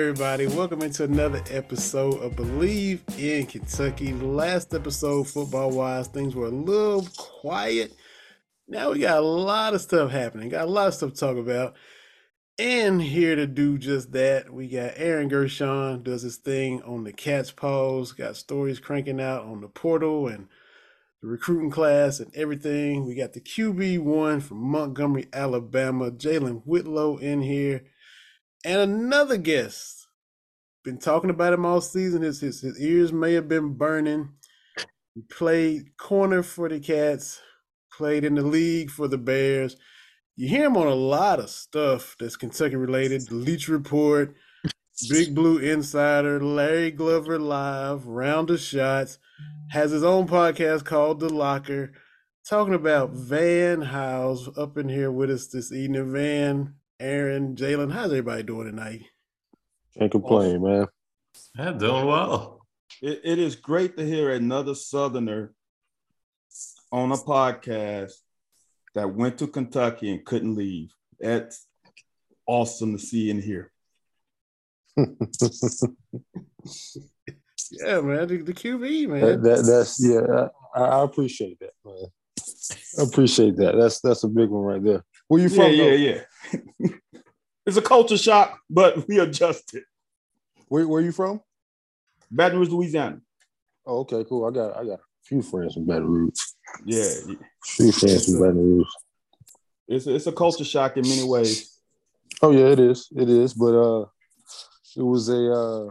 Everybody? 0.00 0.46
Welcome 0.46 0.80
into 0.80 1.04
another 1.04 1.42
episode 1.50 2.14
of 2.22 2.34
Believe 2.34 3.04
in 3.18 3.44
Kentucky. 3.44 4.14
Last 4.14 4.72
episode, 4.72 5.28
football 5.28 5.72
wise, 5.72 6.08
things 6.08 6.34
were 6.34 6.46
a 6.46 6.50
little 6.50 7.06
quiet. 7.18 7.94
Now 8.66 8.92
we 8.92 9.00
got 9.00 9.18
a 9.18 9.26
lot 9.26 9.74
of 9.74 9.82
stuff 9.82 10.10
happening, 10.10 10.48
got 10.48 10.68
a 10.68 10.70
lot 10.70 10.88
of 10.88 10.94
stuff 10.94 11.12
to 11.12 11.16
talk 11.16 11.36
about. 11.36 11.76
And 12.58 13.02
here 13.02 13.36
to 13.36 13.46
do 13.46 13.76
just 13.76 14.12
that, 14.12 14.50
we 14.50 14.68
got 14.68 14.94
Aaron 14.96 15.28
Gershon 15.28 16.02
does 16.02 16.22
his 16.22 16.38
thing 16.38 16.80
on 16.82 17.04
the 17.04 17.12
Cats' 17.12 17.50
Pause, 17.50 18.12
got 18.12 18.36
stories 18.36 18.80
cranking 18.80 19.20
out 19.20 19.44
on 19.44 19.60
the 19.60 19.68
portal 19.68 20.28
and 20.28 20.48
the 21.20 21.28
recruiting 21.28 21.70
class 21.70 22.20
and 22.20 22.34
everything. 22.34 23.06
We 23.06 23.14
got 23.14 23.34
the 23.34 23.40
QB1 23.40 24.40
from 24.40 24.62
Montgomery, 24.62 25.28
Alabama, 25.30 26.10
Jalen 26.10 26.62
Whitlow 26.64 27.18
in 27.18 27.42
here. 27.42 27.84
And 28.64 28.80
another 28.80 29.36
guest. 29.36 30.08
Been 30.84 30.98
talking 30.98 31.30
about 31.30 31.52
him 31.52 31.66
all 31.66 31.80
season. 31.80 32.22
His, 32.22 32.40
his 32.40 32.60
his 32.60 32.80
ears 32.80 33.12
may 33.12 33.34
have 33.34 33.48
been 33.48 33.74
burning. 33.74 34.30
He 35.14 35.22
played 35.22 35.96
corner 35.96 36.42
for 36.42 36.68
the 36.68 36.80
Cats, 36.80 37.40
played 37.92 38.24
in 38.24 38.34
the 38.34 38.42
league 38.42 38.90
for 38.90 39.08
the 39.08 39.18
Bears. 39.18 39.76
You 40.36 40.48
hear 40.48 40.66
him 40.66 40.76
on 40.76 40.86
a 40.86 40.94
lot 40.94 41.38
of 41.38 41.50
stuff 41.50 42.16
that's 42.18 42.36
Kentucky 42.36 42.76
related. 42.76 43.28
The 43.28 43.34
Leach 43.34 43.68
Report, 43.68 44.34
Big 45.10 45.34
Blue 45.34 45.58
Insider, 45.58 46.42
Larry 46.42 46.90
Glover 46.90 47.38
Live, 47.38 48.06
Round 48.06 48.48
of 48.50 48.60
Shots. 48.60 49.18
Has 49.72 49.90
his 49.90 50.02
own 50.02 50.26
podcast 50.26 50.84
called 50.84 51.20
The 51.20 51.28
Locker. 51.28 51.92
Talking 52.48 52.74
about 52.74 53.10
Van 53.10 53.82
Hiles 53.82 54.48
up 54.56 54.78
in 54.78 54.88
here 54.88 55.12
with 55.12 55.30
us 55.30 55.48
this 55.48 55.72
evening. 55.72 56.12
Van, 56.12 56.74
Aaron, 57.00 57.56
Jalen, 57.56 57.90
how's 57.90 58.10
everybody 58.10 58.42
doing 58.42 58.66
tonight? 58.66 59.06
Can't 59.98 60.12
complain, 60.12 60.62
man. 60.62 60.86
Yeah, 61.58 61.72
doing 61.72 62.04
well. 62.04 62.60
It, 63.00 63.22
it 63.24 63.38
is 63.38 63.56
great 63.56 63.96
to 63.96 64.04
hear 64.04 64.30
another 64.30 64.74
Southerner 64.74 65.54
on 66.92 67.10
a 67.10 67.16
podcast 67.16 68.12
that 68.94 69.14
went 69.14 69.38
to 69.38 69.46
Kentucky 69.46 70.10
and 70.10 70.24
couldn't 70.26 70.54
leave. 70.54 70.92
That's 71.18 71.66
awesome 72.46 72.92
to 72.92 73.02
see 73.02 73.30
and 73.30 73.42
hear. 73.42 73.72
Yeah, 77.72 78.00
man, 78.00 78.26
the, 78.26 78.38
the 78.38 78.52
QB, 78.52 79.08
man. 79.08 79.20
That, 79.20 79.42
that, 79.42 79.64
that's 79.64 80.04
yeah. 80.04 80.48
I, 80.74 80.80
I 80.80 81.04
appreciate 81.04 81.60
that, 81.60 81.70
man. 81.84 82.06
I 82.98 83.02
appreciate 83.04 83.56
that. 83.58 83.76
That's 83.76 84.00
that's 84.00 84.24
a 84.24 84.28
big 84.28 84.48
one 84.48 84.64
right 84.64 84.82
there. 84.82 85.04
Where 85.30 85.40
you 85.40 85.48
Yeah, 85.48 85.54
from? 85.62 85.72
yeah, 85.72 85.84
though? 85.84 86.88
yeah. 86.88 86.88
it's 87.64 87.76
a 87.76 87.82
culture 87.82 88.18
shock, 88.18 88.58
but 88.68 89.06
we 89.06 89.20
adjusted. 89.20 89.84
Where 90.66 90.88
where 90.88 91.00
you 91.00 91.12
from? 91.12 91.40
Baton 92.32 92.58
Rouge, 92.58 92.68
Louisiana. 92.70 93.20
Oh, 93.86 94.00
okay, 94.00 94.24
cool. 94.28 94.44
I 94.44 94.50
got 94.50 94.76
I 94.76 94.84
got 94.84 94.98
a 94.98 95.02
few 95.22 95.40
friends 95.40 95.74
from 95.74 95.86
Baton 95.86 96.06
Rouge. 96.08 96.34
Yeah, 96.84 97.08
few 97.64 97.92
friends 97.92 98.24
from 98.24 98.40
Baton 98.40 98.56
Rouge. 98.78 98.88
it's 99.86 100.06
a, 100.08 100.14
it's 100.16 100.26
a 100.26 100.32
culture 100.32 100.64
shock 100.64 100.96
in 100.96 101.08
many 101.08 101.22
ways. 101.22 101.78
Oh 102.42 102.50
yeah, 102.50 102.66
it 102.66 102.80
is. 102.80 103.06
It 103.14 103.28
is. 103.30 103.54
But 103.54 103.74
uh, 103.80 104.06
it 104.96 105.02
was 105.04 105.28
a 105.28 105.52
uh, 105.52 105.90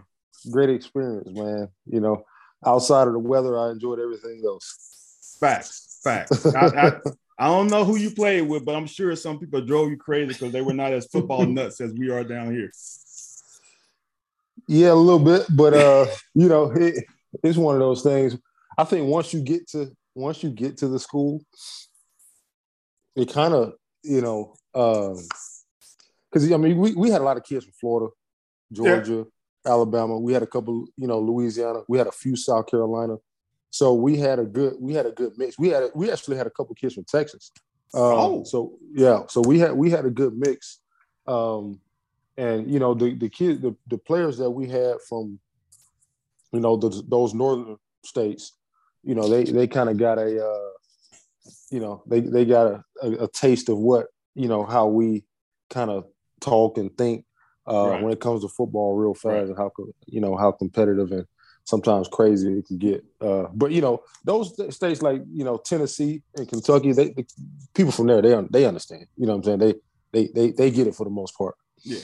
great 0.51 0.69
experience, 0.69 1.29
man. 1.31 1.69
You 1.85 2.01
know, 2.01 2.25
outside 2.65 3.07
of 3.07 3.13
the 3.13 3.19
weather, 3.19 3.57
I 3.57 3.71
enjoyed 3.71 3.99
everything 3.99 4.41
else. 4.45 5.37
Facts, 5.39 6.01
facts. 6.03 6.45
I, 6.53 6.65
I, 6.67 6.91
I 7.39 7.47
don't 7.47 7.67
know 7.67 7.85
who 7.85 7.95
you 7.95 8.11
played 8.11 8.41
with, 8.41 8.65
but 8.65 8.75
I'm 8.75 8.85
sure 8.85 9.15
some 9.15 9.39
people 9.39 9.61
drove 9.61 9.89
you 9.89 9.95
crazy 9.95 10.33
because 10.33 10.51
they 10.51 10.61
were 10.61 10.73
not 10.73 10.91
as 10.91 11.07
football 11.07 11.45
nuts 11.45 11.79
as 11.79 11.93
we 11.93 12.11
are 12.11 12.25
down 12.25 12.51
here. 12.51 12.69
Yeah, 14.67 14.91
a 14.91 14.93
little 14.93 15.19
bit, 15.19 15.47
but 15.49 15.73
uh, 15.73 16.05
you 16.35 16.49
know, 16.49 16.69
it, 16.71 17.05
it's 17.41 17.57
one 17.57 17.75
of 17.75 17.79
those 17.79 18.03
things. 18.03 18.37
I 18.77 18.83
think 18.83 19.07
once 19.07 19.33
you 19.33 19.41
get 19.41 19.69
to 19.69 19.89
once 20.15 20.43
you 20.43 20.49
get 20.49 20.77
to 20.79 20.89
the 20.89 20.99
school, 20.99 21.41
it 23.15 23.31
kind 23.31 23.53
of 23.53 23.73
you 24.03 24.21
know, 24.21 24.53
because 24.73 26.51
I 26.51 26.57
mean, 26.57 26.77
we, 26.77 26.93
we 26.93 27.09
had 27.09 27.21
a 27.21 27.23
lot 27.23 27.37
of 27.37 27.43
kids 27.43 27.63
from 27.63 27.73
Florida, 27.79 28.11
Georgia, 28.71 29.25
Alabama. 29.65 30.19
We 30.19 30.33
had 30.33 30.43
a 30.43 30.47
couple, 30.47 30.87
you 30.97 31.07
know, 31.07 31.19
Louisiana. 31.19 31.83
We 31.87 31.97
had 31.97 32.07
a 32.07 32.11
few 32.11 32.35
South 32.35 32.67
Carolina. 32.67 33.15
So 33.71 33.93
we 33.93 34.17
had 34.17 34.39
a 34.39 34.45
good 34.45 34.75
we 34.79 34.93
had 34.93 35.05
a 35.05 35.11
good 35.11 35.33
mix. 35.37 35.57
We 35.59 35.69
had 35.69 35.83
a, 35.83 35.89
we 35.93 36.11
actually 36.11 36.37
had 36.37 36.47
a 36.47 36.51
couple 36.51 36.75
kids 36.75 36.95
from 36.95 37.05
Texas. 37.05 37.51
Um, 37.93 38.01
Oh. 38.03 38.43
so 38.45 38.77
yeah, 38.93 39.23
so 39.27 39.41
we 39.41 39.59
had 39.59 39.73
we 39.73 39.89
had 39.89 40.05
a 40.05 40.09
good 40.09 40.37
mix. 40.37 40.79
Um, 41.27 41.79
and 42.37 42.71
you 42.71 42.79
know 42.79 42.93
the 42.93 43.13
the 43.15 43.29
kids 43.29 43.61
the, 43.61 43.75
the 43.87 43.97
players 43.97 44.37
that 44.37 44.49
we 44.49 44.67
had 44.67 44.95
from 45.07 45.39
you 46.51 46.59
know 46.59 46.77
those, 46.77 47.07
those 47.07 47.33
northern 47.33 47.77
states 48.03 48.53
you 49.03 49.13
know 49.13 49.27
they 49.27 49.43
they 49.43 49.67
kind 49.67 49.89
of 49.89 49.97
got 49.97 50.17
a 50.17 50.43
uh, 50.45 50.69
you 51.69 51.79
know 51.79 52.01
they 52.07 52.21
they 52.21 52.45
got 52.45 52.67
a, 52.67 52.83
a, 53.03 53.11
a 53.25 53.27
taste 53.27 53.69
of 53.69 53.77
what 53.77 54.07
you 54.35 54.47
know 54.47 54.63
how 54.65 54.87
we 54.87 55.23
kind 55.69 55.89
of 55.91 56.05
talk 56.39 56.77
and 56.77 56.97
think 56.97 57.25
uh, 57.67 57.89
Right. 57.89 58.01
when 58.01 58.13
it 58.13 58.19
comes 58.21 58.41
to 58.41 58.47
football 58.49 58.95
real 58.95 59.13
fast 59.13 59.25
Right. 59.25 59.47
and 59.47 59.57
how 59.57 59.71
you 60.07 60.21
know 60.21 60.35
how 60.37 60.51
competitive 60.51 61.11
and 61.11 61.25
sometimes 61.69 62.07
crazy 62.07 62.59
it 62.59 62.67
can 62.67 62.77
get 62.77 63.03
uh, 63.21 63.45
but 63.53 63.71
you 63.71 63.81
know 63.81 64.01
those 64.23 64.55
st- 64.55 64.73
states 64.73 65.01
like 65.01 65.21
you 65.31 65.43
know 65.43 65.57
Tennessee 65.57 66.21
and 66.35 66.47
Kentucky 66.47 66.91
they 66.93 67.09
the 67.09 67.25
people 67.73 67.91
from 67.91 68.07
there 68.07 68.21
they 68.21 68.33
un- 68.33 68.49
they 68.51 68.65
understand 68.65 69.05
you 69.15 69.25
know 69.25 69.35
what 69.35 69.47
I'm 69.47 69.59
saying 69.59 69.59
they 69.59 69.73
they 70.11 70.31
they 70.33 70.51
they 70.51 70.71
get 70.71 70.87
it 70.87 70.95
for 70.95 71.03
the 71.03 71.09
most 71.11 71.37
part 71.37 71.55
Yeah. 71.83 71.99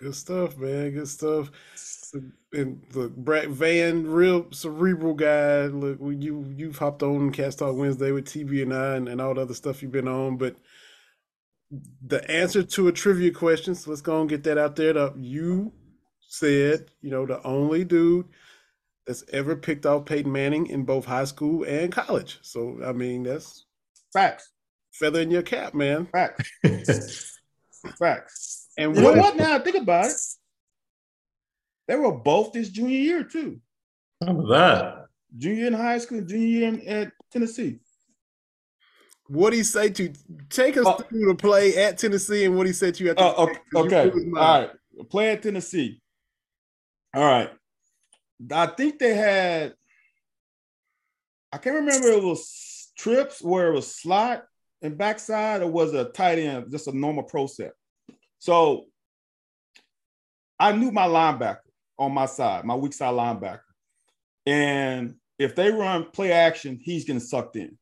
Good 0.00 0.14
stuff, 0.14 0.56
man. 0.58 0.90
Good 0.92 1.08
stuff. 1.08 1.50
And 2.52 2.82
look, 2.94 3.14
Brett 3.16 3.48
Van, 3.48 4.06
real 4.06 4.50
cerebral 4.52 5.14
guy. 5.14 5.66
Look, 5.66 5.98
when 5.98 6.20
you 6.20 6.52
you've 6.56 6.78
hopped 6.78 7.02
on 7.02 7.30
Cast 7.32 7.60
Talk 7.60 7.76
Wednesday 7.76 8.10
with 8.12 8.26
TV 8.26 8.62
and 8.62 8.74
I 8.74 8.96
and, 8.96 9.08
and 9.08 9.20
all 9.20 9.34
the 9.34 9.42
other 9.42 9.54
stuff 9.54 9.82
you've 9.82 9.92
been 9.92 10.08
on, 10.08 10.36
but 10.36 10.56
the 12.06 12.28
answer 12.30 12.62
to 12.62 12.88
a 12.88 12.92
trivia 12.92 13.30
question, 13.30 13.74
so 13.74 13.90
let's 13.90 14.02
go 14.02 14.20
and 14.20 14.28
get 14.28 14.44
that 14.44 14.58
out 14.58 14.76
there. 14.76 14.92
The, 14.92 15.12
you 15.16 15.72
said, 16.38 16.90
you 17.00 17.10
know, 17.10 17.26
the 17.26 17.42
only 17.46 17.84
dude 17.84 18.26
that's 19.06 19.24
ever 19.32 19.54
picked 19.56 19.86
off 19.86 20.06
Peyton 20.06 20.30
Manning 20.32 20.66
in 20.66 20.84
both 20.84 21.04
high 21.04 21.24
school 21.24 21.64
and 21.64 21.92
college. 21.92 22.38
So 22.42 22.78
I 22.84 22.92
mean, 22.92 23.22
that's 23.24 23.66
Facts, 24.12 24.50
feather 24.92 25.20
in 25.20 25.30
your 25.30 25.42
cap, 25.42 25.74
man. 25.74 26.06
facts, 26.06 26.50
facts. 27.98 28.68
And 28.78 28.94
You 28.94 29.02
know 29.02 29.08
what? 29.10 29.18
what? 29.18 29.36
Now 29.36 29.58
think 29.58 29.76
about 29.76 30.06
it. 30.06 30.12
They 31.88 31.96
were 31.96 32.12
both 32.12 32.52
this 32.52 32.68
junior 32.70 32.98
year 32.98 33.24
too. 33.24 33.60
How 34.24 34.30
about 34.32 34.48
that? 34.48 35.06
Junior 35.36 35.66
in 35.66 35.72
high 35.74 35.98
school, 35.98 36.20
junior 36.22 36.46
year 36.46 36.68
in, 36.68 36.80
at 36.88 37.12
Tennessee. 37.32 37.80
What 39.26 39.52
he 39.52 39.62
say 39.62 39.88
to 39.90 40.12
take 40.50 40.76
us 40.76 40.84
Oh. 40.86 40.98
through 40.98 41.26
the 41.26 41.34
play 41.34 41.76
at 41.76 41.98
Tennessee 41.98 42.44
and 42.44 42.56
what 42.56 42.66
he 42.66 42.72
said 42.72 42.94
to 42.94 43.04
you 43.04 43.10
at 43.10 43.16
the 43.16 43.22
Oh, 43.24 43.44
okay. 43.44 43.58
okay. 43.76 44.04
You 44.04 44.10
blew 44.10 44.20
his 44.24 44.28
All 44.28 44.40
mind. 44.40 44.70
right. 44.98 45.10
Play 45.10 45.30
at 45.30 45.42
Tennessee. 45.42 46.00
All 47.14 47.24
right. 47.24 47.50
I 48.52 48.66
think 48.66 48.98
they 48.98 49.14
had, 49.14 49.74
I 51.52 51.58
can't 51.58 51.76
remember 51.76 52.08
it 52.08 52.22
was 52.22 52.90
trips 52.98 53.40
where 53.40 53.68
it 53.68 53.74
was 53.74 53.94
slot 53.94 54.44
and 54.82 54.98
backside, 54.98 55.62
or 55.62 55.68
was 55.68 55.94
a 55.94 56.06
tight 56.06 56.38
end, 56.38 56.70
just 56.70 56.88
a 56.88 56.96
normal 56.96 57.22
pro 57.22 57.46
set? 57.46 57.72
So 58.40 58.86
I 60.58 60.72
knew 60.72 60.90
my 60.90 61.06
linebacker 61.06 61.58
on 61.98 62.12
my 62.12 62.26
side, 62.26 62.64
my 62.64 62.74
weak 62.74 62.92
side 62.92 63.14
linebacker. 63.14 63.60
And 64.44 65.14
if 65.38 65.54
they 65.54 65.70
run 65.70 66.10
play 66.10 66.32
action, 66.32 66.78
he's 66.82 67.04
getting 67.04 67.20
sucked 67.20 67.56
in 67.56 67.78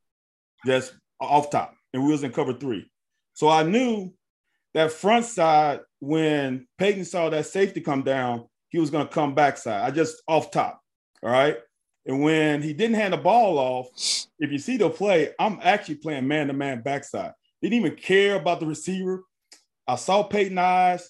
just 0.67 0.95
off 1.19 1.51
top. 1.51 1.75
And 1.95 2.05
we 2.05 2.13
was 2.13 2.23
in 2.23 2.33
cover 2.33 2.53
three. 2.53 2.91
So 3.33 3.49
I 3.49 3.63
knew 3.63 4.13
that 4.75 4.93
front 4.93 5.25
side, 5.25 5.81
when 6.01 6.67
Peyton 6.79 7.05
saw 7.05 7.31
that 7.31 7.47
safety 7.47 7.81
come 7.81 8.03
down, 8.03 8.47
he 8.73 8.79
was 8.79 8.91
going 8.91 9.07
to 9.07 9.13
come 9.13 9.35
backside. 9.35 9.85
I 9.85 9.95
just 9.95 10.23
off 10.27 10.51
top. 10.51 10.81
All 11.23 11.31
right. 11.31 11.59
And 12.07 12.23
when 12.23 12.63
he 12.63 12.73
didn't 12.73 12.97
hand 12.97 13.13
the 13.13 13.19
ball 13.19 13.59
off, 13.59 13.89
if 14.39 14.51
you 14.51 14.59
see 14.59 14.79
the 14.79 14.91
play, 14.91 15.29
I'm 15.39 15.61
actually 15.63 15.97
playing 15.97 16.27
man 16.27 16.49
to 16.49 16.55
man 16.55 16.83
backside. 16.83 17.33
Didn't 17.61 17.79
even 17.79 17.95
care 17.95 18.37
about 18.37 18.59
the 18.59 18.67
receiver. 18.67 19.23
I 19.87 19.97
saw 19.97 20.23
Peyton 20.25 20.59
eyes. 20.59 21.09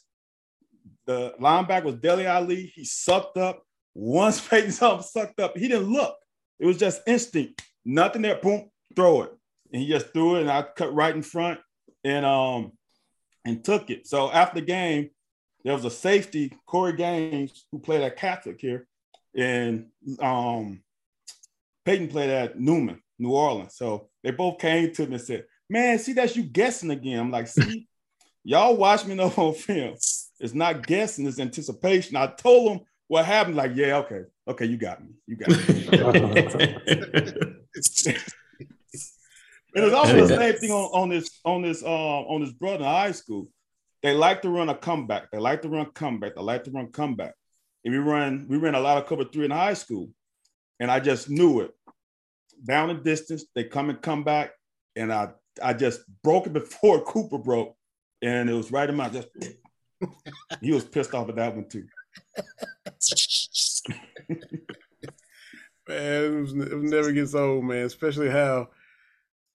The 1.07 1.35
linebacker 1.41 1.85
was 1.85 1.95
Deli 1.97 2.27
Ali. 2.27 2.73
He 2.75 2.85
sucked 2.85 3.39
up. 3.39 3.63
Once 3.95 4.41
Peyton 4.49 4.73
saw 4.73 5.01
sucked 5.01 5.41
up, 5.41 5.57
he 5.57 5.69
didn't 5.69 5.91
look. 5.91 6.17
It 6.59 6.67
was 6.67 6.79
just 6.79 7.01
instinct. 7.07 7.63
Nothing 7.85 8.23
there. 8.23 8.37
Boom, 8.37 8.71
throw 8.95 9.23
it. 9.23 9.31
And 9.73 9.83
he 9.83 9.89
just 9.89 10.13
threw 10.13 10.37
it, 10.37 10.43
and 10.43 10.51
I 10.51 10.63
cut 10.63 10.95
right 10.95 11.15
in 11.15 11.23
front 11.23 11.61
and 12.05 12.27
um 12.27 12.73
and 13.45 13.65
took 13.65 13.89
it. 13.89 14.07
So 14.07 14.31
after 14.31 14.61
the 14.61 14.67
game, 14.67 15.11
there 15.65 15.75
was 15.75 15.85
a 15.85 15.91
safety, 15.91 16.57
Corey 16.67 16.95
Gaines, 16.95 17.67
who 17.71 17.79
played 17.79 18.03
at 18.03 18.17
Catholic 18.17 18.61
here, 18.61 18.87
and 19.35 19.87
um 20.21 20.83
Peyton 21.85 22.09
played 22.09 22.31
at 22.31 22.61
Newman, 22.61 23.03
New 23.19 23.33
Orleans. 23.33 23.75
So 23.75 24.09
they 24.23 24.31
both 24.31 24.59
came 24.59 24.93
to 24.93 25.07
me 25.07 25.15
and 25.15 25.23
said, 25.23 25.45
Man, 25.69 25.99
see, 25.99 26.13
that's 26.13 26.37
you 26.37 26.43
guessing 26.43 26.91
again. 26.91 27.19
I'm 27.19 27.31
like, 27.31 27.49
see, 27.49 27.89
y'all 28.45 28.77
watch 28.77 29.07
me 29.07 29.15
know 29.15 29.33
on 29.37 29.55
film. 29.55 29.95
It's 30.39 30.55
not 30.55 30.87
guessing, 30.87 31.27
it's 31.27 31.41
anticipation. 31.41 32.17
I 32.17 32.27
told 32.27 32.71
them 32.71 32.81
what 33.09 33.25
happened, 33.25 33.57
like, 33.57 33.73
yeah, 33.75 33.97
okay, 33.99 34.23
okay, 34.49 34.67
you 34.67 34.77
got 34.77 35.03
me. 35.03 35.11
You 35.27 35.37
got 35.37 35.49
me. 35.49 35.57
And 39.75 39.87
it's 39.87 39.95
also 39.95 40.27
the 40.27 40.29
same 40.29 40.55
thing 40.55 40.71
on, 40.71 41.03
on 41.03 41.09
this 41.09 41.41
on 41.45 41.63
this 41.63 41.83
uh, 41.83 41.87
on 41.87 42.43
this 42.43 42.53
brother 42.53 42.79
in 42.79 42.85
high 42.85 43.13
school. 43.13 43.49
They 44.03 44.15
like 44.15 44.43
to 44.43 44.51
run 44.51 44.69
a 44.69 44.75
comeback. 44.75 45.31
They 45.31 45.39
like 45.39 45.63
to 45.63 45.69
run 45.69 45.87
comeback. 45.93 46.35
They 46.35 46.43
like 46.43 46.65
to 46.65 46.71
run 46.71 46.91
comeback. 46.91 47.35
And 47.85 47.95
we 47.95 47.99
run 47.99 48.47
we 48.49 48.57
ran 48.57 48.75
a 48.75 48.81
lot 48.81 48.99
of 48.99 49.07
cover 49.07 49.25
three 49.25 49.45
in 49.45 49.51
high 49.51 49.75
school, 49.75 50.11
and 50.79 50.91
I 50.91 51.01
just 51.01 51.29
knew 51.29 51.61
it. 51.61 51.73
Down 52.65 52.89
the 52.89 52.95
distance, 52.95 53.45
they 53.55 53.65
come 53.65 53.91
and 53.91 54.01
come 54.01 54.23
back, 54.23 54.53
and 54.95 55.13
I 55.13 55.31
I 55.61 55.73
just 55.75 56.01
broke 56.23 56.47
it 56.47 56.53
before 56.53 57.03
Cooper 57.03 57.39
broke, 57.39 57.77
and 58.23 58.49
it 58.49 58.55
was 58.55 58.71
right 58.71 58.89
in 58.89 58.97
my 58.97 59.09
just. 59.09 59.29
he 60.61 60.73
was 60.73 60.85
pissed 60.85 61.15
off 61.15 61.29
at 61.29 61.37
that 61.37 61.55
one 61.55 61.69
too. 61.69 61.87
man, 65.89 66.25
it, 66.25 66.41
was, 66.41 66.53
it 66.53 66.83
never 66.83 67.13
gets 67.13 67.35
old, 67.35 67.65
man. 67.65 67.85
Especially 67.85 68.31
how 68.31 68.69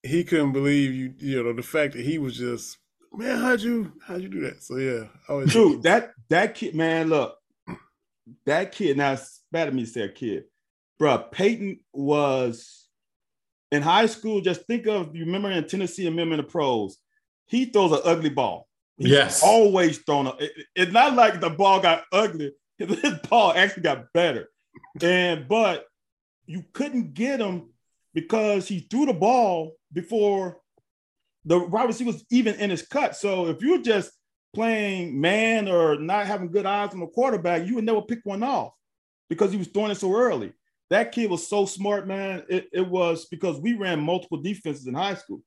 he 0.02 0.24
couldn't 0.24 0.52
believe 0.52 0.92
you. 0.92 1.14
You 1.18 1.42
know 1.44 1.52
the 1.54 1.62
fact 1.62 1.94
that 1.94 2.04
he 2.04 2.18
was 2.18 2.36
just 2.36 2.78
man. 3.12 3.38
How'd 3.38 3.60
you 3.60 3.92
how'd 4.06 4.22
you 4.22 4.28
do 4.28 4.40
that? 4.40 4.62
So 4.62 4.76
yeah, 4.76 5.04
always 5.28 5.52
dude, 5.52 5.82
that 5.82 6.12
that 6.28 6.54
kid, 6.54 6.74
man. 6.74 7.08
Look, 7.08 7.36
that 8.46 8.72
kid. 8.72 8.96
Now 8.96 9.12
it's 9.12 9.42
bad 9.50 9.68
of 9.68 9.74
me 9.74 9.84
to 9.84 9.90
say 9.90 10.02
a 10.02 10.08
kid, 10.08 10.44
bro. 10.98 11.18
Peyton 11.18 11.80
was 11.92 12.88
in 13.70 13.82
high 13.82 14.06
school. 14.06 14.40
Just 14.40 14.66
think 14.66 14.86
of 14.86 15.14
you 15.14 15.24
remember 15.24 15.50
in 15.50 15.66
Tennessee 15.66 16.06
and 16.06 16.16
remember 16.16 16.34
in 16.34 16.40
the 16.40 16.50
pros. 16.50 16.98
He 17.46 17.64
throws 17.66 17.92
an 17.92 18.00
ugly 18.04 18.30
ball. 18.30 18.68
He's 18.98 19.08
yes, 19.08 19.42
always 19.42 19.98
thrown. 19.98 20.26
A, 20.26 20.34
it, 20.38 20.52
it's 20.74 20.92
not 20.92 21.14
like 21.14 21.40
the 21.40 21.50
ball 21.50 21.80
got 21.80 22.04
ugly. 22.12 22.52
His 22.78 23.14
ball 23.28 23.52
actually 23.52 23.82
got 23.82 24.12
better, 24.12 24.48
and 25.00 25.48
but 25.48 25.86
you 26.46 26.64
couldn't 26.72 27.14
get 27.14 27.40
him 27.40 27.70
because 28.14 28.66
he 28.66 28.80
threw 28.80 29.06
the 29.06 29.12
ball 29.12 29.76
before 29.92 30.58
the 31.44 31.58
wide 31.58 31.86
was 31.86 32.24
even 32.30 32.54
in 32.56 32.70
his 32.70 32.86
cut. 32.86 33.16
So 33.16 33.46
if 33.46 33.62
you're 33.62 33.82
just 33.82 34.10
playing 34.54 35.20
man 35.20 35.68
or 35.68 35.98
not 35.98 36.26
having 36.26 36.50
good 36.50 36.66
eyes 36.66 36.92
on 36.92 37.00
the 37.00 37.06
quarterback, 37.06 37.66
you 37.66 37.76
would 37.76 37.84
never 37.84 38.02
pick 38.02 38.20
one 38.24 38.42
off 38.42 38.72
because 39.28 39.52
he 39.52 39.58
was 39.58 39.68
throwing 39.68 39.90
it 39.90 39.96
so 39.96 40.14
early. 40.14 40.52
That 40.90 41.12
kid 41.12 41.30
was 41.30 41.46
so 41.46 41.66
smart, 41.66 42.06
man. 42.06 42.44
It, 42.48 42.68
it 42.72 42.88
was 42.88 43.26
because 43.26 43.60
we 43.60 43.74
ran 43.74 44.00
multiple 44.00 44.38
defenses 44.38 44.86
in 44.86 44.94
high 44.94 45.14
school. 45.14 45.42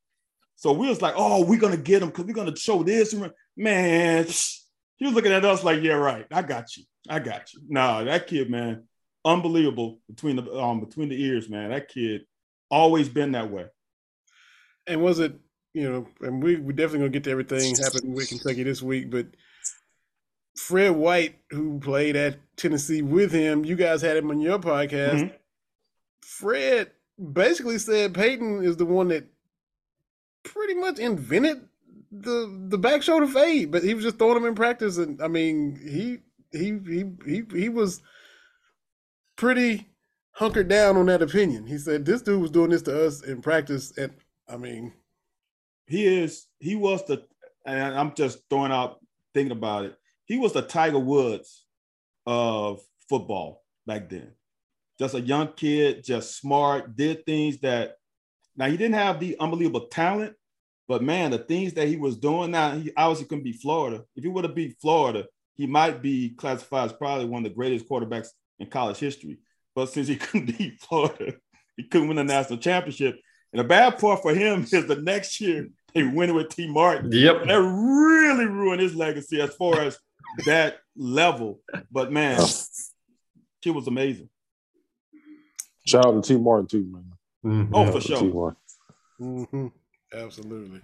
So 0.55 0.71
we 0.71 0.87
was 0.87 1.01
like, 1.01 1.15
oh, 1.17 1.43
we're 1.43 1.59
gonna 1.59 1.77
get 1.77 2.03
him 2.03 2.09
because 2.09 2.25
we're 2.25 2.33
gonna 2.33 2.55
show 2.55 2.83
this. 2.83 3.15
Man, 3.57 4.25
he 4.97 5.05
was 5.05 5.15
looking 5.15 5.31
at 5.31 5.43
us 5.43 5.63
like, 5.63 5.81
yeah, 5.81 5.93
right. 5.93 6.27
I 6.31 6.43
got 6.43 6.77
you. 6.77 6.83
I 7.09 7.19
got 7.19 7.51
you. 7.53 7.61
No, 7.67 8.05
that 8.05 8.27
kid, 8.27 8.51
man, 8.51 8.83
unbelievable 9.25 9.99
between 10.07 10.35
the 10.35 10.53
um 10.53 10.79
between 10.79 11.09
the 11.09 11.19
ears, 11.19 11.49
man. 11.49 11.71
That 11.71 11.89
kid 11.89 12.21
always 12.69 13.09
been 13.09 13.31
that 13.31 13.49
way. 13.49 13.65
And 14.85 15.01
was 15.01 15.19
it, 15.19 15.33
you 15.73 15.89
know, 15.89 16.07
and 16.21 16.43
we 16.43 16.57
we 16.57 16.73
definitely 16.73 16.99
gonna 16.99 17.09
get 17.09 17.23
to 17.25 17.31
everything 17.31 17.75
happening 17.75 18.13
with 18.13 18.29
Kentucky 18.29 18.63
this 18.63 18.81
week, 18.81 19.09
but 19.09 19.27
Fred 20.55 20.91
White, 20.91 21.35
who 21.49 21.79
played 21.79 22.15
at 22.15 22.37
Tennessee 22.57 23.01
with 23.01 23.31
him, 23.31 23.63
you 23.63 23.75
guys 23.75 24.01
had 24.01 24.17
him 24.17 24.29
on 24.29 24.39
your 24.41 24.59
podcast. 24.59 25.13
Mm-hmm. 25.13 25.35
Fred 26.21 26.91
basically 27.33 27.77
said 27.77 28.13
Peyton 28.13 28.63
is 28.63 28.77
the 28.77 28.85
one 28.85 29.09
that 29.09 29.25
pretty 30.43 30.73
much 30.73 30.99
invented 30.99 31.67
the 32.11 32.65
the 32.67 32.77
back 32.77 33.01
shoulder 33.01 33.27
fade, 33.27 33.71
but 33.71 33.83
he 33.83 33.93
was 33.93 34.03
just 34.03 34.17
throwing 34.17 34.35
them 34.35 34.45
in 34.45 34.55
practice, 34.55 34.97
and 34.97 35.21
I 35.21 35.27
mean 35.27 35.79
he 35.81 36.19
he 36.51 36.77
he 36.85 37.05
he 37.25 37.43
he 37.57 37.69
was 37.69 38.01
pretty 39.37 39.87
hunkered 40.33 40.67
down 40.67 40.97
on 40.97 41.05
that 41.05 41.21
opinion. 41.21 41.67
He 41.67 41.77
said 41.77 42.05
this 42.05 42.21
dude 42.21 42.41
was 42.41 42.51
doing 42.51 42.71
this 42.71 42.81
to 42.83 43.07
us 43.07 43.23
in 43.23 43.41
practice, 43.41 43.97
and 43.97 44.13
I 44.49 44.57
mean, 44.57 44.93
he 45.87 46.05
is 46.05 46.47
he 46.59 46.75
was 46.75 47.05
the 47.05 47.23
and 47.65 47.95
I'm 47.95 48.13
just 48.15 48.39
throwing 48.49 48.71
out 48.71 48.99
thinking 49.33 49.51
about 49.51 49.85
it. 49.85 49.95
He 50.25 50.37
was 50.37 50.53
the 50.53 50.61
Tiger 50.61 50.99
Woods 50.99 51.65
of 52.25 52.81
football 53.09 53.63
back 53.85 54.09
then. 54.09 54.31
Just 54.99 55.15
a 55.15 55.21
young 55.21 55.53
kid, 55.53 56.03
just 56.03 56.37
smart, 56.37 56.95
did 56.95 57.25
things 57.25 57.59
that 57.59 57.95
now 58.55 58.67
he 58.67 58.77
didn't 58.77 58.95
have 58.95 59.19
the 59.19 59.37
unbelievable 59.39 59.87
talent, 59.87 60.35
but 60.87 61.01
man, 61.01 61.31
the 61.31 61.39
things 61.39 61.73
that 61.73 61.87
he 61.87 61.95
was 61.95 62.17
doing 62.17 62.51
now, 62.51 62.75
he 62.75 62.91
obviously 62.95 63.25
couldn't 63.25 63.43
be 63.43 63.53
Florida. 63.53 64.03
If 64.15 64.23
he 64.23 64.29
would 64.29 64.43
have 64.43 64.55
beat 64.55 64.77
Florida, 64.81 65.25
he 65.55 65.65
might 65.65 66.01
be 66.01 66.29
classified 66.31 66.91
as 66.91 66.93
probably 66.93 67.25
one 67.25 67.45
of 67.45 67.51
the 67.51 67.55
greatest 67.55 67.87
quarterbacks 67.87 68.29
in 68.59 68.67
college 68.67 68.97
history. 68.97 69.39
But 69.75 69.87
since 69.87 70.07
he 70.07 70.15
couldn't 70.17 70.57
beat 70.57 70.79
Florida, 70.81 71.33
he 71.77 71.83
couldn't 71.83 72.07
win 72.07 72.17
the 72.17 72.23
national 72.23 72.59
championship. 72.59 73.19
And 73.53 73.59
the 73.59 73.63
bad 73.63 73.99
part 73.99 74.21
for 74.21 74.33
him 74.33 74.61
is 74.71 74.87
the 74.87 75.01
next 75.01 75.41
year 75.41 75.69
they 75.93 76.03
win 76.03 76.33
with 76.33 76.49
Tee 76.49 76.71
Martin. 76.71 77.11
Yep. 77.11 77.41
And 77.41 77.49
that 77.49 77.61
really 77.61 78.45
ruined 78.45 78.81
his 78.81 78.95
legacy 78.95 79.41
as 79.41 79.53
far 79.55 79.81
as 79.81 79.99
that 80.45 80.79
level. 80.95 81.59
But 81.91 82.11
man, 82.11 82.39
she 83.61 83.69
was 83.69 83.87
amazing. 83.87 84.29
Shout 85.85 86.05
out 86.05 86.23
to 86.23 86.33
Tee 86.33 86.39
Martin 86.39 86.67
too, 86.67 86.85
man. 86.91 87.11
Mm-hmm. 87.43 87.75
Oh, 87.75 87.91
for 87.91 88.01
sure. 88.01 88.55
Mm-hmm. 89.19 89.67
Absolutely. 90.13 90.81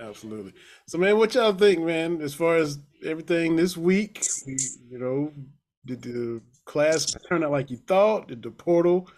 Absolutely. 0.00 0.52
So, 0.86 0.98
man, 0.98 1.16
what 1.16 1.34
y'all 1.34 1.52
think, 1.52 1.80
man, 1.80 2.20
as 2.20 2.34
far 2.34 2.56
as 2.56 2.78
everything 3.04 3.56
this 3.56 3.76
week? 3.76 4.24
You 4.46 4.98
know, 4.98 5.32
did 5.86 6.02
the 6.02 6.40
class 6.64 7.14
turn 7.28 7.44
out 7.44 7.52
like 7.52 7.70
you 7.70 7.76
thought? 7.76 8.28
Did 8.28 8.42
the 8.42 8.50
portal 8.50 9.08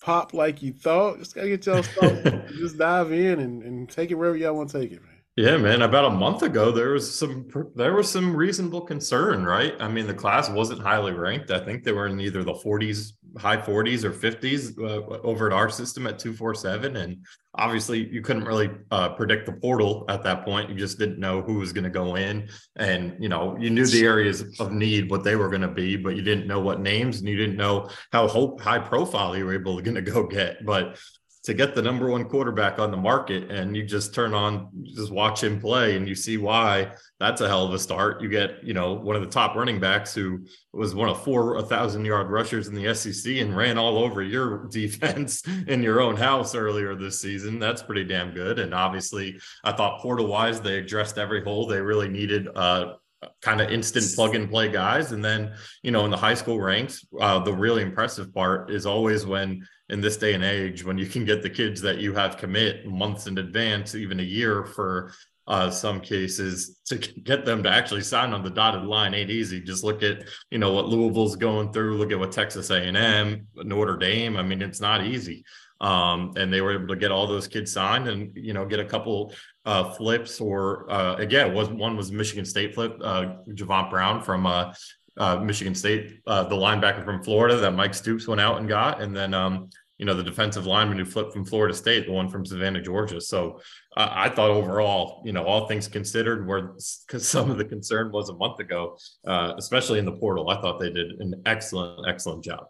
pop 0.00 0.34
like 0.34 0.62
you 0.62 0.72
thought? 0.72 1.18
Just 1.18 1.34
gotta 1.34 1.48
get 1.48 1.66
y'all 1.66 1.82
started. 1.82 2.44
just 2.56 2.78
dive 2.78 3.12
in 3.12 3.40
and, 3.40 3.62
and 3.62 3.88
take 3.90 4.10
it 4.10 4.14
wherever 4.14 4.36
y'all 4.36 4.54
want 4.54 4.70
to 4.70 4.80
take 4.80 4.92
it, 4.92 5.02
man. 5.02 5.17
Yeah, 5.38 5.56
man. 5.56 5.82
About 5.82 6.06
a 6.06 6.10
month 6.10 6.42
ago, 6.42 6.72
there 6.72 6.88
was 6.90 7.16
some 7.16 7.48
there 7.76 7.94
was 7.94 8.10
some 8.10 8.34
reasonable 8.34 8.80
concern, 8.80 9.44
right? 9.44 9.72
I 9.78 9.86
mean, 9.86 10.08
the 10.08 10.12
class 10.12 10.50
wasn't 10.50 10.82
highly 10.82 11.12
ranked. 11.12 11.52
I 11.52 11.60
think 11.60 11.84
they 11.84 11.92
were 11.92 12.08
in 12.08 12.20
either 12.20 12.42
the 12.42 12.54
40s, 12.54 13.12
high 13.36 13.56
40s, 13.56 14.02
or 14.02 14.10
50s 14.10 14.76
uh, 14.76 15.20
over 15.22 15.46
at 15.46 15.52
our 15.52 15.70
system 15.70 16.08
at 16.08 16.18
247, 16.18 16.96
and 16.96 17.24
obviously 17.54 18.08
you 18.08 18.20
couldn't 18.20 18.46
really 18.46 18.68
uh, 18.90 19.10
predict 19.10 19.46
the 19.46 19.52
portal 19.52 20.04
at 20.08 20.24
that 20.24 20.44
point. 20.44 20.70
You 20.70 20.74
just 20.74 20.98
didn't 20.98 21.20
know 21.20 21.40
who 21.40 21.60
was 21.60 21.72
going 21.72 21.84
to 21.84 21.90
go 21.90 22.16
in, 22.16 22.48
and 22.74 23.14
you 23.20 23.28
know 23.28 23.56
you 23.60 23.70
knew 23.70 23.86
the 23.86 24.04
areas 24.04 24.58
of 24.58 24.72
need 24.72 25.08
what 25.08 25.22
they 25.22 25.36
were 25.36 25.50
going 25.50 25.62
to 25.62 25.68
be, 25.68 25.96
but 25.96 26.16
you 26.16 26.22
didn't 26.22 26.48
know 26.48 26.58
what 26.58 26.80
names, 26.80 27.20
and 27.20 27.28
you 27.28 27.36
didn't 27.36 27.56
know 27.56 27.88
how 28.10 28.26
high 28.58 28.80
profile 28.80 29.36
you 29.36 29.44
were 29.44 29.54
able 29.54 29.76
to 29.76 29.82
going 29.82 30.04
to 30.04 30.10
go 30.10 30.26
get. 30.26 30.66
But 30.66 30.98
to 31.44 31.54
get 31.54 31.74
the 31.74 31.82
number 31.82 32.08
one 32.08 32.24
quarterback 32.24 32.78
on 32.78 32.90
the 32.90 32.96
market 32.96 33.50
and 33.50 33.76
you 33.76 33.84
just 33.84 34.14
turn 34.14 34.34
on 34.34 34.68
just 34.94 35.12
watch 35.12 35.42
him 35.42 35.60
play 35.60 35.96
and 35.96 36.08
you 36.08 36.14
see 36.14 36.36
why 36.36 36.90
that's 37.20 37.40
a 37.40 37.48
hell 37.48 37.64
of 37.64 37.72
a 37.72 37.78
start. 37.78 38.22
You 38.22 38.28
get 38.28 38.62
you 38.62 38.74
know 38.74 38.94
one 38.94 39.16
of 39.16 39.22
the 39.22 39.28
top 39.28 39.56
running 39.56 39.80
backs 39.80 40.14
who 40.14 40.44
was 40.72 40.94
one 40.94 41.08
of 41.08 41.22
four 41.22 41.54
1000 41.54 42.04
yard 42.04 42.30
rushers 42.30 42.68
in 42.68 42.74
the 42.74 42.94
sec 42.94 43.26
and 43.40 43.56
ran 43.56 43.78
all 43.78 43.98
over 43.98 44.22
your 44.22 44.68
defense 44.70 45.46
in 45.66 45.82
your 45.82 46.00
own 46.00 46.16
house 46.16 46.54
earlier 46.54 46.94
this 46.94 47.20
season. 47.20 47.58
That's 47.58 47.82
pretty 47.82 48.04
damn 48.04 48.32
good. 48.32 48.58
And 48.58 48.74
obviously 48.74 49.38
i 49.64 49.72
thought 49.72 50.00
portal 50.00 50.26
wise 50.26 50.60
they 50.60 50.78
addressed 50.78 51.18
every 51.18 51.42
hole 51.42 51.66
they 51.66 51.80
really 51.80 52.08
needed 52.08 52.48
uh 52.54 52.94
kind 53.42 53.60
of 53.60 53.70
instant 53.70 54.06
plug 54.14 54.34
and 54.34 54.50
play 54.50 54.68
guys. 54.68 55.12
And 55.12 55.24
then, 55.24 55.54
you 55.82 55.90
know, 55.90 56.04
in 56.04 56.10
the 56.10 56.16
high 56.16 56.34
school 56.34 56.60
ranks, 56.60 57.04
uh, 57.20 57.40
the 57.40 57.52
really 57.52 57.82
impressive 57.82 58.32
part 58.32 58.70
is 58.70 58.86
always 58.86 59.26
when 59.26 59.66
in 59.88 60.00
this 60.00 60.16
day 60.16 60.34
and 60.34 60.44
age, 60.44 60.84
when 60.84 60.98
you 60.98 61.06
can 61.06 61.24
get 61.24 61.42
the 61.42 61.50
kids 61.50 61.80
that 61.80 61.98
you 61.98 62.14
have 62.14 62.36
commit 62.36 62.86
months 62.86 63.26
in 63.26 63.38
advance, 63.38 63.94
even 63.94 64.20
a 64.20 64.24
year 64.24 64.64
for 64.64 65.12
uh, 65.48 65.70
some 65.70 65.98
cases 65.98 66.78
to 66.84 66.98
get 66.98 67.46
them 67.46 67.62
to 67.62 67.70
actually 67.70 68.02
sign 68.02 68.34
on 68.34 68.44
the 68.44 68.50
dotted 68.50 68.84
line 68.84 69.14
ain't 69.14 69.30
easy. 69.30 69.60
Just 69.60 69.82
look 69.82 70.02
at 70.02 70.28
you 70.50 70.58
know 70.58 70.74
what 70.74 70.88
Louisville's 70.88 71.36
going 71.36 71.72
through. 71.72 71.96
Look 71.96 72.12
at 72.12 72.18
what 72.18 72.32
Texas 72.32 72.68
A&M, 72.68 73.46
Notre 73.56 73.96
Dame. 73.96 74.36
I 74.36 74.42
mean, 74.42 74.60
it's 74.60 74.80
not 74.80 75.06
easy. 75.06 75.44
Um, 75.80 76.34
and 76.36 76.52
they 76.52 76.60
were 76.60 76.74
able 76.74 76.88
to 76.88 76.96
get 76.96 77.12
all 77.12 77.26
those 77.26 77.46
kids 77.46 77.72
signed 77.72 78.08
and 78.08 78.36
you 78.36 78.52
know 78.52 78.66
get 78.66 78.80
a 78.80 78.84
couple 78.84 79.32
uh, 79.68 79.90
flips 79.92 80.40
or 80.40 80.90
uh, 80.90 81.16
again 81.16 81.52
was 81.52 81.68
one 81.68 81.94
was 81.94 82.10
Michigan 82.10 82.46
State 82.46 82.74
flip 82.74 82.98
uh, 83.04 83.34
Javon 83.50 83.90
Brown 83.90 84.22
from 84.22 84.46
uh, 84.46 84.72
uh, 85.18 85.36
Michigan 85.36 85.74
State 85.74 86.20
uh, 86.26 86.44
the 86.44 86.54
linebacker 86.54 87.04
from 87.04 87.22
Florida 87.22 87.56
that 87.58 87.72
Mike 87.72 87.92
Stoops 87.92 88.26
went 88.26 88.40
out 88.40 88.58
and 88.58 88.66
got 88.66 89.02
and 89.02 89.14
then 89.14 89.34
um, 89.34 89.68
you 89.98 90.06
know 90.06 90.14
the 90.14 90.22
defensive 90.22 90.64
lineman 90.64 90.98
who 90.98 91.04
flipped 91.04 91.34
from 91.34 91.44
Florida 91.44 91.74
State 91.74 92.06
the 92.06 92.12
one 92.12 92.30
from 92.30 92.46
Savannah 92.46 92.80
Georgia 92.80 93.20
so 93.20 93.60
I 93.94 94.30
thought 94.30 94.50
overall 94.50 95.22
you 95.26 95.34
know 95.34 95.44
all 95.44 95.68
things 95.68 95.86
considered 95.86 96.46
where 96.46 96.72
some 96.78 97.50
of 97.50 97.58
the 97.58 97.64
concern 97.66 98.10
was 98.10 98.30
a 98.30 98.34
month 98.34 98.60
ago 98.60 98.96
especially 99.26 99.98
in 99.98 100.06
the 100.06 100.16
portal 100.16 100.48
I 100.48 100.62
thought 100.62 100.80
they 100.80 100.90
did 100.90 101.12
an 101.20 101.42
excellent 101.44 102.08
excellent 102.08 102.42
job. 102.42 102.68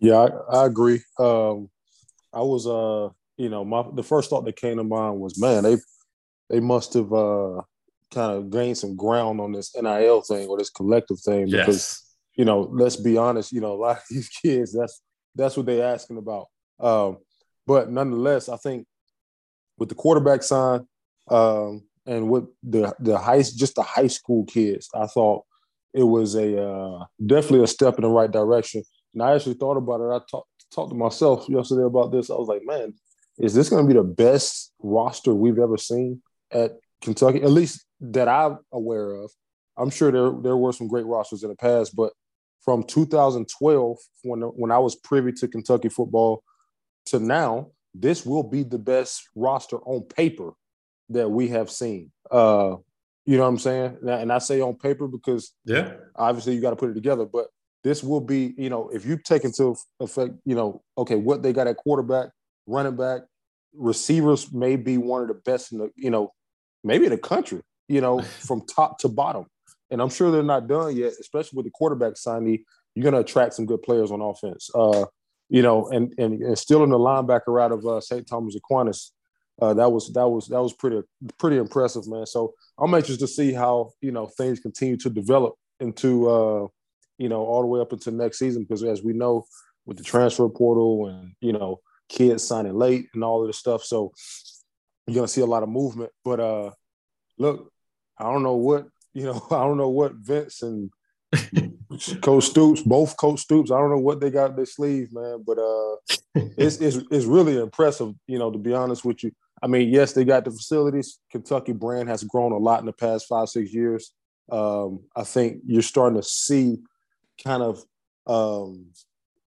Yeah, 0.00 0.28
I, 0.50 0.60
I 0.60 0.66
agree. 0.66 1.02
Um, 1.18 1.68
I 2.32 2.42
was, 2.42 2.66
uh, 2.66 3.08
you 3.38 3.48
know, 3.48 3.64
my 3.64 3.84
the 3.94 4.02
first 4.02 4.28
thought 4.28 4.44
that 4.44 4.56
came 4.56 4.76
to 4.76 4.84
mind 4.84 5.20
was, 5.20 5.40
man, 5.40 5.62
they 5.62 5.76
they 6.50 6.60
must 6.60 6.92
have 6.94 7.12
uh, 7.12 7.62
kind 8.12 8.32
of 8.32 8.50
gained 8.50 8.76
some 8.76 8.96
ground 8.96 9.40
on 9.40 9.52
this 9.52 9.74
NIL 9.74 10.22
thing 10.22 10.48
or 10.48 10.58
this 10.58 10.70
collective 10.70 11.20
thing 11.20 11.46
yes. 11.46 11.66
because, 11.66 12.16
you 12.34 12.44
know, 12.44 12.68
let's 12.72 12.96
be 12.96 13.16
honest, 13.16 13.52
you 13.52 13.60
know, 13.60 13.72
a 13.74 13.80
lot 13.80 13.96
of 13.98 14.02
these 14.10 14.28
kids, 14.28 14.76
that's 14.76 15.00
that's 15.34 15.56
what 15.56 15.66
they're 15.66 15.86
asking 15.86 16.18
about. 16.18 16.46
Um, 16.80 17.18
but 17.66 17.90
nonetheless, 17.90 18.48
I 18.48 18.56
think 18.56 18.86
with 19.78 19.88
the 19.88 19.94
quarterback 19.94 20.42
sign 20.42 20.86
um, 21.30 21.84
and 22.06 22.28
with 22.28 22.44
the 22.64 22.92
the 22.98 23.16
high 23.18 23.42
just 23.42 23.76
the 23.76 23.82
high 23.82 24.08
school 24.08 24.44
kids, 24.46 24.88
I 24.92 25.06
thought 25.06 25.44
it 25.94 26.02
was 26.02 26.34
a 26.34 26.60
uh, 26.60 27.04
definitely 27.24 27.62
a 27.62 27.68
step 27.68 27.96
in 27.98 28.02
the 28.02 28.08
right 28.08 28.30
direction. 28.30 28.82
And 29.14 29.22
I 29.22 29.34
actually 29.36 29.54
thought 29.54 29.76
about 29.76 30.00
it. 30.00 30.12
I 30.12 30.20
talked 30.28 30.48
talked 30.72 30.90
to 30.90 30.96
myself 30.96 31.48
yesterday 31.48 31.84
about 31.84 32.10
this. 32.10 32.30
I 32.30 32.34
was 32.34 32.48
like, 32.48 32.62
man, 32.64 32.94
is 33.38 33.54
this 33.54 33.68
going 33.68 33.86
to 33.86 33.88
be 33.88 33.98
the 33.98 34.04
best 34.04 34.72
roster 34.80 35.34
we've 35.34 35.58
ever 35.58 35.76
seen 35.76 36.22
at 36.50 36.72
Kentucky? 37.00 37.42
At 37.42 37.50
least 37.50 37.84
that 38.00 38.28
I'm 38.28 38.58
aware 38.72 39.12
of. 39.12 39.30
I'm 39.76 39.90
sure 39.90 40.10
there 40.10 40.32
there 40.42 40.56
were 40.56 40.72
some 40.72 40.88
great 40.88 41.06
rosters 41.06 41.44
in 41.44 41.50
the 41.50 41.56
past, 41.56 41.94
but 41.94 42.12
from 42.64 42.82
2012, 42.82 43.96
when 44.24 44.40
when 44.40 44.70
I 44.70 44.78
was 44.78 44.96
privy 44.96 45.32
to 45.32 45.48
Kentucky 45.48 45.88
football, 45.88 46.42
to 47.06 47.18
now, 47.18 47.68
this 47.94 48.26
will 48.26 48.42
be 48.42 48.62
the 48.62 48.78
best 48.78 49.28
roster 49.34 49.78
on 49.78 50.02
paper 50.02 50.52
that 51.10 51.30
we 51.30 51.48
have 51.48 51.70
seen. 51.70 52.10
Uh, 52.30 52.76
you 53.24 53.36
know 53.36 53.42
what 53.42 53.50
I'm 53.50 53.58
saying? 53.58 53.98
And 54.06 54.32
I 54.32 54.38
say 54.38 54.60
on 54.60 54.74
paper 54.74 55.06
because 55.06 55.52
yeah, 55.64 55.92
obviously 56.16 56.54
you 56.54 56.60
got 56.60 56.70
to 56.70 56.76
put 56.76 56.90
it 56.90 56.94
together. 56.94 57.24
But 57.24 57.46
this 57.84 58.02
will 58.02 58.20
be, 58.20 58.54
you 58.56 58.70
know, 58.70 58.88
if 58.92 59.06
you 59.06 59.18
take 59.18 59.44
into 59.44 59.76
effect, 60.00 60.34
you 60.44 60.54
know, 60.54 60.82
okay, 60.96 61.14
what 61.14 61.42
they 61.42 61.52
got 61.52 61.66
at 61.66 61.76
quarterback, 61.76 62.30
running 62.68 62.96
back, 62.96 63.22
receivers 63.74 64.52
may 64.52 64.76
be 64.76 64.98
one 64.98 65.22
of 65.22 65.28
the 65.28 65.34
best 65.34 65.72
in 65.72 65.78
the, 65.78 65.90
you 65.96 66.10
know, 66.10 66.32
maybe 66.84 67.06
in 67.06 67.10
the 67.10 67.18
country, 67.18 67.60
you 67.88 68.00
know, 68.00 68.20
from 68.40 68.62
top 68.66 68.98
to 69.00 69.08
bottom. 69.08 69.46
And 69.90 70.02
I'm 70.02 70.10
sure 70.10 70.30
they're 70.30 70.42
not 70.42 70.68
done 70.68 70.96
yet, 70.96 71.12
especially 71.20 71.56
with 71.56 71.66
the 71.66 71.70
quarterback 71.70 72.14
signee. 72.14 72.62
You're 72.94 73.02
going 73.02 73.14
to 73.14 73.20
attract 73.20 73.54
some 73.54 73.66
good 73.66 73.82
players 73.82 74.10
on 74.10 74.20
offense. 74.20 74.70
Uh, 74.74 75.06
you 75.50 75.62
know, 75.62 75.88
and, 75.88 76.12
and 76.18 76.42
and 76.42 76.58
still 76.58 76.84
in 76.84 76.90
the 76.90 76.98
linebacker 76.98 77.62
out 77.62 77.72
of 77.72 77.86
uh, 77.86 78.00
St. 78.02 78.26
Thomas 78.26 78.54
Aquinas, 78.54 79.12
uh, 79.62 79.72
that 79.72 79.90
was 79.90 80.12
that 80.12 80.28
was 80.28 80.46
that 80.48 80.60
was 80.60 80.74
pretty 80.74 81.00
pretty 81.38 81.56
impressive, 81.56 82.06
man. 82.06 82.26
So 82.26 82.52
I'm 82.78 82.92
anxious 82.92 83.16
to 83.16 83.26
see 83.26 83.54
how 83.54 83.92
you 84.02 84.12
know 84.12 84.26
things 84.26 84.60
continue 84.60 84.98
to 84.98 85.08
develop 85.08 85.54
into 85.80 86.28
uh, 86.28 86.66
you 87.18 87.28
know, 87.28 87.44
all 87.44 87.60
the 87.60 87.66
way 87.66 87.80
up 87.80 87.92
into 87.92 88.10
next 88.10 88.38
season 88.38 88.62
because 88.62 88.82
as 88.84 89.02
we 89.02 89.12
know 89.12 89.44
with 89.84 89.98
the 89.98 90.04
transfer 90.04 90.48
portal 90.48 91.08
and, 91.08 91.32
you 91.40 91.52
know, 91.52 91.80
kids 92.08 92.44
signing 92.44 92.74
late 92.74 93.08
and 93.14 93.22
all 93.22 93.42
of 93.42 93.48
this 93.48 93.58
stuff. 93.58 93.84
So 93.84 94.12
you're 95.06 95.14
gonna 95.14 95.28
see 95.28 95.40
a 95.40 95.46
lot 95.46 95.62
of 95.62 95.68
movement. 95.68 96.10
But 96.24 96.40
uh 96.40 96.70
look, 97.38 97.72
I 98.18 98.24
don't 98.24 98.42
know 98.42 98.56
what, 98.56 98.86
you 99.14 99.24
know, 99.24 99.46
I 99.50 99.64
don't 99.64 99.78
know 99.78 99.90
what 99.90 100.14
Vince 100.14 100.62
and 100.62 100.90
Coach 102.22 102.46
Stoops, 102.46 102.82
both 102.82 103.16
Coach 103.16 103.40
Stoops, 103.40 103.70
I 103.70 103.78
don't 103.78 103.90
know 103.90 103.98
what 103.98 104.20
they 104.20 104.30
got 104.30 104.56
their 104.56 104.66
sleeve, 104.66 105.12
man, 105.12 105.42
but 105.46 105.58
uh 105.58 105.96
it's, 106.56 106.76
it's 106.76 106.98
it's 107.10 107.24
really 107.24 107.58
impressive, 107.58 108.14
you 108.26 108.38
know, 108.38 108.50
to 108.50 108.58
be 108.58 108.74
honest 108.74 109.04
with 109.04 109.24
you. 109.24 109.32
I 109.62 109.66
mean, 109.66 109.88
yes, 109.88 110.12
they 110.12 110.24
got 110.24 110.44
the 110.44 110.50
facilities. 110.50 111.18
Kentucky 111.30 111.72
brand 111.72 112.08
has 112.08 112.22
grown 112.22 112.52
a 112.52 112.58
lot 112.58 112.80
in 112.80 112.86
the 112.86 112.92
past 112.92 113.26
five, 113.26 113.48
six 113.48 113.72
years. 113.72 114.12
Um, 114.50 115.00
I 115.16 115.24
think 115.24 115.62
you're 115.66 115.82
starting 115.82 116.20
to 116.20 116.26
see 116.26 116.78
kind 117.42 117.62
of 117.62 117.82
um, 118.26 118.86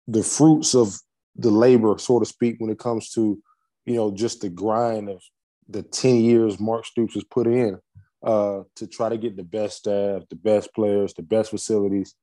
the 0.06 0.22
fruits 0.22 0.74
of 0.74 0.94
the 1.36 1.50
labor, 1.50 1.96
so 1.98 2.18
to 2.18 2.26
speak, 2.26 2.56
when 2.58 2.70
it 2.70 2.78
comes 2.78 3.10
to, 3.10 3.40
you 3.86 3.94
know, 3.94 4.10
just 4.10 4.40
the 4.40 4.48
grind 4.48 5.08
of 5.08 5.22
the 5.68 5.82
10 5.82 6.16
years 6.16 6.60
Mark 6.60 6.86
Stoops 6.86 7.14
has 7.14 7.24
put 7.24 7.46
in 7.46 7.78
uh, 8.22 8.62
to 8.76 8.86
try 8.86 9.08
to 9.08 9.18
get 9.18 9.36
the 9.36 9.42
best 9.42 9.78
staff, 9.78 10.22
the 10.30 10.36
best 10.36 10.72
players, 10.74 11.14
the 11.14 11.22
best 11.22 11.50
facilities. 11.50 12.14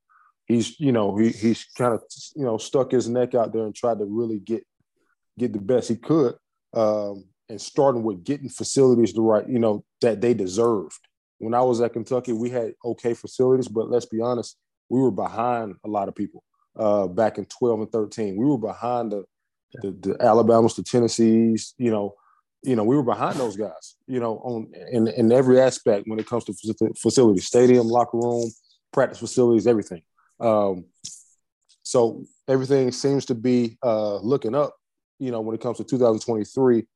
He's, 0.46 0.78
you 0.80 0.92
know, 0.92 1.16
he, 1.16 1.30
he's 1.30 1.64
kind 1.76 1.94
of, 1.94 2.02
you 2.34 2.44
know, 2.44 2.58
stuck 2.58 2.90
his 2.90 3.08
neck 3.08 3.34
out 3.34 3.52
there 3.52 3.64
and 3.64 3.74
tried 3.74 3.98
to 3.98 4.04
really 4.04 4.38
get 4.38 4.64
get 5.38 5.52
the 5.52 5.60
best 5.60 5.88
he 5.88 5.96
could. 5.96 6.34
Um, 6.74 7.24
and 7.48 7.60
starting 7.60 8.02
with 8.02 8.24
getting 8.24 8.48
facilities 8.48 9.12
the 9.12 9.20
right, 9.20 9.48
you 9.48 9.58
know, 9.58 9.84
that 10.00 10.20
they 10.20 10.34
deserved. 10.34 10.98
When 11.38 11.54
I 11.54 11.60
was 11.60 11.80
at 11.80 11.92
Kentucky, 11.92 12.32
we 12.32 12.50
had 12.50 12.74
okay 12.84 13.14
facilities, 13.14 13.68
but 13.68 13.90
let's 13.90 14.06
be 14.06 14.20
honest, 14.20 14.56
we 14.88 15.00
were 15.00 15.10
behind 15.10 15.74
a 15.84 15.88
lot 15.88 16.08
of 16.08 16.14
people 16.14 16.42
uh, 16.76 17.06
back 17.06 17.38
in 17.38 17.44
12 17.46 17.80
and 17.80 17.92
13. 17.92 18.36
We 18.36 18.44
were 18.44 18.58
behind 18.58 19.12
the, 19.12 19.24
the, 19.82 19.90
the 19.90 20.22
Alabamas, 20.22 20.74
the 20.76 20.82
Tennessees, 20.82 21.74
you 21.78 21.90
know, 21.90 22.14
you 22.62 22.76
know, 22.76 22.84
we 22.84 22.94
were 22.94 23.02
behind 23.02 23.36
those 23.36 23.56
guys, 23.56 23.96
you 24.06 24.20
know, 24.20 24.36
on 24.38 24.72
in, 24.92 25.08
in 25.08 25.32
every 25.32 25.60
aspect 25.60 26.04
when 26.06 26.20
it 26.20 26.26
comes 26.26 26.44
to 26.44 26.54
facilities, 26.96 27.46
stadium, 27.46 27.88
locker 27.88 28.18
room, 28.18 28.50
practice 28.92 29.18
facilities, 29.18 29.66
everything. 29.66 30.02
Um, 30.38 30.84
so 31.82 32.24
everything 32.46 32.92
seems 32.92 33.26
to 33.26 33.34
be 33.34 33.78
uh, 33.82 34.18
looking 34.18 34.54
up, 34.54 34.76
you 35.18 35.32
know, 35.32 35.40
when 35.40 35.54
it 35.54 35.60
comes 35.60 35.78
to 35.78 35.84
2023. 35.84 36.86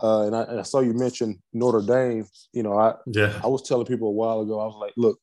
Uh, 0.00 0.26
and, 0.26 0.36
I, 0.36 0.42
and 0.42 0.60
I 0.60 0.62
saw 0.62 0.80
you 0.80 0.92
mention 0.92 1.42
Notre 1.52 1.80
Dame. 1.80 2.26
You 2.52 2.62
know, 2.62 2.78
I 2.78 2.94
yeah. 3.06 3.40
I 3.42 3.48
was 3.48 3.66
telling 3.66 3.86
people 3.86 4.08
a 4.08 4.12
while 4.12 4.40
ago. 4.40 4.60
I 4.60 4.66
was 4.66 4.76
like, 4.78 4.92
look, 4.96 5.18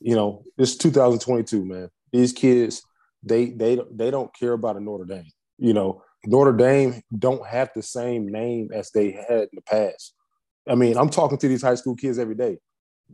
you 0.00 0.14
know, 0.14 0.44
it's 0.56 0.76
2022, 0.76 1.64
man. 1.64 1.90
These 2.12 2.32
kids, 2.32 2.82
they 3.28 3.50
they 3.50 3.80
they 3.90 4.10
don't 4.10 4.34
care 4.34 4.52
about 4.52 4.76
a 4.76 4.80
Notre 4.80 5.04
Dame. 5.04 5.30
You 5.58 5.72
know, 5.72 6.02
Notre 6.26 6.52
Dame 6.52 7.02
don't 7.16 7.46
have 7.46 7.70
the 7.74 7.82
same 7.82 8.28
name 8.28 8.70
as 8.72 8.90
they 8.90 9.12
had 9.12 9.42
in 9.42 9.48
the 9.54 9.62
past. 9.62 10.14
I 10.68 10.74
mean, 10.74 10.96
I'm 10.96 11.08
talking 11.08 11.38
to 11.38 11.48
these 11.48 11.62
high 11.62 11.74
school 11.76 11.96
kids 11.96 12.18
every 12.18 12.34
day. 12.34 12.58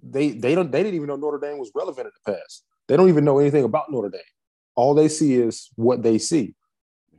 They 0.02 0.30
they 0.30 0.54
don't 0.54 0.70
they 0.70 0.82
didn't 0.82 0.96
even 0.96 1.08
know 1.08 1.16
Notre 1.16 1.38
Dame 1.38 1.58
was 1.58 1.70
relevant 1.74 2.06
in 2.06 2.12
the 2.24 2.32
past. 2.32 2.64
They 2.88 2.96
don't 2.96 3.08
even 3.08 3.24
know 3.24 3.38
anything 3.38 3.64
about 3.64 3.90
Notre 3.90 4.10
Dame. 4.10 4.20
All 4.74 4.94
they 4.94 5.08
see 5.08 5.34
is 5.34 5.70
what 5.76 6.02
they 6.02 6.18
see. 6.18 6.54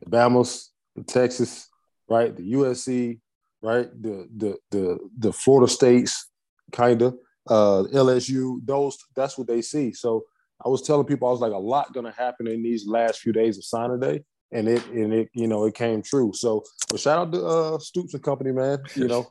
The 0.00 0.10
Bama's, 0.10 0.70
the 0.94 1.02
Texas, 1.02 1.68
right? 2.08 2.36
The 2.36 2.52
USC, 2.52 3.20
right? 3.62 3.88
The 4.02 4.28
the 4.36 4.56
the 4.70 4.98
the 5.18 5.32
Florida 5.32 5.72
States, 5.72 6.28
kind 6.72 7.00
of 7.02 7.16
uh, 7.48 7.84
LSU, 7.92 8.60
those 8.64 8.98
that's 9.14 9.38
what 9.38 9.46
they 9.46 9.62
see. 9.62 9.92
So 9.92 10.24
I 10.64 10.68
was 10.68 10.82
telling 10.82 11.06
people 11.06 11.28
I 11.28 11.32
was 11.32 11.40
like 11.40 11.52
a 11.52 11.58
lot 11.58 11.92
going 11.92 12.06
to 12.06 12.12
happen 12.12 12.46
in 12.46 12.62
these 12.62 12.86
last 12.86 13.20
few 13.20 13.32
days 13.32 13.58
of 13.58 13.64
signing 13.64 14.00
day, 14.00 14.22
and 14.52 14.68
it 14.68 14.86
and 14.88 15.12
it 15.12 15.28
you 15.34 15.46
know 15.46 15.64
it 15.66 15.74
came 15.74 16.02
true. 16.02 16.32
So 16.34 16.64
but 16.90 17.00
shout 17.00 17.18
out 17.18 17.32
to 17.32 17.46
uh, 17.46 17.78
Stoops 17.78 18.14
and 18.14 18.22
company, 18.22 18.52
man. 18.52 18.78
You 18.94 19.08
know. 19.08 19.26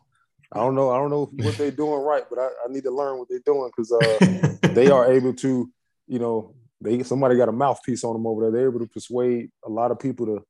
I 0.52 0.60
don't 0.60 0.76
know. 0.76 0.92
I 0.92 0.98
don't 0.98 1.10
know 1.10 1.30
what 1.44 1.58
they're 1.58 1.72
doing 1.72 2.02
right, 2.02 2.24
but 2.30 2.40
I, 2.40 2.46
I 2.46 2.72
need 2.72 2.84
to 2.84 2.92
learn 2.92 3.18
what 3.18 3.28
they're 3.28 3.40
doing 3.46 3.70
because 3.76 3.92
uh, 3.92 4.56
they 4.74 4.90
are 4.90 5.12
able 5.12 5.34
to, 5.34 5.70
you 6.08 6.20
know, 6.20 6.56
they 6.80 7.04
somebody 7.04 7.36
got 7.36 7.50
a 7.50 7.52
mouthpiece 7.52 8.04
on 8.04 8.14
them 8.14 8.28
over 8.28 8.44
there. 8.44 8.52
They're 8.52 8.70
able 8.70 8.80
to 8.80 8.88
persuade 8.88 9.50
a 9.66 9.70
lot 9.70 9.92
of 9.92 10.00
people 10.00 10.26
to 10.28 10.46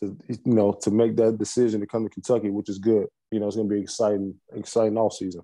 to 0.00 0.16
you 0.28 0.52
know 0.52 0.72
to 0.82 0.90
make 0.90 1.16
that 1.16 1.38
decision 1.38 1.80
to 1.80 1.86
come 1.86 2.04
to 2.04 2.10
Kentucky, 2.10 2.50
which 2.50 2.68
is 2.68 2.78
good. 2.78 3.06
You 3.30 3.40
know, 3.40 3.46
it's 3.46 3.56
going 3.56 3.68
to 3.68 3.74
be 3.74 3.80
exciting, 3.80 4.34
exciting 4.54 4.96
all 4.96 5.10
season. 5.10 5.42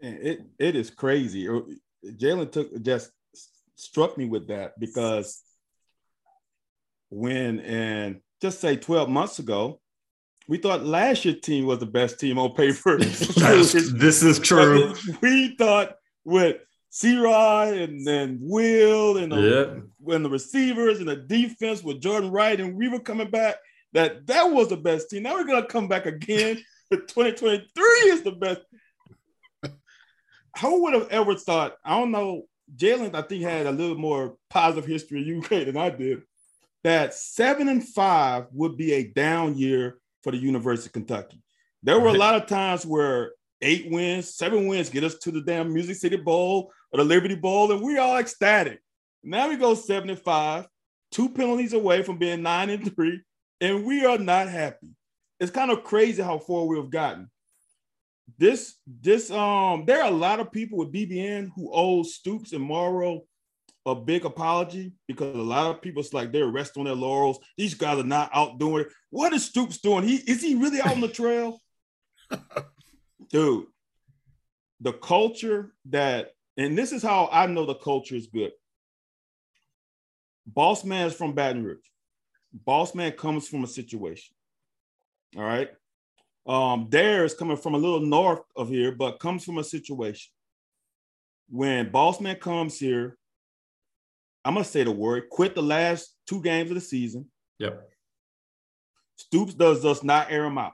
It 0.00 0.42
it 0.58 0.76
is 0.76 0.90
crazy. 0.90 1.48
Jalen 2.04 2.52
took 2.52 2.80
just 2.82 3.10
struck 3.78 4.18
me 4.18 4.26
with 4.26 4.48
that 4.48 4.78
because 4.78 5.40
when 7.10 7.60
and 7.60 8.20
just 8.42 8.60
say 8.60 8.76
12 8.76 9.08
months 9.08 9.38
ago, 9.38 9.80
we 10.48 10.58
thought 10.58 10.84
last 10.84 11.24
year's 11.24 11.40
team 11.40 11.66
was 11.66 11.78
the 11.78 11.86
best 11.86 12.18
team 12.18 12.38
on 12.38 12.54
paper. 12.54 12.98
this 12.98 13.74
is 14.22 14.38
true. 14.38 14.94
We 15.20 15.54
thought 15.56 15.96
with 16.24 16.56
C 16.90 17.16
Rod 17.18 17.74
and 17.74 18.06
then 18.06 18.38
Will 18.40 19.18
and 19.18 19.30
the, 19.30 19.88
the 20.00 20.30
receivers 20.30 20.98
and 20.98 21.08
the 21.08 21.16
defense 21.16 21.82
with 21.82 22.00
Jordan 22.00 22.30
Wright 22.30 22.58
and 22.60 22.76
we 22.76 22.88
were 22.88 23.00
coming 23.00 23.30
back, 23.30 23.56
that 23.92 24.26
that 24.26 24.50
was 24.50 24.68
the 24.68 24.76
best 24.76 25.10
team. 25.10 25.22
Now 25.22 25.34
we're 25.34 25.44
gonna 25.44 25.66
come 25.66 25.88
back 25.88 26.06
again. 26.06 26.62
2023 26.90 27.84
is 28.10 28.22
the 28.22 28.32
best. 28.32 28.60
Who 30.60 30.82
would 30.82 30.94
have 30.94 31.08
ever 31.10 31.34
thought? 31.36 31.76
I 31.84 31.98
don't 31.98 32.10
know. 32.10 32.46
Jalen, 32.76 33.14
I 33.14 33.22
think, 33.22 33.42
had 33.42 33.66
a 33.66 33.72
little 33.72 33.96
more 33.96 34.36
positive 34.50 34.86
history 34.86 35.22
in 35.22 35.38
UK 35.38 35.66
than 35.66 35.76
I 35.76 35.90
did. 35.90 36.22
That 36.84 37.14
seven 37.14 37.68
and 37.68 37.86
five 37.86 38.46
would 38.52 38.76
be 38.76 38.92
a 38.92 39.08
down 39.08 39.56
year 39.56 39.98
for 40.22 40.32
the 40.32 40.38
University 40.38 40.88
of 40.88 40.92
Kentucky. 40.92 41.42
There 41.82 41.98
were 41.98 42.08
a 42.08 42.12
lot 42.18 42.34
of 42.34 42.46
times 42.46 42.86
where 42.86 43.32
eight 43.62 43.90
wins, 43.90 44.34
seven 44.34 44.66
wins 44.66 44.90
get 44.90 45.04
us 45.04 45.16
to 45.18 45.30
the 45.30 45.40
damn 45.40 45.72
Music 45.72 45.96
City 45.96 46.16
Bowl 46.16 46.72
or 46.92 46.98
the 46.98 47.04
Liberty 47.04 47.34
Bowl, 47.34 47.72
and 47.72 47.82
we're 47.82 48.00
all 48.00 48.18
ecstatic. 48.18 48.80
Now 49.22 49.48
we 49.48 49.56
go 49.56 49.74
75, 49.74 50.66
two 51.10 51.28
penalties 51.30 51.72
away 51.72 52.02
from 52.02 52.18
being 52.18 52.42
nine 52.42 52.70
and 52.70 52.94
three, 52.94 53.20
and 53.60 53.84
we 53.84 54.04
are 54.04 54.18
not 54.18 54.48
happy. 54.48 54.94
It's 55.40 55.50
kind 55.50 55.70
of 55.70 55.84
crazy 55.84 56.22
how 56.22 56.38
far 56.38 56.64
we've 56.64 56.90
gotten. 56.90 57.30
This, 58.36 58.76
this, 58.86 59.30
um, 59.30 59.84
there 59.86 60.02
are 60.02 60.08
a 60.08 60.14
lot 60.14 60.40
of 60.40 60.52
people 60.52 60.78
with 60.78 60.92
BBN 60.92 61.50
who 61.54 61.70
owe 61.72 62.02
Stoops 62.02 62.52
and 62.52 62.66
Marrow 62.66 63.22
a 63.86 63.94
big 63.94 64.24
apology 64.24 64.92
because 65.06 65.34
a 65.34 65.40
lot 65.40 65.70
of 65.70 65.80
people's 65.80 66.12
like 66.12 66.30
they're 66.30 66.46
resting 66.46 66.80
on 66.80 66.86
their 66.86 66.94
laurels. 66.94 67.38
These 67.56 67.74
guys 67.74 67.98
are 67.98 68.04
not 68.04 68.30
out 68.34 68.58
doing 68.58 68.84
it. 68.84 68.92
What 69.10 69.32
is 69.32 69.46
Stoops 69.46 69.78
doing? 69.78 70.04
He 70.04 70.16
is 70.16 70.42
he 70.42 70.56
really 70.56 70.80
out 70.80 70.92
on 70.92 71.00
the 71.00 71.08
trail? 71.08 71.60
Dude, 73.30 73.66
the 74.80 74.92
culture 74.92 75.72
that, 75.86 76.30
and 76.56 76.76
this 76.76 76.92
is 76.92 77.02
how 77.02 77.28
I 77.32 77.46
know 77.46 77.66
the 77.66 77.74
culture 77.74 78.14
is 78.14 78.26
good. 78.26 78.52
Boss 80.46 80.84
man 80.84 81.06
is 81.06 81.14
from 81.14 81.34
Baton 81.34 81.64
Rouge. 81.64 81.78
Boss 82.52 82.94
man 82.94 83.12
comes 83.12 83.48
from 83.48 83.64
a 83.64 83.66
situation. 83.66 84.34
All 85.36 85.42
right. 85.42 85.70
Um, 86.48 86.86
Dare 86.88 87.26
is 87.26 87.34
coming 87.34 87.58
from 87.58 87.74
a 87.74 87.78
little 87.78 88.00
north 88.00 88.40
of 88.56 88.70
here, 88.70 88.90
but 88.90 89.20
comes 89.20 89.44
from 89.44 89.58
a 89.58 89.64
situation. 89.64 90.30
When 91.50 91.90
Bossman 91.90 92.40
comes 92.40 92.78
here, 92.78 93.18
I'm 94.44 94.54
gonna 94.54 94.64
say 94.64 94.82
the 94.82 94.90
word, 94.90 95.28
quit 95.28 95.54
the 95.54 95.62
last 95.62 96.16
two 96.26 96.42
games 96.42 96.70
of 96.70 96.74
the 96.76 96.80
season. 96.80 97.26
Yep. 97.58 97.90
Stoops 99.16 99.52
does 99.52 99.82
just 99.82 100.04
not 100.04 100.30
air 100.30 100.44
him 100.46 100.56
out. 100.56 100.72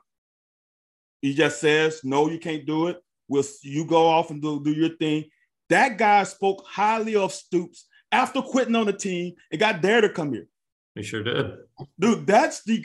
He 1.21 1.35
just 1.35 1.61
says, 1.61 2.02
no, 2.04 2.28
you 2.28 2.38
can't 2.38 2.66
do 2.66 2.88
it. 2.88 3.02
We'll 3.26 3.45
you 3.62 3.85
go 3.87 4.07
off 4.07 4.31
and 4.31 4.40
do, 4.40 4.62
do 4.62 4.71
your 4.71 4.90
thing. 4.97 5.25
That 5.71 5.99
guy 5.99 6.23
spoke 6.25 6.64
highly 6.69 7.16
of 7.16 7.33
Stoops 7.33 7.87
after 8.12 8.43
quitting 8.43 8.76
on 8.76 8.87
the 8.87 8.93
team 8.93 9.35
and 9.50 9.59
got 9.59 9.81
Dare 9.81 10.02
to 10.02 10.09
come 10.09 10.35
here. 10.35 10.47
He 10.95 11.02
sure 11.02 11.23
did. 11.23 11.52
Dude, 11.99 12.26
that's 12.26 12.62
the 12.64 12.85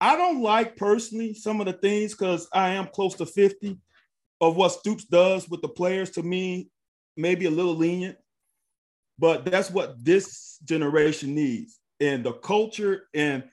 I 0.00 0.16
don't 0.16 0.42
like 0.42 0.76
personally 0.76 1.34
some 1.34 1.60
of 1.60 1.66
the 1.66 1.72
things 1.72 2.12
because 2.12 2.48
I 2.52 2.70
am 2.70 2.88
close 2.88 3.14
to 3.14 3.26
50 3.26 3.78
of 4.40 4.56
what 4.56 4.72
Stoops 4.72 5.04
does 5.04 5.48
with 5.48 5.62
the 5.62 5.68
players 5.68 6.10
to 6.12 6.22
me, 6.22 6.68
maybe 7.16 7.46
a 7.46 7.50
little 7.50 7.74
lenient, 7.74 8.18
but 9.18 9.44
that's 9.44 9.70
what 9.70 10.04
this 10.04 10.58
generation 10.64 11.34
needs. 11.34 11.78
And 12.00 12.22
the 12.22 12.32
culture, 12.32 13.08
and 13.14 13.44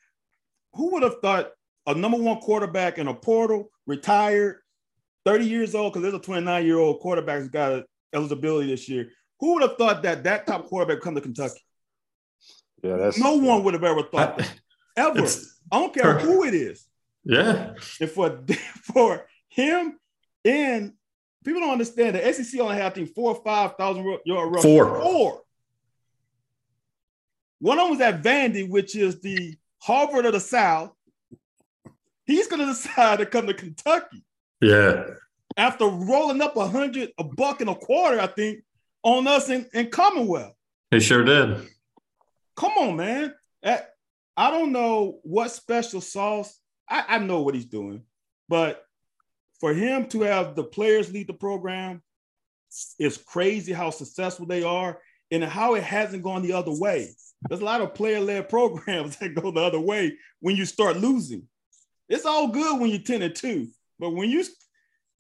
who 0.73 0.91
would 0.91 1.03
have 1.03 1.21
thought 1.21 1.51
a 1.88 1.95
number 1.95 2.17
one 2.17 2.39
quarterback 2.39 2.97
in 2.97 3.07
a 3.07 3.13
portal, 3.13 3.69
retired, 3.88 4.57
30 5.25 5.45
years 5.45 5.75
old, 5.75 5.93
because 5.93 6.01
there's 6.01 6.13
a 6.13 6.19
29 6.19 6.65
year 6.65 6.77
old 6.77 7.00
quarterback 7.00 7.39
who's 7.39 7.50
got 7.50 7.83
eligibility 8.13 8.67
this 8.67 8.89
year. 8.89 9.09
Who 9.39 9.53
would 9.53 9.62
have 9.62 9.77
thought 9.77 10.03
that 10.03 10.23
that 10.25 10.45
top 10.45 10.65
quarterback 10.65 11.01
come 11.01 11.15
to 11.15 11.21
Kentucky? 11.21 11.62
Yeah, 12.84 12.97
that's 12.97 13.17
No 13.17 13.36
one 13.36 13.63
would 13.63 13.73
have 13.73 13.84
ever 13.84 14.03
thought 14.03 14.38
that. 14.38 14.60
Ever. 14.95 15.19
It's- 15.19 15.60
I 15.71 15.79
don't 15.79 15.93
care 15.93 16.19
who 16.19 16.43
it 16.43 16.53
is. 16.53 16.86
yeah. 17.23 17.73
And 17.99 18.10
for 18.10 18.39
for 18.93 19.25
him 19.47 19.97
and 20.45 20.93
people 21.43 21.62
don't 21.62 21.71
understand 21.71 22.15
the 22.15 22.34
SEC 22.34 22.60
only 22.62 22.75
had 22.75 22.86
I 22.86 22.89
think 22.91 23.13
four 23.15 23.36
or 23.36 23.43
five 23.43 23.75
thousand 23.77 24.06
yard 24.25 24.53
rush. 24.53 24.62
Four. 24.63 25.01
Four. 25.01 25.41
One 27.60 27.79
of 27.79 27.86
them 27.86 27.91
was 27.91 28.01
at 28.01 28.21
Vandy, 28.21 28.69
which 28.69 28.95
is 28.95 29.21
the 29.21 29.56
Harvard 29.82 30.25
of 30.25 30.34
the 30.34 30.39
South. 30.39 30.91
He's 32.25 32.47
going 32.47 32.60
to 32.65 32.65
decide 32.67 33.19
to 33.19 33.25
come 33.25 33.47
to 33.47 33.53
Kentucky 33.53 34.23
Yeah. 34.62 35.06
after 35.58 35.86
rolling 35.86 36.41
up 36.41 36.56
a 36.58 36.67
hundred, 36.67 37.12
a 37.17 37.23
buck 37.23 37.62
and 37.62 37.69
a 37.69 37.75
quarter, 37.75 38.19
I 38.19 38.27
think, 38.27 38.63
on 39.01 39.27
us 39.27 39.49
in, 39.49 39.65
in 39.73 39.89
Commonwealth. 39.89 40.53
He 40.91 40.99
sure 40.99 41.23
did. 41.23 41.67
Come 42.56 42.71
on, 42.77 42.95
man. 42.97 43.34
That- 43.63 43.91
I 44.36 44.52
don't 44.52 44.72
know 44.72 45.19
what 45.24 45.52
special 45.52 46.02
sauce. 46.02 46.58
I, 46.89 47.06
I 47.08 47.17
know 47.19 47.41
what 47.41 47.56
he's 47.56 47.65
doing, 47.65 48.04
but 48.50 48.84
for 49.60 49.74
him 49.74 50.08
to 50.08 50.22
have 50.22 50.56
the 50.56 50.63
players 50.63 51.12
lead 51.12 51.28
the 51.28 51.34
program, 51.34 52.02
it's 52.98 53.17
crazy 53.17 53.72
how 53.72 53.91
successful 53.91 54.46
they 54.46 54.63
are 54.63 55.00
and 55.32 55.43
how 55.43 55.76
it 55.76 55.84
hasn't 55.84 56.24
gone 56.24 56.41
the 56.41 56.54
other 56.54 56.74
way. 56.74 57.10
There's 57.48 57.62
a 57.62 57.65
lot 57.65 57.82
of 57.82 57.93
player-led 57.93 58.50
programs 58.50 59.17
that 59.17 59.36
go 59.36 59.52
the 59.52 59.62
other 59.62 59.80
way 59.80 60.17
when 60.39 60.56
you 60.56 60.65
start 60.65 60.98
losing. 60.98 61.48
It's 62.10 62.26
all 62.26 62.50
good 62.50 62.80
when 62.80 62.89
you're 62.89 63.00
10 63.00 63.22
and 63.22 63.36
2, 63.36 63.67
but 64.00 64.12
when 64.12 64.30
you 64.30 64.43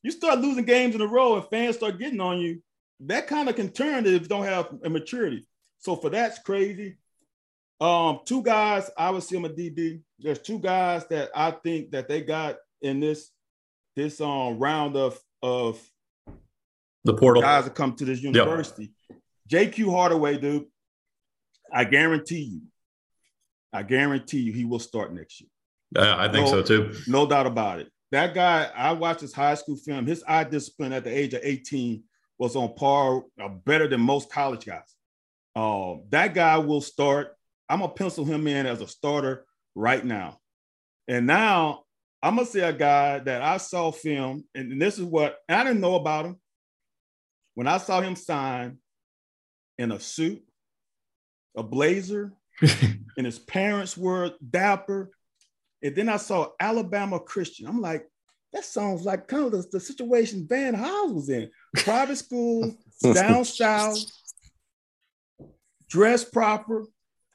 you 0.01 0.11
start 0.11 0.39
losing 0.39 0.65
games 0.65 0.95
in 0.95 1.01
a 1.01 1.07
row 1.07 1.37
and 1.37 1.45
fans 1.49 1.77
start 1.77 1.97
getting 1.97 2.19
on 2.19 2.41
you, 2.41 2.61
that 2.99 3.27
kind 3.27 3.47
of 3.47 3.55
can 3.55 3.69
turn 3.69 4.05
if 4.05 4.21
you 4.23 4.27
don't 4.27 4.43
have 4.43 4.73
maturity. 4.83 5.47
So 5.79 5.95
for 5.95 6.09
that's 6.09 6.39
crazy. 6.39 6.97
Um, 7.83 8.19
two 8.23 8.41
guys, 8.41 8.89
I 8.97 9.09
would 9.09 9.23
see 9.23 9.35
them 9.35 9.43
a 9.43 9.49
DB. 9.49 9.99
There's 10.17 10.39
two 10.39 10.57
guys 10.57 11.05
that 11.07 11.31
I 11.35 11.51
think 11.51 11.91
that 11.91 12.07
they 12.07 12.21
got 12.21 12.55
in 12.81 13.01
this 13.01 13.29
this 13.97 14.21
um 14.21 14.57
round 14.57 14.95
of 14.95 15.19
of 15.41 15.81
The 17.03 17.13
portal. 17.13 17.41
guys 17.41 17.65
that 17.65 17.75
come 17.75 17.93
to 17.97 18.05
this 18.05 18.21
university. 18.21 18.93
JQ 19.51 19.91
Hardaway, 19.91 20.37
dude. 20.37 20.65
I 21.73 21.83
guarantee 21.83 22.43
you, 22.43 22.61
I 23.73 23.83
guarantee 23.83 24.39
you 24.39 24.53
he 24.53 24.63
will 24.63 24.79
start 24.79 25.13
next 25.13 25.41
year. 25.41 25.49
Yeah, 25.93 26.15
I 26.17 26.31
think 26.31 26.45
No. 26.45 26.51
so 26.51 26.63
too. 26.63 26.93
No 27.07 27.25
doubt 27.27 27.47
about 27.47 27.79
it. 27.81 27.89
That 28.11 28.33
guy, 28.33 28.71
I 28.73 28.93
watched 28.93 29.19
his 29.21 29.33
high 29.33 29.55
school 29.55 29.75
film. 29.75 30.05
His 30.05 30.23
eye 30.25 30.45
discipline 30.45 30.93
at 30.93 31.03
the 31.03 31.09
age 31.15 31.33
of 31.33 31.41
18 31.43 32.01
was 32.37 32.55
on 32.55 32.73
par, 32.75 33.23
uh, 33.41 33.49
better 33.49 33.89
than 33.89 33.99
most 33.99 34.31
college 34.31 34.65
guys. 34.65 34.95
Um, 35.53 36.03
that 36.11 36.33
guy 36.33 36.57
will 36.59 36.79
start. 36.81 37.35
I'm 37.69 37.79
gonna 37.79 37.93
pencil 37.93 38.25
him 38.25 38.47
in 38.47 38.65
as 38.65 38.81
a 38.81 38.87
starter 38.87 39.45
right 39.75 40.03
now. 40.03 40.37
And 41.07 41.27
now 41.27 41.83
I'm 42.21 42.35
gonna 42.35 42.47
see 42.47 42.61
a 42.61 42.73
guy 42.73 43.19
that 43.19 43.41
I 43.41 43.57
saw 43.57 43.91
film, 43.91 44.45
and 44.55 44.81
this 44.81 44.97
is 44.97 45.03
what 45.03 45.37
I 45.49 45.63
didn't 45.63 45.81
know 45.81 45.95
about 45.95 46.25
him. 46.25 46.39
When 47.55 47.67
I 47.67 47.77
saw 47.77 48.01
him 48.01 48.15
sign 48.15 48.77
in 49.77 49.91
a 49.91 49.99
suit, 49.99 50.43
a 51.55 51.63
blazer, 51.63 52.33
and 52.61 53.25
his 53.25 53.39
parents 53.39 53.97
were 53.97 54.31
dapper. 54.47 55.11
And 55.81 55.95
then 55.95 56.09
I 56.09 56.17
saw 56.17 56.49
Alabama 56.59 57.19
Christian. 57.19 57.67
I'm 57.67 57.81
like, 57.81 58.07
that 58.53 58.63
sounds 58.63 59.03
like 59.03 59.27
kind 59.27 59.45
of 59.45 59.51
the, 59.51 59.67
the 59.73 59.79
situation 59.79 60.47
Van 60.47 60.73
Hiles 60.73 61.11
was 61.11 61.29
in. 61.29 61.49
Private 61.75 62.17
school, 62.17 62.75
down 63.13 63.43
south, 63.43 63.99
dressed 65.89 66.31
proper, 66.31 66.85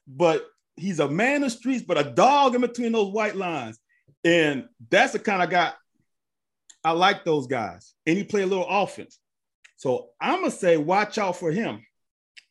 but 0.09 0.44
he's 0.77 1.01
a 1.01 1.09
man 1.09 1.44
of 1.44 1.53
streets, 1.53 1.85
but 1.87 1.99
a 1.99 2.11
dog 2.11 2.55
in 2.55 2.61
between 2.62 2.92
those 2.92 3.12
white 3.12 3.37
lines. 3.37 3.79
And 4.25 4.66
that's 4.90 5.12
the 5.12 5.18
kind 5.18 5.42
of 5.42 5.51
guy 5.51 5.73
I 6.85 6.92
like 6.92 7.25
those 7.25 7.47
guys. 7.47 7.94
And 8.07 8.16
he 8.16 8.25
play 8.25 8.42
a 8.42 8.47
little 8.47 8.66
offense. 8.68 9.18
So 9.77 10.11
I'm 10.21 10.40
gonna 10.40 10.51
say, 10.51 10.77
watch 10.77 11.18
out 11.18 11.37
for 11.37 11.51
him. 11.53 11.85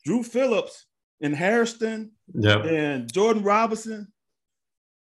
Drew 0.06 0.24
Phillips 0.24 0.86
and 1.22 1.36
Harrison 1.36 2.12
Yeah. 2.34 2.60
and 2.64 3.12
Jordan 3.12 3.44
Robinson, 3.44 4.12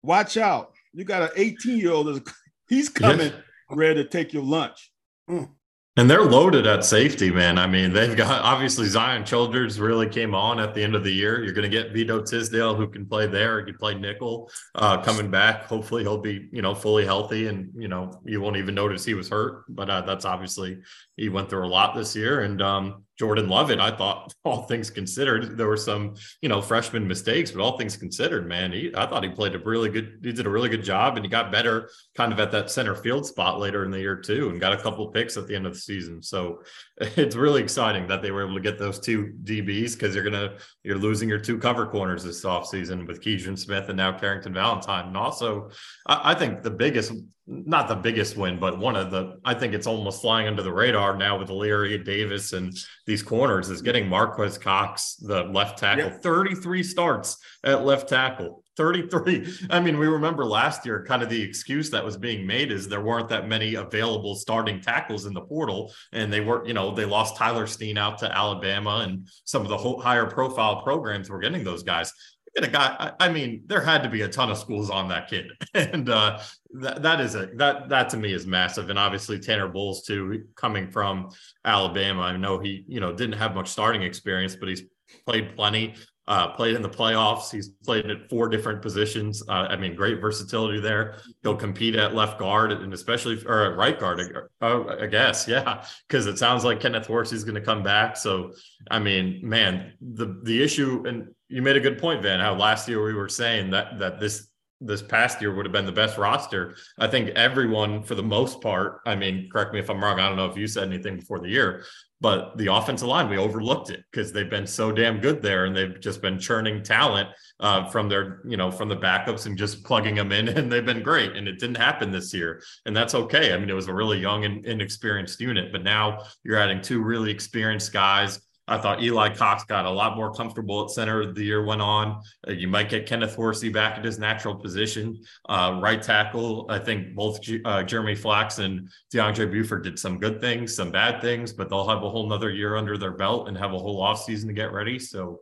watch 0.01 0.37
out. 0.37 0.73
You 0.93 1.03
got 1.03 1.23
an 1.23 1.29
18 1.35 1.77
year 1.77 1.91
old, 1.91 2.29
he's 2.69 2.89
coming 2.89 3.31
ready 3.69 4.03
to 4.03 4.09
take 4.09 4.31
your 4.33 4.43
lunch. 4.43 4.91
Mm. 5.29 5.49
And 5.95 6.09
they're 6.09 6.23
loaded 6.23 6.65
at 6.65 6.83
safety, 6.83 7.29
man. 7.29 7.59
I 7.59 7.67
mean, 7.67 7.93
they've 7.93 8.17
got 8.17 8.41
obviously 8.41 8.87
Zion 8.87 9.23
Childress 9.23 9.77
really 9.77 10.09
came 10.09 10.33
on 10.33 10.59
at 10.59 10.73
the 10.73 10.81
end 10.81 10.95
of 10.95 11.03
the 11.03 11.11
year. 11.11 11.43
You're 11.43 11.53
going 11.53 11.69
to 11.69 11.77
get 11.77 11.93
Vito 11.93 12.19
Tisdale, 12.19 12.73
who 12.73 12.87
can 12.87 13.05
play 13.05 13.27
there. 13.27 13.59
He 13.59 13.65
can 13.65 13.77
play 13.77 13.93
nickel, 13.93 14.49
uh, 14.73 15.03
coming 15.03 15.29
back. 15.29 15.65
Hopefully, 15.65 16.01
he'll 16.01 16.17
be 16.17 16.49
you 16.51 16.63
know 16.63 16.73
fully 16.73 17.05
healthy, 17.05 17.45
and 17.45 17.69
you 17.77 17.87
know 17.87 18.19
you 18.25 18.41
won't 18.41 18.57
even 18.57 18.73
notice 18.73 19.05
he 19.05 19.13
was 19.13 19.29
hurt. 19.29 19.65
But 19.69 19.87
uh, 19.91 20.01
that's 20.01 20.25
obviously 20.25 20.79
he 21.15 21.29
went 21.29 21.47
through 21.47 21.67
a 21.67 21.69
lot 21.69 21.93
this 21.93 22.15
year. 22.15 22.41
And 22.41 22.59
um, 22.59 23.02
Jordan 23.17 23.47
Lovett, 23.47 23.79
I 23.79 23.95
thought, 23.95 24.33
all 24.43 24.63
things 24.63 24.89
considered, 24.89 25.57
there 25.57 25.67
were 25.67 25.77
some, 25.77 26.15
you 26.41 26.49
know, 26.49 26.61
freshman 26.61 27.07
mistakes, 27.07 27.51
but 27.51 27.61
all 27.61 27.77
things 27.77 27.95
considered, 27.95 28.47
man, 28.47 28.71
he, 28.71 28.91
I 28.95 29.05
thought 29.05 29.23
he 29.23 29.29
played 29.29 29.55
a 29.55 29.59
really 29.59 29.89
good, 29.89 30.19
he 30.23 30.31
did 30.31 30.45
a 30.45 30.49
really 30.49 30.69
good 30.69 30.83
job 30.83 31.15
and 31.15 31.25
he 31.25 31.29
got 31.29 31.51
better 31.51 31.89
kind 32.15 32.33
of 32.33 32.39
at 32.39 32.51
that 32.51 32.71
center 32.71 32.95
field 32.95 33.25
spot 33.25 33.59
later 33.59 33.85
in 33.85 33.91
the 33.91 33.99
year 33.99 34.15
too, 34.15 34.49
and 34.49 34.59
got 34.59 34.73
a 34.73 34.81
couple 34.81 35.07
picks 35.07 35.37
at 35.37 35.47
the 35.47 35.55
end 35.55 35.65
of 35.65 35.73
the 35.73 35.79
season. 35.79 36.21
So 36.21 36.63
it's 36.97 37.35
really 37.35 37.61
exciting 37.61 38.07
that 38.07 38.21
they 38.21 38.31
were 38.31 38.43
able 38.43 38.55
to 38.55 38.61
get 38.61 38.79
those 38.79 38.99
two 38.99 39.33
DBs 39.43 39.93
because 39.93 40.15
you're 40.15 40.29
going 40.29 40.33
to, 40.33 40.57
you're 40.83 40.97
losing 40.97 41.29
your 41.29 41.39
two 41.39 41.57
cover 41.57 41.85
corners 41.85 42.23
this 42.23 42.43
offseason 42.43 43.07
with 43.07 43.21
Keidron 43.21 43.57
Smith 43.57 43.89
and 43.89 43.97
now 43.97 44.17
Carrington 44.17 44.53
Valentine. 44.53 45.07
And 45.07 45.17
also, 45.17 45.69
I, 46.07 46.31
I 46.31 46.35
think 46.35 46.63
the 46.63 46.71
biggest 46.71 47.13
not 47.45 47.87
the 47.87 47.95
biggest 47.95 48.37
win, 48.37 48.57
but 48.59 48.77
one 48.79 48.95
of 48.95 49.11
the, 49.11 49.39
I 49.43 49.53
think 49.53 49.73
it's 49.73 49.87
almost 49.87 50.21
flying 50.21 50.47
under 50.47 50.61
the 50.61 50.71
radar 50.71 51.17
now 51.17 51.37
with 51.37 51.49
Leary, 51.49 51.97
Davis, 51.97 52.53
and 52.53 52.73
these 53.05 53.21
corners 53.21 53.69
is 53.69 53.81
getting 53.81 54.07
Marques 54.07 54.57
Cox, 54.57 55.15
the 55.17 55.43
left 55.43 55.77
tackle, 55.77 56.09
33 56.21 56.83
starts 56.83 57.37
at 57.63 57.83
left 57.83 58.07
tackle. 58.07 58.63
33. 58.75 59.53
I 59.69 59.79
mean, 59.79 59.99
we 59.99 60.07
remember 60.07 60.43
last 60.45 60.83
year, 60.83 61.05
kind 61.07 61.21
of 61.21 61.29
the 61.29 61.39
excuse 61.39 61.91
that 61.91 62.03
was 62.03 62.17
being 62.17 62.47
made 62.47 62.71
is 62.71 62.87
there 62.87 63.01
weren't 63.01 63.29
that 63.29 63.47
many 63.47 63.75
available 63.75 64.33
starting 64.33 64.81
tackles 64.81 65.25
in 65.25 65.33
the 65.33 65.41
portal. 65.41 65.93
And 66.11 66.33
they 66.33 66.41
were, 66.41 66.65
you 66.65 66.73
know, 66.73 66.93
they 66.93 67.05
lost 67.05 67.37
Tyler 67.37 67.67
Steen 67.67 67.99
out 67.99 68.17
to 68.19 68.35
Alabama, 68.35 69.03
and 69.03 69.27
some 69.45 69.61
of 69.61 69.69
the 69.69 69.77
higher 70.01 70.25
profile 70.25 70.81
programs 70.81 71.29
were 71.29 71.37
getting 71.37 71.63
those 71.63 71.83
guys 71.83 72.11
a 72.55 72.67
guy. 72.67 73.13
I, 73.19 73.27
I, 73.27 73.29
mean, 73.29 73.63
there 73.65 73.81
had 73.81 74.03
to 74.03 74.09
be 74.09 74.21
a 74.21 74.27
ton 74.27 74.51
of 74.51 74.57
schools 74.57 74.89
on 74.89 75.07
that 75.09 75.27
kid, 75.27 75.51
and 75.73 76.09
uh, 76.09 76.39
that 76.73 77.01
that 77.01 77.19
is 77.19 77.35
a 77.35 77.47
that 77.55 77.89
that 77.89 78.09
to 78.09 78.17
me 78.17 78.33
is 78.33 78.45
massive. 78.45 78.89
And 78.89 78.99
obviously 78.99 79.39
Tanner 79.39 79.67
Bowles 79.67 80.03
too, 80.03 80.43
coming 80.55 80.91
from 80.91 81.29
Alabama. 81.65 82.21
I 82.21 82.37
know 82.37 82.59
he 82.59 82.83
you 82.87 82.99
know 82.99 83.13
didn't 83.13 83.37
have 83.37 83.55
much 83.55 83.69
starting 83.69 84.03
experience, 84.03 84.55
but 84.55 84.69
he's 84.69 84.83
played 85.25 85.55
plenty. 85.55 85.95
Uh, 86.25 86.47
played 86.47 86.73
in 86.73 86.81
the 86.81 86.89
playoffs. 86.89 87.51
He's 87.51 87.67
played 87.67 88.09
at 88.09 88.29
four 88.29 88.47
different 88.47 88.81
positions. 88.81 89.43
Uh, 89.49 89.67
I 89.69 89.75
mean, 89.75 89.93
great 89.93 90.21
versatility 90.21 90.79
there. 90.79 91.17
He'll 91.41 91.57
compete 91.57 91.97
at 91.97 92.15
left 92.15 92.39
guard 92.39 92.71
and 92.71 92.93
especially 92.93 93.43
or 93.45 93.65
at 93.65 93.75
right 93.75 93.99
guard. 93.99 94.21
Oh, 94.61 94.87
I 95.01 95.07
guess, 95.07 95.47
yeah, 95.49 95.85
because 96.07 96.25
it 96.25 96.37
sounds 96.37 96.63
like 96.63 96.79
Kenneth 96.79 97.07
Horsey 97.07 97.35
is 97.35 97.43
going 97.43 97.55
to 97.55 97.61
come 97.61 97.83
back. 97.83 98.15
So, 98.15 98.53
I 98.89 98.99
mean, 98.99 99.41
man, 99.43 99.93
the 99.99 100.39
the 100.43 100.63
issue 100.63 101.03
and 101.05 101.27
you 101.49 101.61
made 101.61 101.75
a 101.75 101.81
good 101.81 101.99
point, 101.99 102.23
Van. 102.23 102.39
How 102.39 102.55
last 102.55 102.87
year 102.87 103.03
we 103.03 103.13
were 103.13 103.27
saying 103.27 103.71
that 103.71 103.99
that 103.99 104.21
this 104.21 104.47
this 104.85 105.01
past 105.01 105.41
year 105.41 105.53
would 105.53 105.65
have 105.65 105.71
been 105.71 105.85
the 105.85 105.91
best 105.91 106.17
roster. 106.17 106.75
I 106.99 107.07
think 107.07 107.29
everyone, 107.29 108.03
for 108.03 108.15
the 108.15 108.23
most 108.23 108.61
part, 108.61 108.99
I 109.05 109.15
mean, 109.15 109.49
correct 109.51 109.73
me 109.73 109.79
if 109.79 109.89
I'm 109.89 110.03
wrong. 110.03 110.19
I 110.19 110.27
don't 110.27 110.37
know 110.37 110.49
if 110.49 110.57
you 110.57 110.67
said 110.67 110.87
anything 110.87 111.17
before 111.17 111.39
the 111.39 111.49
year, 111.49 111.83
but 112.23 112.57
the 112.57 112.73
offensive 112.73 113.09
line, 113.09 113.27
we 113.27 113.37
overlooked 113.37 113.89
it 113.89 114.05
because 114.09 114.31
they've 114.31 114.49
been 114.49 114.65
so 114.65 114.93
damn 114.93 115.19
good 115.19 115.41
there, 115.41 115.65
and 115.65 115.75
they've 115.75 115.99
just 115.99 116.21
been 116.21 116.39
churning 116.39 116.81
talent 116.81 117.27
uh, 117.59 117.89
from 117.89 118.07
their, 118.07 118.39
you 118.47 118.55
know, 118.55 118.71
from 118.71 118.87
the 118.87 118.95
backups 118.95 119.45
and 119.45 119.57
just 119.57 119.83
plugging 119.83 120.15
them 120.15 120.31
in, 120.31 120.47
and 120.57 120.71
they've 120.71 120.85
been 120.85 121.03
great. 121.03 121.35
And 121.35 121.49
it 121.49 121.59
didn't 121.59 121.75
happen 121.75 122.11
this 122.11 122.33
year, 122.33 122.63
and 122.85 122.95
that's 122.95 123.13
okay. 123.13 123.53
I 123.53 123.57
mean, 123.57 123.69
it 123.69 123.73
was 123.73 123.89
a 123.89 123.93
really 123.93 124.19
young 124.19 124.45
and 124.45 124.65
inexperienced 124.65 125.41
unit, 125.41 125.73
but 125.73 125.83
now 125.83 126.19
you're 126.45 126.57
adding 126.57 126.81
two 126.81 127.03
really 127.03 127.29
experienced 127.29 127.91
guys 127.91 128.39
I 128.67 128.77
thought 128.77 129.03
Eli 129.03 129.29
Cox 129.29 129.65
got 129.65 129.85
a 129.85 129.89
lot 129.89 130.15
more 130.15 130.33
comfortable 130.33 130.83
at 130.83 130.91
center 130.91 131.33
the 131.33 131.43
year 131.43 131.65
went 131.65 131.81
on. 131.81 132.21
Uh, 132.47 132.51
you 132.51 132.67
might 132.67 132.89
get 132.89 133.05
Kenneth 133.05 133.35
Horsey 133.35 133.69
back 133.69 133.97
at 133.97 134.05
his 134.05 134.19
natural 134.19 134.55
position. 134.55 135.21
Uh, 135.49 135.79
right 135.81 136.01
tackle, 136.01 136.65
I 136.69 136.79
think 136.79 137.13
both 137.13 137.41
G- 137.41 137.61
uh, 137.65 137.83
Jeremy 137.83 138.15
Flax 138.15 138.59
and 138.59 138.89
DeAndre 139.13 139.51
Buford 139.51 139.83
did 139.83 139.99
some 139.99 140.17
good 140.17 140.39
things, 140.39 140.75
some 140.75 140.91
bad 140.91 141.21
things, 141.21 141.51
but 141.51 141.69
they'll 141.69 141.87
have 141.87 142.03
a 142.03 142.09
whole 142.09 142.27
nother 142.27 142.51
year 142.51 142.77
under 142.77 142.97
their 142.97 143.11
belt 143.11 143.49
and 143.49 143.57
have 143.57 143.73
a 143.73 143.77
whole 143.77 144.01
offseason 144.01 144.47
to 144.47 144.53
get 144.53 144.71
ready. 144.71 144.97
So, 144.97 145.41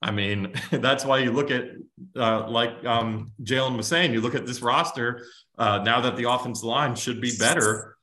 I 0.00 0.12
mean, 0.12 0.52
that's 0.70 1.04
why 1.04 1.18
you 1.18 1.32
look 1.32 1.50
at, 1.50 1.64
uh, 2.14 2.48
like 2.48 2.84
um, 2.84 3.32
Jalen 3.42 3.76
was 3.76 3.88
saying, 3.88 4.12
you 4.12 4.20
look 4.20 4.36
at 4.36 4.46
this 4.46 4.62
roster 4.62 5.26
uh, 5.58 5.78
now 5.78 6.00
that 6.00 6.16
the 6.16 6.30
offensive 6.30 6.64
line 6.64 6.94
should 6.94 7.20
be 7.20 7.32
better 7.36 7.96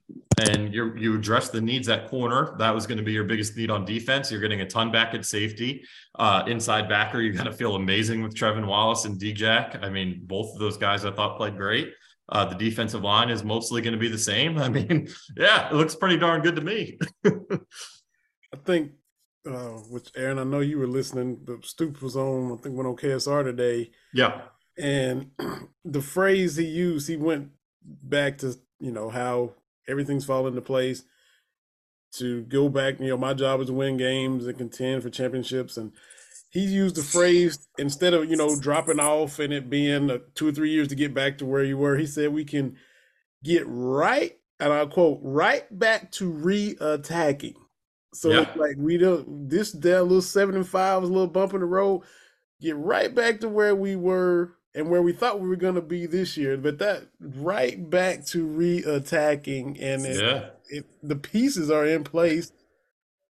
and 0.48 0.74
you 0.74 0.96
you 0.96 1.16
address 1.16 1.50
the 1.50 1.62
needs 1.62 1.90
at 1.90 2.08
corner. 2.10 2.56
That 2.58 2.74
was 2.74 2.88
going 2.88 2.98
to 2.98 3.04
be 3.04 3.12
your 3.12 3.26
biggest 3.26 3.58
need 3.58 3.70
on 3.70 3.86
defense. 3.86 4.32
You're 4.32 4.42
getting 4.42 4.62
a 4.62 4.66
ton 4.66 4.92
back 4.92 5.14
at 5.14 5.26
safety. 5.26 5.84
Uh, 6.18 6.44
inside 6.48 6.88
backer, 6.88 7.22
you're 7.22 7.34
going 7.34 7.46
to 7.46 7.54
feel 7.54 7.76
amazing 7.76 8.24
with 8.24 8.36
Trevin 8.36 8.66
Wallace 8.66 9.06
and 9.06 9.20
D-Jack. 9.20 9.80
I 9.82 9.90
mean, 9.90 10.22
both 10.24 10.54
of 10.54 10.60
those 10.60 10.78
guys 10.78 11.06
I 11.06 11.12
thought 11.12 11.38
played 11.38 11.58
great. 11.58 11.94
Uh, 12.30 12.46
the 12.46 12.56
defensive 12.56 13.02
line 13.02 13.30
is 13.30 13.44
mostly 13.44 13.82
going 13.82 13.94
to 13.94 14.00
be 14.00 14.08
the 14.08 14.18
same. 14.18 14.58
I 14.62 14.70
mean, 14.70 15.10
yeah, 15.36 15.70
it 15.70 15.76
looks 15.76 15.96
pretty 15.96 16.18
darn 16.18 16.42
good 16.42 16.56
to 16.56 16.62
me. 16.62 17.00
I 17.26 18.58
think, 18.66 18.92
uh, 19.50 19.80
which 19.90 20.10
Aaron, 20.16 20.40
I 20.40 20.44
know 20.44 20.60
you 20.60 20.80
were 20.80 20.88
listening, 20.88 21.40
but 21.44 21.66
Stoop 21.66 22.02
was 22.02 22.16
on, 22.16 22.52
I 22.52 22.56
think, 22.62 22.76
went 22.76 22.88
on 22.88 22.96
KSR 22.96 23.44
today. 23.44 23.92
Yeah. 24.14 24.42
And 24.78 25.32
the 25.86 26.02
phrase 26.02 26.56
he 26.56 26.66
used, 26.66 27.08
he 27.08 27.18
went 27.18 27.50
back 27.84 28.38
to, 28.40 28.56
you 28.80 28.92
know, 28.92 29.10
how 29.10 29.54
everything's 29.88 30.26
falling 30.26 30.54
into 30.54 30.62
place 30.62 31.04
to 32.14 32.44
go 32.44 32.70
back. 32.70 33.00
You 33.00 33.08
know, 33.08 33.18
my 33.18 33.34
job 33.34 33.62
is 33.62 33.68
to 33.68 33.74
win 33.74 33.98
games 33.98 34.48
and 34.48 34.58
contend 34.58 35.04
for 35.04 35.10
championships. 35.10 35.78
And 35.78 35.92
he 36.50 36.62
used 36.62 36.96
the 36.96 37.04
phrase 37.04 37.68
instead 37.78 38.14
of 38.14 38.30
you 38.30 38.36
know 38.36 38.60
dropping 38.60 39.00
off 39.00 39.40
and 39.40 39.54
it 39.54 39.70
being 39.70 40.20
two 40.36 40.48
or 40.48 40.52
three 40.52 40.72
years 40.72 40.88
to 40.90 40.96
get 40.96 41.14
back 41.14 41.38
to 41.38 41.46
where 41.46 41.64
you 41.64 41.78
were. 41.78 41.98
He 41.98 42.06
said 42.08 42.34
we 42.34 42.46
can 42.46 42.76
get 43.44 43.64
right, 43.68 44.38
and 44.60 44.74
I 44.74 44.86
quote, 44.86 45.20
right 45.22 45.66
back 45.78 46.12
to 46.14 46.30
re-attacking. 46.30 47.56
So 48.14 48.32
yeah. 48.32 48.52
like 48.56 48.76
we 48.78 48.98
don't 48.98 49.50
this 49.50 49.72
that 49.74 50.04
little 50.04 50.22
seven 50.22 50.56
and 50.56 50.68
five 50.68 51.02
was 51.02 51.10
a 51.10 51.14
little 51.14 51.28
bump 51.28 51.54
in 51.54 51.60
the 51.60 51.66
road. 51.66 52.02
Get 52.60 52.76
right 52.76 53.14
back 53.14 53.40
to 53.42 53.50
where 53.50 53.76
we 53.76 53.96
were 53.96 54.56
and 54.76 54.90
where 54.90 55.02
we 55.02 55.14
thought 55.14 55.40
we 55.40 55.48
were 55.48 55.56
going 55.56 55.76
to 55.76 55.82
be 55.82 56.06
this 56.06 56.38
year, 56.38 56.58
but 56.58 56.80
that 56.80 57.04
right 57.20 57.90
back 57.90 58.26
to 58.28 58.46
re-attacking, 58.46 59.80
and 59.80 60.06
it, 60.06 60.22
yeah. 60.22 60.50
it, 60.70 60.86
the 61.02 61.16
pieces 61.16 61.72
are 61.72 61.86
in 61.86 62.04
place 62.04 62.52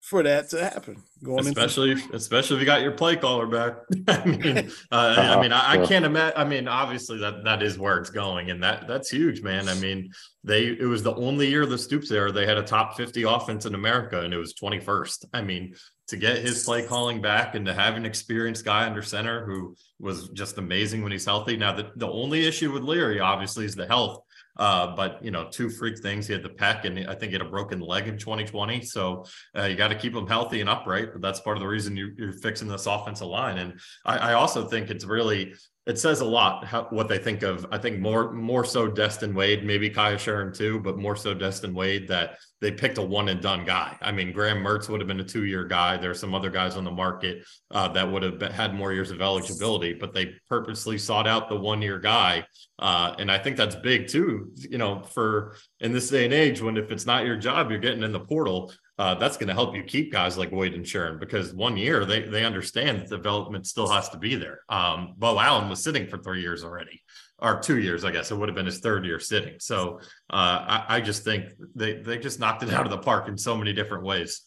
for 0.01 0.23
that 0.23 0.49
to 0.51 0.63
happen. 0.63 1.03
Going 1.23 1.47
especially, 1.47 1.93
into- 1.93 2.15
especially 2.15 2.57
if 2.57 2.61
you 2.61 2.67
got 2.67 2.81
your 2.81 2.93
play 2.93 3.17
caller 3.17 3.47
back. 3.47 3.75
I 4.09 4.25
mean, 4.25 4.59
uh, 4.93 5.37
I 5.37 5.41
mean, 5.41 5.53
I, 5.53 5.73
I 5.73 5.87
can't 5.87 6.05
imagine. 6.05 6.39
I 6.39 6.45
mean, 6.45 6.69
obviously 6.69 7.19
that 7.19 7.45
that 7.45 7.63
is 7.63 7.79
where 7.79 7.99
it's 7.99 8.11
going, 8.11 8.51
and 8.51 8.63
that 8.63 8.87
that's 8.87 9.11
huge, 9.11 9.43
man. 9.43 9.69
I 9.69 9.75
mean, 9.75 10.11
they 10.45 10.67
it 10.67 10.87
was 10.87 11.03
the 11.03 11.15
only 11.17 11.49
year 11.49 11.67
the 11.67 11.79
Stoops 11.79 12.11
era 12.11 12.31
they 12.31 12.47
had 12.47 12.57
a 12.57 12.63
top 12.63 12.97
fifty 12.97 13.25
offense 13.25 13.67
in 13.67 13.75
America, 13.75 14.21
and 14.21 14.33
it 14.33 14.39
was 14.39 14.55
twenty 14.55 14.79
first. 14.79 15.27
I 15.35 15.43
mean, 15.43 15.75
to 16.09 16.17
get 16.17 16.39
his 16.39 16.65
play 16.65 16.87
calling 16.87 17.21
back 17.21 17.55
and 17.55 17.67
to 17.67 17.75
have 17.75 17.97
an 17.97 18.07
experienced 18.07 18.65
guy 18.65 18.87
under 18.87 19.03
center 19.03 19.45
who 19.45 19.75
was 19.99 20.29
just 20.31 20.59
amazing 20.59 21.03
when 21.03 21.13
he's 21.13 21.25
healthy. 21.25 21.57
Now, 21.57 21.73
the, 21.73 21.91
the 21.97 22.09
only 22.09 22.47
issue 22.47 22.73
with 22.73 22.85
Leary, 22.85 23.19
obviously, 23.21 23.65
is 23.65 23.75
the 23.75 23.87
health. 23.87 24.21
Uh, 24.59 24.95
but 24.97 25.23
you 25.23 25.31
know, 25.31 25.49
two 25.51 25.69
freak 25.69 25.99
things. 25.99 26.27
He 26.27 26.33
had 26.33 26.43
the 26.43 26.49
pec, 26.49 26.85
and 26.85 26.99
I 27.11 27.15
think 27.15 27.31
he 27.31 27.33
had 27.33 27.43
a 27.43 27.51
broken 27.51 27.79
leg 27.81 28.09
in 28.09 28.17
2020. 28.17 28.81
So 28.83 29.27
uh, 29.57 29.65
you 29.65 29.77
got 29.77 29.89
to 29.89 29.95
keep 29.95 30.15
him 30.15 30.27
healthy 30.27 30.63
and 30.63 30.71
upright. 30.71 31.13
But 31.13 31.21
that's 31.21 31.41
part 31.41 31.59
of 31.59 31.61
the 31.61 31.69
reason 31.69 31.97
you, 31.97 32.15
are 32.23 32.33
fixing 32.33 32.69
this 32.69 32.87
offensive 32.87 33.27
line. 33.27 33.59
And 33.59 33.79
I, 34.07 34.17
I 34.17 34.33
also 34.33 34.67
think 34.67 34.89
it's 34.89 35.05
really 35.05 35.53
it 35.87 35.99
says 36.01 36.21
a 36.21 36.25
lot 36.25 36.65
how, 36.65 36.85
what 36.91 37.07
they 37.09 37.19
think 37.19 37.43
of. 37.43 37.67
I 37.71 37.79
think 37.79 38.01
more 38.01 38.33
more 38.33 38.65
so 38.65 38.89
Destin 38.89 39.35
Wade, 39.35 39.65
maybe 39.65 39.89
Kaiya 39.89 40.17
Sheron 40.17 40.57
too, 40.57 40.81
but 40.81 40.99
more 40.99 41.17
so 41.17 41.33
Destin 41.33 41.75
Wade 41.75 42.09
that 42.09 42.39
they 42.61 42.73
picked 42.73 42.99
a 42.99 43.03
one 43.03 43.29
and 43.29 43.41
done 43.41 43.65
guy. 43.65 43.97
I 44.01 44.13
mean, 44.13 44.33
Graham 44.33 44.59
Mertz 44.59 44.89
would 44.89 45.01
have 45.01 45.09
been 45.09 45.21
a 45.21 45.25
two 45.25 45.45
year 45.45 45.65
guy. 45.65 45.97
There 45.97 46.11
are 46.11 46.15
some 46.15 46.35
other 46.35 46.51
guys 46.51 46.77
on 46.77 46.85
the 46.85 46.91
market 46.91 47.45
uh, 47.71 47.89
that 47.89 48.11
would 48.11 48.23
have 48.23 48.39
been, 48.39 48.53
had 48.53 48.75
more 48.75 48.93
years 48.93 49.11
of 49.11 49.21
eligibility, 49.21 49.93
but 49.93 50.15
they 50.15 50.35
purposely 50.49 50.99
sought 50.99 51.27
out 51.27 51.49
the 51.49 51.57
one 51.57 51.83
year 51.83 51.99
guy. 51.99 52.47
Uh, 52.79 53.15
and 53.19 53.31
I 53.31 53.39
think 53.39 53.57
that's 53.57 53.77
big 53.77 54.09
too. 54.09 54.53
You 54.57 54.79
know, 54.79 55.03
for 55.03 55.57
in 55.81 55.93
this 55.93 56.09
day 56.09 56.25
and 56.25 56.35
age, 56.35 56.61
when 56.61 56.77
if 56.77 56.91
it's 56.91 57.07
not 57.07 57.27
your 57.27 57.37
job, 57.37 57.71
you're 57.71 57.81
getting 57.81 58.03
in 58.03 58.13
the 58.13 58.21
portal 58.21 58.73
uh, 58.99 59.15
that's 59.15 59.37
going 59.37 59.49
to 59.49 59.55
help 59.55 59.75
you 59.75 59.83
keep 59.83 60.11
guys 60.11 60.39
like 60.39 60.51
Wade 60.51 60.75
and 60.75 60.85
Sheron 60.85 61.21
because 61.21 61.53
one 61.53 61.77
year 61.77 62.07
they 62.07 62.23
they 62.23 62.45
understand 62.45 63.01
that 63.01 63.11
development 63.11 63.67
still 63.67 63.89
has 63.89 64.09
to 64.11 64.19
be 64.19 64.37
there. 64.37 64.61
Um, 64.69 65.15
Beau 65.19 65.39
Allen 65.39 65.69
was 65.69 65.83
sitting 65.83 66.07
for 66.07 66.19
three 66.19 66.41
years 66.41 66.65
already, 66.65 67.03
or 67.39 67.61
two 67.61 67.79
years, 67.79 68.05
I 68.05 68.11
guess. 68.11 68.31
It 68.31 68.37
would 68.37 68.49
have 68.49 68.57
been 68.57 68.67
his 68.67 68.81
third 68.81 69.05
year 69.05 69.19
sitting. 69.19 69.57
So 69.59 70.01
uh, 70.31 70.65
I, 70.67 70.85
I, 70.89 71.01
just 71.01 71.25
think 71.25 71.53
they 71.75 71.95
they 71.95 72.19
just 72.19 72.41
knocked 72.41 72.63
it 72.63 72.71
out 72.73 72.87
of 72.87 72.91
the 72.91 72.99
park 72.99 73.29
in 73.29 73.37
so 73.37 73.57
many 73.57 73.73
different 73.73 74.05
ways. 74.05 74.43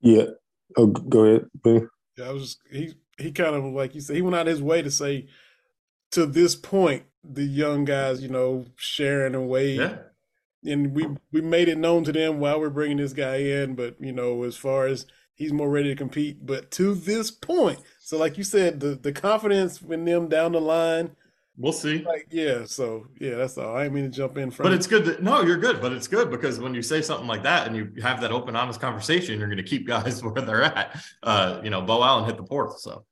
Yeah. 0.00 0.26
Oh, 0.76 0.86
go 0.86 1.24
ahead. 1.24 1.46
Ben. 1.62 1.88
Yeah, 2.16 2.28
I 2.28 2.32
was 2.32 2.42
just 2.42 2.58
he 2.70 2.94
he 3.18 3.32
kind 3.32 3.54
of 3.54 3.64
like 3.64 3.94
you 3.94 4.00
said 4.00 4.16
he 4.16 4.22
went 4.22 4.36
out 4.36 4.46
his 4.46 4.62
way 4.62 4.82
to 4.82 4.90
say 4.90 5.28
to 6.12 6.26
this 6.26 6.56
point 6.56 7.04
the 7.22 7.44
young 7.44 7.84
guys, 7.84 8.22
you 8.22 8.28
know, 8.28 8.66
Sheron 8.78 9.34
and 9.34 9.48
Wade. 9.48 9.80
Yeah 9.80 9.96
and 10.64 10.94
we 10.94 11.06
we 11.32 11.40
made 11.40 11.68
it 11.68 11.78
known 11.78 12.04
to 12.04 12.12
them 12.12 12.40
while 12.40 12.58
we're 12.58 12.70
bringing 12.70 12.96
this 12.96 13.12
guy 13.12 13.36
in. 13.36 13.74
But 13.74 13.96
you 14.00 14.12
know, 14.12 14.42
as 14.44 14.56
far 14.56 14.86
as 14.86 15.06
he's 15.34 15.52
more 15.52 15.70
ready 15.70 15.90
to 15.90 15.96
compete, 15.96 16.44
but 16.44 16.70
to 16.72 16.94
this 16.94 17.30
point, 17.30 17.80
so 18.00 18.18
like 18.18 18.38
you 18.38 18.44
said, 18.44 18.80
the 18.80 18.94
the 18.94 19.12
confidence 19.12 19.80
in 19.80 20.04
them 20.04 20.28
down 20.28 20.52
the 20.52 20.60
line. 20.60 21.16
We'll 21.56 21.72
see. 21.72 22.02
Like 22.02 22.26
yeah, 22.30 22.64
so 22.64 23.06
yeah, 23.20 23.36
that's 23.36 23.56
all. 23.56 23.76
I 23.76 23.84
didn't 23.84 23.94
mean 23.94 24.04
to 24.04 24.10
jump 24.10 24.36
in 24.38 24.50
front. 24.50 24.70
But 24.70 24.74
it's 24.74 24.88
good. 24.88 25.04
That, 25.04 25.22
no, 25.22 25.42
you're 25.42 25.56
good. 25.56 25.80
But 25.80 25.92
it's 25.92 26.08
good 26.08 26.30
because 26.30 26.58
when 26.58 26.74
you 26.74 26.82
say 26.82 27.00
something 27.00 27.28
like 27.28 27.44
that 27.44 27.68
and 27.68 27.76
you 27.76 27.92
have 28.02 28.20
that 28.22 28.32
open, 28.32 28.56
honest 28.56 28.80
conversation, 28.80 29.38
you're 29.38 29.48
going 29.48 29.58
to 29.58 29.62
keep 29.62 29.86
guys 29.86 30.22
where 30.24 30.42
they're 30.42 30.64
at. 30.64 31.00
Uh, 31.22 31.60
you 31.62 31.70
know, 31.70 31.80
Beau 31.80 32.02
Allen 32.02 32.24
hit 32.24 32.36
the 32.36 32.42
portal, 32.42 32.76
so 32.76 33.04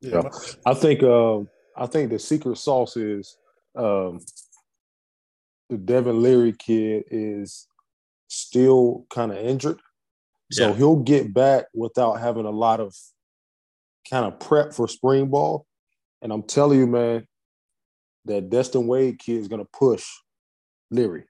yeah. 0.00 0.22
yeah. 0.22 0.30
I 0.64 0.74
think. 0.74 1.02
Uh, 1.02 1.40
I 1.76 1.86
think 1.86 2.10
the 2.10 2.18
secret 2.18 2.56
sauce 2.56 2.96
is 2.96 3.36
um, 3.76 4.20
the 5.68 5.76
Devin 5.76 6.22
Leary 6.22 6.52
kid 6.52 7.04
is 7.10 7.68
still 8.28 9.06
kind 9.10 9.30
of 9.30 9.38
injured. 9.38 9.78
So 10.52 10.68
yeah. 10.68 10.74
he'll 10.74 10.96
get 10.96 11.34
back 11.34 11.66
without 11.74 12.14
having 12.14 12.46
a 12.46 12.50
lot 12.50 12.80
of 12.80 12.94
kind 14.08 14.24
of 14.24 14.38
prep 14.38 14.72
for 14.72 14.88
spring 14.88 15.28
ball. 15.28 15.66
And 16.26 16.32
I'm 16.32 16.42
telling 16.42 16.80
you, 16.80 16.88
man, 16.88 17.24
that 18.24 18.50
Destin 18.50 18.88
Wade 18.88 19.20
kid 19.20 19.36
is 19.38 19.46
gonna 19.46 19.64
push 19.64 20.04
Leary. 20.90 21.22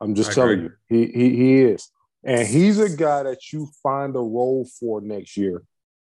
I'm 0.00 0.14
just 0.14 0.30
I 0.30 0.32
telling 0.32 0.52
agree. 0.60 0.70
you, 0.88 1.06
he, 1.12 1.12
he 1.12 1.36
he 1.36 1.62
is, 1.64 1.90
and 2.24 2.48
he's 2.48 2.78
a 2.78 2.88
guy 2.88 3.24
that 3.24 3.52
you 3.52 3.68
find 3.82 4.16
a 4.16 4.20
role 4.20 4.66
for 4.80 5.02
next 5.02 5.36
year, 5.36 5.62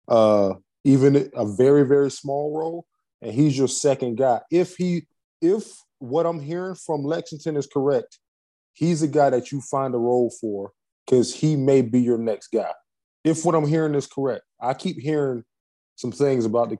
uh, 0.07 0.55
even 0.83 1.29
a 1.35 1.45
very 1.45 1.85
very 1.85 2.09
small 2.09 2.57
role, 2.57 2.87
and 3.21 3.31
he's 3.31 3.55
your 3.55 3.67
second 3.67 4.17
guy. 4.17 4.41
If 4.49 4.77
he 4.77 5.05
if 5.39 5.67
what 5.99 6.25
I'm 6.25 6.39
hearing 6.39 6.73
from 6.73 7.03
Lexington 7.03 7.55
is 7.55 7.67
correct, 7.67 8.17
he's 8.73 9.03
a 9.03 9.07
guy 9.07 9.29
that 9.29 9.51
you 9.51 9.61
find 9.61 9.93
a 9.93 9.99
role 9.99 10.33
for 10.41 10.71
because 11.05 11.35
he 11.35 11.55
may 11.55 11.83
be 11.83 12.01
your 12.01 12.17
next 12.17 12.47
guy. 12.47 12.71
If 13.23 13.45
what 13.45 13.53
I'm 13.53 13.67
hearing 13.67 13.93
is 13.93 14.07
correct, 14.07 14.41
I 14.59 14.73
keep 14.73 14.99
hearing 14.99 15.43
some 15.97 16.11
things 16.11 16.45
about 16.45 16.71
the. 16.71 16.79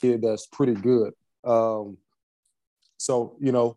Kid 0.00 0.22
that's 0.22 0.46
pretty 0.46 0.74
good. 0.74 1.12
Um, 1.44 1.98
so, 2.98 3.36
you 3.40 3.52
know, 3.52 3.76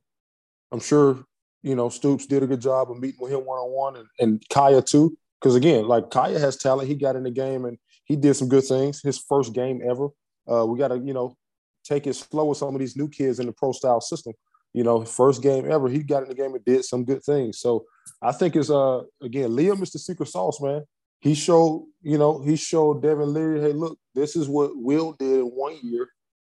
I'm 0.71 0.79
sure, 0.79 1.23
you 1.63 1.75
know, 1.75 1.89
Stoops 1.89 2.25
did 2.25 2.43
a 2.43 2.47
good 2.47 2.61
job 2.61 2.89
of 2.91 2.99
meeting 2.99 3.19
with 3.19 3.31
him 3.31 3.45
one 3.45 3.59
on 3.59 3.71
one 3.71 4.07
and 4.19 4.43
Kaiya 4.49 4.85
too. 4.85 5.17
Because 5.39 5.55
again, 5.55 5.87
like 5.87 6.09
Kaiya 6.09 6.39
has 6.39 6.57
talent. 6.57 6.87
He 6.87 6.95
got 6.95 7.15
in 7.15 7.23
the 7.23 7.31
game 7.31 7.65
and 7.65 7.77
he 8.05 8.15
did 8.15 8.35
some 8.35 8.47
good 8.47 8.63
things. 8.63 9.01
His 9.01 9.17
first 9.17 9.53
game 9.53 9.81
ever. 9.87 10.09
Uh, 10.51 10.65
we 10.65 10.77
got 10.77 10.89
to, 10.89 10.97
you 10.97 11.13
know, 11.13 11.35
take 11.83 12.07
it 12.07 12.15
slow 12.15 12.45
with 12.45 12.57
some 12.57 12.75
of 12.75 12.79
these 12.79 12.95
new 12.95 13.09
kids 13.09 13.39
in 13.39 13.47
the 13.47 13.51
pro 13.51 13.71
style 13.71 14.01
system. 14.01 14.33
You 14.73 14.83
know, 14.83 15.03
first 15.03 15.41
game 15.41 15.69
ever, 15.69 15.89
he 15.89 15.99
got 15.99 16.23
in 16.23 16.29
the 16.29 16.35
game 16.35 16.53
and 16.53 16.63
did 16.63 16.85
some 16.85 17.03
good 17.03 17.23
things. 17.23 17.59
So 17.59 17.85
I 18.21 18.31
think 18.31 18.55
it's 18.55 18.69
uh 18.69 19.01
again, 19.21 19.49
Liam 19.51 19.81
is 19.81 19.91
the 19.91 19.99
secret 19.99 20.29
sauce, 20.29 20.61
man. 20.61 20.83
He 21.19 21.35
showed, 21.35 21.87
you 22.01 22.17
know, 22.17 22.41
he 22.41 22.55
showed 22.55 23.01
Devin 23.01 23.33
Leary, 23.33 23.61
hey, 23.61 23.73
look, 23.73 23.97
this 24.15 24.35
is 24.35 24.47
what 24.47 24.71
Will 24.75 25.13
did 25.13 25.39
in 25.39 25.45
one 25.45 25.77
year, 25.81 26.07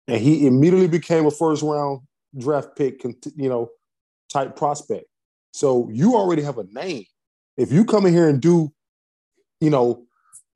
and 0.08 0.20
he 0.20 0.46
immediately 0.46 0.88
became 0.88 1.26
a 1.26 1.30
first 1.30 1.62
round 1.62 2.00
draft 2.36 2.76
pick, 2.76 3.02
you 3.36 3.48
know, 3.48 3.68
type 4.30 4.56
prospect. 4.56 5.06
So 5.52 5.88
you 5.90 6.16
already 6.16 6.42
have 6.42 6.58
a 6.58 6.64
name. 6.64 7.04
If 7.56 7.70
you 7.72 7.84
come 7.84 8.06
in 8.06 8.14
here 8.14 8.28
and 8.28 8.40
do, 8.40 8.72
you 9.60 9.70
know, 9.70 10.06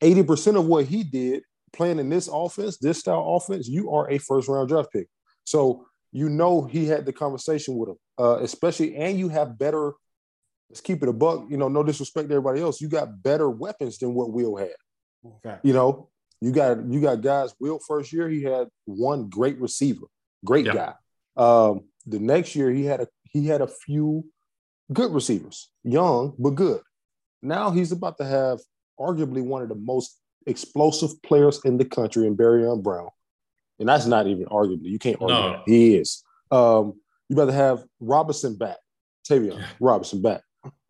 80% 0.02 0.58
of 0.58 0.66
what 0.66 0.86
he 0.86 1.04
did, 1.04 1.42
playing 1.72 1.98
in 1.98 2.08
this 2.08 2.28
offense, 2.32 2.78
this 2.78 3.00
style 3.00 3.36
offense, 3.36 3.68
you 3.68 3.92
are 3.92 4.10
a 4.10 4.18
first 4.18 4.48
round 4.48 4.68
draft 4.68 4.92
pick. 4.92 5.08
So 5.44 5.86
you 6.12 6.28
know 6.28 6.64
he 6.64 6.86
had 6.86 7.04
the 7.04 7.12
conversation 7.12 7.76
with 7.76 7.90
him, 7.90 7.96
uh, 8.18 8.38
especially, 8.40 8.96
and 8.96 9.18
you 9.18 9.28
have 9.28 9.58
better. 9.58 9.92
Let's 10.70 10.80
keep 10.80 11.02
it 11.02 11.08
a 11.08 11.12
buck. 11.12 11.44
You 11.48 11.58
know, 11.58 11.68
no 11.68 11.82
disrespect 11.82 12.28
to 12.28 12.34
everybody 12.34 12.60
else. 12.60 12.80
You 12.80 12.88
got 12.88 13.22
better 13.22 13.48
weapons 13.50 13.98
than 13.98 14.14
what 14.14 14.32
Will 14.32 14.56
had. 14.56 14.74
Okay. 15.24 15.58
You 15.62 15.74
know, 15.74 16.08
you 16.46 16.52
got 16.52 16.84
you 16.86 17.00
got 17.00 17.22
guys. 17.22 17.52
Will 17.58 17.80
first 17.80 18.12
year 18.12 18.28
he 18.28 18.40
had 18.40 18.68
one 18.84 19.28
great 19.28 19.60
receiver, 19.60 20.06
great 20.44 20.64
guy. 20.64 20.94
Um, 21.36 21.88
the 22.06 22.20
next 22.20 22.54
year 22.54 22.70
he 22.70 22.84
had 22.84 23.00
a 23.00 23.08
he 23.24 23.48
had 23.48 23.62
a 23.62 23.66
few 23.66 24.24
good 24.92 25.12
receivers, 25.12 25.70
young 25.82 26.34
but 26.38 26.50
good. 26.50 26.82
Now 27.42 27.72
he's 27.72 27.90
about 27.90 28.16
to 28.18 28.24
have 28.24 28.60
arguably 28.98 29.42
one 29.42 29.62
of 29.62 29.68
the 29.68 29.74
most 29.74 30.20
explosive 30.46 31.20
players 31.22 31.60
in 31.64 31.78
the 31.78 31.84
country 31.84 32.28
in 32.28 32.36
Barion 32.36 32.80
Brown. 32.80 33.08
And 33.80 33.88
that's 33.88 34.06
not 34.06 34.28
even 34.28 34.44
arguably. 34.46 34.84
You 34.84 35.00
can't 35.00 35.20
argue 35.20 35.34
no. 35.34 35.50
that. 35.50 35.62
He 35.66 35.96
is. 35.96 36.22
Um, 36.52 36.94
you 37.28 37.34
about 37.34 37.46
to 37.46 37.52
have 37.54 37.84
Robinson 37.98 38.56
back, 38.56 38.76
Tayvion 39.28 39.64
Robinson 39.80 40.22
back. 40.22 40.42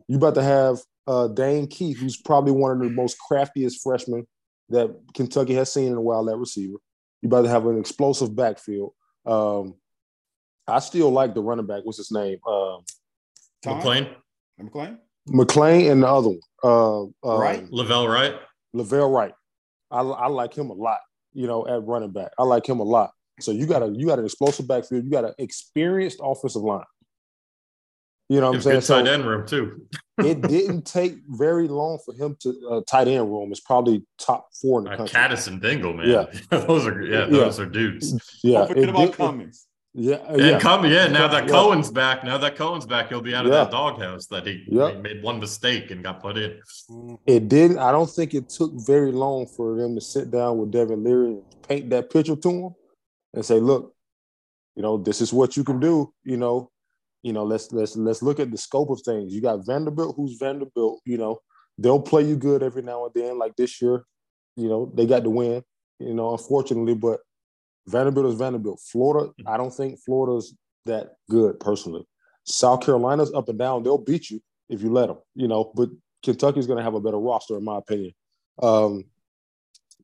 You 0.06 0.18
about 0.18 0.34
to 0.34 0.42
have 0.42 0.80
uh, 1.06 1.28
Dane 1.28 1.66
Key, 1.66 1.92
who's 1.92 2.18
probably 2.18 2.52
one 2.52 2.72
of 2.72 2.78
the 2.80 2.90
most 2.90 3.16
craftiest 3.18 3.82
freshmen 3.82 4.26
that 4.70 4.94
Kentucky 5.14 5.54
has 5.54 5.72
seen 5.72 5.88
in 5.88 5.96
a 5.96 6.00
while 6.00 6.28
at 6.28 6.36
receiver. 6.36 6.78
You 7.22 7.28
better 7.28 7.48
have 7.48 7.66
an 7.66 7.78
explosive 7.78 8.34
backfield. 8.34 8.92
Um, 9.24 9.74
I 10.66 10.80
still 10.80 11.10
like 11.10 11.34
the 11.34 11.42
running 11.42 11.66
back. 11.66 11.84
What's 11.84 11.98
his 11.98 12.10
name? 12.10 12.38
Um, 12.46 12.84
McLean. 13.64 14.08
McLean 14.58 14.98
McClain 15.28 15.90
and 15.90 16.02
the 16.02 16.08
other 16.08 16.28
one. 16.28 16.40
Uh, 16.62 17.02
uh, 17.28 17.38
right. 17.38 17.70
Lavelle 17.70 18.08
Wright. 18.08 18.34
Lavelle 18.72 19.10
Wright. 19.10 19.34
I, 19.90 20.00
I 20.00 20.26
like 20.28 20.54
him 20.56 20.70
a 20.70 20.74
lot. 20.74 20.98
You 21.32 21.46
know, 21.46 21.66
at 21.66 21.82
running 21.84 22.12
back, 22.12 22.30
I 22.38 22.44
like 22.44 22.66
him 22.66 22.80
a 22.80 22.84
lot. 22.84 23.10
So 23.40 23.52
you 23.52 23.66
got 23.66 23.82
a 23.82 23.88
you 23.88 24.06
got 24.06 24.18
an 24.18 24.24
explosive 24.24 24.66
backfield. 24.66 25.04
You 25.04 25.10
got 25.10 25.26
an 25.26 25.34
experienced 25.38 26.20
offensive 26.22 26.62
line. 26.62 26.84
You 28.28 28.40
know 28.40 28.48
what 28.48 28.56
I'm 28.56 28.62
saying? 28.62 28.76
Good 28.78 28.84
so 28.84 29.02
tight 29.02 29.12
end 29.12 29.26
room 29.26 29.46
too. 29.46 29.86
it 30.18 30.40
didn't 30.42 30.82
take 30.84 31.18
very 31.28 31.68
long 31.68 31.98
for 32.04 32.14
him 32.14 32.36
to 32.40 32.68
uh, 32.70 32.80
tight 32.88 33.08
end 33.08 33.30
room. 33.30 33.50
It's 33.52 33.60
probably 33.60 34.04
top 34.18 34.48
four 34.60 34.80
in 34.80 34.84
the 34.84 34.90
uh, 34.92 34.96
country. 34.96 35.18
Kattus 35.18 35.46
and 35.46 35.60
Dingle, 35.60 35.92
man. 35.92 36.08
Yeah, 36.08 36.26
those 36.66 36.86
are 36.86 37.02
yeah, 37.02 37.26
those 37.26 37.58
yeah. 37.58 37.64
are 37.64 37.68
dudes. 37.68 38.40
Yeah, 38.42 38.58
Don't 38.58 38.68
forget 38.68 38.88
about 38.88 39.12
Cummings. 39.12 39.66
Yeah, 39.98 40.16
and 40.28 40.40
yeah. 40.40 40.58
come, 40.58 40.84
yeah. 40.84 41.06
Now 41.06 41.26
that 41.26 41.44
yeah. 41.44 41.50
Cohen's 41.50 41.90
back, 41.90 42.22
now 42.22 42.36
that 42.36 42.54
Cohen's 42.54 42.84
back, 42.84 43.08
he'll 43.08 43.22
be 43.22 43.34
out 43.34 43.46
of 43.46 43.52
yeah. 43.52 43.64
that 43.64 43.70
doghouse 43.70 44.26
that 44.26 44.46
he, 44.46 44.62
yep. 44.68 44.94
he, 44.94 45.00
made 45.00 45.22
one 45.22 45.40
mistake 45.40 45.90
and 45.90 46.04
got 46.04 46.20
put 46.20 46.36
in. 46.36 46.60
It 47.26 47.48
didn't. 47.48 47.78
I 47.78 47.92
don't 47.92 48.10
think 48.10 48.34
it 48.34 48.50
took 48.50 48.72
very 48.74 49.10
long 49.10 49.46
for 49.46 49.74
them 49.74 49.94
to 49.94 50.00
sit 50.02 50.30
down 50.30 50.58
with 50.58 50.70
Devin 50.70 51.02
Leary 51.02 51.28
and 51.28 51.42
paint 51.66 51.88
that 51.90 52.10
picture 52.10 52.36
to 52.36 52.50
him 52.50 52.74
and 53.32 53.42
say, 53.42 53.58
"Look, 53.58 53.94
you 54.74 54.82
know, 54.82 54.98
this 54.98 55.22
is 55.22 55.32
what 55.32 55.56
you 55.56 55.64
can 55.64 55.80
do. 55.80 56.12
You 56.24 56.36
know, 56.36 56.70
you 57.22 57.32
know, 57.32 57.44
let's 57.44 57.72
let's 57.72 57.96
let's 57.96 58.22
look 58.22 58.40
at 58.40 58.50
the 58.50 58.58
scope 58.58 58.90
of 58.90 59.00
things. 59.02 59.34
You 59.34 59.40
got 59.40 59.66
Vanderbilt, 59.66 60.14
who's 60.16 60.36
Vanderbilt. 60.38 61.00
You 61.04 61.18
know, 61.18 61.40
they'll 61.78 62.00
play 62.00 62.22
you 62.22 62.36
good 62.36 62.62
every 62.62 62.82
now 62.82 63.04
and 63.04 63.14
then. 63.14 63.38
Like 63.38 63.56
this 63.56 63.80
year, 63.82 64.04
you 64.56 64.68
know, 64.68 64.92
they 64.94 65.06
got 65.06 65.22
the 65.22 65.30
win. 65.30 65.62
You 65.98 66.14
know, 66.14 66.32
unfortunately, 66.32 66.94
but 66.94 67.20
Vanderbilt 67.86 68.26
is 68.26 68.34
Vanderbilt. 68.34 68.80
Florida, 68.80 69.32
I 69.46 69.56
don't 69.56 69.72
think 69.72 69.98
Florida's 70.04 70.54
that 70.84 71.14
good 71.30 71.58
personally. 71.60 72.06
South 72.44 72.80
Carolina's 72.80 73.32
up 73.32 73.48
and 73.48 73.58
down. 73.58 73.82
They'll 73.82 73.98
beat 73.98 74.30
you 74.30 74.40
if 74.68 74.82
you 74.82 74.90
let 74.90 75.08
them, 75.08 75.18
you 75.34 75.48
know, 75.48 75.72
but 75.74 75.88
Kentucky's 76.22 76.66
going 76.66 76.78
to 76.78 76.82
have 76.82 76.94
a 76.94 77.00
better 77.00 77.18
roster, 77.18 77.56
in 77.56 77.64
my 77.64 77.78
opinion. 77.78 78.12
Um, 78.62 79.04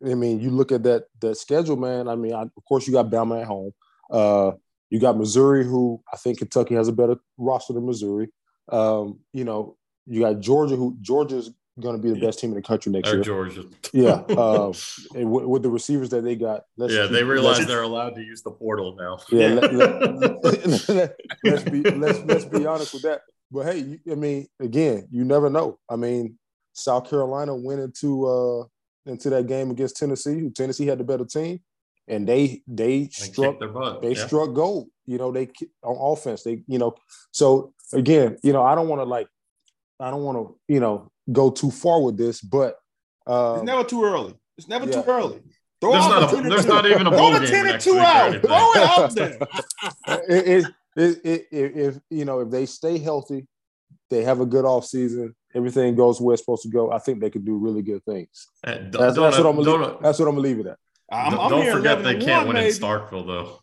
I 0.04 0.14
mean, 0.14 0.40
you 0.40 0.50
look 0.50 0.72
at 0.72 0.82
that 0.84 1.04
that 1.20 1.36
schedule, 1.36 1.76
man. 1.76 2.08
I 2.08 2.16
mean, 2.16 2.34
I, 2.34 2.42
of 2.42 2.64
course, 2.68 2.86
you 2.86 2.92
got 2.92 3.10
Bama 3.10 3.42
at 3.42 3.46
home. 3.46 3.72
Uh, 4.10 4.52
you 4.92 5.00
got 5.00 5.16
Missouri, 5.16 5.64
who 5.64 6.02
I 6.12 6.18
think 6.18 6.36
Kentucky 6.36 6.74
has 6.74 6.86
a 6.86 6.92
better 6.92 7.16
roster 7.38 7.72
than 7.72 7.86
Missouri. 7.86 8.28
Um, 8.70 9.20
you 9.32 9.42
know, 9.42 9.78
you 10.06 10.20
got 10.20 10.40
Georgia, 10.40 10.76
who 10.76 10.98
Georgia's 11.00 11.50
going 11.80 11.96
to 11.96 12.02
be 12.02 12.10
the 12.12 12.20
best 12.20 12.40
team 12.40 12.50
in 12.50 12.56
the 12.56 12.62
country 12.62 12.92
next 12.92 13.08
Our 13.08 13.14
year. 13.14 13.22
Georgia. 13.24 13.64
yeah, 13.94 14.20
uh, 14.36 14.70
and 15.14 15.24
w- 15.24 15.48
with 15.48 15.62
the 15.62 15.70
receivers 15.70 16.10
that 16.10 16.24
they 16.24 16.36
got. 16.36 16.64
yeah, 16.76 17.06
they 17.06 17.24
realize 17.24 17.66
they're 17.66 17.80
allowed 17.80 18.14
to 18.16 18.20
use 18.22 18.42
the 18.42 18.50
portal 18.50 18.94
now. 18.94 19.18
Yeah, 19.32 19.54
let, 19.54 19.72
us 20.44 20.88
let, 20.90 21.16
be 21.72 21.82
let's 21.90 22.18
let's 22.26 22.44
be 22.44 22.66
honest 22.66 22.92
with 22.92 23.04
that. 23.04 23.22
But 23.50 23.64
hey, 23.72 23.78
you, 23.78 23.98
I 24.10 24.14
mean, 24.14 24.46
again, 24.60 25.08
you 25.10 25.24
never 25.24 25.48
know. 25.48 25.78
I 25.88 25.96
mean, 25.96 26.38
South 26.74 27.08
Carolina 27.08 27.56
went 27.56 27.80
into 27.80 28.26
uh, 28.26 28.64
into 29.10 29.30
that 29.30 29.46
game 29.46 29.70
against 29.70 29.96
Tennessee. 29.96 30.50
Tennessee 30.50 30.86
had 30.86 30.98
the 30.98 31.04
better 31.04 31.24
team, 31.24 31.60
and 32.08 32.28
they 32.28 32.62
they, 32.66 33.04
they 33.04 33.08
struck 33.10 33.58
they 34.02 34.12
yeah. 34.14 34.26
struck 34.26 34.52
gold. 34.54 34.88
You 35.06 35.18
know, 35.18 35.32
they 35.32 35.50
on 35.82 36.12
offense. 36.12 36.42
They 36.42 36.62
you 36.66 36.78
know 36.78 36.94
so 37.30 37.74
again, 37.92 38.38
you 38.42 38.52
know, 38.52 38.62
I 38.62 38.74
don't 38.74 38.88
want 38.88 39.00
to 39.00 39.04
like 39.04 39.28
I 40.00 40.10
don't 40.10 40.22
want 40.22 40.38
to, 40.38 40.58
you 40.68 40.80
know, 40.80 41.10
go 41.30 41.50
too 41.50 41.70
far 41.70 42.02
with 42.02 42.16
this, 42.16 42.40
but 42.40 42.76
um, 43.26 43.56
It's 43.58 43.64
never 43.64 43.84
too 43.84 44.04
early. 44.04 44.34
It's 44.58 44.68
never 44.68 44.86
Yeah. 44.86 45.02
too 45.02 45.10
early. 45.10 45.40
Throw 45.80 45.92
There's 45.92 46.04
out 46.04 46.20
not 46.20 46.30
the 46.30 46.38
a, 46.38 46.42
there's 46.42 46.66
not 46.66 46.86
even 46.86 47.06
a 47.06 47.10
Throw 47.10 47.18
bowl 47.18 47.32
the 47.32 47.40
game 47.40 47.48
10 47.48 47.66
and 47.68 47.80
2 47.80 47.98
out. 47.98 48.40
Throw 48.40 48.72
it 48.72 48.98
out 48.98 49.14
there. 49.14 49.38
it, 50.28 50.48
it, 50.48 50.66
it, 50.96 51.20
it, 51.24 51.46
it, 51.50 51.76
if 51.76 51.98
you 52.10 52.24
know 52.24 52.40
if 52.40 52.50
they 52.50 52.66
stay 52.66 52.98
healthy, 52.98 53.46
they 54.10 54.22
have 54.24 54.40
a 54.40 54.46
good 54.46 54.64
off 54.64 54.84
season, 54.84 55.34
everything 55.54 55.94
goes 55.96 56.20
where 56.20 56.34
it's 56.34 56.42
supposed 56.42 56.62
to 56.64 56.68
go. 56.68 56.92
I 56.92 56.98
think 56.98 57.20
they 57.20 57.30
could 57.30 57.44
do 57.44 57.56
really 57.56 57.82
good 57.82 58.04
things. 58.04 58.48
That's, 58.62 58.90
don't- 58.90 59.02
that's 59.02 59.16
what 59.16 59.46
I'm 59.46 59.56
gonna 59.56 59.64
don't- 59.64 59.80
leave, 59.80 60.02
that's 60.02 60.18
what 60.18 60.28
I'm 60.28 60.34
gonna 60.34 60.48
leave 60.48 60.58
it 60.60 60.66
at. 60.66 60.78
I'm, 61.12 61.32
don't 61.32 61.40
I'm 61.40 61.50
don't 61.50 61.72
forget 61.72 62.02
they 62.02 62.18
can't 62.18 62.46
one, 62.46 62.56
win 62.56 62.64
in. 62.64 62.72
Starkville 62.72 63.26
though. 63.26 63.58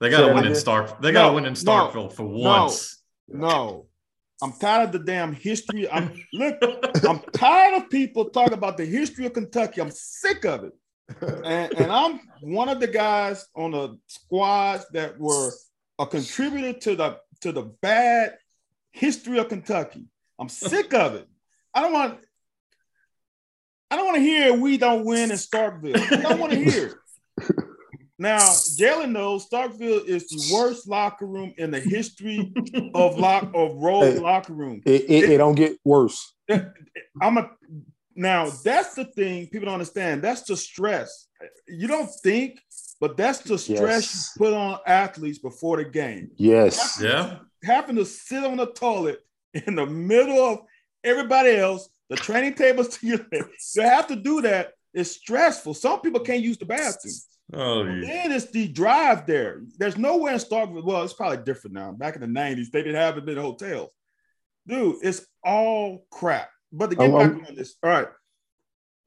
They 0.00 0.10
got 0.10 0.26
to 0.26 0.34
win 0.34 0.38
in 0.38 0.44
again? 0.46 0.54
Stark. 0.56 1.00
They 1.00 1.12
got 1.12 1.22
to 1.22 1.28
No, 1.28 1.34
win 1.34 1.46
in 1.46 1.52
no, 1.52 1.58
Starkville 1.58 2.12
for 2.12 2.24
once. 2.24 3.02
No, 3.28 3.86
I'm 4.42 4.52
tired 4.52 4.86
of 4.86 4.92
the 4.92 4.98
damn 4.98 5.32
history. 5.34 5.88
I'm 5.90 6.12
look. 6.32 6.56
I'm 7.08 7.20
tired 7.32 7.82
of 7.82 7.90
people 7.90 8.30
talking 8.30 8.54
about 8.54 8.76
the 8.76 8.86
history 8.86 9.26
of 9.26 9.34
Kentucky. 9.34 9.80
I'm 9.80 9.90
sick 9.90 10.44
of 10.44 10.64
it. 10.64 10.72
And, 11.44 11.72
and 11.74 11.92
I'm 11.92 12.20
one 12.40 12.68
of 12.68 12.80
the 12.80 12.86
guys 12.86 13.46
on 13.54 13.72
the 13.72 13.98
squads 14.06 14.86
that 14.92 15.18
were 15.18 15.50
a 15.98 16.06
contributor 16.06 16.78
to 16.80 16.96
the 16.96 17.18
to 17.42 17.52
the 17.52 17.62
bad 17.82 18.36
history 18.92 19.38
of 19.38 19.48
Kentucky. 19.48 20.06
I'm 20.38 20.48
sick 20.48 20.94
of 20.94 21.14
it. 21.14 21.28
I 21.74 21.82
don't 21.82 21.92
want. 21.92 22.20
I 23.90 23.96
don't 23.96 24.06
want 24.06 24.16
to 24.16 24.22
hear 24.22 24.52
we 24.54 24.76
don't 24.78 25.04
win 25.04 25.30
in 25.30 25.36
Starkville. 25.36 25.96
I 26.12 26.22
don't 26.22 26.38
want 26.38 26.52
to 26.52 26.58
hear. 26.64 26.98
it. 27.38 27.54
Now, 28.18 28.36
Jalen 28.40 29.12
knows 29.12 29.48
Starkville 29.48 30.04
is 30.04 30.28
the 30.28 30.54
worst 30.54 30.86
locker 30.86 31.24
room 31.24 31.54
in 31.56 31.70
the 31.70 31.80
history 31.80 32.52
of 32.94 33.18
lock 33.18 33.50
of 33.54 33.76
road 33.76 34.12
Hey. 34.12 34.18
locker 34.18 34.52
room. 34.52 34.82
It, 34.84 35.06
it, 35.08 35.30
it 35.30 35.38
don't 35.38 35.54
get 35.54 35.78
worse. 35.86 36.34
I'm 37.22 37.38
a 37.38 37.50
now 38.14 38.50
that's 38.62 38.92
the 38.94 39.06
thing 39.06 39.46
people 39.46 39.64
don't 39.64 39.72
understand. 39.72 40.20
That's 40.20 40.42
the 40.42 40.54
stress. 40.54 41.28
You 41.66 41.88
don't 41.88 42.10
think, 42.22 42.60
but 43.00 43.16
that's 43.16 43.38
the 43.38 43.56
stress 43.56 43.80
Yes. 43.80 44.32
you 44.36 44.44
put 44.44 44.52
on 44.52 44.78
athletes 44.86 45.38
before 45.38 45.78
the 45.78 45.86
game. 45.86 46.30
Yes. 46.36 47.00
Yeah. 47.02 47.38
Having 47.64 47.96
to 47.96 48.04
sit 48.04 48.44
on 48.44 48.58
the 48.58 48.66
toilet 48.66 49.20
in 49.54 49.76
the 49.76 49.86
middle 49.86 50.38
of 50.44 50.58
everybody 51.02 51.52
else, 51.56 51.88
the 52.10 52.16
training 52.16 52.54
tables 52.54 52.98
to 52.98 53.06
your 53.06 53.18
left. 53.32 53.48
To 53.74 53.82
have 53.82 54.06
to 54.08 54.16
do 54.16 54.42
that. 54.42 54.72
It's 54.92 55.12
stressful. 55.12 55.74
Some 55.74 56.00
people 56.00 56.20
can't 56.20 56.42
use 56.42 56.58
the 56.58 56.66
bathroom. 56.66 57.14
Oh, 57.54 57.84
yeah. 57.84 58.00
Then 58.00 58.32
it's 58.32 58.50
the 58.50 58.68
drive 58.68 59.26
there. 59.26 59.62
There's 59.78 59.96
nowhere 59.96 60.32
in 60.34 60.38
Starkville. 60.40 60.84
Well, 60.84 61.02
it's 61.04 61.12
probably 61.12 61.38
different 61.44 61.74
now. 61.74 61.92
Back 61.92 62.16
in 62.16 62.20
the 62.20 62.26
90s, 62.26 62.70
they 62.70 62.82
didn't 62.82 62.96
have 62.96 63.16
it 63.16 63.28
in 63.28 63.36
hotels. 63.38 63.90
Dude, 64.66 64.96
it's 65.02 65.24
all 65.44 66.04
crap. 66.10 66.50
But 66.72 66.90
to 66.90 66.96
get 66.96 67.10
I'm- 67.10 67.12
back 67.12 67.36
I'm- 67.38 67.46
on 67.48 67.54
this, 67.54 67.76
all 67.82 67.90
right. 67.90 68.08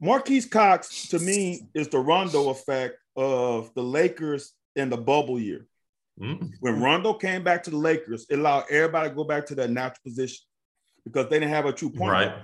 Marques 0.01 0.45
Cox, 0.45 1.07
to 1.09 1.19
me, 1.19 1.67
is 1.73 1.87
the 1.89 1.99
Rondo 1.99 2.49
effect 2.49 2.95
of 3.15 3.73
the 3.73 3.83
Lakers 3.83 4.53
in 4.75 4.89
the 4.89 4.97
bubble 4.97 5.39
year. 5.39 5.65
Mm. 6.19 6.51
When 6.59 6.81
Rondo 6.81 7.13
came 7.13 7.43
back 7.43 7.63
to 7.63 7.69
the 7.69 7.77
Lakers, 7.77 8.25
it 8.29 8.39
allowed 8.39 8.65
everybody 8.69 9.09
to 9.09 9.15
go 9.15 9.23
back 9.23 9.45
to 9.47 9.55
their 9.55 9.67
natural 9.67 9.99
position 10.03 10.43
because 11.05 11.29
they 11.29 11.39
didn't 11.39 11.53
have 11.53 11.65
a 11.65 11.71
true 11.73 11.89
point. 11.89 12.11
Right. 12.11 12.27
guard. 12.29 12.43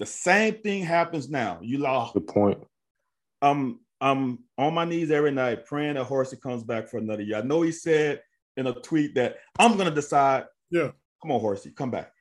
The 0.00 0.06
same 0.06 0.54
thing 0.54 0.82
happens 0.82 1.28
now. 1.28 1.58
You 1.60 1.76
lost. 1.78 2.14
Good 2.14 2.26
point. 2.26 2.58
I'm 3.42 3.80
I'm 4.00 4.38
on 4.56 4.72
my 4.72 4.86
knees 4.86 5.10
every 5.10 5.30
night 5.30 5.66
praying 5.66 5.94
that 5.94 6.04
Horsey 6.04 6.38
comes 6.38 6.64
back 6.64 6.88
for 6.88 6.96
another 6.96 7.22
year. 7.22 7.36
I 7.36 7.42
know 7.42 7.60
he 7.60 7.70
said 7.70 8.22
in 8.56 8.66
a 8.66 8.72
tweet 8.72 9.14
that 9.16 9.36
I'm 9.58 9.76
gonna 9.76 9.90
decide. 9.90 10.44
Yeah. 10.70 10.92
Come 11.20 11.32
on, 11.32 11.40
Horsey, 11.40 11.72
come 11.72 11.90
back. 11.90 12.12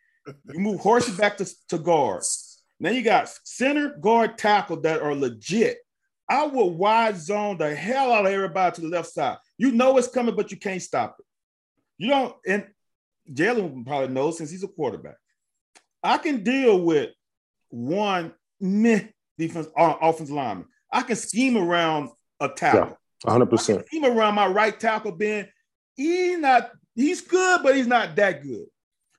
You 0.51 0.59
move 0.59 0.81
Horsey 0.81 1.13
back 1.13 1.37
to, 1.37 1.49
to 1.69 1.77
guard. 1.77 2.23
Now 2.81 2.89
you 2.89 3.01
got 3.01 3.31
center 3.45 3.97
guard 3.97 4.37
tackle 4.37 4.81
that 4.81 5.01
are 5.01 5.15
legit. 5.15 5.77
I 6.29 6.47
will 6.47 6.71
wide 6.71 7.17
zone 7.17 7.57
the 7.57 7.73
hell 7.73 8.11
out 8.11 8.25
of 8.25 8.31
everybody 8.31 8.75
to 8.75 8.81
the 8.81 8.89
left 8.89 9.07
side. 9.07 9.37
You 9.57 9.71
know 9.71 9.97
it's 9.97 10.09
coming, 10.09 10.35
but 10.35 10.51
you 10.51 10.57
can't 10.57 10.81
stop 10.81 11.15
it. 11.17 11.25
You 11.97 12.09
don't, 12.09 12.35
and 12.45 12.67
Jalen 13.31 13.85
probably 13.85 14.09
knows 14.09 14.37
since 14.37 14.51
he's 14.51 14.63
a 14.63 14.67
quarterback. 14.67 15.15
I 16.03 16.17
can 16.17 16.43
deal 16.43 16.81
with 16.81 17.11
one 17.69 18.33
meh 18.59 19.01
defense 19.37 19.67
uh, 19.77 19.95
offensive 20.01 20.35
lineman. 20.35 20.65
I 20.91 21.03
can 21.03 21.15
scheme 21.15 21.57
around 21.57 22.09
a 22.39 22.49
tackle. 22.49 22.97
100%. 23.25 23.85
Scheme 23.85 24.05
around 24.05 24.35
my 24.35 24.47
right 24.47 24.77
tackle 24.79 25.11
being 25.11 25.45
he's 25.95 26.39
not 26.39 26.71
he's 26.95 27.21
good, 27.21 27.61
but 27.63 27.75
he's 27.75 27.87
not 27.87 28.15
that 28.15 28.43
good. 28.43 28.65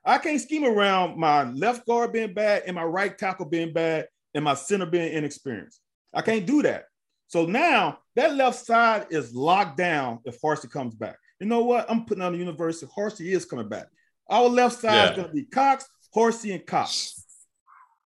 I 0.05 0.19
can't 0.19 0.41
scheme 0.41 0.65
around 0.65 1.19
my 1.19 1.45
left 1.45 1.87
guard 1.87 2.13
being 2.13 2.33
bad 2.33 2.63
and 2.67 2.77
my 2.77 2.85
right 2.85 3.17
tackle 3.17 3.47
being 3.47 3.73
bad 3.73 4.09
and 4.35 4.45
my 4.45 4.55
center 4.55 4.87
being 4.87 5.13
inexperienced. 5.13 5.81
I 6.15 6.23
can't 6.23 6.47
do 6.47 6.63
that. 6.63 6.85
So 7.27 7.45
now 7.47 7.99
that 8.17 8.35
left 8.35 8.65
side 8.65 9.07
is 9.11 9.35
locked 9.35 9.77
down 9.77 10.21
if 10.25 10.41
Horsey 10.41 10.69
comes 10.69 10.95
back. 10.95 11.17
You 11.39 11.47
know 11.47 11.63
what? 11.63 11.91
I'm 11.91 12.05
putting 12.05 12.23
on 12.23 12.33
the 12.33 12.39
university. 12.39 12.91
Horsey 12.93 13.33
is 13.33 13.45
coming 13.45 13.69
back. 13.69 13.87
Our 14.29 14.49
left 14.49 14.81
side 14.81 15.11
is 15.11 15.17
going 15.17 15.29
to 15.29 15.35
be 15.35 15.45
Cox, 15.45 15.87
Horsey, 16.13 16.53
and 16.53 16.67
Cox. 16.67 17.20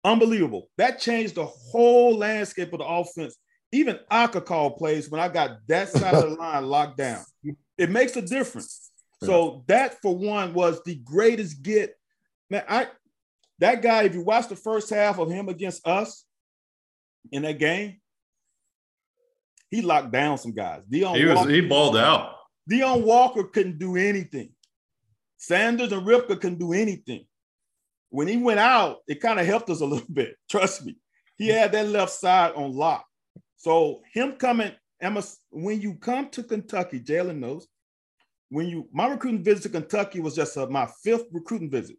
Unbelievable. 0.05 0.69
That 0.79 0.99
changed 1.01 1.37
the 1.37 1.47
whole 1.47 2.17
landscape 2.17 2.73
of 2.73 2.81
the 2.81 2.87
offense. 2.87 3.37
Even 3.71 3.99
I 4.11 4.27
could 4.27 4.45
call 4.45 4.73
plays 4.73 5.11
when 5.11 5.21
I 5.21 5.29
got 5.29 5.59
that 5.69 5.89
side 5.89 6.15
of 6.15 6.31
the 6.31 6.37
line 6.39 6.67
locked 6.67 6.99
down. 6.99 7.25
It 7.79 7.91
makes 7.91 8.17
a 8.17 8.23
difference. 8.23 8.91
So 9.23 9.65
that 9.69 10.01
for 10.03 10.17
one 10.17 10.53
was 10.53 10.83
the 10.85 10.97
greatest 10.97 11.63
get. 11.63 11.95
Man, 12.51 12.65
I 12.69 12.89
that 13.61 13.81
guy, 13.81 14.03
if 14.03 14.15
you 14.15 14.23
watch 14.23 14.49
the 14.49 14.57
first 14.57 14.91
half 14.91 15.21
of 15.21 15.31
him 15.31 15.49
against 15.49 15.87
us 15.87 16.25
in 17.31 17.43
that 17.43 17.61
game, 17.61 18.01
he 19.71 19.81
locked 19.81 20.11
down 20.11 20.37
some 20.39 20.53
guys. 20.53 20.83
Deone, 20.91 21.17
He 21.17 21.25
was 21.25 21.37
Walker, 21.37 21.51
he 21.51 21.61
balled 21.61 21.97
out. 21.97 22.35
Deone 22.69 23.05
Walker 23.05 23.45
couldn't 23.45 23.79
do 23.79 23.97
anything. 23.97 24.51
Sanders 25.39 25.93
and 25.93 26.07
Ripka 26.07 26.41
couldn't 26.41 26.59
do 26.59 26.73
anything. 26.73 27.25
When 28.13 28.29
he 28.29 28.37
went 28.37 28.61
out, 28.61 28.99
it 29.09 29.23
kind 29.23 29.41
of 29.41 29.47
helped 29.47 29.71
us 29.71 29.81
a 29.81 29.87
little 29.93 30.07
bit. 30.13 30.37
Trust 30.49 30.85
me. 30.85 30.97
He 31.39 31.49
had 31.49 31.73
that 31.73 31.89
left 31.89 32.13
side 32.13 32.53
on 32.55 32.77
lock. 32.77 33.07
So 33.57 34.03
him 34.13 34.33
coming, 34.33 34.73
Emma, 35.01 35.23
when 35.51 35.81
you 35.81 35.95
come 35.95 36.29
to 36.31 36.43
Kentucky, 36.43 37.01
Jalen 37.01 37.39
knows. 37.39 37.67
When 38.51 38.69
you 38.69 38.87
my 38.93 39.09
recruiting 39.09 39.43
visit 39.43 39.63
to 39.63 39.69
Kentucky 39.71 40.21
was 40.21 40.37
just 40.37 40.59
uh, 40.59 40.67
my 40.67 40.87
fifth 41.03 41.25
recruiting 41.33 41.71
visit. 41.71 41.97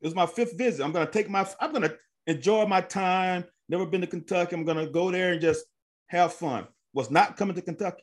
It 0.00 0.06
was 0.06 0.16
my 0.16 0.26
fifth 0.26 0.58
visit. 0.58 0.82
I'm 0.84 0.90
gonna 0.90 1.08
take 1.08 1.30
my 1.30 1.48
I'm 1.60 1.72
gonna 1.72 1.92
enjoy 2.26 2.66
my 2.66 2.80
time. 2.80 3.44
Never 3.68 3.86
been 3.86 4.00
to 4.00 4.08
Kentucky. 4.08 4.56
I'm 4.56 4.64
gonna 4.64 4.88
go 4.88 5.12
there 5.12 5.32
and 5.32 5.40
just 5.40 5.64
have 6.08 6.32
fun. 6.32 6.66
Was 6.92 7.08
not 7.08 7.36
coming 7.36 7.54
to 7.54 7.62
Kentucky. 7.62 8.02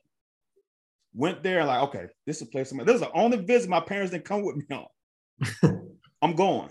Went 1.14 1.44
there 1.44 1.60
and 1.60 1.68
like, 1.68 1.84
okay, 1.84 2.06
this 2.26 2.38
is 2.38 2.44
a 2.44 2.46
place. 2.46 2.72
I'm 2.72 2.78
This 2.86 2.96
is 2.96 3.02
the 3.02 3.12
only 3.12 3.38
visit 3.38 3.70
my 3.70 3.82
parents 3.82 4.12
didn't 4.12 4.24
come 4.24 4.44
with 4.46 4.56
me 4.56 4.66
on. 4.72 5.90
I'm 6.22 6.36
going. 6.36 6.70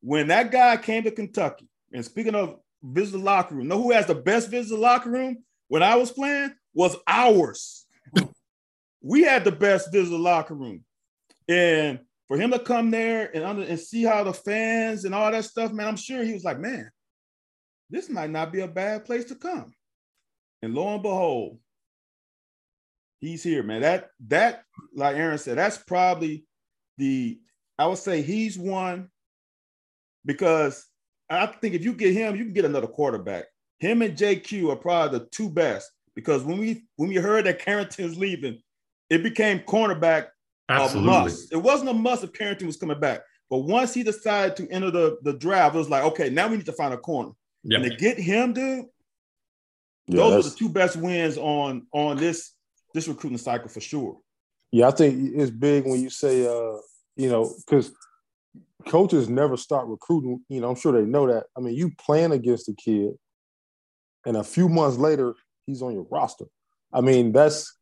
When 0.00 0.28
that 0.28 0.50
guy 0.50 0.76
came 0.76 1.02
to 1.04 1.10
Kentucky, 1.10 1.68
and 1.92 2.04
speaking 2.04 2.34
of 2.34 2.58
visit 2.82 3.12
the 3.12 3.24
locker 3.24 3.54
room, 3.54 3.68
know 3.68 3.82
who 3.82 3.92
has 3.92 4.06
the 4.06 4.14
best 4.14 4.50
visit 4.50 4.74
the 4.74 4.80
locker 4.80 5.10
room 5.10 5.38
when 5.68 5.82
I 5.82 5.96
was 5.96 6.10
playing? 6.10 6.54
Was 6.74 6.96
ours. 7.06 7.86
we 9.02 9.22
had 9.22 9.44
the 9.44 9.52
best 9.52 9.92
visit 9.92 10.10
the 10.10 10.18
locker 10.18 10.54
room. 10.54 10.84
And 11.48 12.00
for 12.28 12.36
him 12.36 12.50
to 12.50 12.58
come 12.58 12.90
there 12.90 13.34
and 13.34 13.42
under 13.42 13.62
and 13.62 13.80
see 13.80 14.04
how 14.04 14.22
the 14.22 14.34
fans 14.34 15.04
and 15.04 15.14
all 15.14 15.32
that 15.32 15.44
stuff, 15.44 15.72
man, 15.72 15.88
I'm 15.88 15.96
sure 15.96 16.22
he 16.22 16.34
was 16.34 16.44
like, 16.44 16.60
man, 16.60 16.90
this 17.90 18.10
might 18.10 18.30
not 18.30 18.52
be 18.52 18.60
a 18.60 18.68
bad 18.68 19.04
place 19.04 19.24
to 19.26 19.34
come. 19.34 19.72
And 20.62 20.74
lo 20.74 20.94
and 20.94 21.02
behold, 21.02 21.58
he's 23.20 23.42
here, 23.42 23.62
man. 23.62 23.80
That 23.80 24.10
that, 24.28 24.62
like 24.94 25.16
Aaron 25.16 25.38
said, 25.38 25.58
that's 25.58 25.78
probably 25.78 26.44
the 26.98 27.40
I 27.78 27.86
would 27.86 27.98
say 27.98 28.22
he's 28.22 28.58
one 28.58 29.08
because 30.28 30.86
I 31.28 31.46
think 31.46 31.74
if 31.74 31.82
you 31.82 31.94
get 31.94 32.12
him, 32.12 32.36
you 32.36 32.44
can 32.44 32.52
get 32.52 32.66
another 32.66 32.86
quarterback. 32.86 33.46
Him 33.80 34.02
and 34.02 34.16
JQ 34.16 34.70
are 34.70 34.76
probably 34.76 35.18
the 35.18 35.24
two 35.26 35.48
best 35.48 35.90
because 36.14 36.44
when 36.44 36.58
we 36.58 36.84
when 36.96 37.08
we 37.08 37.16
heard 37.16 37.46
that 37.46 37.58
Carrington's 37.58 38.16
leaving, 38.16 38.60
it 39.10 39.24
became 39.24 39.60
cornerback 39.60 40.26
a 40.68 40.94
must. 40.94 41.52
It 41.52 41.56
wasn't 41.56 41.90
a 41.90 41.94
must 41.94 42.22
if 42.22 42.32
Carrington 42.32 42.66
was 42.66 42.76
coming 42.76 43.00
back. 43.00 43.22
But 43.50 43.58
once 43.58 43.94
he 43.94 44.02
decided 44.02 44.56
to 44.56 44.68
enter 44.70 44.90
the, 44.90 45.16
the 45.22 45.32
draft, 45.32 45.74
it 45.74 45.78
was 45.78 45.88
like, 45.88 46.04
okay, 46.04 46.28
now 46.28 46.48
we 46.48 46.58
need 46.58 46.66
to 46.66 46.72
find 46.72 46.92
a 46.92 46.98
corner. 46.98 47.30
Yep. 47.64 47.80
And 47.80 47.90
to 47.90 47.96
get 47.96 48.18
him, 48.18 48.52
dude, 48.52 48.84
Yeah, 50.06 50.16
those 50.16 50.46
are 50.46 50.50
the 50.50 50.56
two 50.56 50.68
best 50.68 50.96
wins 50.96 51.38
on 51.38 51.86
on 51.92 52.18
this 52.18 52.52
this 52.94 53.08
recruiting 53.08 53.38
cycle 53.38 53.68
for 53.68 53.80
sure. 53.80 54.18
Yeah, 54.70 54.88
I 54.88 54.90
think 54.90 55.32
it's 55.34 55.50
big 55.50 55.86
when 55.86 56.02
you 56.02 56.10
say, 56.10 56.46
uh, 56.46 56.76
you 57.16 57.30
know, 57.30 57.54
because 57.64 57.92
coaches 58.86 59.28
never 59.28 59.56
start 59.56 59.88
recruiting. 59.88 60.40
You 60.48 60.60
know, 60.60 60.70
I'm 60.70 60.76
sure 60.76 60.92
they 60.92 61.08
know 61.08 61.26
that. 61.26 61.46
I 61.56 61.60
mean, 61.60 61.74
you 61.74 61.90
playing 61.98 62.32
against 62.32 62.68
a 62.68 62.74
kid, 62.74 63.12
and 64.26 64.36
a 64.36 64.44
few 64.44 64.68
months 64.68 64.98
later, 64.98 65.34
he's 65.66 65.82
on 65.82 65.92
your 65.92 66.06
roster. 66.10 66.46
I 66.92 67.00
mean, 67.00 67.32
that's 67.32 67.78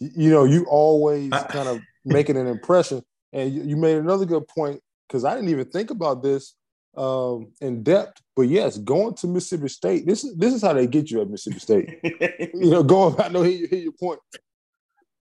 you 0.00 0.30
know, 0.30 0.44
you 0.44 0.64
always 0.64 1.30
kind 1.30 1.68
of 1.68 1.80
making 2.04 2.36
an 2.36 2.46
impression. 2.46 3.02
And 3.32 3.52
you, 3.52 3.62
you 3.62 3.76
made 3.76 3.96
another 3.96 4.24
good 4.24 4.48
point 4.48 4.80
because 5.06 5.24
I 5.24 5.34
didn't 5.34 5.50
even 5.50 5.66
think 5.66 5.90
about 5.90 6.22
this 6.22 6.54
um, 6.96 7.52
in 7.60 7.82
depth. 7.82 8.20
But 8.34 8.42
yes, 8.42 8.78
going 8.78 9.14
to 9.16 9.28
Mississippi 9.28 9.68
State, 9.68 10.06
this 10.06 10.24
is 10.24 10.36
this 10.36 10.54
is 10.54 10.62
how 10.62 10.72
they 10.72 10.86
get 10.86 11.10
you 11.10 11.20
at 11.20 11.30
Mississippi 11.30 11.60
State. 11.60 12.00
you 12.54 12.70
know, 12.70 12.82
going. 12.82 13.20
I 13.20 13.28
know 13.28 13.42
hear, 13.42 13.66
hear 13.68 13.78
your 13.78 13.92
point. 13.92 14.20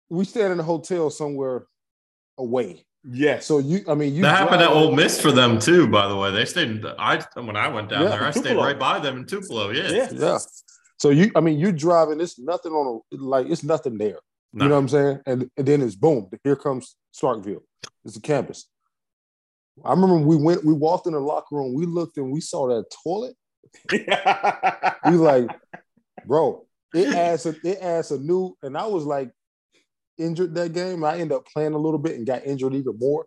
We 0.10 0.26
stayed 0.26 0.52
in 0.52 0.60
a 0.60 0.64
hotel 0.64 1.10
somewhere 1.10 1.66
away. 2.38 2.86
Yeah. 3.08 3.40
So 3.40 3.60
you, 3.60 3.84
I 3.88 3.94
mean, 3.94 4.16
you 4.16 4.24
that 4.24 4.38
happened 4.38 4.62
drive 4.62 4.72
at 4.72 4.76
Ole 4.76 4.96
Miss 4.96 5.22
for 5.22 5.32
them 5.32 5.60
too. 5.60 5.88
By 5.88 6.08
the 6.08 6.16
way, 6.16 6.32
they 6.32 6.46
stayed. 6.46 6.70
In, 6.70 6.86
I 6.98 7.24
when 7.36 7.56
I 7.56 7.68
went 7.68 7.90
down 7.90 8.04
Yeah, 8.04 8.10
there, 8.10 8.24
I 8.24 8.32
stayed 8.32 8.58
right 8.58 8.78
by 8.78 9.00
them 9.00 9.18
in 9.18 9.26
Tupelo. 9.26 9.70
Yeah, 9.70 9.90
Yeah. 9.92 10.10
Yeah. 10.12 10.40
So 10.98 11.10
you, 11.10 11.32
I 11.36 11.42
mean, 11.42 11.60
you 11.60 11.72
driving. 11.72 12.20
It's 12.20 12.40
nothing 12.40 12.72
on 12.72 13.02
a 13.14 13.16
like. 13.18 13.48
It's 13.48 13.64
nothing 13.64 13.98
there. 13.98 14.20
Nah. 14.54 14.64
You 14.64 14.70
know 14.70 14.76
what 14.76 14.82
I'm 14.82 14.90
saying? 14.90 15.20
And, 15.26 15.52
and 15.58 15.68
then 15.68 15.82
it's 15.82 15.96
boom. 15.96 16.30
Here 16.44 16.56
comes 16.56 16.96
Starkville. 17.14 17.62
It's 18.06 18.16
a 18.16 18.22
campus. 18.22 18.68
I 19.84 19.92
remember 19.92 20.18
we 20.20 20.38
went. 20.38 20.64
We 20.64 20.74
walked 20.74 21.06
in 21.06 21.14
the 21.14 21.20
locker 21.20 21.56
room. 21.56 21.74
We 21.74 21.86
looked 21.86 22.18
and 22.18 22.32
we 22.32 22.42
saw 22.42 22.68
that 22.70 22.86
toilet. 23.04 23.36
We 25.12 25.18
like, 25.18 25.50
bro. 26.26 26.66
It 26.94 27.14
adds 27.14 27.46
a, 27.46 27.56
it 27.64 27.80
adds 27.80 28.12
a 28.12 28.18
new. 28.18 28.56
And 28.64 28.78
I 28.78 28.86
was 28.88 29.04
like 29.04 29.30
injured 30.18 30.56
that 30.56 30.74
game. 30.74 31.04
I 31.04 31.14
ended 31.14 31.34
up 31.34 31.46
playing 31.48 31.74
a 31.74 31.78
little 31.78 32.00
bit 32.00 32.16
and 32.16 32.26
got 32.26 32.46
injured 32.46 32.74
even 32.74 32.98
more. 32.98 33.26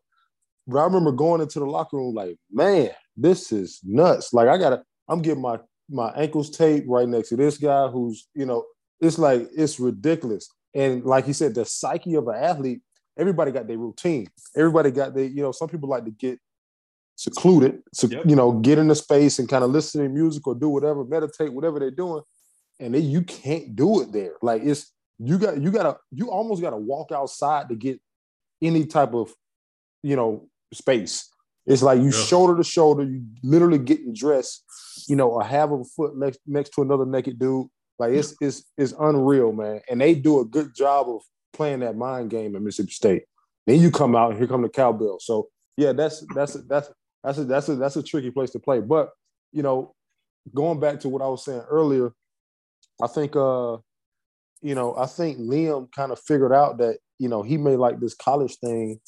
But 0.66 0.80
I 0.80 0.84
remember 0.84 1.12
going 1.12 1.40
into 1.40 1.58
the 1.58 1.66
locker 1.66 1.96
room 1.96 2.14
like, 2.14 2.36
man, 2.50 2.90
this 3.16 3.52
is 3.52 3.80
nuts. 3.84 4.32
Like 4.32 4.48
I 4.48 4.58
gotta. 4.58 4.82
I'm 5.08 5.22
getting 5.22 5.42
my 5.42 5.58
my 5.88 6.10
ankles 6.10 6.50
taped 6.50 6.86
right 6.88 7.08
next 7.08 7.30
to 7.30 7.36
this 7.36 7.58
guy 7.58 7.88
who's 7.88 8.28
you 8.34 8.46
know. 8.46 8.64
It's 9.00 9.18
like 9.18 9.48
it's 9.56 9.78
ridiculous. 9.78 10.48
And 10.74 11.04
like 11.04 11.24
he 11.24 11.32
said, 11.32 11.54
the 11.54 11.64
psyche 11.64 12.14
of 12.14 12.28
an 12.28 12.36
athlete. 12.36 12.80
Everybody 13.18 13.50
got 13.50 13.66
their 13.66 13.78
routine. 13.78 14.28
Everybody 14.56 14.90
got 14.90 15.14
their. 15.14 15.24
You 15.24 15.42
know, 15.42 15.52
some 15.52 15.68
people 15.68 15.88
like 15.88 16.04
to 16.04 16.10
get 16.10 16.38
secluded, 17.16 17.82
so, 17.92 18.06
Yep. 18.06 18.26
you 18.26 18.36
know, 18.36 18.52
get 18.52 18.78
in 18.78 18.86
the 18.86 18.94
space 18.94 19.40
and 19.40 19.48
kind 19.48 19.64
of 19.64 19.70
listen 19.70 20.00
to 20.02 20.08
music 20.08 20.46
or 20.46 20.54
do 20.54 20.68
whatever, 20.68 21.04
meditate, 21.04 21.52
whatever 21.52 21.80
they're 21.80 21.90
doing 21.90 22.22
and 22.80 22.94
then 22.94 23.04
you 23.04 23.22
can't 23.22 23.74
do 23.74 24.00
it 24.00 24.12
there. 24.12 24.34
Like 24.42 24.62
it's 24.62 24.92
you 25.18 25.38
got 25.38 25.60
you 25.60 25.70
gotta 25.70 25.98
you 26.12 26.30
almost 26.30 26.62
gotta 26.62 26.76
walk 26.76 27.12
outside 27.12 27.68
to 27.68 27.74
get 27.74 28.00
any 28.62 28.86
type 28.86 29.14
of 29.14 29.32
you 30.02 30.16
know 30.16 30.48
space. 30.72 31.28
It's 31.66 31.82
like 31.82 31.98
you 31.98 32.06
Yeah. 32.06 32.10
shoulder 32.12 32.56
to 32.56 32.64
shoulder, 32.64 33.04
you 33.04 33.22
literally 33.42 33.78
getting 33.78 34.14
dressed, 34.14 34.64
you 35.06 35.16
know, 35.16 35.28
or 35.28 35.44
have 35.44 35.72
a 35.72 35.84
foot 35.84 36.16
next 36.16 36.40
next 36.46 36.70
to 36.70 36.82
another 36.82 37.04
naked 37.04 37.38
dude. 37.38 37.66
Like 37.98 38.12
it's 38.12 38.34
it's 38.40 38.64
it's 38.76 38.94
unreal, 38.98 39.52
man. 39.52 39.80
And 39.90 40.00
they 40.00 40.14
do 40.14 40.40
a 40.40 40.44
good 40.44 40.74
job 40.74 41.08
of 41.08 41.22
playing 41.52 41.80
that 41.80 41.96
mind 41.96 42.30
game 42.30 42.54
at 42.54 42.62
Mississippi 42.62 42.92
State. 42.92 43.24
Then 43.66 43.80
you 43.80 43.90
come 43.90 44.16
out 44.16 44.30
and 44.30 44.38
here 44.38 44.48
come 44.48 44.62
the 44.62 44.68
cowbell. 44.68 45.18
So 45.20 45.48
yeah, 45.76 45.92
that's 45.92 46.24
that's 46.34 46.54
that's 46.68 46.90
that's 47.24 47.38
a 47.38 47.44
that's 47.44 47.68
a 47.68 47.74
that's 47.74 47.96
a 47.96 48.02
tricky 48.02 48.30
place 48.30 48.50
to 48.50 48.60
play. 48.60 48.80
But 48.80 49.10
you 49.52 49.62
know, 49.62 49.94
going 50.54 50.80
back 50.80 51.00
to 51.00 51.08
what 51.08 51.22
I 51.22 51.28
was 51.28 51.44
saying 51.44 51.62
earlier, 51.68 52.12
I 53.02 53.08
think 53.08 53.36
uh, 53.36 53.78
you 54.60 54.74
know, 54.74 54.96
I 54.96 55.06
think 55.06 55.38
Liam 55.38 55.90
kind 55.92 56.12
of 56.12 56.18
figured 56.20 56.52
out 56.52 56.78
that, 56.78 56.98
you 57.18 57.28
know, 57.28 57.42
he 57.42 57.56
may 57.56 57.76
like 57.76 58.00
this 58.00 58.14
college 58.14 58.56
thing 58.56 59.00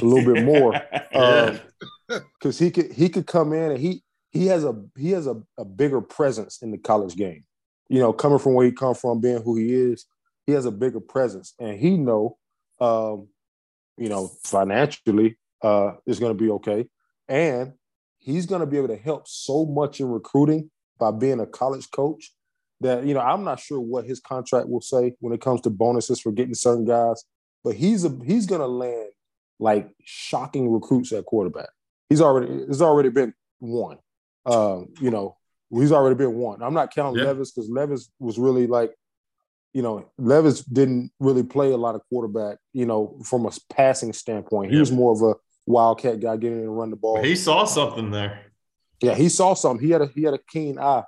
a 0.00 0.04
little 0.04 0.34
bit 0.34 0.44
more. 0.44 0.74
Because 2.08 2.56
he 2.56 2.70
could 2.70 2.92
he 2.92 3.08
could 3.08 3.26
come 3.26 3.52
in 3.52 3.72
and 3.72 3.80
he 3.80 4.04
he 4.30 4.46
has 4.46 4.64
a 4.64 4.80
he 4.96 5.10
has 5.10 5.26
a, 5.26 5.42
a 5.58 5.64
bigger 5.64 6.00
presence 6.00 6.62
in 6.62 6.70
the 6.70 6.78
college 6.78 7.16
game. 7.16 7.44
You 7.88 7.98
know, 7.98 8.12
coming 8.12 8.38
from 8.38 8.54
where 8.54 8.66
he 8.66 8.70
come 8.70 8.94
from, 8.94 9.20
being 9.20 9.42
who 9.42 9.56
he 9.56 9.72
is, 9.72 10.06
he 10.46 10.52
has 10.52 10.66
a 10.66 10.70
bigger 10.70 11.00
presence, 11.00 11.54
and 11.58 11.78
he 11.78 11.96
know, 11.96 12.36
um, 12.80 13.28
you 13.96 14.08
know, 14.08 14.30
financially, 14.44 15.36
uh, 15.62 15.92
is 16.06 16.20
going 16.20 16.36
to 16.36 16.42
be 16.42 16.50
okay, 16.50 16.86
and 17.28 17.72
he's 18.18 18.46
going 18.46 18.60
to 18.60 18.66
be 18.66 18.76
able 18.76 18.88
to 18.88 18.96
help 18.96 19.26
so 19.26 19.64
much 19.64 20.00
in 20.00 20.08
recruiting 20.08 20.70
by 20.98 21.10
being 21.10 21.40
a 21.40 21.46
college 21.46 21.90
coach. 21.90 22.32
That 22.80 23.06
you 23.06 23.14
know, 23.14 23.20
I'm 23.20 23.42
not 23.44 23.58
sure 23.60 23.80
what 23.80 24.04
his 24.04 24.20
contract 24.20 24.68
will 24.68 24.80
say 24.82 25.14
when 25.20 25.32
it 25.32 25.40
comes 25.40 25.62
to 25.62 25.70
bonuses 25.70 26.20
for 26.20 26.30
getting 26.32 26.54
certain 26.54 26.84
guys, 26.84 27.24
but 27.64 27.74
he's 27.74 28.04
a 28.04 28.10
he's 28.24 28.46
going 28.46 28.60
to 28.60 28.66
land 28.66 29.10
like 29.58 29.88
shocking 30.04 30.70
recruits 30.70 31.12
at 31.12 31.24
quarterback 31.24 31.70
he's 32.10 32.20
already 32.20 32.52
it's 32.68 32.82
already 32.82 33.08
been 33.08 33.32
one. 33.58 33.96
Um, 34.44 34.88
you 35.00 35.10
know, 35.10 35.36
he's 35.70 35.90
already 35.90 36.14
been 36.14 36.34
one. 36.34 36.62
I'm 36.62 36.74
not 36.74 36.94
counting 36.94 37.18
Yeah. 37.20 37.28
Levis 37.30 37.50
because 37.52 37.68
Levis 37.70 38.10
was 38.20 38.38
really 38.38 38.66
like, 38.66 38.92
you 39.72 39.82
know, 39.82 40.04
Levis 40.18 40.62
didn't 40.62 41.10
really 41.18 41.42
play 41.42 41.72
a 41.72 41.76
lot 41.76 41.94
of 41.94 42.02
quarterback, 42.10 42.58
you 42.74 42.86
know, 42.86 43.18
from 43.24 43.46
a 43.46 43.50
passing 43.70 44.12
standpoint. 44.12 44.70
He 44.70 44.76
Yeah. 44.76 44.80
was 44.80 44.92
more 44.92 45.12
of 45.12 45.22
a 45.22 45.34
wildcat 45.66 46.20
guy, 46.20 46.36
getting 46.36 46.58
in 46.58 46.64
and 46.64 46.78
run 46.78 46.90
the 46.90 46.96
ball. 46.96 47.20
he 47.22 47.34
saw 47.34 47.64
something 47.64 48.10
there. 48.10 48.40
yeah, 49.02 49.14
he 49.14 49.28
saw 49.30 49.54
something. 49.54 49.84
He 49.84 49.90
had 49.92 50.02
a 50.02 50.06
he 50.14 50.22
had 50.22 50.34
a 50.34 50.38
keen 50.50 50.78
eye. 50.78 51.02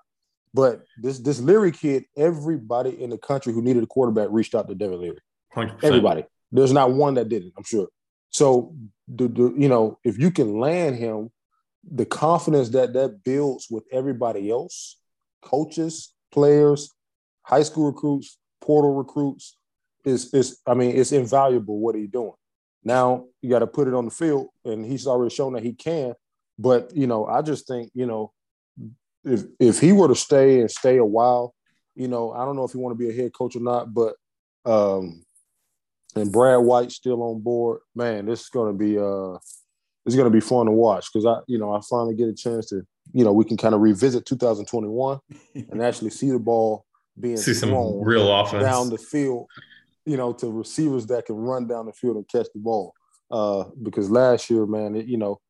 But 0.54 0.82
this 1.00 1.18
this 1.18 1.40
Leary 1.40 1.72
kid, 1.72 2.04
everybody 2.16 3.02
in 3.02 3.10
the 3.10 3.18
country 3.18 3.52
who 3.52 3.62
needed 3.62 3.82
a 3.82 3.86
quarterback 3.86 4.28
reached 4.30 4.54
out 4.54 4.68
to 4.68 4.74
Devin 4.74 5.00
Leary. 5.00 5.18
100%. 5.54 5.84
Everybody. 5.84 6.24
There's 6.52 6.72
not 6.72 6.92
one 6.92 7.14
that 7.14 7.28
didn't, 7.28 7.52
I'm 7.56 7.64
sure. 7.64 7.88
So, 8.30 8.74
the, 9.06 9.28
the, 9.28 9.54
you 9.56 9.68
know, 9.68 9.98
if 10.04 10.18
you 10.18 10.30
can 10.30 10.58
land 10.58 10.96
him, 10.96 11.30
the 11.90 12.04
confidence 12.04 12.70
that 12.70 12.92
that 12.94 13.24
builds 13.24 13.68
with 13.70 13.84
everybody 13.92 14.50
else, 14.50 14.98
coaches, 15.42 16.14
players, 16.32 16.94
high 17.42 17.62
school 17.62 17.86
recruits, 17.86 18.38
portal 18.60 18.94
recruits, 18.94 19.56
is 20.04 20.32
is 20.34 20.60
I 20.66 20.74
mean, 20.74 20.96
it's 20.96 21.12
invaluable 21.12 21.78
what 21.78 21.94
he's 21.94 22.10
doing. 22.10 22.32
Now 22.84 23.26
you 23.40 23.50
got 23.50 23.60
to 23.60 23.66
put 23.66 23.88
it 23.88 23.94
on 23.94 24.04
the 24.04 24.10
field, 24.10 24.48
and 24.64 24.84
he's 24.84 25.06
already 25.06 25.34
shown 25.34 25.54
that 25.54 25.62
he 25.62 25.72
can. 25.72 26.14
But 26.58 26.94
you 26.94 27.06
know, 27.06 27.26
I 27.26 27.42
just 27.42 27.66
think 27.66 27.90
you 27.94 28.06
know, 28.06 28.32
if 29.28 29.42
if 29.60 29.80
he 29.80 29.92
were 29.92 30.08
to 30.08 30.14
stay 30.14 30.60
and 30.60 30.70
stay 30.70 30.96
a 30.96 31.04
while, 31.04 31.54
you 31.94 32.08
know, 32.08 32.32
I 32.32 32.44
don't 32.44 32.56
know 32.56 32.64
if 32.64 32.72
he 32.72 32.78
want 32.78 32.98
to 32.98 33.04
be 33.04 33.10
a 33.10 33.22
head 33.22 33.32
coach 33.32 33.56
or 33.56 33.60
not, 33.60 33.92
but 33.92 34.14
um, 34.64 35.24
and 36.14 36.32
Brad 36.32 36.60
White 36.60 36.92
still 36.92 37.22
on 37.22 37.40
board, 37.40 37.80
man, 37.94 38.26
this 38.26 38.42
is 38.42 38.48
going 38.48 38.72
to 38.72 38.78
be 38.78 38.98
uh, 38.98 39.38
it's 40.08 40.16
to 40.16 40.30
be 40.30 40.40
fun 40.40 40.66
to 40.66 40.72
watch 40.72 41.06
because 41.12 41.26
I, 41.26 41.40
you 41.46 41.58
know, 41.58 41.72
I 41.72 41.80
finally 41.88 42.14
get 42.14 42.28
a 42.28 42.34
chance 42.34 42.66
to, 42.70 42.82
you 43.12 43.24
know, 43.24 43.32
we 43.32 43.44
can 43.44 43.56
kind 43.56 43.74
of 43.74 43.80
revisit 43.80 44.24
2021 44.24 45.18
and 45.54 45.82
actually 45.82 46.10
see 46.10 46.30
the 46.30 46.38
ball 46.38 46.86
being 47.20 47.36
See 47.36 47.52
some 47.52 47.70
real 48.02 48.32
offense. 48.34 48.62
down 48.62 48.88
the 48.88 48.98
field, 48.98 49.48
you 50.06 50.16
know, 50.16 50.32
to 50.32 50.50
receivers 50.50 51.06
that 51.08 51.26
can 51.26 51.36
run 51.36 51.66
down 51.66 51.86
the 51.86 51.92
field 51.92 52.16
and 52.16 52.28
catch 52.28 52.46
the 52.54 52.60
ball. 52.60 52.94
Uh, 53.30 53.64
because 53.82 54.10
last 54.10 54.48
year, 54.48 54.64
man, 54.64 54.96
it, 54.96 55.06
you 55.06 55.18
know, 55.18 55.40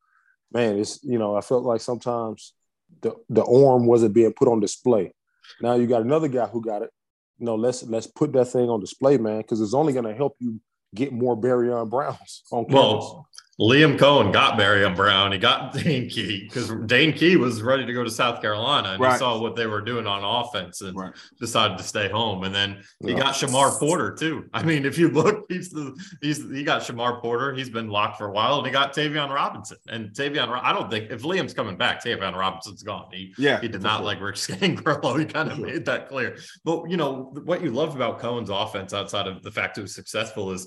man, 0.51 0.77
it's 0.77 1.01
you 1.03 1.17
know, 1.17 1.35
I 1.35 1.41
felt 1.41 1.63
like 1.63 1.79
sometimes 1.79 2.53
the 3.01 3.15
the 3.29 3.43
arm 3.43 3.85
wasn't 3.85 4.13
being 4.13 4.33
put 4.33 4.47
on 4.47 4.59
display. 4.59 5.13
Now 5.61 5.75
you 5.75 5.87
got 5.87 6.01
another 6.01 6.27
guy 6.27 6.47
who 6.47 6.61
got 6.61 6.81
it. 6.81 6.89
You 7.37 7.45
know, 7.45 7.55
let's 7.55 7.83
let's 7.83 8.07
put 8.07 8.33
that 8.33 8.45
thing 8.45 8.69
on 8.69 8.79
display, 8.79 9.17
man, 9.17 9.39
because 9.39 9.61
it's 9.61 9.73
only 9.73 9.93
going 9.93 10.05
to 10.05 10.13
help 10.13 10.35
you 10.39 10.59
get 10.93 11.13
more 11.13 11.37
Barion 11.37 11.89
Browns 11.89 12.43
on 12.51 12.65
campus. 12.65 13.05
Well, 13.05 13.27
Liam 13.59 13.97
Coen 13.97 14.31
got 14.31 14.57
Barion 14.57 14.95
Brown. 14.95 15.33
He 15.33 15.37
got 15.37 15.73
Dane 15.83 16.07
Key 16.09 16.45
because 16.45 16.69
Dane 16.85 17.11
Key 17.11 17.35
was 17.35 17.61
ready 17.61 17.85
to 17.85 17.91
go 17.91 18.05
to 18.05 18.09
South 18.09 18.41
Carolina 18.41 18.91
and 18.97 19.05
he 19.05 19.17
saw 19.17 19.37
what 19.37 19.57
they 19.57 19.67
were 19.67 19.81
doing 19.81 20.07
on 20.07 20.23
offense 20.23 20.79
and 20.79 20.95
Right. 20.97 21.11
decided 21.41 21.77
to 21.77 21.83
stay 21.83 22.07
home. 22.07 22.45
And 22.45 22.55
then 22.55 22.81
he 23.05 23.11
Yeah. 23.11 23.17
got 23.19 23.35
Shamar 23.35 23.77
Porter 23.77 24.15
too. 24.15 24.45
I 24.53 24.63
mean, 24.63 24.85
if 24.85 24.97
you 24.97 25.09
look, 25.09 25.45
he's 25.49 25.71
the 25.71 25.93
he's 26.21 26.37
he 26.49 26.63
got 26.63 26.83
Shamar 26.83 27.19
Porter. 27.19 27.53
He's 27.53 27.69
been 27.69 27.89
locked 27.89 28.17
for 28.17 28.27
a 28.27 28.31
while, 28.31 28.59
and 28.59 28.65
he 28.65 28.71
got 28.71 28.93
Tayvion 28.93 29.29
Robinson. 29.29 29.77
And 29.89 30.11
Tayvion, 30.11 30.47
I 30.63 30.71
don't 30.71 30.89
think 30.89 31.11
if 31.11 31.23
Liam's 31.23 31.53
coming 31.53 31.75
back, 31.75 32.01
Tayvion 32.01 32.35
Robinson's 32.35 32.81
gone. 32.81 33.07
He 33.11 33.33
Yeah. 33.37 33.59
he 33.59 33.67
did 33.67 33.83
not 33.83 34.05
like 34.05 34.21
Rick 34.21 34.35
Scangarello. 34.37 35.19
He 35.19 35.25
kind 35.25 35.51
of 35.51 35.57
Sure. 35.57 35.65
made 35.67 35.83
that 35.85 36.07
clear. 36.07 36.37
But 36.63 36.89
you 36.89 36.95
know 36.95 37.33
what 37.43 37.61
you 37.61 37.71
love 37.71 37.93
about 37.93 38.21
Coen's 38.21 38.49
offense, 38.49 38.93
outside 38.93 39.27
of 39.27 39.43
the 39.43 39.51
fact 39.51 39.77
it 39.77 39.81
was 39.81 39.93
successful, 39.93 40.51
is 40.53 40.65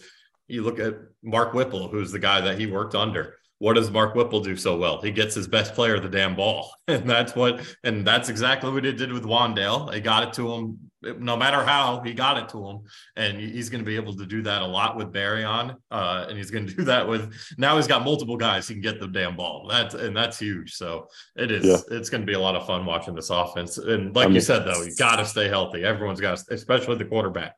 you 0.53 0.63
look 0.63 0.79
at 0.79 0.95
Mark 1.23 1.55
Whipple, 1.55 1.89
who's 1.89 2.13
the 2.13 2.19
guy 2.19 2.41
that 2.43 2.59
he 2.59 2.67
worked 2.67 2.95
under. 2.95 3.37
What 3.59 3.75
does 3.75 3.91
Mark 3.93 4.17
Whipple 4.17 4.41
do 4.41 4.57
so 4.57 4.77
well? 4.77 5.01
He 5.01 5.13
gets 5.13 5.37
his 5.37 5.47
best 5.47 5.75
player 5.75 5.99
the 6.01 6.09
damn 6.09 6.35
ball, 6.35 6.75
and 6.89 7.09
that's 7.09 7.35
what, 7.37 7.61
and 7.85 8.05
that's 8.07 8.29
exactly 8.29 8.71
what 8.73 8.85
he 8.85 8.93
did 8.93 9.13
with 9.13 9.23
Wan'Dale. 9.25 9.95
He 9.95 10.01
got 10.01 10.25
it 10.25 10.33
to 10.35 10.53
him, 10.53 10.79
no 11.19 11.37
matter 11.37 11.65
how 11.65 12.01
he 12.05 12.13
got 12.13 12.37
it 12.39 12.49
to 12.51 12.67
him, 12.69 12.81
and 13.17 13.39
he's 13.39 13.71
going 13.71 13.79
to 13.81 13.85
be 13.87 13.95
able 13.95 14.17
to 14.17 14.27
do 14.27 14.43
that 14.43 14.63
a 14.63 14.67
lot 14.67 14.97
with 14.97 15.13
Barion, 15.13 15.77
uh, 15.93 16.27
and 16.29 16.37
he's 16.37 16.51
going 16.51 16.67
to 16.67 16.75
do 16.75 16.83
that 16.85 17.07
with 17.07 17.33
now 17.57 17.77
he's 17.77 17.87
got 17.87 18.05
multiple 18.05 18.37
guys 18.37 18.67
he 18.67 18.75
can 18.75 18.83
get 18.83 18.99
the 18.99 19.07
damn 19.07 19.37
ball. 19.37 19.69
That's 19.71 19.95
and 19.95 20.15
that's 20.17 20.39
huge. 20.41 20.75
So 20.75 21.07
it 21.37 21.53
is. 21.53 21.65
Yeah. 21.65 21.97
It's 21.97 22.11
going 22.11 22.23
to 22.23 22.27
be 22.27 22.35
a 22.35 22.41
lot 22.41 22.57
of 22.57 22.67
fun 22.67 22.85
watching 22.85 23.15
this 23.15 23.31
offense. 23.31 23.79
And 23.79 24.15
like 24.15 24.29
I 24.29 24.33
you 24.33 24.41
said, 24.41 24.65
though, 24.67 24.83
you 24.83 24.93
got 24.99 25.17
to 25.17 25.25
stay 25.25 25.49
healthy. 25.49 25.85
Everyone's 25.85 26.21
got, 26.21 26.37
to, 26.39 26.55
especially 26.55 26.97
the 26.97 27.05
quarterback. 27.05 27.55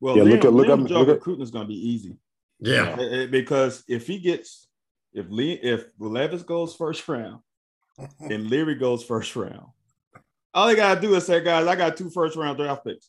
Well, 0.00 0.16
Yeah, 0.16 0.22
Liam, 0.22 0.30
look 0.30 0.44
at- 0.44 0.52
look 0.52 0.66
Liam's 0.68 0.84
at- 0.84 0.88
job 0.90 0.98
look 1.00 1.08
at- 1.08 1.14
recruiting 1.16 1.42
is 1.42 1.50
going 1.50 1.64
to 1.64 1.68
be 1.68 1.88
easy. 1.90 2.14
Yeah. 2.60 2.96
Eh, 2.98 3.02
eh, 3.02 3.26
because 3.26 3.82
if 3.88 4.06
he 4.06 4.18
gets 4.18 4.68
if 5.12 5.26
Lee 5.30 5.52
if 5.54 5.84
Levis 5.98 6.42
goes 6.42 6.74
first 6.76 7.06
round 7.08 7.40
and 8.20 8.48
Leary 8.48 8.74
goes 8.76 9.02
first 9.04 9.34
round, 9.36 9.66
all 10.54 10.66
they 10.68 10.76
gotta 10.76 11.00
do 11.00 11.14
is 11.14 11.26
say, 11.26 11.42
guys, 11.42 11.66
I 11.66 11.76
got 11.76 11.96
two 11.96 12.10
first 12.10 12.36
round 12.36 12.58
draft 12.58 12.84
picks. 12.84 13.08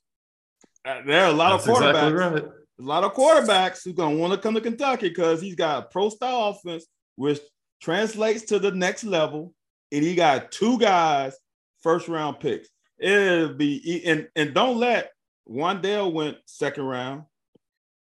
Uh, 0.85 1.01
There 1.05 1.23
are 1.25 1.29
a 1.29 1.33
lot 1.33 1.51
That's 1.51 1.67
of 1.67 1.75
quarterbacks, 1.75 2.11
exactly 2.11 2.41
right. 2.41 2.51
a 2.79 2.83
lot 2.83 3.03
of 3.03 3.13
quarterbacks 3.13 3.83
who's 3.83 3.93
gonna 3.93 4.15
want 4.15 4.33
to 4.33 4.39
come 4.39 4.55
to 4.55 4.61
Kentucky 4.61 5.09
because 5.09 5.41
he's 5.41 5.55
got 5.55 5.83
a 5.83 5.87
pro 5.87 6.09
style 6.09 6.49
offense, 6.49 6.85
which 7.15 7.39
translates 7.81 8.43
to 8.45 8.59
the 8.59 8.71
next 8.71 9.03
level. 9.03 9.53
and 9.91 10.03
he 10.03 10.15
got 10.15 10.51
two 10.51 10.77
guys 10.79 11.35
first 11.83 12.07
round 12.07 12.39
picks. 12.39 12.69
It'll 12.99 13.53
be 13.53 14.03
and 14.05 14.27
and 14.35 14.53
don't 14.53 14.77
let 14.77 15.11
Wan'Dale 15.49 16.13
went 16.13 16.37
second 16.45 16.83
round. 16.83 17.23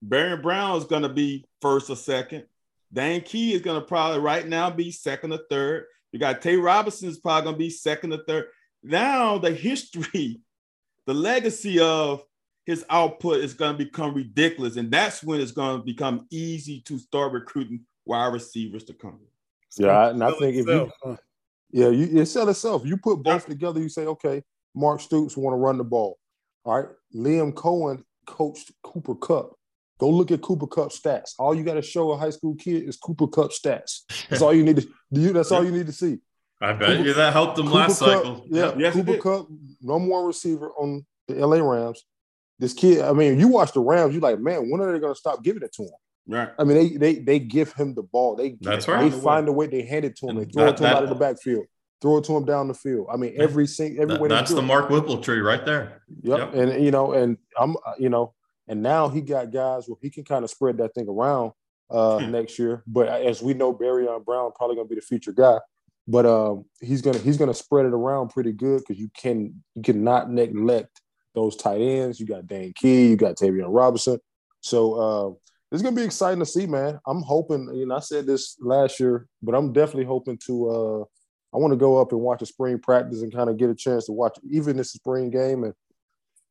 Barion 0.05 0.41
Brown 0.41 0.77
is 0.77 0.83
going 0.85 1.01
to 1.03 1.09
be 1.09 1.45
first 1.61 1.89
or 1.89 1.95
second. 1.95 2.45
Dane 2.93 3.21
Key 3.21 3.53
is 3.53 3.61
going 3.61 3.79
to 3.79 3.85
probably 3.85 4.19
right 4.19 4.47
now 4.47 4.69
be 4.69 4.91
second 4.91 5.33
or 5.33 5.39
third. 5.49 5.85
You 6.11 6.19
got 6.19 6.41
Tay 6.41 6.55
Robinson 6.55 7.09
is 7.09 7.19
probably 7.19 7.43
going 7.43 7.55
to 7.55 7.59
be 7.59 7.69
second 7.69 8.13
or 8.13 8.23
third. 8.27 8.45
Now 8.83 9.37
the 9.37 9.51
history, 9.51 10.41
the 11.05 11.13
legacy 11.13 11.79
of 11.79 12.23
his 12.65 12.85
output 12.89 13.37
is 13.37 13.53
going 13.53 13.77
to 13.77 13.83
become 13.83 14.13
ridiculous, 14.13 14.77
and 14.77 14.91
that's 14.91 15.23
when 15.23 15.39
it's 15.39 15.51
going 15.51 15.79
to 15.79 15.83
become 15.83 16.27
easy 16.31 16.81
to 16.81 16.97
start 16.97 17.33
recruiting 17.33 17.81
wide 18.05 18.33
receivers 18.33 18.83
to 18.85 18.93
come. 18.93 19.19
Yeah, 19.77 20.09
and 20.09 20.23
I 20.23 20.31
think 20.31 20.55
if 20.55 20.67
you, 20.67 20.91
yeah, 21.71 21.89
you 21.89 22.21
it 22.21 22.27
sell 22.27 22.47
itself. 22.47 22.85
You 22.85 22.97
put 22.97 23.21
both 23.21 23.45
together, 23.45 23.81
you 23.81 23.89
say, 23.89 24.05
okay, 24.05 24.41
Mark 24.73 25.01
Stoops 25.01 25.35
want 25.35 25.53
to 25.53 25.57
run 25.57 25.77
the 25.77 25.83
ball. 25.83 26.17
All 26.63 26.77
right, 26.77 26.89
Liam 27.13 27.53
Coen 27.53 28.03
coached 28.25 28.71
Cooper 28.81 29.15
Kupp. 29.15 29.57
Go 29.97 30.09
look 30.09 30.31
at 30.31 30.41
Cooper 30.41 30.67
Kupp 30.67 30.89
stats. 30.89 31.33
All 31.39 31.55
you 31.55 31.63
got 31.63 31.75
to 31.75 31.81
show 31.81 32.11
a 32.11 32.17
high 32.17 32.29
school 32.29 32.55
kid 32.55 32.87
is 32.87 32.97
Cooper 32.97 33.27
Kupp 33.27 33.51
stats. 33.51 34.01
That's 34.29 34.41
all 34.41 34.53
you 34.53 34.63
need 34.63 34.77
to 34.77 34.87
do. 35.13 35.31
That's 35.31 35.51
all 35.51 35.63
you 35.63 35.71
need 35.71 35.87
to 35.87 35.93
see. 35.93 36.19
I 36.61 36.73
bet 36.73 36.89
Cooper, 36.89 37.03
you 37.03 37.13
that 37.13 37.33
helped 37.33 37.55
them 37.55 37.67
Cooper 37.67 37.77
last 37.77 37.99
Cup, 37.99 38.07
cycle. 38.09 38.45
Yeah, 38.49 38.73
yes, 38.77 38.93
Cooper 38.93 39.17
Kupp, 39.17 39.47
number 39.81 40.09
one 40.09 40.25
receiver 40.25 40.71
on 40.71 41.05
the 41.27 41.35
LA 41.35 41.57
Rams. 41.57 42.05
This 42.59 42.73
kid, 42.73 43.01
I 43.01 43.13
mean, 43.13 43.39
you 43.39 43.47
watch 43.47 43.73
the 43.73 43.81
Rams, 43.81 44.13
you're 44.13 44.21
like, 44.21 44.39
man, 44.39 44.69
when 44.69 44.81
are 44.81 44.91
they 44.91 44.99
going 44.99 45.13
to 45.13 45.19
stop 45.19 45.43
giving 45.43 45.63
it 45.63 45.73
to 45.73 45.83
him? 45.83 45.89
Right. 46.27 46.49
I 46.57 46.63
mean, 46.63 46.77
they 46.77 46.97
they 46.97 47.19
they 47.19 47.39
give 47.39 47.73
him 47.73 47.93
the 47.93 48.01
ball. 48.01 48.35
They 48.35 48.57
that's 48.59 48.87
right. 48.87 49.11
They 49.11 49.19
find 49.19 49.47
a 49.47 49.51
way. 49.51 49.67
They 49.67 49.83
hand 49.83 50.05
it 50.05 50.15
to 50.17 50.27
him. 50.27 50.37
They 50.37 50.45
throw 50.45 50.65
that, 50.65 50.73
it 50.73 50.77
to 50.77 50.83
him 50.83 50.89
that, 50.89 50.95
out 50.97 51.03
of 51.03 51.09
the 51.09 51.15
backfield. 51.15 51.65
Throw 52.01 52.17
it 52.17 52.23
to 52.25 52.35
him 52.35 52.45
down 52.45 52.67
the 52.67 52.73
field. 52.73 53.07
I 53.13 53.17
mean, 53.17 53.35
every 53.37 53.67
single 53.67 54.01
every 54.01 54.15
that, 54.15 54.21
way. 54.21 54.29
That's 54.29 54.51
the 54.51 54.61
Mark 54.61 54.89
Whipple 54.89 55.21
tree 55.21 55.39
right 55.39 55.63
there. 55.63 56.01
Yep. 56.23 56.39
yep. 56.39 56.53
And 56.55 56.83
you 56.83 56.89
know, 56.89 57.13
and 57.13 57.37
I'm 57.59 57.75
you 57.99 58.09
know, 58.09 58.33
and 58.67 58.81
now 58.81 59.09
he 59.09 59.21
got 59.21 59.51
guys 59.51 59.87
where 59.87 59.97
he 60.01 60.09
can 60.09 60.23
kind 60.23 60.43
of 60.43 60.49
spread 60.49 60.77
that 60.77 60.93
thing 60.93 61.07
around 61.07 61.51
uh 61.89 62.19
hmm. 62.19 62.31
next 62.31 62.57
year. 62.57 62.83
But 62.87 63.07
as 63.09 63.41
we 63.41 63.53
know, 63.53 63.73
Barion 63.73 64.23
Brown 64.25 64.51
probably 64.55 64.75
gonna 64.75 64.87
be 64.87 64.95
the 64.95 65.01
future 65.01 65.33
guy. 65.33 65.59
But 66.07 66.25
um, 66.25 66.65
he's 66.81 67.01
gonna 67.01 67.17
he's 67.17 67.37
gonna 67.37 67.53
spread 67.53 67.85
it 67.85 67.93
around 67.93 68.29
pretty 68.29 68.51
good 68.51 68.79
because 68.79 68.99
you 68.99 69.09
can 69.17 69.63
you 69.73 69.81
cannot 69.81 70.29
neglect 70.29 71.01
those 71.33 71.55
tight 71.55 71.81
ends. 71.81 72.19
You 72.19 72.27
got 72.27 72.47
Dane 72.47 72.73
Key, 72.75 73.09
you 73.09 73.15
got 73.15 73.35
Tayvion 73.35 73.65
Robinson. 73.67 74.19
So 74.61 74.93
uh, 74.93 75.33
it's 75.71 75.81
gonna 75.81 75.95
be 75.95 76.03
exciting 76.03 76.39
to 76.39 76.45
see, 76.45 76.67
man. 76.67 76.99
I'm 77.07 77.21
hoping. 77.23 77.69
You 77.73 77.87
know, 77.87 77.95
I 77.95 77.99
said 77.99 78.27
this 78.27 78.55
last 78.59 78.99
year, 78.99 79.27
but 79.41 79.55
I'm 79.55 79.73
definitely 79.73 80.05
hoping 80.05 80.37
to. 80.45 80.69
Uh, 80.69 81.03
I 81.55 81.57
want 81.57 81.71
to 81.71 81.77
go 81.77 81.97
up 81.97 82.11
and 82.11 82.21
watch 82.21 82.41
a 82.41 82.45
spring 82.45 82.79
practice 82.79 83.21
and 83.21 83.33
kind 83.33 83.49
of 83.49 83.57
get 83.57 83.69
a 83.69 83.75
chance 83.75 84.05
to 84.07 84.11
watch 84.11 84.37
even 84.49 84.77
this 84.77 84.91
spring 84.91 85.29
game 85.29 85.63
and 85.63 85.73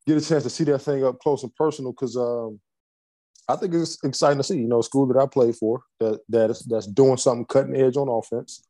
get 0.06 0.16
a 0.16 0.26
chance 0.26 0.42
to 0.44 0.50
see 0.50 0.64
that 0.64 0.80
thing 0.80 1.04
up 1.04 1.18
close 1.18 1.42
and 1.42 1.54
personal 1.54 1.92
because 1.92 2.16
um, 2.16 2.60
I 3.48 3.56
think 3.56 3.74
it's 3.74 4.02
exciting 4.04 4.38
to 4.38 4.44
see. 4.44 4.58
You 4.58 4.68
know, 4.68 4.80
school 4.80 5.06
that 5.06 5.20
I 5.20 5.26
play 5.26 5.52
for 5.52 5.82
that 6.00 6.20
that 6.28 6.50
is 6.50 6.60
that's 6.60 6.86
doing 6.86 7.16
something 7.16 7.46
cutting 7.46 7.76
edge 7.76 7.96
on 7.96 8.08
offense. 8.08 8.66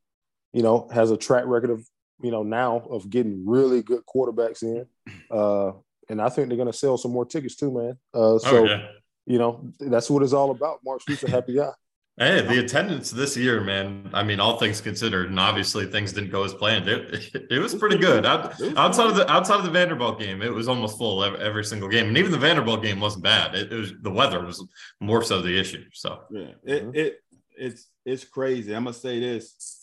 You 0.53 0.63
know, 0.63 0.89
has 0.93 1.11
a 1.11 1.17
track 1.17 1.45
record 1.47 1.71
of 1.71 1.87
you 2.23 2.31
know 2.31 2.43
now 2.43 2.87
of 2.91 3.11
getting 3.11 3.45
really 3.47 3.83
good 3.83 4.03
quarterbacks 4.07 4.63
in, 4.63 4.87
uh, 5.31 5.73
and 6.09 6.21
I 6.21 6.29
think 6.29 6.49
they're 6.49 6.57
going 6.57 6.71
to 6.71 6.79
sell 6.79 6.97
some 6.97 7.13
more 7.13 7.27
tickets 7.27 7.57
too, 7.57 7.73
man. 7.73 7.99
Uh, 8.13 8.39
so. 8.39 8.59
Oh, 8.59 8.65
yeah 8.65 8.87
you 9.27 9.39
know, 9.39 9.73
that's 9.81 10.11
what 10.11 10.23
it's 10.23 10.33
all 10.33 10.51
about. 10.51 10.81
Mark 10.85 11.03
Stoops 11.03 11.25
a 11.25 11.31
happy 11.31 11.55
guy. 11.55 11.71
Hey, 12.17 12.43
the 12.43 12.61
attendance 12.61 13.11
this 13.11 13.37
year, 13.37 13.61
man. 13.61 14.09
I 14.15 14.23
mean, 14.23 14.39
all 14.39 14.57
things 14.57 14.81
considered, 14.81 15.31
and 15.31 15.41
obviously 15.41 15.87
things 15.87 16.13
didn't 16.13 16.31
go 16.31 16.45
as 16.45 16.55
planned. 16.55 16.87
It, 16.87 17.13
it, 17.35 17.47
it 17.51 17.59
was 17.59 17.75
pretty 17.75 17.99
good. 17.99 18.25
outside 18.25 19.11
of 19.11 19.17
the 19.17 19.29
outside 19.29 19.59
of 19.59 19.65
the 19.65 19.71
Vanderbilt 19.71 20.21
game, 20.21 20.41
it 20.41 20.53
was 20.53 20.69
almost 20.69 20.97
full 20.97 21.25
every, 21.25 21.41
every 21.41 21.65
single 21.65 21.89
game, 21.89 22.07
and 22.07 22.17
even 22.17 22.31
the 22.31 22.39
Vanderbilt 22.39 22.83
game 22.83 23.01
wasn't 23.01 23.25
bad. 23.25 23.57
It, 23.57 23.73
it, 23.73 23.77
was 23.77 23.93
the 24.01 24.13
weather 24.13 24.45
was 24.45 24.65
more 25.01 25.25
so 25.25 25.43
the 25.43 25.59
issue. 25.59 25.85
So 25.93 26.21
yeah, 26.31 26.53
it, 26.63 26.83
mm-hmm. 26.85 26.91
it 26.95 27.17
it's 27.57 27.89
it's 28.05 28.25
crazy. 28.25 28.75
I'm 28.75 28.85
gonna 28.85 28.95
say 28.95 29.19
this. 29.19 29.81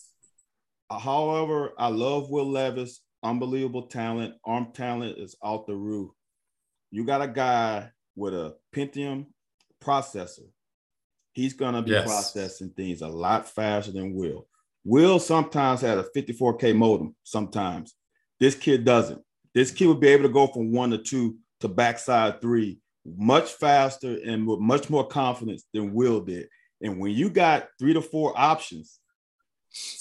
However, 0.90 1.72
I 1.78 1.88
love 1.88 2.30
Will 2.30 2.50
Levis, 2.50 3.00
unbelievable 3.22 3.88
talent. 3.88 4.34
Arm 4.44 4.68
talent 4.72 5.18
is 5.18 5.36
out 5.44 5.66
the 5.66 5.76
roof. 5.76 6.10
You 6.90 7.04
got 7.04 7.20
a 7.20 7.28
guy 7.28 7.90
with 8.16 8.32
a 8.32 8.56
Pentium 8.74 9.26
processor. 9.82 10.48
He's 11.32 11.54
going 11.54 11.74
to 11.74 11.82
be 11.82 11.92
yes. 11.92 12.04
processing 12.04 12.70
things 12.70 13.00
a 13.00 13.08
lot 13.08 13.48
faster 13.48 13.92
than 13.92 14.14
Will. 14.14 14.46
Will 14.84 15.18
sometimes 15.18 15.80
had 15.80 15.98
a 15.98 16.04
54K 16.14 16.76
modem, 16.76 17.14
sometimes. 17.22 17.94
This 18.38 18.54
kid 18.54 18.84
doesn't. 18.84 19.22
This 19.54 19.70
kid 19.70 19.86
would 19.86 20.00
be 20.00 20.08
able 20.08 20.24
to 20.24 20.28
go 20.28 20.46
from 20.46 20.72
one 20.72 20.90
to 20.90 20.98
two 20.98 21.36
to 21.60 21.68
backside 21.68 22.40
three 22.40 22.80
much 23.04 23.52
faster 23.52 24.18
and 24.24 24.46
with 24.46 24.60
much 24.60 24.88
more 24.88 25.06
confidence 25.06 25.64
than 25.72 25.92
Will 25.92 26.20
did. 26.20 26.48
And 26.80 26.98
when 26.98 27.12
you 27.12 27.30
got 27.30 27.68
three 27.78 27.94
to 27.94 28.02
four 28.02 28.32
options, 28.36 28.98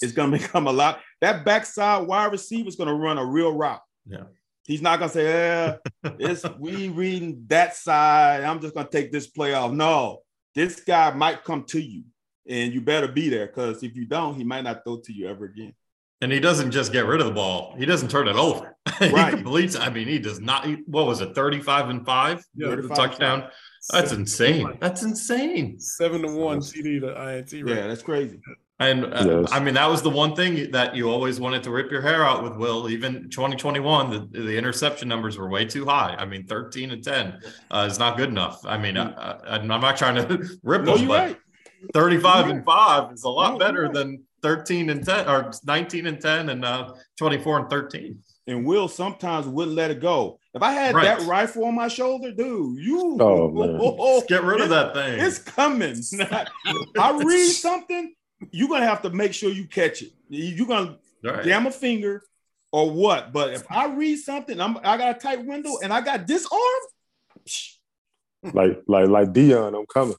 it's 0.02 0.12
going 0.12 0.32
to 0.32 0.38
become 0.38 0.68
a 0.68 0.72
lot. 0.72 1.02
That 1.22 1.46
backside 1.46 2.08
wide 2.08 2.32
receiver 2.32 2.70
is 2.70 2.76
going 2.76 2.90
to 2.90 2.96
run 2.96 3.18
a 3.18 3.26
real 3.26 3.56
route. 3.56 3.82
Yeah. 4.06 4.24
He's 4.64 4.82
not 4.82 5.00
gonna 5.00 5.12
say, 5.12 5.26
"Yeah, 5.26 5.78
it's 6.20 6.46
we 6.60 6.90
reading 6.90 7.46
that 7.48 7.76
side. 7.76 8.44
I'm 8.44 8.62
just 8.62 8.76
gonna 8.76 8.88
take 8.88 9.12
this 9.12 9.28
play 9.28 9.56
off." 9.56 9.72
No, 9.72 10.20
this 10.56 10.82
guy 10.82 11.12
might 11.12 11.44
come 11.44 11.64
to 11.66 11.80
you, 11.80 12.04
and 12.48 12.74
you 12.74 12.82
better 12.82 13.08
be 13.08 13.30
there 13.30 13.48
because 13.48 13.84
if 13.84 13.96
you 13.96 14.06
don't, 14.06 14.36
he 14.36 14.44
might 14.44 14.64
not 14.64 14.84
throw 14.84 14.98
to 14.98 15.14
you 15.14 15.28
ever 15.28 15.46
again. 15.46 15.74
And 16.22 16.32
he 16.32 16.40
doesn't 16.40 16.72
just 16.72 16.92
get 16.92 17.06
rid 17.06 17.20
of 17.20 17.28
the 17.28 17.34
ball; 17.34 17.76
he 17.78 17.86
doesn't 17.86 18.10
turn 18.10 18.28
it 18.28 18.36
over. 18.36 18.76
Right. 19.02 19.34
he 19.34 19.42
completes. 19.42 19.76
I 19.76 19.90
mean, 19.90 20.08
he 20.08 20.20
does 20.20 20.40
not. 20.40 20.68
what 20.86 21.08
was 21.08 21.22
it? 21.22 21.34
Thirty-five 21.34 21.90
and 21.90 22.06
five. 22.06 22.46
Yeah, 22.54 22.76
touchdown. 22.94 23.50
That's 23.90 24.12
insane. 24.12 24.78
That's 24.80 25.02
insane. 25.02 25.80
Seven 25.80 26.22
to 26.22 26.28
one 26.28 26.60
TD 26.60 27.02
to 27.02 27.08
INT. 27.10 27.52
Right? 27.52 27.76
Yeah, 27.76 27.88
that's 27.88 28.04
crazy. 28.04 28.40
And 28.82 29.06
uh, 29.06 29.42
yes. 29.42 29.50
I 29.52 29.60
mean, 29.60 29.76
that 29.76 29.88
was 29.88 30.02
the 30.02 30.10
one 30.10 30.36
thing 30.36 30.72
that 30.72 30.96
you 30.96 31.12
always 31.12 31.40
wanted 31.40 31.62
to 31.64 31.70
rip 31.70 31.92
your 31.92 32.02
hair 32.02 32.26
out 32.26 32.44
with, 32.44 32.58
Will. 32.58 32.90
Even 32.90 33.30
2021, 33.30 34.10
the, 34.10 34.40
the 34.40 34.58
interception 34.58 35.08
numbers 35.08 35.38
were 35.38 35.48
way 35.48 35.66
too 35.66 35.86
high. 35.86 36.16
I 36.18 36.26
mean, 36.26 36.48
13 36.48 36.90
and 36.90 37.04
10 37.04 37.42
uh, 37.70 37.88
is 37.88 38.00
not 38.00 38.18
good 38.18 38.30
enough. 38.30 38.66
I 38.66 38.80
mean, 38.80 38.98
I, 38.98 39.38
am 39.46 39.68
not 39.68 39.98
trying 39.98 40.16
to 40.16 40.58
rip 40.64 40.82
no, 40.82 40.98
them, 40.98 41.08
but 41.08 41.28
right. 41.28 41.38
35 41.94 42.50
and 42.50 42.66
5 42.66 43.14
is 43.14 43.24
a 43.24 43.30
lot 43.30 43.54
no, 43.54 43.60
better 43.60 43.84
right. 43.84 43.94
than 43.94 44.24
13 44.42 44.90
and 44.90 45.06
10 45.06 45.30
or 45.30 45.52
19 45.64 46.08
and 46.08 46.20
10 46.20 46.50
and 46.50 46.66
uh, 46.66 46.92
24 47.20 47.60
and 47.60 47.70
13. 47.70 48.18
And 48.48 48.66
Will 48.66 48.88
sometimes 48.88 49.46
wouldn't 49.46 49.76
let 49.76 49.92
it 49.92 50.02
go. 50.02 50.40
If 50.56 50.64
I 50.64 50.72
had 50.72 50.96
right. 50.96 51.20
that 51.20 51.28
rifle 51.28 51.66
on 51.66 51.76
my 51.76 51.88
shoulder, 51.88 52.32
dude, 52.32 52.80
you 52.80 53.16
oh, 53.22 53.54
oh, 53.56 53.96
oh, 54.00 54.24
get 54.28 54.44
rid 54.44 54.60
of 54.60 54.70
that 54.70 54.96
thing. 54.96 55.20
It's 55.20 55.38
coming. 55.38 55.96
I 57.00 57.22
read 57.24 57.48
something 57.52 58.16
you're 58.52 58.70
gonna 58.70 58.88
have 58.88 59.02
to 59.04 59.10
make 59.10 59.34
sure 59.34 59.52
you 59.52 59.68
catch 59.68 60.02
it. 60.02 60.12
You're 60.30 60.68
gonna 60.68 60.98
right. 61.24 61.44
jam 61.44 61.68
a 61.68 61.72
finger 61.72 62.24
or 62.72 62.92
what. 62.92 63.32
But 63.32 63.54
if 63.54 63.64
I 63.70 63.94
read 63.94 64.18
something, 64.18 64.60
I'm 64.60 64.78
I 64.78 64.98
got 64.98 65.18
a 65.18 65.20
tight 65.20 65.46
window 65.46 65.78
and 65.84 65.94
I 65.94 66.02
got 66.02 66.28
this 66.28 66.48
arm, 66.52 68.54
like 68.54 68.82
like 68.88 69.08
like 69.08 69.34
Deion, 69.34 69.78
I'm 69.78 69.86
coming. 69.86 70.16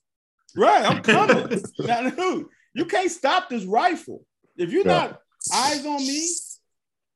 Right, 0.55 0.85
I'm 0.85 1.03
coming. 1.03 1.63
now, 1.79 2.11
dude, 2.11 2.47
you 2.75 2.85
can't 2.85 3.11
stop 3.11 3.49
this 3.49 3.65
rifle. 3.65 4.25
If 4.57 4.71
you're 4.71 4.87
yeah. 4.87 4.93
not 4.93 5.21
eyes 5.53 5.87
on 5.87 5.97
me, 5.97 6.29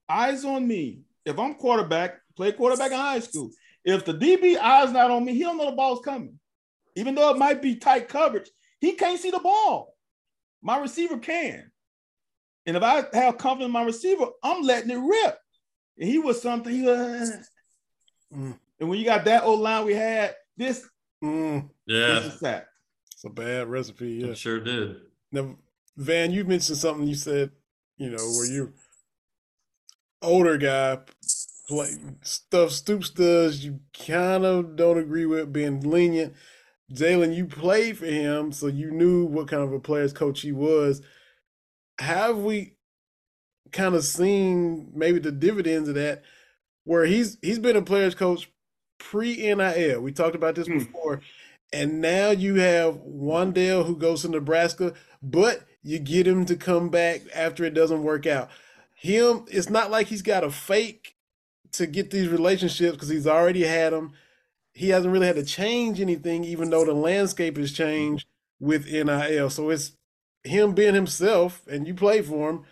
eyes 0.09 0.44
on 0.44 0.66
me. 0.66 1.00
If 1.24 1.38
I'm 1.38 1.54
quarterback, 1.54 2.20
play 2.36 2.52
quarterback 2.52 2.92
in 2.92 2.98
high 2.98 3.20
school. 3.20 3.50
If 3.84 4.04
the 4.04 4.14
DB 4.14 4.57
eyes 4.57 4.92
not 4.92 5.11
on 5.11 5.24
me, 5.24 5.34
he 5.34 5.40
don't 5.40 5.59
know 5.59 5.70
the 5.70 5.76
ball's 5.76 6.04
coming. 6.04 6.38
Even 6.96 7.14
though 7.14 7.30
it 7.30 7.38
might 7.38 7.61
be 7.61 7.76
tight 7.76 8.09
coverage, 8.09 8.50
he 8.80 8.92
can't 8.92 9.20
see 9.20 9.30
the 9.30 9.38
ball. 9.38 9.95
My 10.62 10.78
receiver 10.78 11.18
can. 11.18 11.70
And 12.66 12.76
if 12.76 12.82
I 12.82 13.04
have 13.12 13.38
confidence 13.38 13.66
in 13.66 13.72
my 13.72 13.84
receiver, 13.84 14.26
I'm 14.42 14.62
letting 14.62 14.90
it 14.90 14.96
rip. 14.96 15.38
And 15.98 16.09
he 16.09 16.18
was 16.18 16.42
something. 16.42 16.72
He 16.72 16.82
was, 16.82 17.30
mm. 18.34 18.59
And 18.78 18.88
when 18.88 18.98
you 18.98 19.04
got 19.04 19.24
that 19.24 19.44
old 19.44 19.61
line 19.61 19.84
we 19.86 19.94
had, 19.94 20.34
this, 20.57 20.86
mm. 21.22 21.68
yeah, 21.86 22.07
this 22.07 22.34
is 22.34 22.40
sack. 22.40 22.66
It's 23.12 23.24
a 23.24 23.30
bad 23.30 23.68
recipe. 23.68 24.09
Yeah, 24.14 24.28
it 24.28 24.38
sure 24.38 24.61
did. 24.61 24.96
Now, 25.32 25.57
Van, 25.96 26.32
you 26.32 26.44
mentioned 26.44 26.78
something. 26.78 27.07
You 27.07 27.14
said, 27.14 27.50
you 27.96 28.11
know, 28.11 28.18
where 28.18 28.46
you 28.46 28.72
older 30.20 30.59
guy 30.59 30.98
play 31.68 31.90
stuff 32.22 32.70
Stoops 32.70 33.11
does. 33.11 33.64
You 33.64 33.80
kind 34.07 34.44
of 34.44 34.76
don't 34.76 34.98
agree 34.98 35.26
with 35.26 35.52
being 35.52 35.80
lenient. 35.80 36.34
Jalen, 36.93 37.34
you 37.34 37.47
played 37.47 37.99
for 37.99 38.07
him, 38.07 38.53
so 38.53 38.68
you 38.68 38.91
knew 38.91 39.24
what 39.24 39.49
kind 39.49 39.62
of 39.62 39.72
a 39.72 39.80
player's 39.80 40.12
coach 40.12 40.41
he 40.41 40.53
was. 40.53 41.03
Have 41.99 42.39
we 42.39 42.74
kind 43.72 43.95
of 43.95 44.05
seen 44.05 44.93
maybe 44.95 45.18
the 45.18 45.32
dividends 45.32 45.89
of 45.89 45.97
that, 45.97 46.22
where 46.84 47.05
he's 47.07 47.39
he's 47.43 47.59
been 47.59 47.76
a 47.76 47.82
player's 47.82 48.14
coach 48.14 48.51
pre 48.99 49.37
NIL? 49.37 50.01
We 50.01 50.12
talked 50.12 50.37
about 50.37 50.55
this 50.55 50.68
mm. 50.68 50.78
before, 50.78 51.22
and 51.72 52.01
now 52.01 52.30
you 52.30 52.57
have 52.57 52.97
Wan'Dale 52.97 53.84
who 53.87 53.97
goes 53.97 54.22
to 54.22 54.28
Nebraska, 54.28 54.95
but 55.22 55.66
you 55.82 55.99
get 55.99 56.26
him 56.26 56.45
to 56.47 56.57
come 56.57 56.89
back 56.89 57.22
after 57.34 57.64
it 57.64 57.74
doesn't 57.74 58.03
work 58.03 58.26
out. 58.26 58.51
him, 58.95 59.45
it's 59.49 59.70
not 59.70 59.91
like 59.91 60.09
he's 60.09 60.22
got 60.22 60.45
a 60.45 60.51
fake 60.51 61.16
to 61.72 61.87
get 61.87 62.11
these 62.11 62.28
relationships 62.28 62.93
because 62.93 63.09
he's 63.09 63.26
already 63.26 63.62
had 63.64 63.93
them. 63.93 64.12
He 64.76 64.90
hasn't 64.90 65.10
really 65.10 65.26
had 65.26 65.36
to 65.36 65.42
change 65.42 66.02
anything, 66.02 66.44
even 66.44 66.68
though 66.68 66.84
the 66.84 66.92
landscape 66.92 67.56
has 67.56 67.72
changed 67.72 68.26
with 68.60 68.86
NIL. 68.86 69.48
So 69.48 69.70
it's 69.70 69.92
him 70.44 70.74
being 70.74 70.92
himself, 70.92 71.66
and 71.66 71.86
you 71.86 71.94
play 71.94 72.20
for 72.20 72.50
him. 72.50 72.64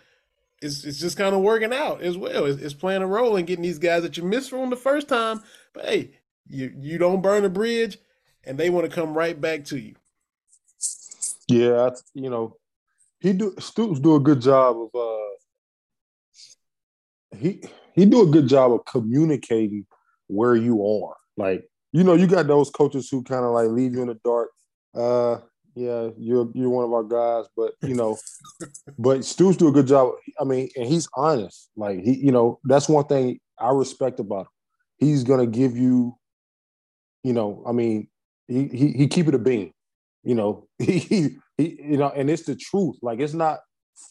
It's, 0.61 0.83
it's 0.83 0.99
just 0.99 1.17
kind 1.17 1.33
of 1.33 1.41
working 1.41 1.73
out 1.73 2.03
as 2.03 2.15
well. 2.15 2.45
It's, 2.45 2.61
it's 2.61 2.75
playing 2.75 3.01
a 3.01 3.07
role 3.07 3.37
in 3.37 3.45
getting 3.45 3.63
these 3.63 3.79
guys 3.79 4.03
that 4.03 4.17
you 4.17 4.23
missed 4.23 4.51
from 4.51 4.69
the 4.69 4.75
first 4.75 5.07
time. 5.07 5.41
But 5.73 5.85
hey, 5.85 6.11
you 6.47 6.71
you 6.77 6.99
don't 6.99 7.23
burn 7.23 7.43
a 7.43 7.49
bridge, 7.49 7.97
and 8.43 8.55
they 8.55 8.69
want 8.69 8.87
to 8.87 8.95
come 8.95 9.17
right 9.17 9.41
back 9.41 9.65
to 9.65 9.79
you. 9.79 9.95
Yeah, 11.47 11.89
you 12.13 12.29
know, 12.29 12.57
he 13.19 13.33
do 13.33 13.55
Stoops 13.57 13.99
do 13.99 14.13
a 14.13 14.19
good 14.19 14.41
job 14.41 14.77
of 14.77 14.89
uh 14.93 15.17
he 17.35 17.63
he 17.95 18.05
do 18.05 18.21
a 18.21 18.27
good 18.27 18.47
job 18.47 18.73
of 18.73 18.85
communicating 18.85 19.87
where 20.27 20.55
you 20.55 20.85
are. 20.85 21.15
Like, 21.35 21.67
you 21.95 22.03
know, 22.03 22.13
you 22.13 22.27
got 22.27 22.45
those 22.45 22.69
coaches 22.69 23.07
who 23.09 23.23
kind 23.23 23.45
of 23.45 23.51
like 23.51 23.69
leave 23.69 23.93
you 23.93 24.01
in 24.01 24.09
the 24.09 24.19
dark. 24.25 24.49
Uh 24.93 25.37
yeah, 25.75 26.09
you're 26.17 26.49
you're 26.53 26.69
one 26.69 26.83
of 26.83 26.91
our 26.91 27.03
guys, 27.03 27.45
but 27.55 27.71
you 27.81 27.95
know, 27.95 28.17
but 28.99 29.23
Stoops 29.23 29.55
do 29.55 29.69
a 29.69 29.71
good 29.71 29.87
job. 29.87 30.11
I 30.37 30.43
mean, 30.43 30.67
and 30.75 30.87
he's 30.87 31.07
honest. 31.15 31.69
Like 31.77 32.01
he, 32.01 32.15
you 32.15 32.33
know, 32.33 32.59
that's 32.65 32.89
one 32.89 33.05
thing 33.05 33.39
I 33.57 33.69
respect 33.69 34.19
about 34.19 34.41
him. 34.41 34.47
He's 34.97 35.23
gonna 35.23 35.47
give 35.47 35.77
you, 35.77 36.17
you 37.23 37.31
know, 37.31 37.63
I 37.65 37.71
mean, 37.71 38.09
he 38.49 38.67
he, 38.67 38.91
he 38.91 39.07
keep 39.07 39.29
it 39.29 39.35
a 39.35 39.39
bean. 39.39 39.71
You 40.23 40.35
know, 40.35 40.67
he, 40.79 40.99
he 40.99 41.37
he 41.57 41.81
you 41.81 41.97
know, 41.97 42.09
and 42.09 42.29
it's 42.29 42.43
the 42.43 42.57
truth. 42.57 42.97
Like 43.01 43.21
it's 43.21 43.33
not, 43.33 43.59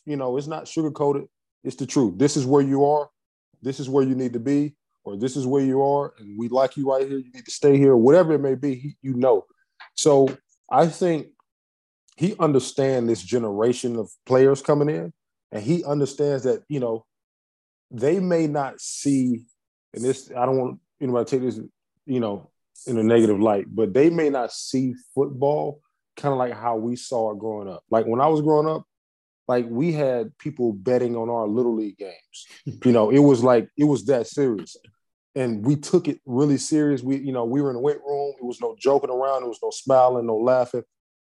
you 0.06 0.16
know, 0.16 0.38
it's 0.38 0.46
not 0.46 0.66
sugar 0.66 0.90
coated. 0.90 1.24
It's 1.62 1.76
the 1.76 1.86
truth. 1.86 2.14
This 2.16 2.38
is 2.38 2.46
where 2.46 2.62
you 2.62 2.86
are. 2.86 3.10
This 3.60 3.78
is 3.78 3.90
where 3.90 4.04
you 4.04 4.14
need 4.14 4.32
to 4.32 4.40
be, 4.40 4.74
or 5.04 5.16
this 5.16 5.36
is 5.36 5.46
where 5.46 5.62
you 5.62 5.82
are, 5.82 6.14
and 6.18 6.38
we 6.38 6.48
like 6.48 6.76
you 6.76 6.90
right 6.90 7.06
here. 7.06 7.18
You 7.18 7.30
need 7.32 7.44
to 7.44 7.50
stay 7.50 7.76
here, 7.76 7.96
whatever 7.96 8.32
it 8.32 8.40
may 8.40 8.54
be. 8.54 8.74
He, 8.74 8.96
you 9.02 9.14
know. 9.14 9.44
So 9.94 10.28
I 10.70 10.86
think 10.86 11.28
he 12.16 12.34
understands 12.38 13.08
this 13.08 13.22
generation 13.22 13.96
of 13.96 14.10
players 14.26 14.62
coming 14.62 14.88
in, 14.88 15.12
and 15.52 15.62
he 15.62 15.84
understands 15.84 16.44
that 16.44 16.62
you 16.68 16.80
know 16.80 17.04
they 17.90 18.18
may 18.18 18.46
not 18.46 18.80
see, 18.80 19.44
and 19.92 20.04
this 20.04 20.30
I 20.30 20.46
don't 20.46 20.58
want 20.58 20.80
anybody 21.00 21.24
to 21.24 21.30
take 21.30 21.42
this 21.42 21.60
you 22.06 22.20
know 22.20 22.50
in 22.86 22.98
a 22.98 23.02
negative 23.02 23.40
light, 23.40 23.66
but 23.68 23.94
they 23.94 24.10
may 24.10 24.30
not 24.30 24.52
see 24.52 24.94
football 25.14 25.80
kind 26.16 26.32
of 26.32 26.38
like 26.38 26.52
how 26.52 26.76
we 26.76 26.96
saw 26.96 27.32
it 27.32 27.38
growing 27.38 27.68
up. 27.68 27.82
Like 27.90 28.06
when 28.06 28.20
I 28.20 28.26
was 28.28 28.40
growing 28.40 28.68
up, 28.68 28.84
like 29.48 29.66
we 29.68 29.92
had 29.92 30.36
people 30.38 30.72
betting 30.72 31.16
on 31.16 31.28
our 31.28 31.46
little 31.46 31.74
league 31.74 31.98
games. 31.98 32.46
you 32.64 32.92
know, 32.92 33.10
it 33.10 33.18
was 33.18 33.42
like 33.42 33.68
it 33.76 33.84
was 33.84 34.06
that 34.06 34.26
serious. 34.26 34.76
And 35.36 35.64
we 35.64 35.76
took 35.76 36.06
it 36.06 36.20
really 36.26 36.58
serious. 36.58 37.02
We, 37.02 37.16
you 37.16 37.32
know, 37.32 37.44
we 37.44 37.60
were 37.60 37.70
in 37.70 37.74
the 37.74 37.82
weight 37.82 37.98
room. 38.06 38.34
It 38.38 38.44
was 38.44 38.60
no 38.60 38.76
joking 38.78 39.10
around. 39.10 39.42
It 39.42 39.48
was 39.48 39.58
no 39.62 39.70
smiling, 39.70 40.26
no 40.26 40.36
laughing. 40.36 40.84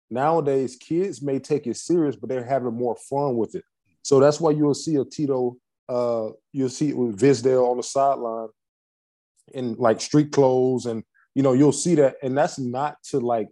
Nowadays, 0.10 0.76
kids 0.76 1.22
may 1.22 1.40
take 1.40 1.66
it 1.66 1.78
serious, 1.78 2.16
but 2.16 2.30
they're 2.30 2.44
having 2.44 2.74
more 2.74 2.96
fun 3.10 3.36
with 3.36 3.56
it. 3.56 3.64
So 4.04 4.20
that's 4.20 4.40
why 4.40 4.52
you'll 4.52 4.76
see 4.76 4.98
a 4.98 5.06
Tito, 5.06 5.58
uh, 5.90 6.30
you'll 6.52 6.70
see 6.70 6.90
it 6.90 6.98
with 6.98 7.20
Visdale 7.20 7.68
on 7.68 7.78
the 7.78 7.84
sideline 7.84 8.50
in 9.54 9.74
like 9.76 10.00
street 10.02 10.32
clothes, 10.32 10.86
and 10.86 11.04
you 11.34 11.42
know, 11.42 11.54
you'll 11.54 11.72
see 11.72 11.96
that. 11.96 12.18
And 12.22 12.38
that's 12.38 12.60
not 12.60 12.98
to 13.06 13.20
like 13.20 13.50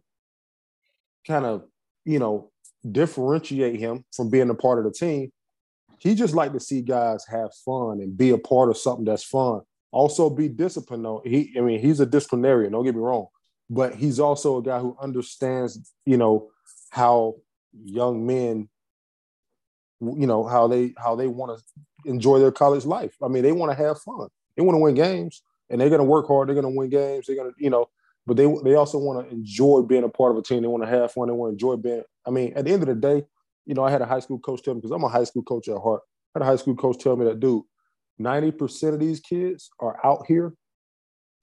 kind 1.25 1.45
of, 1.45 1.63
you 2.05 2.19
know, 2.19 2.51
differentiate 2.89 3.79
him 3.79 4.05
from 4.15 4.29
being 4.29 4.49
a 4.49 4.55
part 4.55 4.77
of 4.77 4.85
the 4.85 4.91
team. 4.91 5.31
He 5.97 6.15
just 6.15 6.35
like 6.35 6.53
to 6.53 6.59
see 6.59 6.81
guys 6.81 7.25
have 7.27 7.49
fun 7.65 8.01
and 8.01 8.15
be 8.15 8.31
a 8.31 8.37
part 8.37 8.69
of 8.69 8.77
something 8.77 9.05
that's 9.05 9.23
fun. 9.23 9.61
Also, 9.93 10.29
be 10.29 10.49
disciplined. 10.49 11.05
Though 11.05 11.21
he, 11.23 11.53
I 11.55 11.61
mean, 11.61 11.79
he's 11.79 11.99
a 11.99 12.05
disciplinarian. 12.05 12.71
Don't 12.71 12.83
get 12.83 12.95
me 12.95 13.01
wrong, 13.01 13.27
but 13.69 13.93
he's 13.95 14.19
also 14.19 14.57
a 14.57 14.63
guy 14.63 14.79
who 14.79 14.97
understands, 14.99 15.93
you 16.05 16.17
know, 16.17 16.49
how 16.89 17.35
young 17.83 18.25
men, 18.25 18.69
you 20.01 20.25
know, 20.25 20.45
how 20.45 20.67
they 20.67 20.93
how 20.97 21.15
they 21.15 21.27
want 21.27 21.57
to 21.57 22.09
enjoy 22.09 22.39
their 22.39 22.51
college 22.51 22.85
life. 22.85 23.15
I 23.21 23.27
mean, 23.27 23.43
they 23.43 23.51
want 23.51 23.71
to 23.71 23.77
have 23.77 24.01
fun. 24.01 24.29
They 24.57 24.63
want 24.63 24.75
to 24.75 24.79
win 24.81 24.95
games, 24.95 25.43
and 25.69 25.79
they're 25.79 25.89
going 25.89 25.99
to 25.99 26.05
work 26.05 26.27
hard. 26.27 26.47
They're 26.47 26.55
going 26.55 26.73
to 26.73 26.77
win 26.77 26.89
games. 26.89 27.27
They're 27.27 27.35
going 27.35 27.51
to, 27.51 27.63
you 27.63 27.69
know, 27.69 27.87
but 28.25 28.35
they 28.35 28.51
they 28.63 28.73
also 28.73 28.97
want 28.97 29.27
to 29.27 29.35
enjoy 29.35 29.81
being 29.81 30.03
a 30.03 30.09
part 30.09 30.31
of 30.31 30.37
a 30.37 30.41
team. 30.41 30.63
They 30.63 30.67
want 30.67 30.83
to 30.83 30.89
have 30.89 31.11
fun. 31.11 31.27
They 31.27 31.33
want 31.33 31.51
to 31.51 31.53
enjoy 31.53 31.75
being. 31.75 32.03
I 32.25 32.31
mean, 32.31 32.53
at 32.55 32.65
the 32.65 32.71
end 32.71 32.81
of 32.81 32.87
the 32.87 32.95
day, 32.95 33.25
you 33.65 33.75
know, 33.75 33.83
I 33.83 33.91
had 33.91 34.01
a 34.01 34.07
high 34.07 34.21
school 34.21 34.39
coach 34.39 34.63
tell 34.63 34.73
me 34.73 34.81
because 34.81 34.91
I'm 34.91 35.03
a 35.03 35.09
high 35.09 35.23
school 35.23 35.43
coach 35.43 35.67
at 35.67 35.77
heart. 35.77 36.01
I 36.33 36.39
had 36.39 36.47
a 36.47 36.51
high 36.51 36.55
school 36.55 36.75
coach 36.75 36.97
tell 36.97 37.15
me 37.15 37.25
that, 37.25 37.39
dude, 37.39 37.63
ninety 38.17 38.51
percent 38.51 38.93
of 38.93 38.99
these 38.99 39.19
kids 39.19 39.69
are 39.79 39.99
out 40.05 40.25
here 40.27 40.53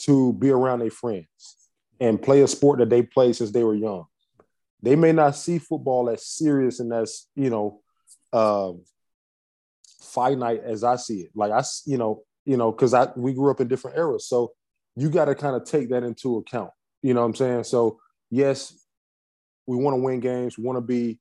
to 0.00 0.32
be 0.34 0.50
around 0.50 0.80
their 0.80 0.90
friends 0.90 1.68
and 2.00 2.20
play 2.20 2.40
a 2.42 2.48
sport 2.48 2.78
that 2.78 2.88
they 2.88 3.02
played 3.02 3.36
since 3.36 3.50
they 3.50 3.64
were 3.64 3.74
young. 3.74 4.06
They 4.82 4.96
may 4.96 5.12
not 5.12 5.36
see 5.36 5.58
football 5.58 6.08
as 6.08 6.26
serious 6.26 6.80
and 6.80 6.92
as 6.92 7.26
you 7.34 7.50
know, 7.50 7.80
um, 8.32 8.82
finite 10.02 10.62
as 10.64 10.82
I 10.84 10.96
see 10.96 11.20
it. 11.20 11.30
Like 11.34 11.52
I, 11.52 11.62
you 11.84 11.98
know, 11.98 12.22
you 12.46 12.56
know, 12.56 12.72
because 12.72 12.94
I 12.94 13.08
we 13.16 13.34
grew 13.34 13.50
up 13.50 13.60
in 13.60 13.68
different 13.68 13.98
eras, 13.98 14.26
so 14.26 14.52
you 14.96 15.10
got 15.10 15.26
to 15.26 15.34
kind 15.34 15.54
of 15.54 15.64
take 15.64 15.90
that 15.90 16.02
into 16.02 16.38
account. 16.38 16.70
You 17.02 17.14
know 17.14 17.20
what 17.20 17.26
I'm 17.26 17.34
saying? 17.34 17.64
So 17.64 17.98
yes, 18.30 18.74
we 19.66 19.76
want 19.76 19.96
to 19.96 20.02
win 20.02 20.20
games. 20.20 20.56
We 20.56 20.64
want 20.64 20.78
to 20.78 20.82
be, 20.82 21.18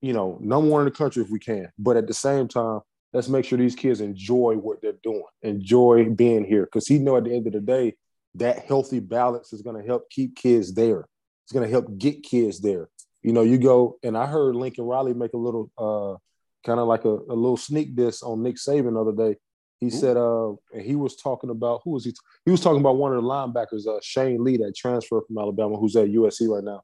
you 0.00 0.12
know, 0.12 0.38
number 0.40 0.68
one 0.68 0.82
in 0.82 0.86
the 0.86 0.90
country 0.90 1.22
if 1.22 1.30
we 1.30 1.38
can. 1.38 1.70
But 1.78 1.96
at 1.96 2.06
the 2.06 2.14
same 2.14 2.48
time, 2.48 2.80
let's 3.16 3.28
make 3.28 3.44
sure 3.44 3.58
these 3.58 3.74
kids 3.74 4.00
enjoy 4.00 4.54
what 4.54 4.80
they're 4.82 4.92
doing, 5.02 5.24
enjoy 5.42 6.08
being 6.10 6.44
here, 6.44 6.64
because 6.66 6.86
he 6.86 6.98
know 6.98 7.16
at 7.16 7.24
the 7.24 7.34
end 7.34 7.46
of 7.46 7.52
the 7.52 7.60
day 7.60 7.94
that 8.34 8.66
healthy 8.66 9.00
balance 9.00 9.52
is 9.52 9.62
going 9.62 9.80
to 9.80 9.86
help 9.86 10.08
keep 10.10 10.36
kids 10.36 10.74
there. 10.74 11.06
It's 11.44 11.52
going 11.52 11.64
to 11.64 11.70
help 11.70 11.98
get 11.98 12.22
kids 12.22 12.60
there. 12.60 12.88
You 13.22 13.32
know, 13.32 13.42
you 13.42 13.58
go 13.58 13.98
and 14.02 14.16
I 14.16 14.26
heard 14.26 14.54
Lincoln 14.54 14.84
Riley 14.84 15.14
make 15.14 15.32
a 15.32 15.38
little, 15.38 15.70
uh, 15.78 16.18
kind 16.66 16.78
of 16.78 16.86
like 16.86 17.04
a, 17.04 17.10
a 17.10 17.36
little 17.36 17.56
sneak 17.56 17.96
diss 17.96 18.22
on 18.22 18.42
Nick 18.42 18.56
Saban 18.56 18.94
the 18.94 19.00
other 19.00 19.30
day 19.30 19.38
he 19.78 19.86
Ooh. 19.86 19.90
said, 19.90 20.16
uh, 20.16 20.54
he 20.80 20.96
was 20.96 21.16
talking 21.16 21.50
about 21.50 21.82
who 21.84 21.92
was 21.92 22.04
he? 22.04 22.14
He 22.44 22.50
was 22.50 22.60
talking 22.60 22.80
about 22.80 22.96
one 22.96 23.12
of 23.12 23.22
the 23.22 23.28
linebackers, 23.28 23.86
uh, 23.86 24.00
Shane 24.02 24.42
Lee, 24.42 24.56
that 24.58 24.74
transferred 24.74 25.24
from 25.26 25.38
Alabama, 25.38 25.76
who's 25.76 25.96
at 25.96 26.08
USC 26.08 26.48
right 26.48 26.64
now. 26.64 26.82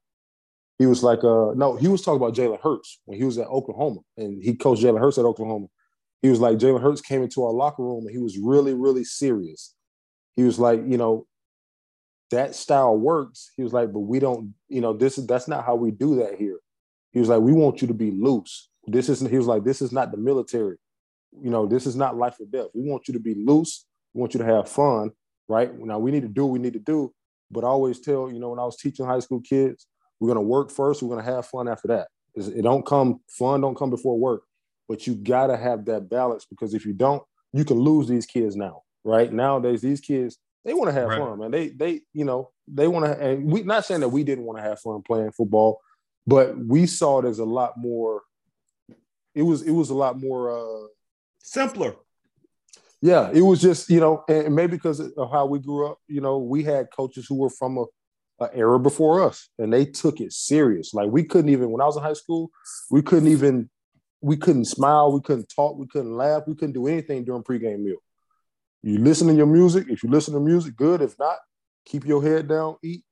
He 0.78 0.87
was 0.87 1.03
like, 1.03 1.20
uh, 1.24 1.53
no, 1.55 1.76
he 1.76 1.89
was 1.89 2.03
talking 2.03 2.20
about 2.20 2.35
Jalen 2.35 2.61
Hurts 2.61 3.01
when 3.05 3.18
he 3.18 3.24
was 3.24 3.39
at 3.39 3.47
Oklahoma, 3.47 4.01
and 4.16 4.43
he 4.43 4.55
coached 4.55 4.83
Jalen 4.83 5.01
Hurts 5.01 5.18
at 5.18 5.24
Oklahoma. 5.24 5.66
He 6.23 6.31
was 6.31 6.41
like, 6.41 6.59
Jalen 6.59 6.81
Hurts 6.81 7.01
came 7.01 7.23
into 7.23 7.45
our 7.45 7.53
locker 7.53 7.83
room, 7.83 8.07
and 8.07 8.11
he 8.11 8.23
was 8.23 8.39
really, 8.39 8.75
really 8.75 9.05
serious. 9.05 9.75
He 10.37 10.45
was 10.45 10.59
like, 10.59 10.81
you 10.87 10.97
know, 10.97 11.27
that 12.31 12.55
style 12.55 12.97
works. 12.97 13.51
He 13.57 13.62
was 13.62 13.73
like, 13.73 13.93
but 13.93 14.01
we 14.01 14.18
don't, 14.18 14.55
you 14.68 14.81
know, 14.81 14.93
this 14.93 15.18
is 15.18 15.27
that's 15.27 15.49
not 15.49 15.66
how 15.66 15.75
we 15.75 15.91
do 15.91 16.16
that 16.16 16.37
here. 16.37 16.59
He 17.11 17.18
was 17.18 17.29
like, 17.29 17.41
we 17.41 17.53
want 17.53 17.83
you 17.83 17.89
to 17.89 17.95
be 17.95 18.11
loose. 18.11 18.68
This 18.87 19.09
isn't. 19.09 19.31
He 19.31 19.37
was 19.37 19.47
like, 19.47 19.64
this 19.64 19.83
is 19.83 19.93
not 19.93 20.11
the 20.11 20.16
military 20.16 20.79
you 21.41 21.51
know, 21.51 21.66
this 21.66 21.87
is 21.87 21.97
not 21.97 22.16
life 22.16 22.37
or 22.41 22.47
death. 22.47 22.68
We 22.75 22.83
want 22.83 23.09
you 23.09 23.14
to 23.14 23.20
be 23.20 23.35
loose. 23.35 23.87
We 24.12 24.20
want 24.20 24.35
you 24.35 24.39
to 24.39 24.47
have 24.47 24.68
fun, 24.68 25.12
right? 25.49 25.73
Now 25.79 25.99
we 25.99 26.11
need 26.11 26.23
to 26.23 26.29
do 26.29 26.45
what 26.45 26.53
we 26.53 26.59
need 26.59 26.75
to 26.75 26.79
do. 26.79 27.12
But 27.51 27.64
I 27.64 27.68
always 27.68 28.01
tell, 28.01 28.31
you 28.31 28.39
know, 28.39 28.51
when 28.51 28.59
I 28.59 28.64
was 28.64 28.77
teaching 28.77 29.07
high 29.07 29.20
school 29.20 29.41
kids, 29.41 29.87
we're 30.20 30.29
gonna 30.29 30.43
work 30.43 30.70
first, 30.70 31.03
we're 31.03 31.14
gonna 31.14 31.31
have 31.31 31.47
fun 31.47 31.68
after 31.68 31.89
that. 31.89 32.09
It 32.35 32.62
don't 32.62 32.85
come, 32.85 33.20
fun 33.29 33.61
don't 33.61 33.77
come 33.77 33.91
before 33.91 34.18
work. 34.18 34.43
But 34.93 35.07
you 35.07 35.14
gotta 35.14 35.57
have 35.57 35.86
that 35.86 36.11
balance 36.11 36.45
because 36.45 36.74
if 36.74 36.84
you 36.84 36.93
don't, 36.93 37.22
you 37.55 37.64
can 37.64 37.78
lose 37.78 38.09
these 38.09 38.26
kids 38.26 38.57
now, 38.57 38.82
right? 39.05 39.32
Nowadays, 39.32 39.80
these 39.80 40.03
kids, 40.03 40.36
they 40.66 40.74
want 40.74 40.90
to 40.90 40.93
have 40.93 41.09
right. 41.09 41.18
fun, 41.18 41.38
man. 41.38 41.51
They 41.51 41.70
they, 41.70 42.03
you 42.12 42.26
know, 42.26 42.51
they 42.68 42.88
want 42.88 43.07
to 43.07 43.18
and 43.18 43.51
we 43.51 43.62
not 43.62 43.86
saying 43.86 44.03
that 44.03 44.11
we 44.11 44.22
didn't 44.22 44.45
want 44.45 44.59
to 44.59 44.62
have 44.62 44.80
fun 44.80 45.01
playing 45.01 45.32
football, 45.32 45.80
but 46.26 46.59
we 46.59 46.84
saw 46.84 47.20
it 47.20 47.24
as 47.24 47.38
a 47.38 47.45
lot 47.47 47.78
more 47.78 48.20
it 49.34 49.40
was 49.40 49.62
it 49.62 49.70
was 49.70 49.88
a 49.88 49.95
lot 49.95 50.20
more 50.20 50.51
uh 50.51 50.88
simpler. 51.38 51.95
Yeah, 53.01 53.30
it 53.32 53.40
was 53.40 53.62
just 53.62 53.88
you 53.88 53.99
know, 53.99 54.24
and 54.28 54.55
maybe 54.55 54.76
because 54.76 55.01
of 55.01 55.30
how 55.30 55.47
we 55.47 55.59
grew 55.59 55.86
up, 55.86 56.01
you 56.07 56.20
know, 56.20 56.36
we 56.36 56.64
had 56.64 56.88
coaches 56.95 57.24
who 57.26 57.36
were 57.36 57.49
from 57.49 57.78
a, 57.78 57.84
a 58.40 58.55
era 58.55 58.78
before 58.78 59.22
us, 59.22 59.49
and 59.59 59.72
they 59.72 59.86
took 59.86 60.20
it 60.20 60.34
serious. 60.34 60.93
Like 60.93 61.09
we 61.09 61.24
couldn't 61.24 61.49
even 61.49 61.70
when 61.70 61.80
I 61.80 61.86
was 61.86 61.97
in 61.97 62.03
high 62.03 62.12
school, 62.12 62.51
we 62.90 63.01
couldn't 63.01 63.28
even 63.28 63.70
we 64.23 64.37
couldn't 64.37 64.66
smile, 64.66 65.12
we 65.12 65.20
couldn't 65.20 65.53
talk, 65.55 65.77
we 65.77 65.87
couldn't 65.87 66.16
laugh, 66.16 66.43
we 66.47 66.55
couldn't 66.55 66.73
do 66.73 66.87
anything 66.87 67.25
during 67.25 67.43
pregame 67.43 67.81
meal. 67.81 67.99
You 68.83 68.99
listen 68.99 69.29
to 69.29 69.35
your 69.35 69.47
music. 69.47 69.87
If 69.89 70.03
you 70.03 70.11
listen 70.11 70.35
to 70.35 70.41
music, 70.41 70.77
good. 70.77 71.03
If 71.03 71.18
not, 71.18 71.37
keep 71.85 72.05
your 72.05 72.23
head 72.23 72.49
down, 72.49 72.77
eat, 72.83 73.05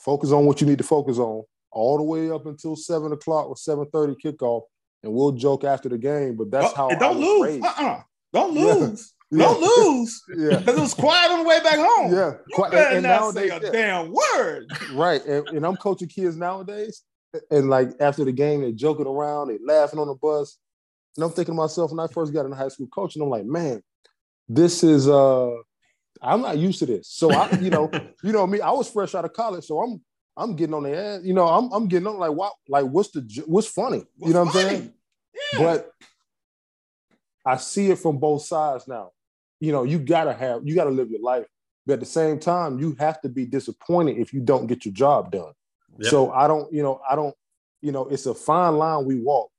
focus 0.00 0.32
on 0.32 0.46
what 0.46 0.60
you 0.60 0.66
need 0.66 0.78
to 0.78 0.84
focus 0.84 1.18
on, 1.18 1.44
all 1.70 1.96
the 1.96 2.02
way 2.02 2.30
up 2.30 2.46
until 2.46 2.76
seven 2.76 3.12
o'clock 3.12 3.48
or 3.48 3.56
seven 3.56 3.86
thirty 3.92 4.14
kickoff 4.14 4.62
and 5.02 5.12
we'll 5.12 5.32
joke 5.32 5.64
after 5.64 5.88
the 5.88 5.98
game. 5.98 6.36
But 6.36 6.50
that's 6.50 6.72
oh, 6.76 6.88
how. 6.90 6.96
don't 6.96 7.18
lose. 7.18 7.62
Uh-uh. 7.62 8.00
Don't 8.32 8.54
lose. 8.54 9.12
Yeah. 9.34 9.44
Don't 9.44 9.62
lose. 9.62 10.22
yeah. 10.36 10.58
Because 10.58 10.76
it 10.76 10.80
was 10.82 10.92
quiet 10.92 11.30
on 11.30 11.38
the 11.38 11.48
way 11.48 11.58
back 11.60 11.78
home. 11.78 12.12
Yeah. 12.12 12.32
You 12.50 12.64
better 12.64 12.76
and, 12.76 12.96
and 12.96 13.02
not 13.02 13.20
nowadays, 13.20 13.50
say 13.50 13.56
a 13.56 13.60
yeah. 13.62 13.70
damn 13.72 14.12
word. 14.12 14.66
Right. 14.92 15.24
And, 15.24 15.48
and, 15.48 15.64
I'm 15.64 15.76
coaching 15.76 16.08
kids 16.08 16.36
nowadays. 16.36 17.00
And 17.50 17.70
like 17.70 17.90
after 18.00 18.24
the 18.24 18.32
game, 18.32 18.60
they're 18.60 18.72
joking 18.72 19.06
around, 19.06 19.48
they're 19.48 19.58
laughing 19.64 19.98
on 19.98 20.08
the 20.08 20.14
bus. 20.14 20.58
And 21.16 21.24
I'm 21.24 21.30
thinking 21.30 21.54
to 21.54 21.60
myself 21.60 21.90
when 21.90 22.00
I 22.00 22.06
first 22.06 22.32
got 22.32 22.44
into 22.44 22.56
high 22.56 22.68
school 22.68 22.88
coaching, 22.88 23.22
I'm 23.22 23.30
like, 23.30 23.44
man, 23.44 23.82
this 24.48 24.82
is 24.82 25.08
uh 25.08 25.50
I'm 26.20 26.42
not 26.42 26.58
used 26.58 26.78
to 26.80 26.86
this. 26.86 27.08
So 27.08 27.32
I, 27.32 27.50
you 27.58 27.70
know, 27.70 27.90
you 28.22 28.32
know 28.32 28.46
me, 28.46 28.60
I 28.60 28.70
was 28.70 28.88
fresh 28.90 29.14
out 29.14 29.24
of 29.24 29.32
college, 29.32 29.64
so 29.64 29.80
I'm 29.80 30.00
I'm 30.36 30.56
getting 30.56 30.74
on 30.74 30.84
the 30.84 30.96
ass, 30.96 31.20
you 31.24 31.34
know, 31.34 31.46
I'm 31.46 31.72
I'm 31.72 31.88
getting 31.88 32.06
on 32.06 32.18
like 32.18 32.32
what 32.32 32.54
like 32.68 32.86
what's 32.86 33.10
the 33.10 33.44
what's 33.46 33.68
funny? 33.68 34.04
What's 34.16 34.28
you 34.28 34.34
know 34.34 34.44
what 34.44 34.54
funny? 34.54 34.64
I'm 34.64 34.70
saying? 34.70 34.94
Yeah. 35.52 35.58
But 35.58 35.90
I 37.44 37.56
see 37.56 37.90
it 37.90 37.98
from 37.98 38.18
both 38.18 38.42
sides 38.42 38.86
now. 38.86 39.10
You 39.60 39.72
know, 39.72 39.84
you 39.84 39.98
gotta 39.98 40.32
have 40.32 40.62
you 40.64 40.74
gotta 40.74 40.90
live 40.90 41.10
your 41.10 41.22
life, 41.22 41.46
but 41.86 41.94
at 41.94 42.00
the 42.00 42.06
same 42.06 42.38
time, 42.38 42.78
you 42.78 42.96
have 42.98 43.20
to 43.22 43.28
be 43.28 43.44
disappointed 43.44 44.16
if 44.18 44.32
you 44.32 44.40
don't 44.40 44.66
get 44.66 44.84
your 44.84 44.94
job 44.94 45.32
done. 45.32 45.52
Yep. 45.98 46.10
So 46.10 46.30
I 46.32 46.46
don't, 46.46 46.72
you 46.72 46.82
know, 46.82 47.00
I 47.08 47.14
don't, 47.14 47.34
you 47.80 47.92
know, 47.92 48.06
it's 48.06 48.26
a 48.26 48.34
fine 48.34 48.76
line 48.76 49.04
we 49.04 49.20
walk 49.20 49.50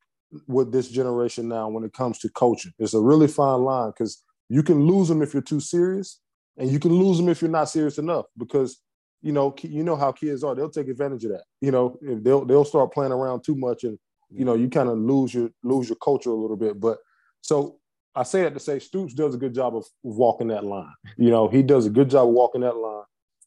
with 0.48 0.72
this 0.72 0.90
generation 0.90 1.48
now 1.48 1.70
when 1.70 1.84
it 1.84 1.94
comes 1.94 2.20
to 2.20 2.30
coaching. 2.30 2.72
It's 2.80 2.94
a 2.94 3.00
really 3.00 3.28
fine 3.28 3.62
line 3.62 3.92
because 3.92 4.24
you 4.50 4.64
can 4.64 4.86
lose 4.86 5.08
them 5.08 5.22
if 5.22 5.34
you're 5.34 5.42
too 5.42 5.60
serious, 5.60 6.20
and 6.58 6.70
you 6.70 6.80
can 6.80 6.94
lose 6.94 7.18
them 7.18 7.30
if 7.30 7.42
you're 7.42 7.52
not 7.52 7.70
serious 7.70 7.98
enough. 7.98 8.26
Because 8.38 8.82
you 9.22 9.32
know, 9.32 9.56
you 9.62 9.84
know 9.84 9.96
how 9.96 10.12
kids 10.12 10.44
are; 10.44 10.56
they'll 10.56 10.70
take 10.70 10.90
advantage 10.90 11.24
of 11.26 11.32
that. 11.32 11.44
You 11.62 11.72
know, 11.72 11.98
if 12.02 12.24
they'll 12.24 12.46
they'll 12.46 12.66
start 12.66 12.94
playing 12.94 13.12
around 13.12 13.44
too 13.44 13.56
much, 13.56 13.84
and 13.84 13.98
you 14.30 14.46
know, 14.46 14.56
you 14.56 14.70
kind 14.70 14.90
of 14.90 14.98
lose 14.98 15.34
your 15.34 15.50
lose 15.64 15.90
your 15.90 15.98
culture 15.98 16.32
a 16.32 16.36
little 16.36 16.58
bit. 16.58 16.80
But 16.80 16.98
so 17.42 17.80
I 18.16 18.24
say 18.24 18.44
that 18.44 18.54
to 18.54 18.60
say 18.60 18.80
Stoops 18.80 19.14
does 19.14 19.36
a 19.36 19.38
good 19.38 19.56
job 19.56 19.76
of 19.76 19.86
walking 20.04 20.50
that 20.50 20.66
line. 20.66 20.94
You 21.18 21.30
know, 21.30 21.48
he 21.48 21.64
does 21.64 21.86
a 21.86 21.90
good 21.90 22.10
job 22.10 22.28
of 22.28 22.34
walking 22.34 22.62
that 22.62 22.76
line, 22.76 23.04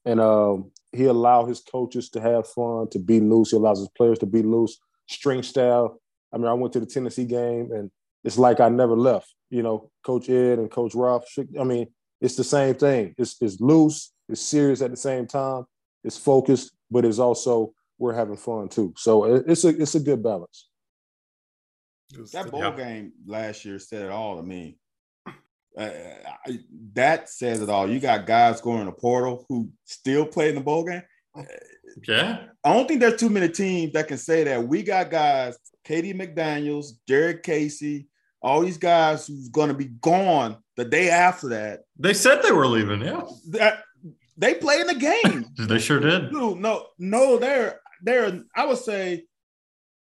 and 0.07 0.21
um, 0.21 0.71
he 0.93 1.05
allow 1.05 1.45
his 1.45 1.61
coaches 1.61 2.09
to 2.11 2.21
have 2.21 2.49
fun, 2.49 2.89
to 2.91 2.99
be 2.99 3.21
loose. 3.21 3.51
He 3.51 3.57
allows 3.57 3.81
his 3.81 3.91
players 3.97 4.19
to 4.21 4.27
be 4.27 4.43
loose, 4.43 4.79
string 5.09 5.43
style. 5.43 6.01
I 6.33 6.39
mean, 6.39 6.47
I 6.47 6.55
went 6.55 6.73
to 6.75 6.81
the 6.81 6.87
Tennessee 6.87 7.25
game, 7.27 7.73
and 7.73 7.91
it's 8.25 8.39
like 8.39 8.61
I 8.61 8.69
never 8.69 8.97
left. 8.97 9.35
You 9.51 9.63
know, 9.63 9.91
Coach 10.05 10.31
Ed 10.31 10.59
and 10.59 10.71
Coach 10.71 10.95
Ralph. 10.95 11.25
I 11.61 11.65
mean, 11.65 11.89
it's 12.21 12.37
the 12.37 12.45
same 12.45 12.75
thing. 12.77 13.15
It's 13.19 13.37
it's 13.41 13.61
loose, 13.61 14.13
it's 14.29 14.41
serious 14.41 14.81
at 14.81 14.91
the 14.91 14.97
same 14.97 15.27
time. 15.27 15.65
It's 16.05 16.17
focused, 16.17 16.73
but 16.91 17.05
it's 17.05 17.19
also 17.19 17.73
we're 17.99 18.15
having 18.15 18.37
fun 18.37 18.69
too. 18.69 18.95
So 18.97 19.25
it's 19.25 19.65
a 19.65 19.69
it's 19.69 19.95
a 19.97 20.01
good 20.01 20.23
balance. 20.23 20.69
That 22.33 22.51
bowl 22.51 22.61
Yeah. 22.61 22.77
game 22.77 23.13
last 23.27 23.65
year 23.65 23.79
said 23.79 24.03
it 24.03 24.11
all 24.11 24.37
to 24.37 24.43
me. 24.43 24.79
Uh, 25.77 25.91
I- 26.47 26.59
that 26.95 27.29
says 27.29 27.61
it 27.61 27.69
all. 27.69 27.89
You 27.91 28.01
got 28.01 28.27
guys 28.27 28.61
going 28.61 28.81
in 28.81 28.87
the 28.87 28.93
portal 28.93 29.45
who 29.49 29.69
still 29.85 30.25
play 30.27 30.49
in 30.49 30.55
the 30.55 30.61
bowl 30.61 30.85
game. 30.85 31.03
Yeah. 32.07 32.45
I 32.65 32.73
don't 32.73 32.89
think 32.89 33.01
there's 33.01 33.21
too 33.21 33.29
many 33.31 33.49
teams 33.49 33.93
that 33.93 34.09
can 34.09 34.19
say 34.19 34.45
that. 34.45 34.67
We 34.67 34.83
got 34.83 35.11
guys, 35.11 35.57
Katie 35.85 36.15
McDaniels, 36.15 36.93
Jared 37.07 37.43
Casey, 37.43 38.09
all 38.43 38.61
these 38.63 38.79
guys 38.79 39.27
who's 39.27 39.49
going 39.49 39.69
to 39.69 39.75
be 39.75 39.87
gone 40.01 40.57
the 40.77 40.85
day 40.85 41.11
after 41.11 41.49
that. 41.51 41.81
They 41.99 42.15
said 42.15 42.43
they 42.43 42.53
were 42.53 42.67
leaving. 42.67 43.03
Yeah. 43.03 43.23
That 43.51 43.83
they 44.37 44.55
play 44.55 44.81
in 44.81 44.87
the 44.87 44.95
game. 44.95 45.47
They 45.69 45.79
sure 45.79 46.01
did. 46.01 46.31
Dude, 46.31 46.59
no, 46.59 46.87
no, 46.99 47.39
they're. 47.39 47.81
I 48.55 48.67
would 48.67 48.79
say 48.79 49.25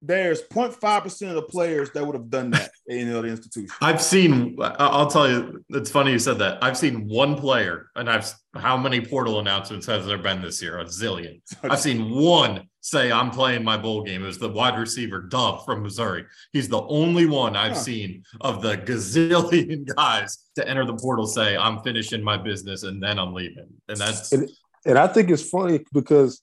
there's 0.03 0.42
0.5 0.42 1.03
percent 1.03 1.30
of 1.30 1.36
the 1.36 1.42
players 1.42 1.90
that 1.92 2.05
would 2.07 2.14
have 2.14 2.30
done 2.30 2.51
that 2.51 2.70
in 2.86 3.09
the 3.11 3.18
other 3.18 3.28
institution. 3.28 3.70
I've 3.80 4.03
seen. 4.03 4.57
I- 4.61 4.74
I'll 4.78 5.07
tell 5.11 5.28
you. 5.28 5.64
It's 5.70 5.90
funny 5.90 6.12
you 6.12 6.18
said 6.18 6.38
that. 6.38 6.62
I've 6.62 6.76
seen 6.76 7.09
one 7.09 7.36
player, 7.36 7.90
and 7.97 8.09
I've 8.11 8.30
how 8.55 8.76
many 8.76 9.01
portal 9.01 9.38
announcements 9.40 9.86
has 9.86 10.07
there 10.07 10.18
been 10.18 10.40
this 10.42 10.62
year? 10.62 10.78
A 10.78 10.84
zillion. 10.84 11.40
I've 11.62 11.80
seen 11.80 12.11
one 12.11 12.68
say 12.80 13.11
I'm 13.11 13.30
playing 13.30 13.64
my 13.64 13.76
bowl 13.76 14.05
game. 14.05 14.22
It 14.22 14.26
was 14.26 14.38
the 14.38 14.49
wide 14.49 14.78
receiver 14.78 15.20
Dove 15.22 15.64
from 15.64 15.82
Missouri. 15.82 16.24
He's 16.53 16.68
the 16.68 16.82
only 16.82 17.26
one 17.26 17.57
I've 17.57 17.72
Huh. 17.72 17.78
seen 17.78 18.22
of 18.40 18.62
the 18.62 18.76
gazillion 18.78 19.86
guys 19.97 20.38
to 20.55 20.66
enter 20.68 20.84
the 20.86 20.94
portal 20.94 21.26
say 21.26 21.57
I'm 21.57 21.80
finishing 21.82 22.22
my 22.22 22.36
business 22.36 22.84
and 22.84 23.03
then 23.03 23.18
I'm 23.18 23.34
leaving. 23.34 23.66
And 23.88 23.97
that's 23.99 24.32
And, 24.32 24.49
and 24.84 24.97
I 24.99 25.09
think 25.09 25.30
it's 25.30 25.51
funny 25.51 25.80
because, 25.92 26.40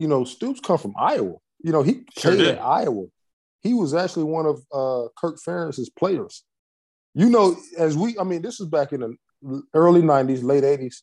you 0.00 0.08
know, 0.08 0.24
Stoops 0.24 0.58
come 0.60 0.76
from 0.78 0.94
Iowa. 0.98 1.36
You 1.62 1.72
know, 1.72 1.82
he 1.82 2.04
Sure 2.16 2.32
played 2.32 2.38
did. 2.38 2.48
at 2.56 2.62
Iowa. 2.62 3.06
He 3.62 3.74
was 3.74 3.94
actually 3.94 4.24
one 4.24 4.46
of 4.46 4.56
uh, 4.72 5.08
Kirk 5.18 5.36
Ferentz's 5.46 5.90
players. 5.90 6.44
You 7.14 7.28
know, 7.28 7.56
as 7.76 7.96
we, 7.96 8.16
I 8.18 8.24
mean, 8.24 8.40
this 8.42 8.60
is 8.60 8.66
back 8.68 8.92
in 8.92 9.00
the 9.42 9.62
early 9.74 10.00
'90s, 10.02 10.42
late 10.42 10.64
'80s. 10.64 10.96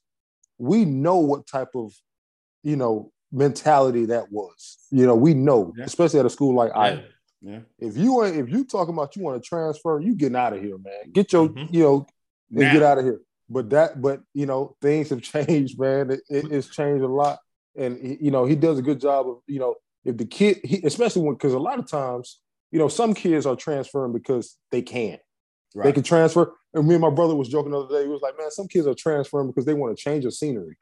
We 0.58 0.86
know 0.86 1.18
what 1.18 1.46
type 1.48 1.70
of, 1.76 1.94
you 2.64 2.76
know, 2.76 3.12
mentality 3.32 4.06
that 4.06 4.32
was. 4.32 4.78
You 4.90 5.06
know, 5.06 5.16
we 5.16 5.34
know, 5.34 5.74
Yeah. 5.78 5.84
especially 5.86 6.20
at 6.20 6.26
a 6.26 6.30
school 6.30 6.56
like 6.56 6.72
yeah. 6.74 6.80
Iowa. 6.82 7.04
Yeah, 7.42 7.60
If 7.78 7.96
you 7.96 8.24
ain't- 8.24 8.38
if 8.38 8.50
you 8.50 8.64
talking 8.66 8.96
about 8.96 9.16
you 9.16 9.22
want 9.22 9.42
to 9.42 9.48
transfer, 9.48 10.00
you 10.00 10.16
getting 10.16 10.36
out 10.36 10.54
of 10.54 10.62
here, 10.64 10.78
man. 10.80 11.12
Get 11.14 11.32
your, 11.34 11.50
Mhm. 11.50 11.72
you 11.72 11.84
know, 11.84 12.08
and 12.50 12.60
Now. 12.62 12.74
get 12.74 12.82
out 12.82 12.98
of 12.98 13.04
here. 13.06 13.22
But 13.48 13.70
that, 13.70 14.02
but 14.02 14.22
you 14.34 14.48
know, 14.48 14.76
things 14.82 15.10
have 15.12 15.22
changed, 15.34 15.80
man. 15.80 16.10
It, 16.10 16.22
it- 16.30 16.52
it's 16.52 16.68
changed 16.70 17.04
a 17.04 17.08
lot, 17.08 17.38
and 17.76 18.00
you 18.20 18.32
know, 18.32 18.46
he 18.46 18.56
does 18.56 18.80
a 18.80 18.82
good 18.82 19.00
job 19.00 19.30
of, 19.30 19.38
you 19.46 19.60
know, 19.60 19.76
if 20.08 20.18
the 20.18 20.26
kid, 20.26 20.60
he, 20.64 20.82
especially 20.84 21.22
when, 21.24 21.36
because 21.36 21.54
a 21.54 21.60
lot 21.60 21.78
of 21.80 21.88
times, 21.88 22.40
you 22.72 22.80
know, 22.80 22.88
some 22.88 23.14
kids 23.14 23.46
are 23.46 23.56
transferring 23.56 24.14
because 24.14 24.58
they 24.72 24.82
can. 24.82 25.20
They 25.84 25.92
can 25.92 26.02
transfer. 26.02 26.56
And 26.74 26.88
me 26.88 26.96
and 26.96 27.02
my 27.02 27.12
brother 27.12 27.36
was 27.36 27.50
joking 27.50 27.72
the 27.72 27.80
other 27.82 28.00
day. 28.00 28.04
He 28.06 28.10
was 28.10 28.22
like, 28.24 28.36
"Man, 28.36 28.50
some 28.50 28.68
kids 28.68 28.88
are 28.88 28.96
transferring 28.96 29.46
because 29.48 29.66
they 29.66 29.76
want 29.76 29.96
to 29.96 30.02
change 30.02 30.24
the 30.24 30.32
scenery. 30.32 30.76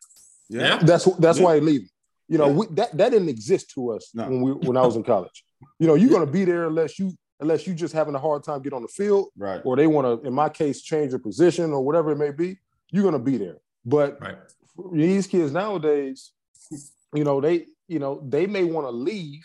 Yeah. 0.47 0.77
That's 0.81 1.03
that's 1.17 1.37
Yeah. 1.39 1.43
why 1.43 1.53
they 1.55 1.59
leave. 1.59 1.89
You 2.29 2.37
know, 2.37 2.47
Yeah. 2.47 2.53
we, 2.53 2.65
that 2.67 2.95
that 2.97 3.09
didn't 3.09 3.27
exist 3.27 3.71
to 3.71 3.91
us 3.91 4.11
No. 4.13 4.23
when 4.29 4.41
we 4.41 4.51
when 4.53 4.77
I 4.77 4.85
was 4.85 4.95
in 4.95 5.03
college. 5.03 5.43
You 5.79 5.87
know, 5.87 5.95
you're 5.95 6.09
gonna 6.11 6.25
be 6.31 6.45
there 6.45 6.67
unless 6.67 6.97
you 6.97 7.11
unless 7.41 7.67
you 7.67 7.73
just 7.73 7.93
having 7.93 8.15
a 8.15 8.19
hard 8.19 8.43
time 8.45 8.61
get 8.61 8.71
on 8.71 8.83
the 8.83 8.87
field, 8.87 9.27
right. 9.37 9.61
or 9.65 9.75
they 9.75 9.87
want 9.87 10.21
to, 10.21 10.25
in 10.25 10.33
my 10.33 10.47
case, 10.47 10.81
change 10.81 11.09
your 11.11 11.19
position 11.19 11.73
or 11.73 11.83
whatever 11.83 12.11
it 12.11 12.17
may 12.17 12.31
be. 12.31 12.57
You're 12.91 13.03
gonna 13.03 13.19
be 13.19 13.35
there. 13.37 13.57
But 13.83 14.21
Right. 14.21 14.37
these 14.93 15.27
kids 15.27 15.51
nowadays, 15.51 16.31
you 17.13 17.25
know, 17.25 17.41
they 17.41 17.65
you 17.87 17.99
know 17.99 18.21
they 18.27 18.47
may 18.47 18.63
want 18.63 18.87
to 18.87 18.91
leave 18.91 19.43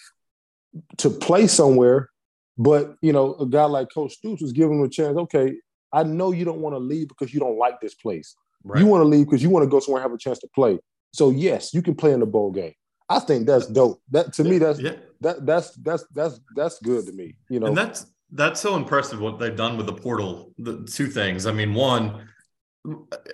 to 0.98 1.10
play 1.10 1.46
somewhere, 1.46 2.10
but 2.58 2.94
you 3.02 3.12
know, 3.12 3.34
a 3.34 3.46
guy 3.46 3.64
like 3.64 3.88
Coach 3.92 4.12
Stoops 4.12 4.42
was 4.42 4.52
giving 4.52 4.78
them 4.78 4.86
a 4.86 4.90
chance. 4.90 5.16
Okay, 5.16 5.54
I 5.92 6.02
know 6.02 6.32
you 6.32 6.44
don't 6.44 6.60
want 6.60 6.74
to 6.74 6.78
leave 6.78 7.08
because 7.08 7.32
you 7.32 7.40
don't 7.40 7.58
like 7.58 7.80
this 7.80 7.94
place. 7.94 8.34
Right. 8.62 8.80
You 8.80 8.86
want 8.86 9.02
to 9.02 9.08
leave 9.08 9.26
because 9.26 9.42
you 9.42 9.50
want 9.50 9.64
to 9.64 9.70
go 9.70 9.80
somewhere 9.80 10.02
and 10.02 10.10
have 10.10 10.14
a 10.14 10.18
chance 10.18 10.38
to 10.40 10.48
play. 10.54 10.78
So 11.12 11.30
yes, 11.30 11.74
you 11.74 11.82
can 11.82 11.94
play 11.94 12.12
in 12.12 12.20
the 12.20 12.26
bowl 12.26 12.50
game. 12.50 12.74
I 13.08 13.18
think 13.18 13.46
that's 13.46 13.66
dope. 13.66 14.00
That 14.10 14.32
to 14.34 14.44
me, 14.44 14.58
that's 14.58 14.78
yeah. 14.78 14.92
that 15.20 15.44
that's 15.44 15.74
that's 15.76 16.04
that's 16.14 16.40
that's 16.54 16.78
good 16.78 17.06
to 17.06 17.12
me. 17.12 17.34
You 17.48 17.60
know, 17.60 17.66
And 17.66 17.76
that's 17.76 18.06
that's 18.30 18.60
so 18.60 18.76
impressive 18.76 19.20
what 19.20 19.38
they've 19.38 19.56
done 19.56 19.76
with 19.76 19.86
the 19.86 19.92
portal. 19.92 20.52
The 20.58 20.84
two 20.84 21.08
things. 21.08 21.46
I 21.46 21.52
mean, 21.52 21.74
one, 21.74 22.28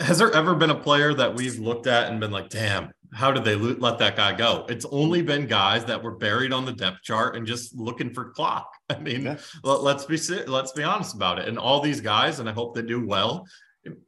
has 0.00 0.18
there 0.18 0.32
ever 0.32 0.54
been 0.54 0.70
a 0.70 0.74
player 0.74 1.12
that 1.14 1.34
we've 1.34 1.58
looked 1.58 1.86
at 1.86 2.10
and 2.10 2.18
been 2.18 2.30
like, 2.30 2.48
"Damn, 2.48 2.90
how 3.14 3.32
did 3.32 3.44
they 3.44 3.54
let 3.56 3.98
that 3.98 4.16
guy 4.16 4.32
go?" 4.34 4.66
It's 4.68 4.86
only 4.90 5.22
been 5.22 5.46
guys 5.46 5.84
that 5.86 6.02
were 6.02 6.16
buried 6.16 6.52
on 6.52 6.64
the 6.64 6.72
depth 6.72 7.02
chart 7.02 7.36
and 7.36 7.46
just 7.46 7.74
looking 7.74 8.12
for 8.12 8.30
clock. 8.30 8.70
I 8.90 8.98
mean, 8.98 9.22
Yeah. 9.22 9.38
let, 9.64 9.82
let's 9.82 10.04
be 10.04 10.16
let's 10.46 10.72
be 10.72 10.82
honest 10.82 11.14
about 11.14 11.38
it. 11.38 11.48
And 11.48 11.58
all 11.58 11.80
these 11.80 12.00
guys, 12.00 12.38
and 12.40 12.48
I 12.48 12.52
hope 12.52 12.74
they 12.74 12.82
do 12.82 13.06
well. 13.06 13.46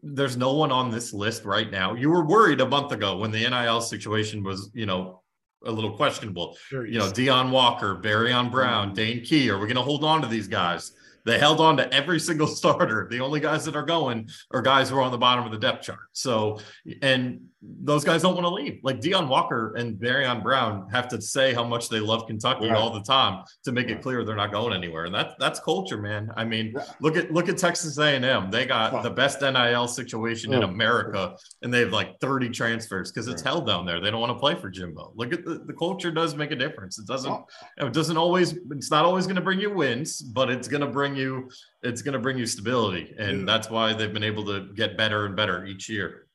There's 0.02 0.36
no 0.36 0.54
one 0.54 0.72
on 0.72 0.90
this 0.90 1.12
list 1.12 1.44
right 1.44 1.70
now. 1.70 1.94
You 1.94 2.10
were 2.10 2.24
worried 2.26 2.60
a 2.60 2.66
month 2.68 2.90
ago 2.92 3.16
when 3.18 3.30
the 3.30 3.48
NIL 3.48 3.80
situation 3.80 4.42
was, 4.42 4.70
you 4.74 4.86
know, 4.86 5.22
a 5.64 5.70
little 5.70 5.96
questionable 5.96 6.56
Sure, 6.68 6.86
you 6.86 6.98
know, 6.98 7.06
Deone 7.10 7.50
Walker, 7.50 7.96
Barion 7.96 8.50
Brown, 8.50 8.92
Dane 8.92 9.24
Key. 9.24 9.50
Are 9.50 9.58
we 9.58 9.66
going 9.66 9.76
to 9.76 9.82
hold 9.82 10.02
on 10.04 10.20
to 10.22 10.28
these 10.28 10.48
guys? 10.48 10.92
They 11.28 11.38
held 11.38 11.60
on 11.60 11.76
to 11.76 11.92
every 11.92 12.18
single 12.18 12.46
starter. 12.60 13.06
The 13.10 13.20
only 13.20 13.40
guys 13.40 13.64
that 13.66 13.76
are 13.76 13.84
going 13.84 14.28
are 14.50 14.62
guys 14.62 14.90
who 14.90 14.96
are 14.96 15.02
on 15.02 15.12
the 15.12 15.18
bottom 15.18 15.44
of 15.44 15.52
the 15.52 15.58
depth 15.58 15.84
chart. 15.84 16.08
So, 16.12 16.58
and 17.02 17.42
those 17.60 18.04
guys 18.04 18.22
don't 18.22 18.34
want 18.34 18.44
to 18.44 18.50
leave. 18.50 18.80
Like 18.82 19.00
Deone 19.00 19.28
Walker 19.28 19.74
and 19.74 19.98
Barion 19.98 20.42
Brown 20.42 20.88
have 20.90 21.08
to 21.08 21.20
say 21.20 21.52
how 21.52 21.64
much 21.64 21.88
they 21.88 21.98
love 21.98 22.26
Kentucky 22.26 22.70
all 22.70 22.92
the 22.92 23.02
time 23.02 23.44
to 23.64 23.72
make 23.72 23.88
it 23.88 24.00
clear 24.00 24.24
they're 24.24 24.36
not 24.36 24.52
going 24.52 24.72
anywhere. 24.72 25.06
And 25.06 25.14
that 25.14 25.34
that's 25.40 25.58
culture, 25.60 25.98
man. 25.98 26.30
I 26.36 26.44
mean, 26.44 26.74
look 27.00 27.16
at 27.16 27.32
look 27.32 27.48
at 27.48 27.58
Texas 27.58 27.98
A&M. 27.98 28.50
They 28.50 28.64
got 28.64 29.02
the 29.02 29.10
best 29.10 29.40
NIL 29.40 29.88
situation 29.88 30.52
in. 30.52 30.62
America, 30.62 31.36
and 31.62 31.74
they 31.74 31.80
have 31.80 31.92
like 31.92 32.20
30 32.20 32.50
transfers 32.50 33.10
because 33.10 33.26
it's 33.26 33.42
hell 33.42 33.60
down 33.60 33.86
there. 33.86 34.00
They 34.00 34.10
don't 34.10 34.20
want 34.20 34.32
to 34.32 34.38
play 34.38 34.54
for 34.54 34.70
Jimbo. 34.70 35.12
Look 35.16 35.32
at 35.32 35.44
the, 35.44 35.62
the 35.66 35.72
culture 35.72 36.10
does 36.10 36.36
make 36.36 36.52
a 36.52 36.56
difference. 36.56 36.98
It 36.98 37.06
doesn't 37.06 37.34
it 37.78 37.92
doesn't 37.92 38.16
always 38.16 38.56
it's 38.70 38.90
not 38.90 39.04
always 39.04 39.26
going 39.26 39.36
to 39.36 39.42
bring 39.42 39.60
you 39.60 39.72
wins 39.72 40.22
but 40.22 40.50
it's 40.50 40.68
going 40.68 40.80
to 40.80 40.86
bring 40.86 41.16
you 41.18 41.50
it's 41.82 42.00
going 42.02 42.12
to 42.14 42.18
bring 42.18 42.38
you 42.38 42.46
stability 42.46 43.14
and 43.18 43.40
Yeah. 43.40 43.44
that's 43.46 43.68
why 43.68 43.92
they've 43.92 44.12
been 44.12 44.22
able 44.24 44.44
to 44.46 44.72
get 44.74 44.96
better 44.96 45.26
and 45.26 45.36
better 45.36 45.64
each 45.66 45.88
year 45.88 46.26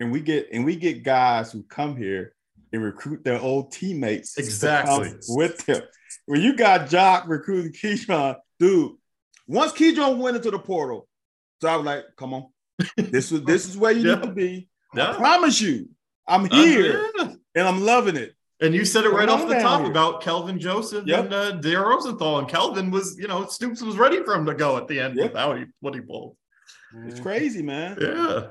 and 0.00 0.10
we 0.12 0.20
get 0.20 0.48
and 0.52 0.64
we 0.64 0.76
get 0.76 1.02
guys 1.02 1.52
who 1.52 1.62
come 1.62 1.96
here 1.96 2.34
and 2.72 2.82
recruit 2.82 3.22
their 3.24 3.40
old 3.40 3.70
teammates 3.72 4.36
Exactly. 4.38 5.12
with 5.28 5.64
them. 5.66 5.82
When 6.26 6.40
you 6.40 6.56
got 6.56 6.88
Jock 6.88 7.28
recruiting 7.28 7.72
Keyshawn, 7.72 8.36
dude, 8.58 8.92
once 9.46 9.72
Keyshawn 9.72 10.16
went 10.18 10.36
into 10.36 10.50
the 10.50 10.58
portal, 10.58 11.06
so 11.60 11.68
I 11.68 11.76
was 11.76 11.84
like, 11.84 12.04
come 12.16 12.32
on, 12.34 12.46
this 12.96 13.30
is 13.30 13.42
this 13.44 13.68
is 13.68 13.76
where 13.76 13.92
you 13.92 14.02
Yeah. 14.08 14.14
need 14.16 14.22
to 14.22 14.32
be. 14.32 14.68
I 14.94 15.14
promise 15.14 15.60
you, 15.60 15.90
I'm 16.26 16.46
Uh, 16.46 16.48
here 16.48 17.06
yeah. 17.18 17.32
and 17.54 17.68
I'm 17.68 17.82
loving 17.82 18.16
it. 18.16 18.34
And 18.62 18.74
you 18.74 18.84
said 18.84 19.04
it 19.04 19.10
right 19.10 19.28
off 19.28 19.48
the 19.48 19.56
top 19.60 19.80
here. 19.82 19.90
about 19.90 20.22
Kelvin 20.22 20.58
Joseph 20.58 21.04
Yep. 21.06 21.24
and 21.24 21.34
uh, 21.34 21.50
Dare 21.52 21.82
Rosenthal. 21.82 22.38
And 22.38 22.48
Kelvin 22.48 22.90
was, 22.90 23.18
you 23.18 23.26
know, 23.28 23.44
Stoops 23.46 23.82
was 23.82 23.96
ready 23.96 24.22
for 24.22 24.34
him 24.34 24.46
to 24.46 24.54
go 24.54 24.76
at 24.76 24.86
the 24.88 25.00
end 25.00 25.16
Yep. 25.16 25.24
with 25.32 25.36
how 25.36 25.54
he 25.56 25.64
what 25.80 25.94
he 25.94 26.00
pulled. 26.00 26.36
It's 27.06 27.20
crazy, 27.20 27.62
man. 27.62 27.98
Yeah. 28.00 28.42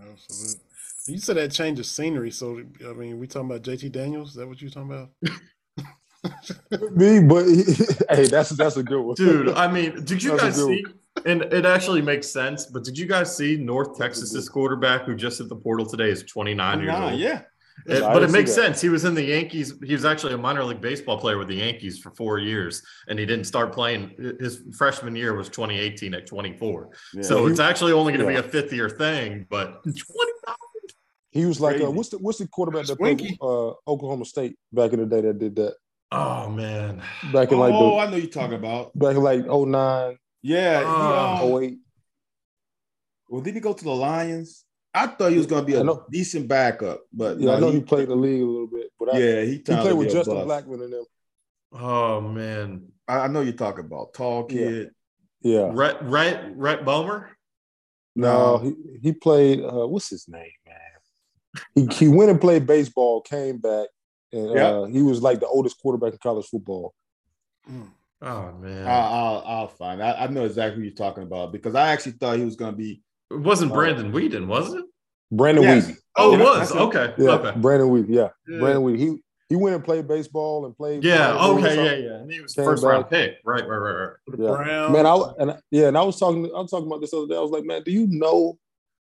Absolutely. 0.00 0.60
You 1.06 1.18
said 1.18 1.36
that 1.36 1.50
change 1.52 1.78
of 1.80 1.86
scenery. 1.86 2.30
So, 2.30 2.62
I 2.88 2.92
mean, 2.92 3.18
we 3.18 3.26
talking 3.26 3.50
about 3.50 3.62
JT 3.62 3.90
Daniels? 3.92 4.30
Is 4.30 4.34
that 4.36 4.46
what 4.48 4.60
you're 4.62 4.70
talking 4.70 4.90
about? 4.90 5.10
Me, 6.92 7.20
but 7.20 7.44
hey, 8.10 8.26
that's 8.26 8.50
that's 8.50 8.76
a 8.76 8.82
good 8.82 9.00
one, 9.00 9.14
Dude, 9.14 9.48
I 9.50 9.70
mean, 9.72 10.04
did 10.04 10.22
you 10.22 10.30
That's 10.32 10.42
guys 10.42 10.56
good 10.58 10.66
see? 10.66 10.84
And 11.24 11.42
it 11.42 11.64
actually 11.66 12.02
makes 12.02 12.28
sense, 12.28 12.66
but 12.66 12.84
did 12.84 12.96
you 12.98 13.06
guys 13.06 13.34
see 13.34 13.56
North 13.56 13.96
Texas's 13.98 14.48
quarterback 14.48 15.04
who 15.04 15.14
just 15.16 15.38
hit 15.38 15.48
the 15.48 15.56
portal 15.56 15.86
today 15.86 16.10
is 16.10 16.22
29 16.22 16.80
years 16.80 16.94
old? 16.94 17.14
yeah. 17.18 17.42
It- 17.86 18.00
but 18.02 18.22
it 18.22 18.30
makes 18.30 18.54
that. 18.54 18.62
sense. 18.62 18.80
He 18.80 18.88
was 18.88 19.04
in 19.04 19.14
the 19.14 19.22
Yankees. 19.24 19.74
He 19.84 19.92
was 19.92 20.04
actually 20.04 20.34
a 20.34 20.38
minor 20.38 20.64
league 20.64 20.80
baseball 20.80 21.18
player 21.18 21.38
with 21.38 21.48
the 21.48 21.56
Yankees 21.56 21.98
for 21.98 22.10
four 22.12 22.38
years, 22.38 22.82
and 23.08 23.18
he 23.18 23.26
didn't 23.26 23.44
start 23.46 23.72
playing. 23.72 24.14
His 24.38 24.62
freshman 24.76 25.16
year 25.16 25.34
was 25.34 25.48
2018 25.48 26.14
at 26.14 26.26
24. 26.26 26.90
yeah. 27.14 27.22
So 27.22 27.46
he- 27.46 27.50
it's 27.52 27.60
actually 27.60 27.92
only 27.92 28.12
going 28.12 28.26
to 28.26 28.32
yeah. 28.32 28.40
be 28.42 28.46
a 28.46 28.50
fifth 28.50 28.72
year 28.72 28.88
thing, 28.90 29.46
but 29.48 29.82
20 29.84 29.96
He 31.32 31.46
was 31.46 31.60
like, 31.60 31.80
uh, 31.80 31.90
what's 31.90 32.08
the 32.08 32.18
what's 32.18 32.38
the 32.38 32.48
quarterback 32.48 32.86
that 32.86 32.96
played 32.98 33.20
uh, 33.40 33.68
Oklahoma 33.86 34.24
State 34.24 34.56
back 34.72 34.92
in 34.92 34.98
the 35.00 35.06
day 35.06 35.20
that 35.20 35.38
did 35.38 35.54
that? 35.56 35.74
Oh 36.12 36.48
man. 36.50 37.02
Back 37.32 37.52
in 37.52 37.58
like 37.58 37.72
oh, 37.72 37.90
the 37.94 37.96
I 38.02 38.10
know 38.10 38.16
you're 38.16 38.26
talking 38.26 38.54
about. 38.58 38.90
back 38.98 39.14
in 39.16 39.22
like 39.22 39.46
09, 39.46 40.18
Yeah. 40.42 40.80
he, 40.80 40.84
Oh. 40.86 41.56
um, 41.56 41.62
08. 41.62 41.78
well, 43.28 43.40
did 43.42 43.54
he 43.54 43.60
go 43.60 43.72
to 43.72 43.84
the 43.84 43.90
Lions? 43.94 44.64
I 44.92 45.06
thought 45.06 45.30
he 45.30 45.38
was 45.38 45.46
going 45.46 45.64
to 45.64 45.66
be 45.66 45.76
a 45.78 45.84
know. 45.84 46.04
decent 46.10 46.48
backup, 46.48 47.02
but 47.12 47.38
Yeah, 47.38 47.46
no, 47.46 47.56
I 47.56 47.60
know 47.60 47.68
he, 47.68 47.74
he, 47.76 47.80
played 47.82 48.08
the 48.08 48.16
league 48.16 48.42
a 48.42 48.44
little 48.44 48.66
bit, 48.66 48.90
but 48.98 49.14
I, 49.14 49.18
yeah, 49.18 49.42
he, 49.42 49.52
he 49.52 49.58
played 49.58 49.92
with 49.94 50.10
Justin 50.10 50.46
bust. 50.46 50.66
Blackmon 50.66 50.84
and 50.84 50.92
them. 50.92 51.04
Oh 51.72 52.20
man. 52.20 52.88
I, 53.06 53.20
I 53.20 53.28
know 53.28 53.40
you're 53.40 53.52
talking 53.52 53.84
about 53.84 54.14
tall 54.14 54.44
kid. 54.44 54.90
Yeah. 55.42 55.70
Rhett 55.72 56.02
Rhett 56.02 56.56
Rhett 56.56 56.84
Bomar. 56.84 57.28
No, 58.16 58.58
he, 58.58 58.74
he 59.00 59.12
played. 59.12 59.60
Uh, 59.60 59.86
what's 59.86 60.10
his 60.10 60.28
name, 60.28 60.50
man? 60.66 60.76
He 61.74 61.86
he 61.94 62.08
went 62.08 62.30
and 62.30 62.40
played 62.40 62.66
baseball, 62.66 63.20
came 63.20 63.58
back, 63.58 63.88
and 64.32 64.50
Yeah. 64.50 64.66
uh, 64.68 64.84
he 64.86 65.02
was 65.02 65.22
like 65.22 65.40
the 65.40 65.46
oldest 65.46 65.80
quarterback 65.80 66.12
in 66.12 66.18
college 66.18 66.46
football. 66.46 66.92
Oh 68.22 68.52
man. 68.52 68.86
I, 68.86 68.90
I'll, 68.90 69.44
I'll 69.46 69.68
find. 69.68 70.02
I, 70.02 70.12
I 70.12 70.26
know 70.26 70.44
exactly 70.44 70.80
who 70.80 70.86
you're 70.86 70.94
talking 70.94 71.22
about 71.22 71.52
because 71.52 71.74
I 71.74 71.88
actually 71.92 72.12
thought 72.12 72.36
he 72.36 72.44
was 72.44 72.56
going 72.56 72.72
to 72.72 72.76
be. 72.76 73.02
It 73.30 73.40
wasn't 73.40 73.72
Brandon 73.72 74.12
Weeden, 74.12 74.46
was 74.46 74.74
it? 74.74 74.84
Brandon 75.30 75.62
Yes. 75.64 75.86
Weeden. 75.88 75.96
Oh, 76.16 76.34
it 76.34 76.38
Yeah, 76.38 76.44
was. 76.44 76.72
Okay. 76.72 77.14
Yeah, 77.18 77.30
Okay. 77.30 77.58
Brandon 77.60 77.88
Weeden. 77.88 78.06
Yeah, 78.08 78.28
Yeah. 78.48 78.58
Brandon 78.58 78.82
Weeden. 78.82 78.98
He 78.98 79.22
he 79.48 79.56
went 79.56 79.74
and 79.74 79.84
played 79.84 80.06
baseball 80.06 80.64
and 80.66 80.76
played. 80.76 81.02
Yeah. 81.02 81.36
Okay. 81.44 81.74
Yeah. 81.74 82.08
Yeah. 82.10 82.16
And 82.20 82.30
he 82.32 82.40
was 82.40 82.52
Came 82.54 82.64
first 82.64 82.84
round 82.84 83.08
pick. 83.10 83.38
Right. 83.44 83.66
Right. 83.66 83.76
Right. 83.78 83.92
Right. 83.92 84.38
Yeah. 84.38 84.46
Browns. 84.46 84.92
Man, 84.92 85.06
I 85.06 85.16
and 85.38 85.50
I- 85.52 85.58
yeah, 85.70 85.88
and 85.88 85.98
I 85.98 86.02
was 86.02 86.18
talking. 86.18 86.44
I 86.46 86.60
was 86.60 86.70
talking 86.70 86.86
about 86.86 87.00
this 87.00 87.12
other 87.14 87.26
day. 87.26 87.36
I 87.36 87.40
was 87.40 87.50
like, 87.50 87.64
man, 87.64 87.82
do 87.82 87.90
you 87.90 88.06
know? 88.08 88.58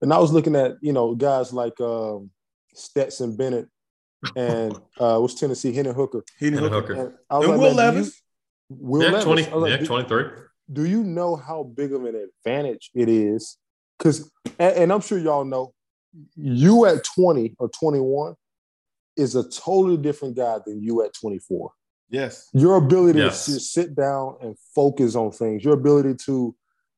And 0.00 0.12
I 0.12 0.18
was 0.18 0.32
looking 0.32 0.54
at 0.54 0.76
you 0.80 0.92
know 0.92 1.14
guys 1.16 1.52
like 1.52 1.80
um, 1.80 2.30
Stetson 2.74 3.36
Bennett 3.36 3.66
and 4.36 4.76
uh, 4.98 5.18
what's 5.18 5.34
Tennessee 5.34 5.72
Hendon 5.72 5.94
Hooker. 5.94 6.22
He 6.38 6.50
didn't 6.50 6.64
And 6.66 6.72
hook 6.74 6.88
Hooker. 6.88 7.00
And 7.00 7.14
I 7.30 7.38
was 7.38 7.48
And 7.48 7.58
like, 7.58 7.60
Will 7.60 7.74
man, 7.76 7.92
do 7.94 7.98
you- 7.98 8.02
Levis. 8.02 8.22
Will 8.70 9.02
yeah. 9.02 9.08
Levis. 9.10 9.24
Twenty. 9.24 9.42
Like, 9.50 9.70
yeah. 9.70 9.76
do- 9.78 9.86
Twenty 9.86 10.08
three. 10.08 10.24
do 10.72 10.84
you 10.84 11.02
know 11.02 11.34
how 11.36 11.62
big 11.64 11.92
of 11.92 12.04
an 12.04 12.14
advantage 12.44 12.90
it 12.94 13.08
is? 13.08 13.56
Because, 13.98 14.30
and, 14.58 14.76
and 14.76 14.92
I'm 14.92 15.00
sure 15.00 15.18
y'all 15.18 15.44
know, 15.44 15.72
you 16.36 16.86
at 16.86 17.04
20 17.04 17.56
or 17.58 17.68
21 17.68 18.34
is 19.16 19.34
a 19.34 19.48
totally 19.50 19.96
different 19.96 20.36
guy 20.36 20.58
than 20.64 20.82
you 20.82 21.02
at 21.04 21.12
24. 21.14 21.70
Yes. 22.10 22.48
Your 22.54 22.76
ability 22.76 23.18
Yes. 23.18 23.44
to 23.46 23.60
sit 23.60 23.94
down 23.94 24.36
and 24.40 24.56
focus 24.74 25.14
on 25.14 25.30
things, 25.32 25.64
your 25.64 25.74
ability 25.74 26.14
to 26.26 26.54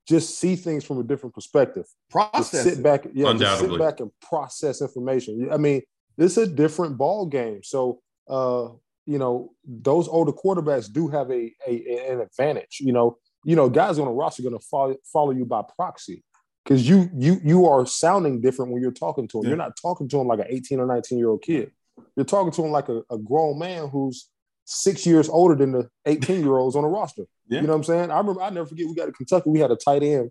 just 0.07 0.39
see 0.39 0.57
things 0.57 0.85
from 0.85 0.99
a 0.99 1.03
different 1.03 1.35
perspective, 1.35 1.85
just 1.85 2.11
Process. 2.11 2.63
sit 2.65 2.79
it. 2.79 2.83
back, 2.83 3.07
yeah, 3.13 3.33
just 3.35 3.61
sit 3.61 3.79
back 3.79 4.01
and 4.01 4.11
process 4.21 4.81
information. 4.81 5.49
I 5.51 5.57
mean, 5.57 5.83
it's 6.19 6.37
a 6.37 6.47
different 6.47 6.97
ball 6.99 7.27
game. 7.27 7.63
So, 7.63 8.01
uh, 8.29 8.69
you 9.07 9.19
know, 9.19 9.53
those 9.65 10.09
older 10.09 10.33
quarterbacks 10.33 10.93
do 10.93 11.09
have 11.09 11.31
a, 11.31 11.53
a 11.67 12.11
an 12.13 12.21
advantage. 12.21 12.79
You 12.81 12.93
know, 12.93 13.19
you 13.45 13.57
know, 13.57 13.69
guys 13.69 13.99
on 13.99 14.07
the 14.07 14.13
roster 14.13 14.43
are 14.43 14.51
going 14.51 14.59
to 14.61 14.67
follow 14.67 14.97
follow 15.13 15.31
you 15.33 15.45
by 15.45 15.63
proxy 15.77 16.23
because 16.65 16.89
you 16.89 17.11
you 17.15 17.41
you 17.43 17.67
are 17.67 17.87
sounding 17.87 18.41
different 18.41 18.73
when 18.73 18.83
you're 18.83 18.93
talking 18.93 19.29
to 19.29 19.39
him. 19.39 19.45
Yeah. 19.45 19.49
You're 19.51 19.59
not 19.59 19.77
talking 19.81 20.09
to 20.09 20.21
him 20.21 20.27
like 20.27 20.41
an 20.41 20.47
18 20.49 20.81
or 20.81 20.87
19 20.87 21.19
year 21.19 21.31
old 21.31 21.43
kid. 21.43 21.73
You're 22.17 22.27
talking 22.27 22.53
to 22.53 22.65
him 22.65 22.71
like 22.71 22.89
a, 22.89 23.03
a 23.11 23.19
grown 23.19 23.59
man 23.59 23.89
who's 23.89 24.29
six 24.65 25.05
years 25.05 25.29
older 25.29 25.55
than 25.55 25.73
the 25.73 25.91
18 26.07 26.41
year 26.41 26.57
olds 26.57 26.77
on 26.77 26.83
the 26.83 26.89
roster. 26.89 27.25
Yeah. 27.49 27.61
You 27.61 27.67
know 27.67 27.73
what 27.73 27.79
I'm 27.79 27.85
saying? 27.85 28.11
I 28.11 28.19
remember 28.19 28.43
I 28.43 28.51
never 28.51 28.67
forget 28.67 28.87
we 28.87 28.95
got 28.95 29.07
to 29.07 29.13
Kentucky. 29.13 29.51
We 29.51 29.61
had 29.61 29.71
a 29.71 29.77
tight 29.77 30.03
end, 30.03 30.31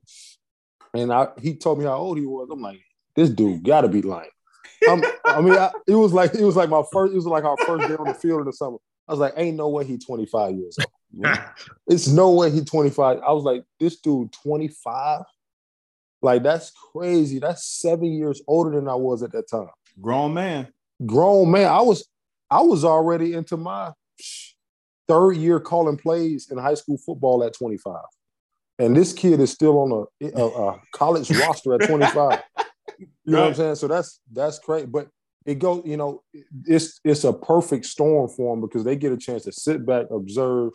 and 0.94 1.12
I 1.12 1.28
he 1.42 1.56
told 1.56 1.80
me 1.80 1.86
how 1.86 1.98
old 1.98 2.18
he 2.18 2.26
was. 2.26 2.50
I'm 2.52 2.62
like, 2.62 2.80
this 3.16 3.30
dude 3.30 3.64
got 3.64 3.82
to 3.82 3.88
be 3.88 4.02
lying. 4.02 4.30
I'm, 4.88 5.04
I 5.26 5.42
mean, 5.42 5.54
I, 5.54 5.72
it 5.88 5.96
was 5.96 6.14
like 6.14 6.34
it 6.36 6.44
was 6.44 6.56
like 6.56 6.70
my 6.70 6.84
first. 6.92 7.14
It 7.14 7.18
was 7.18 7.26
like 7.26 7.44
our 7.44 7.58
first 7.66 7.88
day 7.88 7.96
on 7.96 8.08
the 8.08 8.14
field 8.14 8.40
in 8.40 8.46
the 8.46 8.54
summer. 8.54 8.78
I 9.08 9.12
was 9.12 9.20
like, 9.20 9.34
ain't 9.38 9.58
no 9.58 9.70
way 9.70 9.86
he 9.86 9.98
25 9.98 10.56
years 10.56 10.78
old. 10.80 10.92
Yeah. 11.12 11.50
It's 11.88 12.08
no 12.08 12.32
way 12.32 12.52
he 12.52 12.64
25. 12.64 13.20
I 13.26 13.32
was 13.32 13.44
like, 13.44 13.64
this 13.80 14.00
dude 14.00 14.32
25. 14.44 15.24
Like 16.22 16.44
that's 16.44 16.72
crazy. 16.92 17.40
That's 17.40 17.66
seven 17.66 18.12
years 18.12 18.42
older 18.48 18.72
than 18.72 18.88
I 18.88 18.96
was 18.96 19.24
at 19.24 19.32
that 19.32 19.50
time. 19.50 19.70
Grown 20.02 20.34
man. 20.34 20.68
Grown 21.06 21.52
man. 21.52 21.68
I 21.68 21.82
was 21.82 22.08
I 22.50 22.62
was 22.62 22.84
already 22.84 23.34
into 23.34 23.58
my 23.58 23.92
third 25.08 25.38
year 25.38 25.60
calling 25.60 25.98
plays 25.98 26.50
in 26.52 26.58
high 26.58 26.74
school 26.74 26.98
football 26.98 27.44
at 27.44 27.54
25. 27.54 27.96
And 28.78 28.96
this 28.96 29.12
kid 29.12 29.40
is 29.40 29.52
still 29.52 29.78
on 29.80 30.08
a, 30.22 30.28
a, 30.40 30.48
a 30.48 30.82
college 30.94 31.30
roster 31.32 31.74
at 31.74 31.88
25. 31.88 32.42
You 33.24 33.34
know 33.34 33.42
what 33.42 33.48
I'm 33.50 33.56
saying? 33.56 33.76
So 33.76 33.88
that's 33.88 34.20
that's 34.34 34.60
great. 34.60 34.92
But 34.92 35.08
it 35.46 35.60
goes, 35.60 35.84
you 35.86 35.96
know, 35.96 36.24
it's 36.66 37.00
it's 37.06 37.24
a 37.24 37.32
perfect 37.32 37.86
storm 37.86 38.28
for 38.28 38.54
them 38.54 38.62
because 38.62 38.84
they 38.84 38.96
get 38.96 39.14
a 39.14 39.18
chance 39.18 39.44
to 39.44 39.52
sit 39.52 39.86
back, 39.86 40.08
observe. 40.12 40.74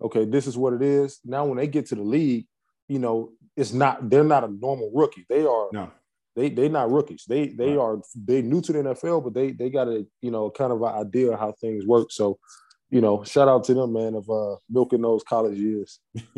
Okay, 0.00 0.24
this 0.24 0.46
is 0.46 0.56
what 0.56 0.72
it 0.72 0.82
is. 0.82 1.20
Now, 1.24 1.44
when 1.44 1.58
they 1.58 1.66
get 1.66 1.86
to 1.86 1.94
the 1.94 2.02
league, 2.02 2.46
you 2.88 2.98
know, 2.98 3.32
it's 3.56 3.72
not 3.72 4.08
they're 4.10 4.24
not 4.24 4.44
a 4.44 4.48
normal 4.48 4.90
rookie. 4.94 5.26
They 5.28 5.44
are 5.46 5.68
No. 5.72 5.90
they 6.34 6.50
they 6.50 6.68
not 6.68 6.90
rookies. 6.90 7.24
They 7.28 7.48
they 7.48 7.70
Right. 7.70 7.78
are 7.78 8.02
they 8.14 8.42
new 8.42 8.60
to 8.62 8.72
the 8.72 8.78
NFL, 8.80 9.22
but 9.24 9.34
they 9.34 9.52
they 9.52 9.70
got 9.70 9.88
a 9.88 10.06
you 10.22 10.30
know 10.30 10.50
kind 10.50 10.72
of 10.72 10.82
an 10.82 10.94
idea 10.94 11.32
of 11.32 11.38
how 11.40 11.52
things 11.52 11.86
work. 11.86 12.08
So, 12.10 12.38
you 12.90 13.00
know, 13.00 13.24
shout 13.24 13.48
out 13.48 13.64
to 13.64 13.74
them, 13.74 13.92
man, 13.94 14.14
of 14.14 14.28
uh 14.30 14.56
milking 14.68 15.02
those 15.02 15.22
college 15.24 15.58
years. 15.58 16.00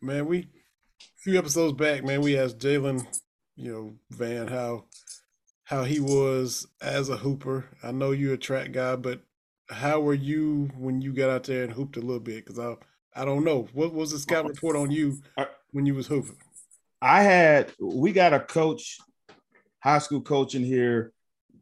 Man, 0.00 0.26
we 0.26 0.38
a 0.40 1.20
few 1.22 1.38
episodes 1.38 1.74
back, 1.74 2.04
man, 2.04 2.20
we 2.22 2.36
asked 2.36 2.58
Jalen, 2.58 3.06
you 3.56 3.72
know, 3.72 3.94
Van 4.10 4.48
how 4.48 4.86
how 5.64 5.84
he 5.84 6.00
was 6.00 6.66
as 6.80 7.08
a 7.08 7.16
hooper. 7.16 7.66
I 7.82 7.92
know 7.92 8.10
you're 8.10 8.34
a 8.34 8.38
track 8.38 8.72
guy, 8.72 8.96
but 8.96 9.22
how 9.70 10.00
were 10.00 10.12
you 10.14 10.70
when 10.76 11.00
you 11.00 11.12
got 11.12 11.30
out 11.30 11.44
there 11.44 11.62
and 11.62 11.72
hooped 11.72 11.96
a 11.96 12.00
little 12.00 12.20
bit? 12.20 12.44
Because 12.44 12.58
I 12.58 12.74
I 13.14 13.24
don't 13.24 13.44
know. 13.44 13.68
What 13.72 13.92
was 13.92 14.12
the 14.12 14.18
scout 14.18 14.48
report 14.48 14.76
on 14.76 14.90
you 14.90 15.20
when 15.72 15.86
you 15.86 15.94
was 15.94 16.06
hooping? 16.06 16.36
I 17.00 17.22
had 17.22 17.72
we 17.80 18.12
got 18.12 18.32
a 18.32 18.40
coach, 18.40 18.98
high 19.80 19.98
school 19.98 20.22
coach 20.22 20.54
in 20.54 20.64
here. 20.64 21.12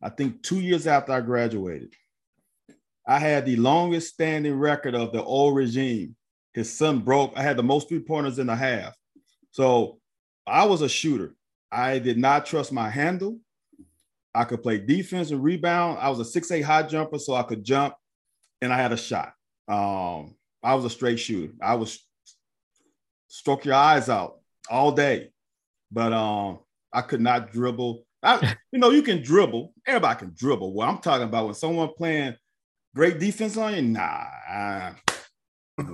I 0.03 0.11
think 0.11 0.43
two 0.43 0.61
years 0.61 0.87
after 0.87 1.13
I 1.13 1.21
graduated, 1.21 1.93
I 3.07 3.19
had 3.19 3.47
the 3.47 3.57
longest 3.57 4.15
standing 4.15 4.55
record 4.55 4.95
of 4.95 5.13
the 5.13 5.23
old 5.23 5.57
regime. 5.57 6.15
His 6.55 6.73
son 6.77 7.01
broke. 7.01 7.33
I 7.37 7.43
had 7.43 7.57
the 7.57 7.63
most 7.63 7.89
three 7.89 8.01
pointers 8.01 8.39
in 8.39 8.47
the 8.47 8.57
half. 8.57 8.95
So 9.51 9.99
I 10.47 10.65
was 10.65 10.83
a 10.83 10.89
shooter. 10.89 11.35
I 11.73 11.99
did 11.99 12.19
not 12.19 12.47
trust 12.47 12.73
my 12.73 12.91
handle. 12.91 13.39
I 14.35 14.45
could 14.45 14.63
play 14.63 14.79
defense 14.79 15.31
and 15.31 15.43
rebound. 15.43 15.99
I 16.01 16.09
was 16.09 16.21
a 16.21 16.25
six 16.25 16.51
eight 16.51 16.63
high 16.63 16.85
jumper, 16.85 17.19
so 17.19 17.35
I 17.35 17.43
could 17.43 17.65
jump, 17.65 17.95
and 18.61 18.73
I 18.73 18.77
had 18.77 18.93
a 18.93 18.97
shot. 18.97 19.33
Um, 19.67 20.37
I 20.63 20.75
was 20.75 20.85
a 20.85 20.91
straight 20.91 21.19
shooter. 21.19 21.53
I 21.61 21.75
was 21.75 21.99
stroke 23.29 23.65
your 23.65 23.75
eyes 23.75 24.09
out 24.09 24.39
all 24.69 24.93
day, 24.93 25.31
but 25.91 26.13
um, 26.13 26.59
I 26.93 27.03
could 27.03 27.21
not 27.21 27.53
dribble. 27.53 28.05
I, 28.23 28.57
you 28.73 28.79
know, 28.79 28.91
you 28.91 29.03
can 29.03 29.23
dribble. 29.23 29.73
Everybody 29.87 30.19
can 30.19 30.35
dribble. 30.37 30.73
What 30.73 30.89
I'm 30.89 30.99
talking 30.99 31.27
about 31.27 31.47
when 31.47 31.55
someone 31.55 31.91
playing 31.97 32.37
great 32.95 33.19
defense 33.19 33.57
on 33.57 33.75
you, 33.75 33.83
nah. 33.83 34.93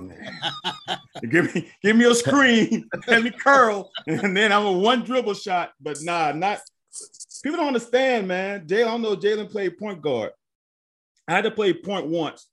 Give 1.29 1.55
me, 1.55 1.71
give 1.81 1.95
me 1.95 2.05
a 2.05 2.13
screen, 2.13 2.89
let 3.07 3.23
me 3.23 3.31
curl, 3.31 3.89
and 4.05 4.35
then 4.35 4.51
I'm 4.51 4.65
a 4.65 4.71
one 4.71 5.03
dribble 5.03 5.33
shot. 5.33 5.71
But 5.79 5.97
nah, 6.01 6.31
not 6.33 6.59
people 7.41 7.57
don't 7.57 7.67
understand, 7.67 8.27
man. 8.27 8.67
Jalen, 8.67 8.81
I 8.81 8.85
don't 8.85 9.01
know. 9.01 9.15
Jalen 9.15 9.49
played 9.49 9.77
point 9.77 10.01
guard. 10.01 10.31
I 11.27 11.33
had 11.33 11.45
to 11.45 11.51
play 11.51 11.73
point 11.73 12.07
once. 12.07 12.47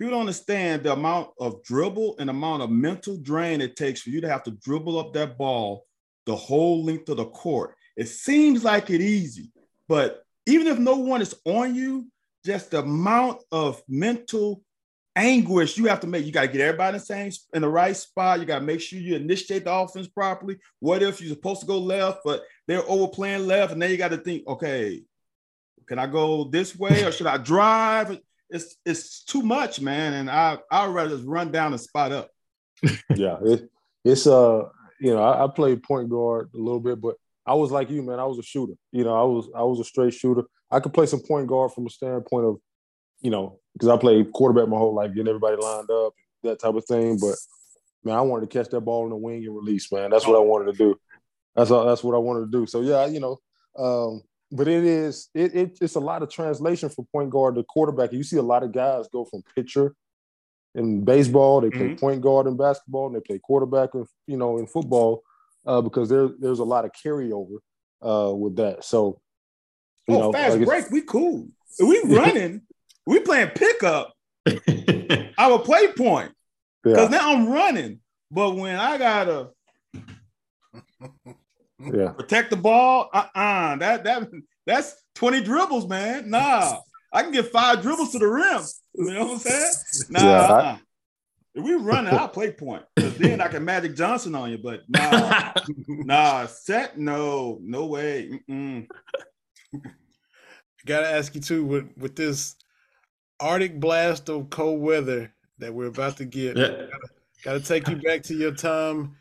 People 0.00 0.12
don't 0.12 0.20
understand 0.20 0.82
the 0.82 0.94
amount 0.94 1.28
of 1.38 1.62
dribble 1.62 2.16
and 2.18 2.30
amount 2.30 2.62
of 2.62 2.70
mental 2.70 3.18
drain 3.18 3.60
it 3.60 3.76
takes 3.76 4.00
for 4.00 4.08
you 4.08 4.22
to 4.22 4.28
have 4.30 4.42
to 4.44 4.50
dribble 4.52 4.98
up 4.98 5.12
that 5.12 5.36
ball 5.36 5.84
the 6.24 6.34
whole 6.34 6.82
length 6.82 7.10
of 7.10 7.18
the 7.18 7.26
court. 7.26 7.74
It 7.98 8.08
seems 8.08 8.64
like 8.64 8.88
it 8.88 9.02
easy, 9.02 9.52
but 9.88 10.24
even 10.46 10.68
if 10.68 10.78
no 10.78 10.96
one 10.96 11.20
is 11.20 11.34
on 11.44 11.74
you, 11.74 12.06
just 12.46 12.70
the 12.70 12.78
amount 12.78 13.42
of 13.52 13.82
mental 13.88 14.62
anguish 15.14 15.76
you 15.76 15.84
have 15.84 16.00
to 16.00 16.06
make. 16.06 16.24
You 16.24 16.32
got 16.32 16.42
to 16.42 16.48
get 16.48 16.62
everybody 16.62 16.94
in 16.94 17.00
the 17.00 17.00
same 17.00 17.30
in 17.52 17.60
the 17.60 17.68
right 17.68 17.94
spot. 17.94 18.40
You 18.40 18.46
got 18.46 18.60
to 18.60 18.64
make 18.64 18.80
sure 18.80 18.98
you 18.98 19.16
initiate 19.16 19.64
the 19.64 19.74
offense 19.74 20.08
properly. 20.08 20.56
What 20.78 21.02
if 21.02 21.20
you're 21.20 21.28
supposed 21.28 21.60
to 21.60 21.66
go 21.66 21.78
left, 21.78 22.20
but 22.24 22.42
they're 22.66 22.88
overplaying 22.88 23.46
left, 23.46 23.74
and 23.74 23.82
then 23.82 23.90
you 23.90 23.98
got 23.98 24.12
to 24.12 24.16
think, 24.16 24.46
okay, 24.46 25.02
can 25.86 25.98
I 25.98 26.06
go 26.06 26.44
this 26.44 26.74
way 26.74 27.04
or 27.04 27.12
should 27.12 27.26
I 27.26 27.36
drive? 27.36 28.18
It's 28.50 28.76
it's 28.84 29.24
too 29.24 29.42
much, 29.42 29.80
man. 29.80 30.14
And 30.14 30.30
I 30.30 30.58
I'd 30.70 30.88
rather 30.88 31.10
just 31.10 31.26
run 31.26 31.52
down 31.52 31.72
and 31.72 31.80
spot 31.80 32.12
up. 32.12 32.30
yeah, 33.14 33.36
it, 33.42 33.70
it's 34.04 34.26
uh, 34.26 34.62
you 35.00 35.14
know, 35.14 35.22
I, 35.22 35.44
I 35.44 35.48
played 35.48 35.82
point 35.82 36.08
guard 36.08 36.50
a 36.54 36.58
little 36.58 36.80
bit, 36.80 37.00
but 37.00 37.16
I 37.46 37.54
was 37.54 37.70
like 37.70 37.90
you, 37.90 38.02
man. 38.02 38.20
I 38.20 38.24
was 38.24 38.38
a 38.38 38.42
shooter. 38.42 38.74
You 38.92 39.04
know, 39.04 39.14
I 39.14 39.24
was 39.24 39.48
I 39.54 39.62
was 39.62 39.80
a 39.80 39.84
straight 39.84 40.14
shooter. 40.14 40.42
I 40.70 40.80
could 40.80 40.94
play 40.94 41.06
some 41.06 41.20
point 41.20 41.48
guard 41.48 41.72
from 41.72 41.86
a 41.86 41.90
standpoint 41.90 42.46
of, 42.46 42.56
you 43.20 43.30
know, 43.30 43.58
because 43.72 43.88
I 43.88 43.96
played 43.96 44.32
quarterback 44.32 44.68
my 44.68 44.76
whole 44.76 44.94
life, 44.94 45.10
getting 45.14 45.28
everybody 45.28 45.56
lined 45.56 45.90
up, 45.90 46.12
that 46.44 46.60
type 46.60 46.74
of 46.74 46.84
thing. 46.84 47.18
But 47.18 47.34
man, 48.04 48.16
I 48.16 48.20
wanted 48.20 48.48
to 48.48 48.58
catch 48.58 48.70
that 48.70 48.82
ball 48.82 49.04
in 49.04 49.10
the 49.10 49.16
wing 49.16 49.44
and 49.44 49.56
release, 49.56 49.90
man. 49.90 50.10
That's 50.10 50.26
what 50.26 50.36
I 50.36 50.40
wanted 50.40 50.72
to 50.72 50.78
do. 50.78 51.00
That's 51.56 51.70
all, 51.70 51.86
that's 51.86 52.04
what 52.04 52.14
I 52.14 52.18
wanted 52.18 52.52
to 52.52 52.58
do. 52.58 52.66
So 52.66 52.82
yeah, 52.82 53.06
you 53.06 53.20
know, 53.20 53.38
um, 53.76 54.22
but 54.50 54.68
it 54.68 54.84
is 54.84 55.28
it, 55.34 55.54
it 55.54 55.78
it's 55.80 55.94
a 55.94 56.00
lot 56.00 56.22
of 56.22 56.30
translation 56.30 56.88
from 56.88 57.06
point 57.12 57.30
guard 57.30 57.54
to 57.54 57.64
quarterback. 57.64 58.12
You 58.12 58.22
see 58.22 58.36
a 58.36 58.42
lot 58.42 58.62
of 58.62 58.72
guys 58.72 59.08
go 59.12 59.24
from 59.24 59.42
pitcher 59.54 59.94
in 60.74 61.04
baseball, 61.04 61.60
they 61.60 61.70
play 61.70 61.88
mm-hmm. 61.88 61.94
point 61.96 62.20
guard 62.20 62.46
in 62.46 62.56
basketball, 62.56 63.06
and 63.06 63.16
they 63.16 63.20
play 63.20 63.38
quarterback 63.38 63.90
in 63.94 64.06
you 64.26 64.36
know 64.36 64.58
in 64.58 64.66
football 64.66 65.22
uh, 65.66 65.80
because 65.80 66.08
there 66.08 66.28
there's 66.38 66.60
a 66.60 66.64
lot 66.64 66.84
of 66.84 66.92
carryover 66.92 67.58
uh, 68.02 68.32
with 68.34 68.56
that. 68.56 68.84
So 68.84 69.20
you 70.06 70.16
oh, 70.16 70.20
know, 70.20 70.32
fast 70.32 70.58
like 70.58 70.66
break, 70.66 70.90
we 70.90 71.02
cool. 71.02 71.48
We 71.80 72.00
running, 72.04 72.62
we 73.06 73.20
playing 73.20 73.50
pickup. 73.50 74.14
I 74.46 75.48
will 75.48 75.58
play 75.58 75.92
point 75.92 76.32
because 76.84 77.10
yeah. 77.10 77.18
now 77.18 77.32
I'm 77.32 77.48
running. 77.48 78.00
But 78.30 78.54
when 78.54 78.76
I 78.76 78.96
gotta 78.96 79.50
yeah. 81.80 82.10
protect 82.10 82.50
the 82.50 82.56
ball, 82.56 83.08
uh-uh, 83.12 83.76
that 83.76 84.04
that 84.04 84.28
that's 84.66 84.94
20 85.16 85.42
dribbles, 85.42 85.86
man. 85.86 86.30
Nah, 86.30 86.78
I 87.12 87.22
can 87.22 87.32
get 87.32 87.50
five 87.50 87.82
dribbles 87.82 88.12
to 88.12 88.18
the 88.18 88.26
rim. 88.26 88.62
You 88.94 89.14
know 89.14 89.24
what 89.26 89.32
I'm 89.32 89.38
saying? 89.38 89.72
Nah, 90.10 90.20
yeah, 90.20 90.40
uh-uh. 90.40 90.78
If 91.54 91.64
we 91.64 91.74
running, 91.74 92.14
I'll 92.14 92.28
play 92.28 92.52
point. 92.52 92.84
Because 92.94 93.16
then 93.18 93.40
I 93.40 93.48
can 93.48 93.64
Magic 93.64 93.96
Johnson 93.96 94.34
on 94.34 94.50
you. 94.50 94.58
But 94.58 94.82
nah, 94.88 95.52
nah, 95.88 96.46
set, 96.46 96.98
no, 96.98 97.58
no 97.62 97.86
way. 97.86 98.40
Mm-mm. 98.48 98.86
Gotta 100.86 101.10
ask 101.10 101.34
you 101.34 101.40
too 101.40 101.64
with 101.64 101.88
with 101.96 102.16
this 102.16 102.54
Arctic 103.40 103.80
blast 103.80 104.28
of 104.28 104.50
cold 104.50 104.80
weather 104.80 105.34
that 105.58 105.74
we're 105.74 105.86
about 105.86 106.18
to 106.18 106.24
get. 106.24 106.56
Yeah. 106.56 106.68
Gotta, 106.68 106.88
gotta 107.44 107.60
take 107.60 107.88
you 107.88 107.96
back 107.96 108.22
to 108.24 108.34
your 108.34 108.54
time 108.54 109.16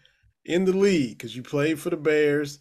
in 0.45 0.65
the 0.65 0.73
league 0.73 1.17
because 1.17 1.35
you 1.35 1.43
played 1.43 1.79
for 1.79 1.89
the 1.89 1.97
Bears. 1.97 2.59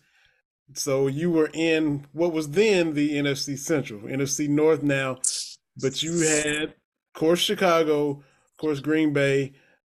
So 0.74 1.07
you 1.07 1.31
were 1.31 1.51
in 1.55 2.07
what 2.12 2.33
was 2.33 2.51
then 2.51 2.95
the 2.95 3.12
NFC 3.12 3.59
Central, 3.59 4.01
NFC 4.01 4.49
North 4.49 4.83
now, 4.83 5.18
but 5.81 6.03
you 6.03 6.20
had, 6.20 6.62
of 6.64 6.74
course, 7.14 7.41
Chicago, 7.41 8.11
of 8.11 8.57
course, 8.59 8.81
Green 8.81 9.12
Bay, 9.12 9.55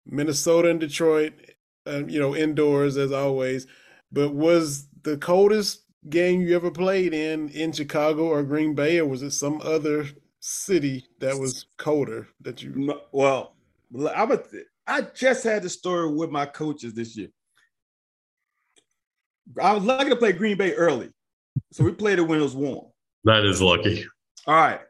Minnesota, 0.05 0.69
and 0.69 0.79
Detroit. 0.79 1.33
Um, 1.85 2.09
you 2.09 2.19
know, 2.19 2.35
indoors 2.35 2.97
as 2.97 3.11
always. 3.11 3.65
But 4.11 4.33
was 4.33 4.87
the 5.03 5.17
coldest 5.17 5.83
game 6.09 6.41
you 6.41 6.55
ever 6.55 6.71
played 6.71 7.13
in 7.13 7.49
in 7.49 7.71
Chicago 7.71 8.25
or 8.25 8.43
Green 8.43 8.75
Bay, 8.75 8.99
or 8.99 9.05
was 9.05 9.23
it 9.23 9.31
some 9.31 9.61
other 9.63 10.05
city 10.39 11.05
that 11.19 11.37
was 11.37 11.65
colder 11.77 12.27
that 12.41 12.61
you? 12.61 12.93
Well, 13.11 13.55
I 14.13 14.23
was. 14.23 14.39
I 14.85 15.01
just 15.01 15.43
had 15.43 15.63
the 15.63 15.69
story 15.69 16.11
with 16.11 16.31
my 16.31 16.45
coaches 16.45 16.93
this 16.93 17.15
year. 17.15 17.29
I 19.61 19.73
was 19.73 19.83
lucky 19.83 20.09
to 20.09 20.15
play 20.15 20.31
Green 20.31 20.57
Bay 20.57 20.73
early, 20.73 21.09
so 21.71 21.83
we 21.83 21.91
played 21.91 22.19
it 22.19 22.23
when 22.23 22.39
it 22.39 22.43
was 22.43 22.55
warm. 22.55 22.87
That 23.23 23.45
is 23.45 23.61
lucky. 23.61 24.05
All 24.45 24.55
right, 24.55 24.81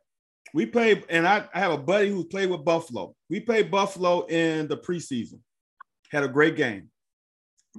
we 0.54 0.66
played, 0.66 1.06
and 1.10 1.28
I, 1.28 1.46
I 1.54 1.60
have 1.60 1.72
a 1.72 1.78
buddy 1.78 2.10
who 2.10 2.24
played 2.24 2.50
with 2.50 2.66
Buffalo. 2.66 3.16
We 3.30 3.40
played 3.40 3.72
Buffalo 3.72 4.26
in 4.26 4.68
the 4.68 4.78
preseason. 4.78 5.40
Had 6.12 6.24
a 6.24 6.28
great 6.28 6.56
game. 6.56 6.90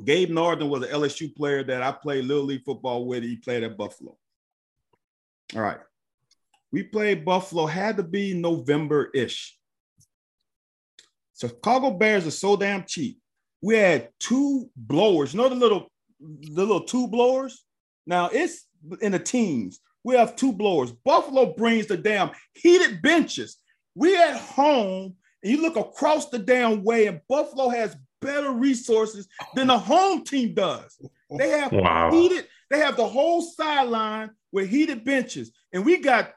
Gabe 0.05 0.31
Northern 0.31 0.69
was 0.69 0.85
an 0.85 0.91
LSU 0.91 1.35
player 1.35 1.65
that 1.65 1.83
I 1.83 1.93
played 1.93 2.25
little 2.25 2.45
league 2.45 2.65
football 2.65 3.07
with. 3.07 3.23
He 3.23 3.37
played 3.37 3.65
at 3.65 3.77
Buffalo. 3.77 4.17
All 5.55 5.63
right. 5.63 5.79
We 6.73 6.85
played 6.85 7.25
Buffalo, 7.25 7.67
had 7.67 7.97
to 7.97 8.03
be 8.03 8.35
November 8.35 9.11
ish. 9.13 9.57
Chicago 11.39 11.91
Bears 11.91 12.27
are 12.27 12.31
so 12.31 12.57
damn 12.57 12.85
cheap. 12.85 13.19
We 13.61 13.77
had 13.77 14.11
two 14.21 14.71
blowers. 14.77 15.35
You 15.35 15.41
know 15.41 15.49
the 15.49 15.55
little 15.57 15.91
the 16.21 16.63
little 16.63 16.81
two 16.81 17.09
blowers? 17.09 17.65
Now 18.07 18.29
it's 18.33 18.67
in 19.01 19.13
the 19.13 19.19
teens. 19.19 19.81
We 20.05 20.17
have 20.17 20.37
two 20.37 20.53
blowers. 20.53 20.93
Buffalo 20.93 21.55
brings 21.55 21.87
the 21.87 21.97
damn 21.97 22.31
heated 22.55 23.03
benches. 23.03 23.59
We 23.95 24.17
at 24.17 24.37
home, 24.37 25.15
and 25.43 25.53
you 25.53 25.61
look 25.61 25.77
across 25.77 26.31
the 26.31 26.39
damn 26.39 26.83
way, 26.85 27.07
and 27.07 27.21
Buffalo 27.29 27.69
has 27.69 27.97
better 28.21 28.53
resources 28.53 29.27
than 29.55 29.67
the 29.67 29.79
home 29.79 30.25
team 30.25 30.55
does. 30.55 30.99
They 31.37 31.51
have 31.51 31.73
wow. 31.73 32.11
heated, 32.11 32.47
they 32.71 32.79
have 32.79 32.97
the 32.97 33.07
whole 33.07 33.43
sideline 33.43 34.31
with 34.53 34.69
heated 34.69 35.05
benches, 35.05 35.53
and 35.73 35.85
we 35.85 35.99
got 35.99 36.33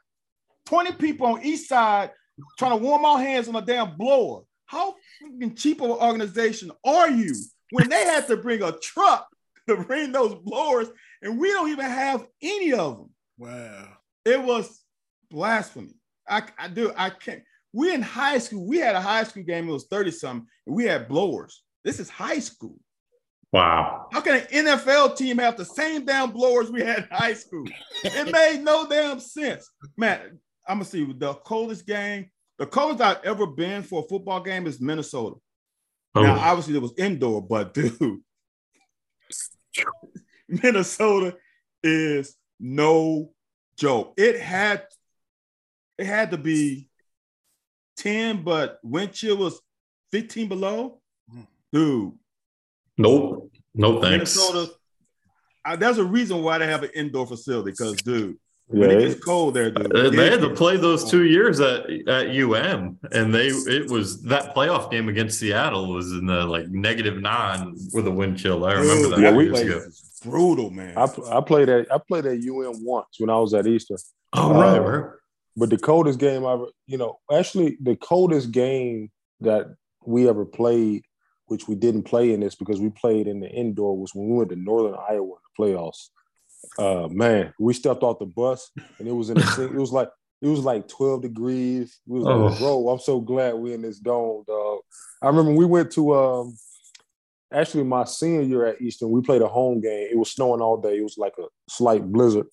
20 0.66 0.92
people 0.92 1.26
on 1.26 1.42
each 1.42 1.66
side 1.66 2.10
trying 2.58 2.78
to 2.78 2.84
warm 2.84 3.04
our 3.04 3.18
hands 3.18 3.48
on 3.48 3.56
a 3.56 3.62
damn 3.62 3.96
blower. 3.96 4.42
How 4.66 4.94
cheap 5.56 5.80
of 5.80 5.90
an 5.90 5.96
organization 5.96 6.70
are 6.84 7.10
you 7.10 7.34
when 7.70 7.88
they 7.88 8.04
had 8.04 8.26
to 8.28 8.36
bring 8.36 8.62
a 8.62 8.72
truck 8.72 9.28
to 9.68 9.76
bring 9.84 10.12
those 10.12 10.34
blowers, 10.34 10.88
and 11.22 11.38
we 11.38 11.48
don't 11.48 11.70
even 11.70 11.86
have 11.86 12.26
any 12.42 12.72
of 12.72 12.98
them? 12.98 13.10
Wow. 13.38 13.88
It 14.24 14.42
was 14.42 14.82
blasphemy. 15.30 15.94
I, 16.28 16.42
I 16.58 16.68
do. 16.68 16.92
I 16.96 17.10
can't. 17.10 17.42
We 17.72 17.92
in 17.92 18.02
high 18.02 18.38
school. 18.38 18.66
We 18.66 18.78
had 18.78 18.94
a 18.94 19.00
high 19.00 19.24
school 19.24 19.42
game. 19.42 19.68
It 19.68 19.72
was 19.72 19.86
30 19.90 20.10
something, 20.12 20.46
and 20.66 20.76
we 20.76 20.84
had 20.84 21.08
blowers. 21.08 21.62
This 21.84 22.00
is 22.00 22.08
high 22.08 22.38
school. 22.38 22.78
Wow. 23.52 24.08
How 24.12 24.20
can 24.20 24.40
an 24.40 24.66
NFL 24.66 25.16
team 25.16 25.38
have 25.38 25.56
the 25.56 25.64
same 25.64 26.04
damn 26.04 26.32
blowers 26.32 26.70
we 26.70 26.82
had 26.82 26.98
in 26.98 27.08
high 27.10 27.34
school? 27.34 27.64
it 28.02 28.32
made 28.32 28.64
no 28.64 28.88
damn 28.88 29.20
sense. 29.20 29.70
Man, 29.96 30.40
I'm 30.66 30.78
gonna 30.78 30.84
see 30.84 31.04
the 31.04 31.34
coldest 31.34 31.86
game. 31.86 32.30
The 32.58 32.66
coldest 32.66 33.00
I've 33.00 33.24
ever 33.24 33.46
been 33.46 33.82
for 33.82 34.02
a 34.02 34.08
football 34.08 34.40
game 34.40 34.66
is 34.66 34.80
Minnesota. 34.80 35.36
Oh. 36.14 36.22
Now, 36.22 36.38
obviously, 36.38 36.76
it 36.76 36.82
was 36.82 36.94
indoor, 36.96 37.42
but 37.42 37.74
dude, 37.74 38.22
Minnesota 40.48 41.36
is 41.82 42.36
no 42.60 43.32
joke. 43.76 44.14
It 44.16 44.40
had 44.40 44.84
it 45.98 46.06
had 46.06 46.30
to 46.32 46.36
be 46.36 46.88
10, 47.98 48.42
but 48.42 48.78
wind 48.82 49.12
chill 49.12 49.36
was 49.36 49.60
15 50.12 50.48
below. 50.48 51.00
Mm. 51.32 51.46
Dude. 51.72 52.12
Nope. 52.98 53.50
No 53.74 54.00
thanks. 54.00 54.36
Minnesota, 54.36 54.72
I, 55.64 55.76
there's 55.76 55.98
a 55.98 56.04
reason 56.04 56.42
why 56.42 56.58
they 56.58 56.66
have 56.66 56.82
an 56.82 56.90
indoor 56.94 57.26
facility 57.26 57.70
because, 57.70 57.96
dude, 57.96 58.36
when 58.66 58.90
yeah, 58.90 58.96
it 58.96 59.08
gets 59.08 59.24
cold 59.24 59.54
there, 59.54 59.70
dude. 59.70 59.94
Uh, 59.94 60.10
they 60.10 60.30
had 60.30 60.40
to 60.40 60.50
play 60.50 60.76
those 60.76 61.08
two 61.10 61.24
years 61.24 61.60
at, 61.60 61.88
at 62.08 62.28
UM, 62.28 62.98
and 63.12 63.34
they 63.34 63.48
it 63.48 63.90
was 63.90 64.22
that 64.22 64.54
playoff 64.54 64.90
game 64.90 65.08
against 65.08 65.38
Seattle 65.38 65.92
was 65.92 66.12
in 66.12 66.26
the 66.26 66.44
like 66.46 66.68
negative 66.68 67.20
nine 67.20 67.76
with 67.92 68.06
a 68.06 68.10
wind 68.10 68.38
chill. 68.38 68.64
I 68.64 68.72
remember 68.72 69.08
dude, 69.08 69.12
that 69.12 69.20
yeah, 69.20 69.38
years 69.38 69.60
ago. 69.60 69.82
Brutal, 70.22 70.70
man. 70.70 70.96
I, 70.96 71.06
I 71.30 71.40
played 71.42 71.68
at 71.68 71.92
I 71.92 71.98
played 71.98 72.24
at 72.26 72.38
UM 72.38 72.84
once 72.84 73.16
when 73.18 73.30
I 73.30 73.36
was 73.36 73.52
at 73.52 73.66
Eastern. 73.66 73.98
Oh, 74.32 74.52
right, 74.54 74.78
uh, 74.78 74.80
right. 74.80 75.10
But 75.56 75.70
the 75.70 75.78
coldest 75.78 76.18
game 76.18 76.44
I 76.46 76.54
ever, 76.54 76.66
you 76.86 76.98
know, 76.98 77.18
actually 77.32 77.76
the 77.80 77.96
coldest 77.96 78.50
game 78.50 79.10
that 79.40 79.74
we 80.04 80.28
ever 80.28 80.44
played 80.44 81.04
which 81.46 81.68
we 81.68 81.74
didn't 81.74 82.04
play 82.04 82.32
in 82.32 82.40
this 82.40 82.54
because 82.54 82.80
we 82.80 82.90
played 82.90 83.26
in 83.26 83.40
the 83.40 83.48
indoor, 83.48 83.96
was 83.96 84.14
when 84.14 84.28
we 84.28 84.36
went 84.36 84.50
to 84.50 84.56
Northern 84.56 84.94
Iowa 84.94 85.34
in 85.34 85.42
the 85.56 85.62
playoffs. 85.62 86.08
Uh, 86.78 87.08
man, 87.10 87.52
we 87.58 87.72
stepped 87.74 88.02
off 88.02 88.18
the 88.18 88.26
bus 88.26 88.70
and 88.98 89.08
it 89.08 89.12
was 89.12 89.30
in 89.30 89.38
a, 89.38 89.62
it 89.64 89.74
was 89.74 89.92
like 89.92 90.10
it 90.42 90.48
was 90.48 90.60
like 90.60 90.88
12 90.88 91.22
degrees. 91.22 92.00
We 92.06 92.18
was 92.18 92.26
oh. 92.26 92.46
like, 92.46 92.58
bro, 92.58 92.88
I'm 92.88 92.98
so 92.98 93.20
glad 93.20 93.54
we're 93.54 93.74
in 93.74 93.82
this 93.82 93.98
dome, 93.98 94.44
dog. 94.46 94.80
I 95.22 95.28
remember 95.28 95.52
we 95.52 95.64
went 95.64 95.90
to 95.92 96.14
um 96.14 96.56
actually 97.52 97.84
my 97.84 98.04
senior 98.04 98.42
year 98.42 98.66
at 98.66 98.80
Eastern, 98.80 99.10
we 99.10 99.22
played 99.22 99.42
a 99.42 99.48
home 99.48 99.80
game. 99.80 100.08
It 100.10 100.18
was 100.18 100.30
snowing 100.30 100.60
all 100.60 100.76
day. 100.76 100.98
It 100.98 101.02
was 101.02 101.18
like 101.18 101.34
a 101.38 101.46
slight 101.68 102.04
blizzard. 102.04 102.46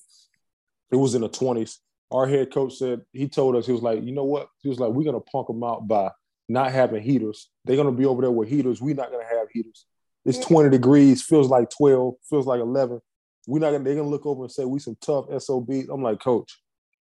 It 0.91 0.95
was 0.95 1.15
in 1.15 1.21
the 1.21 1.29
20s. 1.29 1.77
Our 2.11 2.27
head 2.27 2.51
coach 2.51 2.75
said, 2.75 3.01
he 3.13 3.27
told 3.27 3.55
us, 3.55 3.65
he 3.65 3.71
was 3.71 3.81
like, 3.81 4.03
you 4.03 4.11
know 4.11 4.25
what? 4.25 4.49
He 4.61 4.69
was 4.69 4.79
like, 4.79 4.91
we're 4.91 5.05
gonna 5.05 5.21
punk 5.21 5.47
them 5.47 5.63
out 5.63 5.87
by 5.87 6.11
not 6.47 6.71
having 6.71 7.01
heaters. 7.01 7.49
They're 7.65 7.77
gonna 7.77 7.91
be 7.91 8.05
over 8.05 8.21
there 8.21 8.31
with 8.31 8.49
heaters. 8.49 8.81
We're 8.81 8.95
not 8.95 9.11
gonna 9.11 9.23
have 9.23 9.47
heaters. 9.51 9.85
It's 10.25 10.37
20 10.37 10.69
degrees, 10.69 11.23
feels 11.23 11.49
like 11.49 11.69
12, 11.75 12.15
feels 12.29 12.45
like 12.45 12.59
11. 12.59 12.99
We're 13.47 13.59
not 13.59 13.71
gonna, 13.71 13.83
they're 13.83 13.95
gonna 13.95 14.07
look 14.09 14.25
over 14.25 14.43
and 14.43 14.51
say 14.51 14.65
we 14.65 14.79
some 14.79 14.97
tough 15.01 15.25
SOBs. 15.41 15.89
I'm 15.89 16.03
like, 16.03 16.19
coach, 16.21 16.59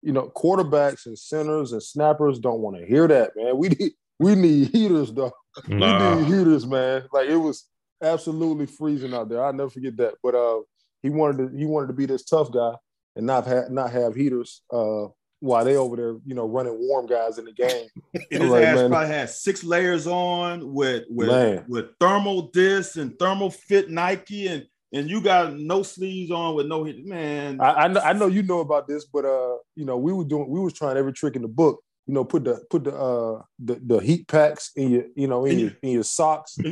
you 0.03 0.13
know, 0.13 0.31
quarterbacks 0.35 1.07
and 1.07 1.19
centers 1.19 1.73
and 1.73 1.83
snappers 1.83 2.39
don't 2.39 2.61
want 2.61 2.77
to 2.79 2.87
hear 2.87 3.07
that, 3.09 3.33
man. 3.37 3.57
We 3.57 3.69
need 3.69 3.93
we 4.19 4.35
need 4.35 4.69
heaters, 4.69 5.13
though. 5.13 5.33
Nah. 5.69 6.15
We 6.17 6.23
need 6.23 6.29
heaters, 6.35 6.67
man. 6.67 7.05
Like 7.13 7.29
it 7.29 7.37
was 7.37 7.67
absolutely 8.03 8.67
freezing 8.67 9.15
out 9.15 9.29
there. 9.29 9.45
I'll 9.45 9.53
never 9.53 9.71
forget 9.71 9.97
that. 9.99 10.15
But 10.23 10.35
uh, 10.35 10.61
he 11.03 11.11
wanted 11.11 11.51
to 11.51 11.57
he 11.59 11.67
wanted 11.67 11.89
to 11.89 11.93
be 11.93 12.07
this 12.07 12.25
tough 12.25 12.51
guy 12.53 12.73
and 13.17 13.27
not 13.27 13.47
have 13.47 13.71
not 13.71 13.91
have 13.93 14.15
heaters 14.15 14.63
uh, 14.73 15.07
while 15.41 15.65
they 15.65 15.77
over 15.77 15.97
there, 15.97 16.17
you 16.25 16.35
know, 16.35 16.47
running 16.47 16.77
warm 16.79 17.07
guys 17.07 17.39
in 17.39 17.45
the 17.45 17.53
game. 17.53 17.87
And 18.33 18.43
his 18.45 18.51
Right, 18.51 18.65
ass 18.65 18.77
man. 18.77 18.91
probably 18.91 19.09
had 19.09 19.29
six 19.31 19.63
layers 19.65 20.07
on 20.07 20.73
with 20.73 21.05
with 21.11 21.29
Man. 21.29 21.65
with 21.69 21.87
thermal 22.01 22.49
discs 22.53 22.97
and 22.97 23.19
thermal 23.19 23.51
fit 23.51 23.91
Nike 23.91 24.47
and 24.47 24.65
and 24.93 25.09
you 25.09 25.21
got 25.21 25.55
no 25.57 25.83
sleeves 25.83 26.31
on 26.31 26.55
with 26.55 26.67
no 26.67 26.85
hit. 26.85 27.05
Man, 27.07 27.61
I, 27.61 27.85
I 27.85 27.89
know 27.89 28.01
I 28.01 28.13
know 28.13 28.27
you 28.27 28.43
know 28.43 28.61
about 28.61 28.87
this, 28.89 29.05
but 29.07 29.25
uh, 29.25 29.57
you 29.77 29.85
know, 29.85 29.97
we 29.99 30.13
were 30.13 30.25
doing 30.25 30.49
we 30.49 30.61
was 30.61 30.73
trying 30.73 30.97
every 30.97 31.13
trick 31.13 31.37
in 31.37 31.43
the 31.43 31.49
book. 31.49 31.83
You 32.07 32.15
know, 32.15 32.25
put 32.25 32.45
the 32.45 32.61
put 32.69 32.85
the 32.85 32.95
uh 32.97 33.43
the, 33.61 33.81
the 33.85 33.99
heat 34.01 34.27
packs 34.29 34.73
in 34.77 34.91
your 34.91 35.05
you 35.15 35.29
know 35.29 35.45
in 35.45 35.59
your 35.59 35.71
in 35.83 35.91
your 35.91 36.03
socks. 36.05 36.57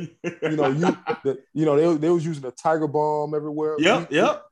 You 0.43 0.57
know, 0.57 0.69
you 0.69 0.97
the, 1.25 1.39
you 1.55 1.65
know 1.65 1.77
they, 1.77 1.99
they 1.99 2.11
was 2.11 2.25
using 2.27 2.45
a 2.47 2.51
Tiger 2.51 2.89
Balm 2.89 3.35
everywhere. 3.35 3.77
yep, 3.79 4.11
We- 4.11 4.17
yep. 4.17 4.43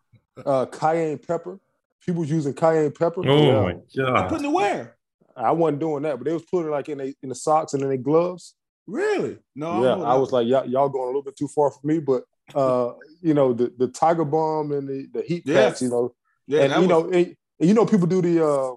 Uh, 0.47 0.67
cayenne 0.67 1.19
pepper. 1.19 1.59
People 2.07 2.21
was 2.21 2.31
using 2.31 2.55
cayenne 2.55 2.93
pepper. 2.93 3.23
Oh 3.29 3.43
Yeah. 3.43 3.61
my 3.63 3.71
I 3.71 3.75
god. 4.21 4.29
putting 4.29 4.45
it 4.47 4.53
where? 4.53 4.97
I 5.37 5.51
wasn't 5.53 5.81
doing 5.81 6.03
that, 6.05 6.17
but 6.19 6.25
they 6.27 6.33
was 6.33 6.45
putting 6.45 6.69
it 6.69 6.71
like 6.71 6.89
in 6.89 6.99
they, 6.99 7.15
in 7.23 7.29
the 7.29 7.35
socks 7.35 7.75
and 7.75 7.83
in 7.83 7.89
their 7.89 7.99
gloves. 7.99 8.55
Really? 8.87 9.39
No. 9.57 9.83
yeah, 9.83 9.95
don't 9.97 10.07
I 10.07 10.15
was 10.15 10.31
like, 10.33 10.47
y'all, 10.47 10.65
y'all 10.67 10.89
going 10.89 11.05
a 11.05 11.07
little 11.09 11.23
bit 11.23 11.37
too 11.37 11.49
far 11.49 11.71
for 11.71 11.81
me, 11.85 11.99
but 11.99 12.23
uh, 12.55 12.93
you 13.23 13.35
know, 13.35 13.53
the 13.53 13.73
the 13.77 13.89
Tiger 13.89 14.25
Balm 14.25 14.73
and 14.73 14.89
the, 14.89 15.07
the 15.13 15.23
heat 15.23 15.43
Yeah. 15.47 15.69
packs, 15.69 15.83
you 15.83 15.89
know, 15.91 16.15
yeah, 16.47 16.63
and 16.63 16.73
that 16.73 16.77
you 16.83 16.89
was- 16.89 16.89
know, 16.89 17.05
and, 17.11 17.37
and 17.61 17.69
you 17.69 17.75
know, 17.75 17.85
people 17.87 18.07
do 18.07 18.23
the 18.23 18.45
uh, 18.47 18.75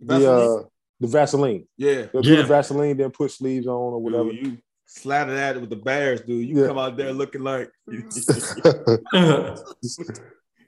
the 0.00 0.30
uh, 0.32 0.62
the 1.00 1.06
Vaseline. 1.06 1.66
yeah. 1.76 2.06
They'll 2.12 2.22
do 2.22 2.30
Yeah. 2.34 2.42
the 2.42 2.48
Vaseline, 2.48 2.96
then 2.96 3.10
put 3.10 3.30
sleeves 3.30 3.66
on 3.66 3.74
or 3.74 4.00
whatever. 4.00 4.30
Dude, 4.30 4.46
you 4.46 4.58
slattered 4.86 5.36
at 5.36 5.56
it 5.56 5.60
with 5.60 5.70
the 5.70 5.76
bears, 5.76 6.20
dude. 6.22 6.48
You 6.48 6.60
Yeah. 6.62 6.66
come 6.68 6.78
out 6.78 6.96
there 6.96 7.12
looking 7.12 7.42
like 7.42 7.70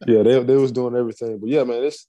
yeah, 0.07 0.22
they 0.22 0.43
they 0.43 0.57
was 0.57 0.72
doing 0.72 0.95
everything, 0.97 1.38
but 1.38 1.49
yeah, 1.49 1.64
man, 1.64 1.84
it's 1.84 2.07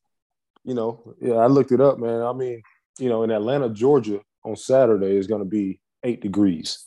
you 0.63 0.73
know, 0.75 1.15
yeah, 1.19 1.35
I 1.35 1.47
looked 1.47 1.71
it 1.71 1.81
up, 1.81 1.97
man. 1.99 2.21
I 2.21 2.33
mean, 2.33 2.61
you 2.99 3.09
know, 3.09 3.23
in 3.23 3.31
Atlanta, 3.31 3.69
Georgia, 3.69 4.21
on 4.45 4.55
Saturday 4.55 5.17
is 5.17 5.25
going 5.27 5.41
to 5.41 5.49
be 5.49 5.80
eight 6.03 6.21
degrees. 6.21 6.83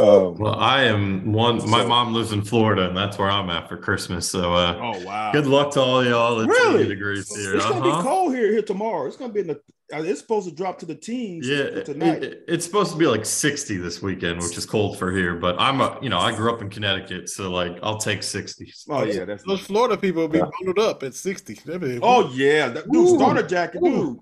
Um, 0.00 0.36
well, 0.38 0.54
I 0.56 0.84
am 0.84 1.32
one. 1.32 1.56
My 1.70 1.82
So- 1.82 1.88
mom 1.88 2.14
lives 2.14 2.32
in 2.32 2.42
Florida, 2.42 2.88
and 2.88 2.96
that's 2.96 3.18
where 3.18 3.30
I'm 3.30 3.48
at 3.50 3.68
for 3.68 3.76
Christmas. 3.76 4.28
So, 4.28 4.54
uh, 4.54 4.78
oh 4.94 5.04
wow. 5.04 5.32
good 5.32 5.46
luck 5.46 5.72
to 5.72 5.80
all 5.80 6.04
y'all. 6.04 6.40
It's 6.40 6.48
Really? 6.48 6.80
80 6.82 6.88
degrees 6.88 7.36
here. 7.36 7.56
It's 7.56 7.64
gonna 7.66 7.86
Uh-huh. 7.86 7.98
be 7.98 8.02
cold 8.02 8.34
here 8.34 8.50
here 8.50 8.62
tomorrow. 8.62 9.06
It's 9.06 9.16
gonna 9.16 9.32
be 9.32 9.40
in 9.40 9.46
the. 9.48 9.60
uh, 9.94 10.02
It's 10.02 10.20
supposed 10.20 10.48
to 10.48 10.54
drop 10.54 10.78
to 10.80 10.86
the 10.86 10.94
teens. 10.96 11.46
Yeah, 11.48 11.58
for 11.58 11.62
it- 11.78 11.84
tonight. 11.86 12.24
it- 12.24 12.44
it's 12.48 12.64
supposed 12.64 12.90
to 12.92 12.98
be 12.98 13.06
like 13.06 13.24
60 13.24 13.76
this 13.76 14.02
weekend, 14.02 14.42
which 14.42 14.56
is 14.58 14.66
cold 14.66 14.98
for 14.98 15.12
here. 15.12 15.36
But 15.36 15.56
I'm 15.60 15.80
a, 15.80 15.98
you 16.02 16.08
know, 16.08 16.18
I 16.18 16.34
grew 16.34 16.52
up 16.52 16.60
in 16.60 16.68
Connecticut, 16.70 17.28
so 17.28 17.50
like 17.52 17.78
I'll 17.84 17.98
take 17.98 18.22
60. 18.24 18.72
oh 18.90 19.04
yeah, 19.04 19.24
that's. 19.24 19.44
Those 19.44 19.60
Florida 19.60 19.96
people 19.96 20.22
will 20.22 20.28
be 20.28 20.40
bundled 20.40 20.78
up 20.80 21.02
at 21.04 21.14
60. 21.14 21.58
Be- 21.78 22.00
Oh 22.02 22.30
yeah, 22.34 22.68
that, 22.70 22.90
dude. 22.90 22.96
Ooh. 22.96 23.16
Starter 23.16 23.42
jacket, 23.46 23.80
dude. 23.84 24.18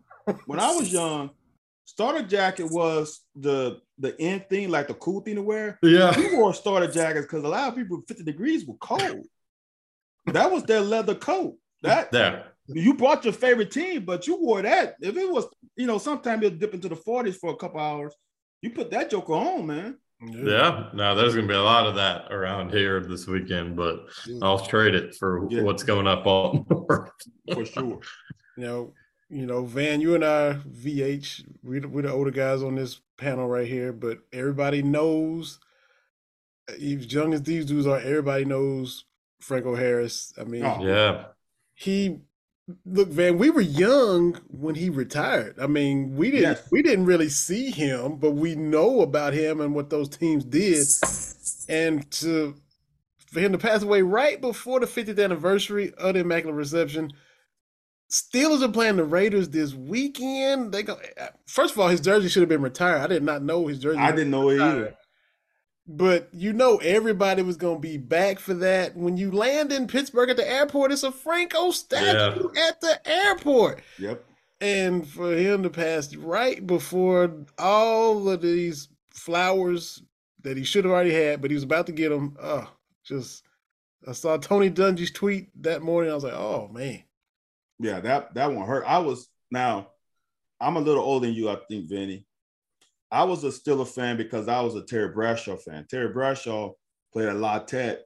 When 0.47 0.59
I 0.61 0.75
was 0.75 0.93
young, 0.93 1.31
starter 1.85 2.23
jacket 2.23 2.71
was 2.71 3.21
the 3.37 3.81
the 3.99 4.19
end 4.21 4.47
thing, 4.49 4.71
like 4.71 4.89
the 4.89 4.95
cool 4.95 5.21
thing 5.21 5.37
to 5.37 5.43
wear. 5.43 5.79
Yeah. 5.83 6.17
We 6.17 6.35
wore 6.37 6.53
starter 6.55 6.91
jackets 6.91 7.27
because 7.27 7.45
a 7.45 7.49
lot 7.49 7.69
of 7.69 7.77
people 7.77 8.03
50 8.09 8.25
degrees 8.25 8.65
were 8.67 8.75
cold. 8.81 9.27
That 10.27 10.51
was 10.51 10.65
their 10.65 10.81
leather 10.81 11.15
coat. 11.15 11.57
That 11.83 12.11
There. 12.11 12.47
you 12.67 12.95
brought 12.95 13.25
your 13.25 13.35
favorite 13.35 13.71
team, 13.71 14.05
but 14.07 14.27
you 14.27 14.41
wore 14.41 14.63
that. 14.63 14.97
If 15.01 15.17
it 15.17 15.31
was, 15.31 15.47
you 15.77 15.87
know, 15.87 15.99
sometimes 15.99 16.43
it'll 16.45 16.59
dip 16.59 16.73
into 16.75 16.89
the 16.89 16.97
40s 16.97 17.37
for 17.37 17.51
a 17.51 17.57
couple 17.57 17.79
hours. 17.81 18.15
You 18.63 18.71
put 18.71 18.91
that 18.93 19.11
joker 19.11 19.35
on, 19.35 19.67
man. 19.67 19.99
Yeah. 20.23 20.89
Now 20.95 21.13
there's 21.15 21.35
gonna 21.35 21.47
be 21.47 21.53
a 21.55 21.63
lot 21.63 21.87
of 21.87 21.97
that 21.97 22.33
around 22.33 22.71
here 22.71 23.01
this 23.01 23.27
weekend, 23.27 23.77
but 23.77 24.07
I'll 24.43 24.59
trade 24.65 24.95
it 24.95 25.15
for 25.17 25.47
Yeah. 25.51 25.63
what's 25.63 25.83
going 25.83 26.07
up 26.07 26.25
all 26.27 26.65
north. 26.71 27.11
For 27.53 27.67
sure. 27.67 28.01
You 28.57 28.65
know, 28.65 28.95
you 29.35 29.47
know, 29.47 29.65
Van, 29.65 30.01
you 30.01 30.15
and 30.15 30.25
I, 30.25 30.55
VH, 30.69 31.45
we're 31.63 31.81
the, 31.81 31.89
we're 31.89 32.03
the 32.03 32.13
older 32.13 32.31
guys 32.31 32.63
on 32.63 32.77
this 32.77 33.01
panel 33.17 33.49
right 33.49 33.67
here, 33.67 33.93
but 33.93 34.19
everybody 34.33 34.83
knows, 34.83 35.59
eh, 36.69 36.97
as 36.97 37.13
young 37.13 37.35
as 37.35 37.43
these 37.43 37.67
dudes 37.67 37.87
are, 37.87 37.99
everybody 37.99 38.45
knows 38.45 39.05
Franco 39.41 39.75
Harris. 39.75 40.33
I 40.41 40.45
mean, 40.45 40.65
Oh. 40.65 40.79
Yeah. 40.85 41.25
he 41.75 42.21
look, 42.87 43.09
Van, 43.09 43.37
we 43.37 43.51
were 43.51 43.61
young 43.61 44.35
when 44.49 44.77
he 44.77 44.89
retired. 44.89 45.57
I 45.61 45.67
mean, 45.67 46.17
we 46.17 46.31
didn't 46.31 46.43
Yes. 46.53 46.69
we 46.71 46.81
didn't 46.83 47.05
really 47.07 47.29
see 47.29 47.71
him, 47.71 48.17
but 48.17 48.33
we 48.33 48.55
know 48.55 49.03
about 49.03 49.35
him 49.35 49.61
and 49.61 49.75
what 49.75 49.91
those 49.91 50.09
teams 50.09 50.45
did. 50.45 50.87
And 51.69 52.09
to 52.13 52.55
for 53.27 53.41
him 53.41 53.51
to 53.53 53.59
pass 53.59 53.83
away 53.83 54.01
right 54.01 54.41
before 54.41 54.79
the 54.81 54.87
50th 54.87 55.23
anniversary 55.23 55.93
of 55.99 56.15
the 56.15 56.21
Immaculate 56.21 56.55
Reception. 56.57 57.11
Steelers 58.15 58.63
are 58.63 58.71
playing 58.71 58.97
the 58.97 59.05
Raiders 59.05 59.49
this 59.49 59.75
weekend. 59.75 60.71
They 60.71 60.85
go 60.85 61.01
first 61.47 61.75
of 61.75 61.81
all, 61.81 61.89
his 61.89 62.01
jersey 62.01 62.29
should 62.29 62.43
have 62.43 62.49
been 62.49 62.63
retired. 62.63 63.01
I 63.01 63.09
did 63.09 63.25
not 63.25 63.43
know 63.43 63.67
his 63.67 63.81
jersey. 63.81 63.99
I 63.99 64.13
didn't 64.13 64.31
know 64.31 64.51
it 64.51 64.61
either. 64.61 64.95
But 65.89 66.29
you 66.33 66.53
know, 66.53 66.77
everybody 66.77 67.43
was 67.43 67.57
going 67.57 67.77
to 67.77 67.81
be 67.81 67.99
back 67.99 68.39
for 68.39 68.55
that. 68.55 68.97
When 68.97 69.17
you 69.17 69.33
land 69.33 69.73
in 69.73 69.89
Pittsburgh 69.89 70.31
at 70.31 70.37
the 70.37 70.49
airport, 70.49 70.93
it's 70.93 71.03
a 71.03 71.11
Franco 71.11 71.73
statue 71.73 72.51
at 72.57 72.81
the 72.81 73.01
airport. 73.05 73.83
Yep. 73.99 74.25
And 74.61 75.07
for 75.07 75.35
him 75.35 75.65
to 75.65 75.71
pass 75.71 76.15
right 76.15 76.65
before 76.65 77.35
all 77.59 78.29
of 78.29 78.41
these 78.41 78.91
flowers 79.11 80.01
that 80.43 80.57
he 80.57 80.63
should 80.63 80.85
have 80.85 80.93
already 80.93 81.13
had, 81.13 81.43
but 81.43 81.51
he 81.51 81.57
was 81.57 81.65
about 81.65 81.87
to 81.87 81.93
get 81.93 82.11
them. 82.11 82.37
Oh, 82.41 82.59
uh, 82.59 82.67
just 83.03 83.43
I 84.07 84.13
saw 84.13 84.37
Tony 84.37 84.71
Dungy's 84.71 85.11
tweet 85.11 85.49
that 85.65 85.83
morning. 85.83 86.13
I 86.13 86.15
was 86.15 86.23
like, 86.23 86.35
oh 86.35 86.69
man. 86.73 87.03
Yeah, 87.85 88.01
that 88.01 88.33
that 88.33 88.51
one 88.51 88.67
hurt. 88.67 88.85
I 88.87 88.99
was 88.99 89.29
now. 89.51 89.89
I'm 90.59 90.77
a 90.77 90.81
little 90.81 91.05
older 91.05 91.27
than 91.27 91.35
you, 91.35 91.51
I 91.51 91.59
think, 91.69 91.91
Vinny. 91.91 92.25
I 93.11 93.25
was 93.25 93.45
a 93.45 93.49
Steeler 93.49 93.87
fan 93.87 94.17
because 94.17 94.49
I 94.49 94.63
was 94.63 94.75
a 94.75 94.83
Terry 94.83 95.09
Bradshaw 95.09 95.57
fan. 95.57 95.87
Terry 95.91 96.09
Bradshaw 96.09 96.73
played 97.13 97.29
at 97.29 97.37
La 97.37 97.59
Tech, 97.59 97.99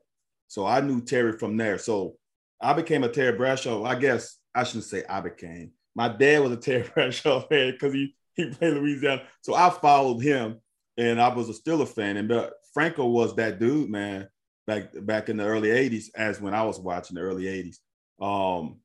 so 0.49 0.67
I 0.67 0.81
knew 0.81 1.01
Terry 1.01 1.39
from 1.39 1.57
there. 1.57 1.79
So 1.79 2.17
I 2.61 2.73
became 2.73 3.05
a 3.05 3.09
Terry 3.09 3.37
Bradshaw. 3.37 3.85
I 3.85 3.95
guess 3.95 4.39
I 4.53 4.65
shouldn't 4.65 4.87
say 4.87 5.05
I 5.09 5.21
became. 5.21 5.71
My 5.95 6.09
dad 6.09 6.43
was 6.43 6.51
a 6.51 6.57
Terry 6.61 6.91
Bradshaw 6.93 7.47
fan 7.47 7.71
because 7.71 7.93
he 7.95 8.17
he 8.35 8.51
played 8.51 8.75
Louisiana. 8.75 9.23
So 9.43 9.55
I 9.55 9.71
followed 9.71 10.19
him, 10.19 10.61
and 10.97 11.21
I 11.21 11.29
was 11.29 11.49
a 11.49 11.55
still 11.55 11.83
a 11.83 11.87
fan. 11.87 12.17
And 12.17 12.27
but 12.27 12.55
Franco 12.75 13.07
was 13.07 13.37
that 13.37 13.61
dude, 13.61 13.91
man, 13.91 14.27
back 14.67 14.89
back 15.03 15.29
in 15.29 15.37
the 15.37 15.45
early 15.45 15.69
'80s, 15.69 16.07
as 16.17 16.41
when 16.41 16.53
I 16.53 16.65
was 16.65 16.81
watching 16.81 17.15
the 17.15 17.21
early 17.21 17.45
'80s. 17.45 17.77
Um, 18.21 18.81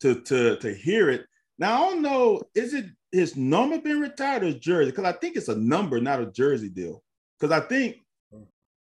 to 0.00 0.20
to 0.22 0.56
to 0.56 0.74
hear 0.74 1.10
it. 1.10 1.26
Now 1.58 1.84
I 1.84 1.90
don't 1.90 2.02
know, 2.02 2.42
is 2.54 2.74
it 2.74 2.86
his 3.12 3.36
number 3.36 3.78
been 3.78 4.00
retired 4.00 4.42
or 4.42 4.46
his 4.46 4.56
jersey? 4.56 4.90
Because 4.90 5.04
I 5.04 5.12
think 5.12 5.36
it's 5.36 5.48
a 5.48 5.56
number, 5.56 6.00
not 6.00 6.20
a 6.20 6.26
jersey 6.26 6.68
deal. 6.68 7.02
Because 7.38 7.56
I 7.56 7.66
think 7.66 7.96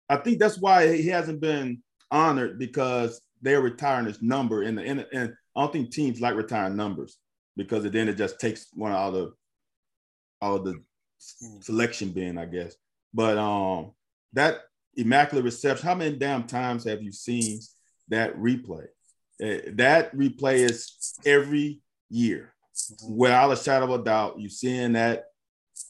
I 0.09 0.17
think 0.17 0.39
that's 0.39 0.57
why 0.57 0.95
he 0.95 1.07
hasn't 1.07 1.39
been 1.39 1.81
honored 2.11 2.59
because 2.59 3.21
they're 3.41 3.61
retiring 3.61 4.05
his 4.05 4.21
number 4.21 4.63
the 4.63 4.83
in 4.83 5.05
and 5.13 5.33
I 5.55 5.61
don't 5.61 5.73
think 5.73 5.91
teams 5.91 6.21
like 6.21 6.35
retiring 6.35 6.75
numbers 6.75 7.17
because 7.55 7.83
then 7.83 8.07
it 8.07 8.17
just 8.17 8.39
takes 8.39 8.67
one 8.73 8.91
out 8.91 9.07
of 9.07 9.13
the 9.13 9.33
of 10.41 10.65
the 10.65 10.81
selection 11.61 12.09
bin, 12.09 12.37
I 12.37 12.45
guess. 12.45 12.75
But 13.13 13.37
um 13.37 13.91
that 14.33 14.61
immaculate 14.95 15.45
reception, 15.45 15.85
how 15.85 15.95
many 15.95 16.15
damn 16.15 16.45
times 16.45 16.85
have 16.85 17.01
you 17.01 17.11
seen 17.11 17.59
that 18.09 18.37
replay? 18.37 18.87
Uh, 19.41 19.71
that 19.73 20.15
replay 20.15 20.55
is 20.55 21.15
every 21.25 21.81
year, 22.09 22.53
without 23.07 23.51
a 23.51 23.55
shadow 23.55 23.93
of 23.93 24.01
a 24.01 24.03
doubt. 24.03 24.39
You 24.39 24.49
seeing 24.49 24.93
that 24.93 25.25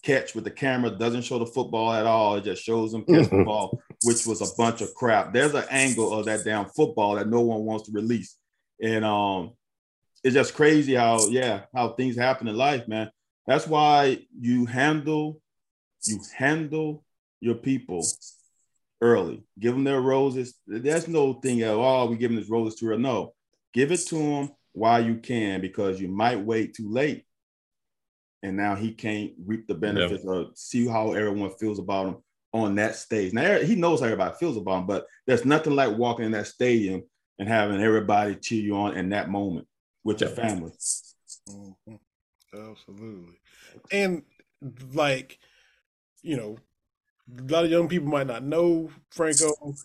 catch 0.03 0.33
with 0.33 0.43
the 0.43 0.51
camera 0.51 0.91
doesn't 0.91 1.23
show 1.23 1.39
the 1.39 1.45
football 1.45 1.91
at 1.93 2.05
all; 2.05 2.35
it 2.35 2.43
just 2.43 2.63
shows 2.63 2.91
them 2.91 3.05
catch 3.05 3.29
the 3.29 3.43
ball, 3.45 3.81
which 4.03 4.25
was 4.25 4.41
a 4.41 4.55
bunch 4.55 4.81
of 4.81 4.93
crap. 4.95 5.33
There's 5.33 5.53
an 5.53 5.65
angle 5.69 6.13
of 6.13 6.25
that 6.25 6.43
damn 6.45 6.65
football 6.65 7.15
that 7.15 7.27
no 7.27 7.41
one 7.41 7.61
wants 7.61 7.85
to 7.85 7.91
release, 7.91 8.37
and 8.81 9.03
um, 9.03 9.51
it's 10.23 10.33
just 10.33 10.55
crazy 10.55 10.95
how 10.95 11.27
yeah 11.27 11.65
how 11.75 11.89
things 11.89 12.15
happen 12.15 12.47
in 12.47 12.55
life, 12.55 12.87
man. 12.87 13.09
That's 13.45 13.67
why 13.67 14.25
you 14.39 14.65
handle 14.65 15.41
you 16.05 16.19
handle 16.37 17.03
your 17.41 17.55
people 17.55 18.05
early. 19.03 19.43
Give 19.59 19.73
them 19.73 19.83
their 19.83 20.01
roses. 20.01 20.55
There's 20.65 21.07
no 21.07 21.33
thing 21.33 21.61
at 21.61 21.73
all. 21.75 22.07
we 22.07 22.15
give 22.15 22.31
them 22.31 22.39
this 22.39 22.49
roses 22.49 22.79
too 22.79 22.89
early. 22.89 23.01
No, 23.03 23.33
give 23.73 23.91
it 23.91 23.99
to 24.07 24.15
them 24.15 24.51
while 24.71 25.03
you 25.03 25.17
can 25.17 25.61
because 25.61 25.99
you 26.01 26.07
might 26.07 26.39
wait 26.39 26.73
too 26.73 26.89
late. 26.89 27.25
And 28.41 28.57
now 28.57 28.75
he 28.75 28.93
can't 28.93 29.33
reap 29.45 29.67
the 29.67 29.75
benefits 29.75 30.23
or 30.25 30.47
see 30.55 30.87
how 30.87 31.11
everyone 31.13 31.51
feels 31.59 31.79
about 31.79 32.07
him 32.07 32.15
on 32.53 32.75
that 32.75 32.95
stage. 32.95 33.33
Now 33.33 33.59
he 33.59 33.75
knows 33.75 33.99
how 33.99 34.05
everybody 34.07 34.35
feels 34.39 34.57
about 34.57 34.79
him, 34.79 34.87
but 34.87 35.05
there's 35.27 35.45
nothing 35.45 35.75
like 35.75 35.97
walking 35.97 36.25
in 36.25 36.31
that 36.31 36.47
stadium 36.47 37.03
and 37.39 37.47
having 37.47 37.81
everybody 37.81 38.35
cheer 38.35 38.61
you 38.61 38.75
on 38.75 38.97
in 38.97 39.09
that 39.09 39.29
moment 39.29 39.67
with 40.03 40.21
your 40.21 40.29
family. 40.29 40.71
Mhm. 41.49 41.99
Absolutely. 42.53 43.39
And 43.91 44.23
like, 44.93 45.39
you 46.21 46.37
know, 46.37 46.57
a 47.31 47.41
lot 47.51 47.65
of 47.65 47.71
young 47.71 47.87
people 47.87 48.07
might 48.07 48.27
not 48.27 48.43
know 48.43 48.89
Franco. 49.09 49.75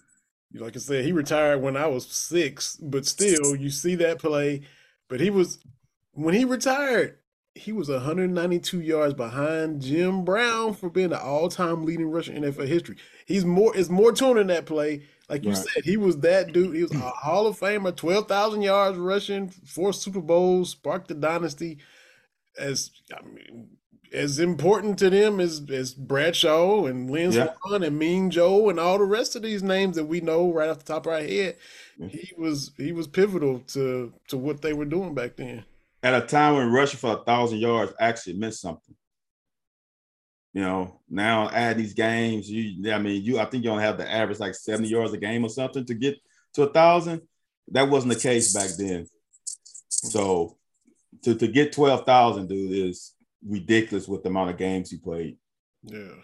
Like 0.55 0.77
I 0.77 0.79
said, 0.79 1.05
he 1.05 1.13
retired 1.13 1.61
when 1.63 1.77
I 1.77 1.87
was 1.87 2.07
six, 2.07 2.77
but 2.77 3.05
still, 3.07 3.55
you 3.55 3.71
see 3.71 3.95
that 3.97 4.19
play. 4.19 4.63
But 5.09 5.21
he 5.21 5.31
was 5.31 5.59
when 6.13 6.35
he 6.35 6.45
retired, 6.45 7.19
he 7.55 7.73
was 7.73 7.89
192 7.89 8.81
yards 8.81 9.15
behind 9.15 9.83
Jim 9.83 10.25
Brown 10.25 10.75
for 10.75 10.89
being 10.89 11.11
the 11.11 11.21
all-time 11.21 11.85
leading 11.85 12.11
rusher 12.11 12.33
in 12.33 12.45
NFL 12.45 12.67
history. 12.67 12.97
He's 13.27 13.45
more 13.45 13.77
it's 13.77 13.91
more 13.91 14.13
to 14.13 14.37
in 14.39 14.47
that 14.49 14.67
play. 14.67 15.03
Like 15.29 15.45
you 15.45 15.51
Right. 15.51 15.59
said, 15.59 15.85
he 15.85 15.99
was 15.99 16.17
that 16.19 16.53
dude. 16.53 16.75
He 16.75 16.83
was 16.83 16.93
a 16.93 17.11
Hall 17.11 17.47
of 17.47 17.59
Famer, 17.59 17.95
12,000 17.95 18.63
yards 18.63 18.97
rushing, 18.97 19.51
four 19.51 19.93
Super 19.93 20.23
Bowls, 20.23 20.71
sparked 20.71 21.09
the 21.09 21.15
dynasty. 21.15 21.79
As 22.59 22.91
I 23.15 23.23
mean, 23.23 23.69
as 24.13 24.39
important 24.39 24.99
to 24.99 25.11
them 25.11 25.41
as 25.41 25.63
as 25.71 25.95
Bradshaw 25.95 26.87
and 26.87 27.11
Lynn 27.11 27.33
Yeah. 27.33 27.55
Swann 27.67 27.83
and 27.83 27.99
Mean 27.99 28.31
Joe 28.31 28.69
and 28.69 28.81
all 28.81 28.99
the 28.99 29.05
rest 29.05 29.37
of 29.37 29.43
these 29.43 29.63
names 29.63 29.97
that 29.97 30.05
we 30.05 30.21
know 30.21 30.53
right 30.53 30.69
off 30.69 30.79
the 30.79 30.85
top 30.93 31.07
of 31.07 31.13
our 31.13 31.21
head. 31.21 31.57
Yeah. 31.99 32.09
He 32.09 32.33
was 32.37 32.73
he 32.77 32.93
was 32.93 33.07
pivotal 33.07 33.61
to 33.69 34.13
to 34.29 34.37
what 34.37 34.63
they 34.63 34.73
were 34.73 34.85
doing 34.85 35.15
back 35.15 35.37
then. 35.37 35.65
At 36.03 36.23
a 36.23 36.27
time 36.27 36.55
when 36.55 36.73
rushing 36.73 36.99
for 36.99 37.13
a 37.13 37.25
thousand 37.25 37.59
yards 37.59 37.93
actually 37.99 38.35
meant 38.35 38.55
something. 38.55 38.95
You 40.55 40.63
know, 40.63 41.01
now 41.09 41.51
add 41.51 41.77
these 41.77 41.95
games, 41.95 42.51
you 42.51 42.93
I 42.93 42.99
mean, 42.99 43.23
you 43.23 43.39
I 43.39 43.45
think 43.45 43.65
you 43.65 43.71
only 43.71 43.85
have 43.85 43.99
the 43.99 44.11
average 44.11 44.39
like 44.41 44.55
70 44.55 44.89
yards 44.89 45.13
a 45.13 45.19
game 45.19 45.45
or 45.45 45.51
something 45.51 45.85
to 45.85 45.95
get 45.95 46.17
to 46.55 46.63
a 46.63 46.73
thousand. 46.73 47.23
That 47.71 47.91
wasn't 47.91 48.15
the 48.15 48.21
case 48.21 48.55
back 48.55 48.71
then. 48.79 49.07
So 49.89 50.57
to, 51.23 51.35
to 51.35 51.49
get 51.49 51.73
12,000, 51.73 52.49
dude, 52.49 52.73
is 52.73 53.15
ridiculous 53.47 54.09
with 54.09 54.23
the 54.23 54.29
amount 54.29 54.51
of 54.51 54.57
games 54.57 54.91
he 54.91 54.99
played. 54.99 55.37
Yeah, 55.83 56.15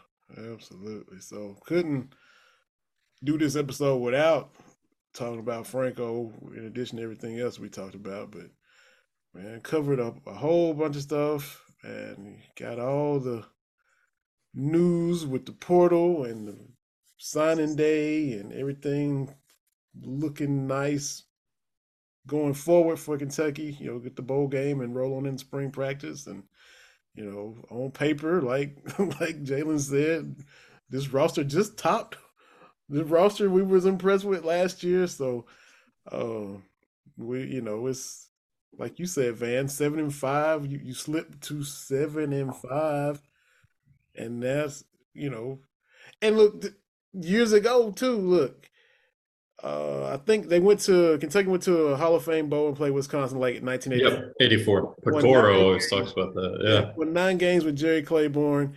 absolutely. 0.52 1.20
So 1.20 1.56
couldn't 1.64 2.14
do 3.22 3.38
this 3.38 3.56
episode 3.56 3.98
without 3.98 4.50
talking 5.14 5.40
about 5.40 5.66
Franco. 5.66 6.32
In 6.56 6.66
addition 6.66 6.98
to 6.98 7.04
everything 7.04 7.38
else 7.38 7.58
we 7.58 7.68
talked 7.68 7.94
about, 7.94 8.30
but 8.30 8.50
man, 9.32 9.60
covered 9.60 10.00
up 10.00 10.18
a 10.26 10.34
whole 10.34 10.74
bunch 10.74 10.96
of 10.96 11.02
stuff 11.02 11.62
and 11.82 12.38
got 12.58 12.78
all 12.78 13.20
the 13.20 13.44
news 14.54 15.26
with 15.26 15.46
the 15.46 15.52
portal 15.52 16.24
and 16.24 16.48
the 16.48 16.58
signing 17.18 17.76
day 17.76 18.32
and 18.34 18.52
everything 18.52 19.34
looking 20.02 20.66
nice 20.66 21.24
going 22.26 22.54
forward 22.54 22.98
for 22.98 23.18
Kentucky. 23.18 23.76
You 23.80 23.92
know, 23.92 23.98
get 23.98 24.16
the 24.16 24.22
bowl 24.22 24.48
game 24.48 24.80
and 24.80 24.94
roll 24.94 25.16
on 25.16 25.26
in 25.26 25.38
spring 25.38 25.70
practice 25.70 26.26
and 26.26 26.44
you 27.14 27.24
know, 27.24 27.56
on 27.70 27.92
paper, 27.92 28.42
like 28.42 28.76
like 28.98 29.44
Jalen 29.44 29.80
said, 29.80 30.36
this 30.90 31.12
roster 31.12 31.44
just 31.44 31.78
topped 31.78 32.16
the 32.88 33.04
roster 33.04 33.48
we 33.48 33.62
was 33.62 33.86
impressed 33.86 34.24
with 34.24 34.44
last 34.44 34.82
year. 34.82 35.06
So, 35.06 35.46
uh, 36.10 36.58
we 37.16 37.44
you 37.44 37.60
know 37.60 37.86
it's 37.86 38.28
like 38.78 38.98
you 38.98 39.06
said, 39.06 39.36
Van 39.36 39.68
seven 39.68 39.98
and 39.98 40.14
five. 40.14 40.66
You 40.66 40.78
you 40.82 40.94
slipped 40.94 41.42
to 41.44 41.62
seven 41.62 42.32
and 42.32 42.54
five, 42.54 43.22
and 44.14 44.42
that's 44.42 44.84
you 45.12 45.30
know, 45.30 45.60
and 46.20 46.36
look 46.36 46.64
years 47.12 47.52
ago 47.52 47.90
too. 47.90 48.16
Look, 48.16 48.68
uh, 49.64 50.12
I 50.12 50.18
think 50.18 50.48
they 50.48 50.60
went 50.60 50.80
to 50.80 51.16
Kentucky 51.18 51.48
went 51.48 51.62
to 51.62 51.86
a 51.88 51.96
Hall 51.96 52.14
of 52.14 52.24
Fame 52.24 52.48
bowl 52.50 52.68
and 52.68 52.76
played 52.76 52.90
Wisconsin 52.92 53.38
like 53.40 53.56
in 53.56 53.64
1980. 53.64 54.26
Yep, 54.26 54.32
84. 54.40 54.94
One 55.04 55.26
always 55.26 55.88
talks 55.88 56.12
about 56.12 56.34
that. 56.34 56.58
Yeah. 56.62 56.92
With 56.96 57.08
nine 57.08 57.38
games 57.38 57.64
with 57.64 57.76
Jerry 57.76 58.02
Claiborne. 58.02 58.76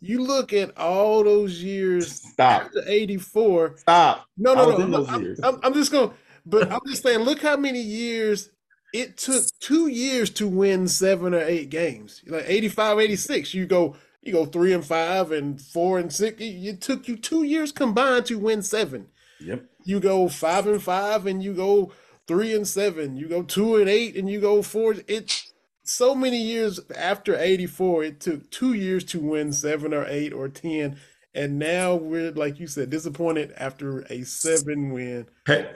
You 0.00 0.22
look 0.22 0.54
at 0.54 0.76
all 0.78 1.22
those 1.22 1.62
years 1.62 2.22
Stop. 2.32 2.70
84. 2.86 3.76
Stop. 3.76 4.24
No, 4.38 4.52
I 4.52 4.54
no, 4.54 4.66
was 4.68 4.68
no. 4.68 4.76
in 4.76 4.82
I'm, 4.82 4.90
those 4.92 5.08
I'm- 5.10 5.22
years. 5.22 5.40
I'm- 5.42 5.60
I'm 5.62 5.74
just 5.74 5.92
going, 5.92 6.12
but 6.46 6.72
I'm 6.72 6.80
just 6.86 7.02
saying, 7.02 7.18
look 7.18 7.42
how 7.42 7.58
many 7.58 7.82
years 7.82 8.48
it 8.94 9.18
took 9.18 9.44
two 9.60 9.88
years 9.88 10.30
to 10.30 10.48
win 10.48 10.88
seven 10.88 11.34
or 11.34 11.42
eight 11.42 11.68
games. 11.68 12.22
Like 12.26 12.44
85, 12.46 12.98
86. 13.00 13.52
You 13.52 13.66
go, 13.66 13.96
you 14.22 14.32
go 14.32 14.46
three 14.46 14.72
and 14.72 14.84
five 14.84 15.30
and 15.32 15.60
four 15.60 15.98
and 15.98 16.10
six. 16.10 16.40
It, 16.40 16.44
it 16.46 16.80
took 16.80 17.06
you 17.06 17.16
two 17.16 17.42
years 17.42 17.70
combined 17.70 18.24
to 18.26 18.38
win 18.38 18.62
seven. 18.62 19.08
Yep. 19.40 19.64
You 19.84 20.00
go 20.00 20.28
five 20.28 20.66
and 20.66 20.82
five 20.82 21.26
and 21.26 21.42
you 21.42 21.54
go 21.54 21.92
three 22.26 22.54
and 22.54 22.66
seven. 22.66 23.16
You 23.16 23.28
go 23.28 23.42
two 23.42 23.76
and 23.76 23.88
eight 23.88 24.16
and 24.16 24.28
you 24.28 24.40
go 24.40 24.62
four. 24.62 24.94
It 25.08 25.44
so 25.82 26.14
many 26.14 26.40
years 26.40 26.78
after 26.96 27.36
84, 27.36 28.04
it 28.04 28.20
took 28.20 28.50
two 28.50 28.74
years 28.74 29.04
to 29.06 29.18
win 29.18 29.52
seven 29.52 29.92
or 29.92 30.06
eight 30.08 30.32
or 30.32 30.48
ten. 30.48 30.96
And 31.34 31.58
now 31.58 31.94
we're 31.94 32.32
like 32.32 32.58
you 32.60 32.66
said, 32.66 32.90
disappointed 32.90 33.52
after 33.56 34.00
a 34.10 34.22
seven 34.22 34.92
win. 34.92 35.26
Hey, 35.46 35.70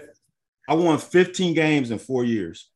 I 0.69 0.75
won 0.75 0.99
15 0.99 1.55
games 1.55 1.91
in 1.91 1.99
four 1.99 2.25
years. 2.25 2.69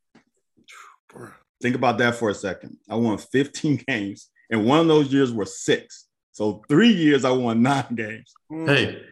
Think 1.60 1.74
about 1.74 1.98
that 1.98 2.14
for 2.14 2.30
a 2.30 2.34
second. 2.34 2.76
I 2.88 2.94
won 2.94 3.18
15 3.18 3.84
games, 3.88 4.30
and 4.50 4.64
one 4.64 4.80
of 4.80 4.86
those 4.86 5.12
years 5.12 5.32
were 5.32 5.44
six. 5.44 6.06
So 6.32 6.62
three 6.68 6.92
years 6.92 7.24
I 7.24 7.30
won 7.30 7.62
nine 7.62 7.94
games. 7.94 8.32
Mm. 8.50 8.68
hey, 8.68 9.02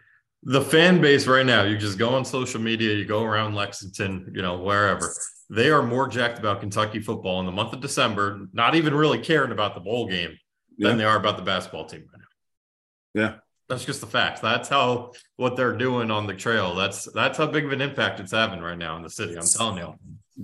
the 0.43 0.61
fan 0.61 1.01
base 1.01 1.27
right 1.27 1.45
now, 1.45 1.63
you 1.63 1.77
just 1.77 1.97
go 1.97 2.09
on 2.09 2.23
social 2.25 2.61
media, 2.61 2.93
you 2.93 3.05
go 3.05 3.23
around 3.23 3.55
Lexington, 3.55 4.31
you 4.35 4.41
know, 4.41 4.57
wherever. 4.59 5.13
They 5.49 5.69
are 5.69 5.81
more 5.81 6.07
jacked 6.07 6.39
about 6.39 6.59
Kentucky 6.59 6.99
football 6.99 7.39
in 7.39 7.45
the 7.45 7.51
month 7.51 7.73
of 7.73 7.79
December, 7.81 8.47
not 8.53 8.75
even 8.75 8.93
really 8.93 9.19
caring 9.19 9.51
about 9.51 9.73
the 9.75 9.79
bowl 9.81 10.07
game 10.07 10.37
Yeah. 10.77 10.89
than 10.89 10.97
they 10.97 11.05
are 11.05 11.17
about 11.17 11.37
the 11.37 11.43
basketball 11.43 11.85
team 11.85 12.05
right 12.11 12.21
now. 12.21 13.21
Yeah. 13.23 13.35
That's 13.69 13.83
just 13.83 13.99
the 13.99 14.07
facts. 14.07 14.39
That's 14.39 14.69
how 14.69 15.11
what 15.35 15.57
they're 15.57 15.75
doing 15.75 16.09
on 16.11 16.25
the 16.27 16.33
trail. 16.33 16.73
That's 16.75 17.03
that's 17.13 17.37
how 17.37 17.47
big 17.47 17.65
of 17.65 17.73
an 17.73 17.81
impact 17.81 18.21
it's 18.21 18.31
having 18.31 18.61
right 18.61 18.77
now 18.77 18.95
in 18.95 19.03
the 19.03 19.09
city. 19.09 19.35
I'm 19.37 19.43
telling 19.45 19.77
you. 19.79 19.93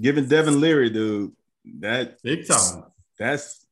Given 0.02 0.28
Devin 0.28 0.60
Leary, 0.60 0.90
dude, 0.90 1.32
that 1.80 2.22
Big 2.22 2.46
time. 2.48 2.84
that's 3.18 3.66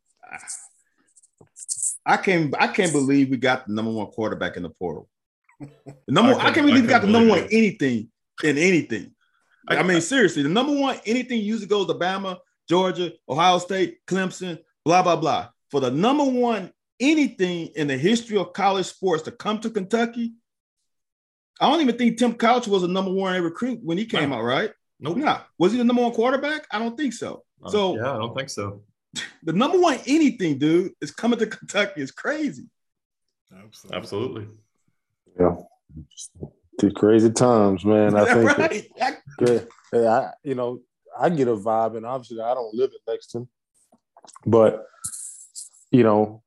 I 2.06 2.18
can't 2.18 2.54
I 2.60 2.68
can't 2.68 2.92
believe 2.94 3.30
we 3.30 3.38
got 3.38 3.68
the 3.68 3.74
number 3.74 3.92
one 3.92 4.08
quarterback 4.08 4.56
in 4.58 4.64
the 4.64 4.70
portal. 4.70 5.10
The 5.62 6.12
number 6.12 6.34
I 6.34 6.48
I, 6.48 6.52
can't 6.52 6.66
believe 6.68 6.84
I 6.84 6.88
we 6.88 6.88
got 6.88 7.02
the 7.02 7.08
number 7.08 7.28
believe 7.30 7.44
one 7.44 7.54
anything 7.54 8.10
in 8.44 8.58
anything. 8.58 9.14
I, 9.68 9.78
I- 9.78 9.84
mean, 9.84 10.02
seriously, 10.02 10.44
the 10.44 10.50
number 10.50 10.74
one 10.74 11.00
anything 11.06 11.42
usually 11.42 11.68
goes 11.68 11.88
to 11.88 11.94
Bama, 11.94 12.38
Georgia, 12.68 13.12
Ohio 13.30 13.60
State, 13.60 14.00
Clemson, 14.08 14.60
blah 14.86 15.04
blah 15.04 15.16
blah. 15.16 15.50
For 15.70 15.80
the 15.80 15.92
number 15.92 16.24
one 16.26 16.72
anything 17.00 17.68
in 17.76 17.88
the 17.88 17.98
history 17.98 18.38
of 18.38 18.54
college 18.54 18.86
sports 18.88 19.24
to 19.24 19.32
come 19.32 19.60
to 19.60 19.70
Kentucky, 19.70 20.34
I 21.60 21.70
don't 21.70 21.82
even 21.82 21.98
think 21.98 22.18
Tim 22.18 22.34
Couch 22.34 22.68
was 22.68 22.84
a 22.84 22.88
number 22.88 23.12
one 23.12 23.42
recruit 23.42 23.80
when 23.84 23.98
he 23.98 24.06
came 24.06 24.30
No. 24.30 24.38
out, 24.38 24.44
right? 24.44 24.72
Nope. 25.00 25.18
No, 25.18 25.38
was 25.58 25.72
he 25.72 25.78
the 25.78 25.84
number 25.84 26.02
one 26.02 26.12
quarterback? 26.12 26.66
I 26.72 26.80
don't 26.80 26.96
think 26.98 27.14
so. 27.14 27.44
Uh, 27.64 27.70
So 27.70 27.96
yeah, 27.96 28.14
I 28.14 28.18
don't 28.18 28.36
think 28.36 28.50
so. 28.50 28.84
the 29.44 29.54
number 29.54 29.80
one 29.80 30.00
anything, 30.08 30.58
dude, 30.58 30.94
is 31.02 31.12
coming 31.12 31.40
to 31.40 31.48
Kentucky. 31.48 32.02
It's 32.02 32.12
crazy. 32.12 32.66
Absolutely. 33.52 33.98
Absolutely. 33.98 34.48
Yeah. 35.40 35.56
Two 36.80 36.92
crazy 36.92 37.32
times, 37.32 37.84
man. 37.86 38.16
I 38.16 38.26
think 38.34 38.58
right? 38.58 38.88
I- 39.02 39.18
Good. 39.38 39.68
Hey, 39.92 40.08
I, 40.08 40.32
you 40.44 40.56
know, 40.56 40.80
I 41.20 41.30
get 41.30 41.48
a 41.48 41.56
vibe, 41.56 41.98
and 41.98 42.06
obviously 42.06 42.40
I 42.42 42.54
don't 42.54 42.74
live 42.74 42.92
in 42.92 43.12
Lexington, 43.12 43.50
but 44.46 44.86
you 45.92 46.04
know, 46.04 46.44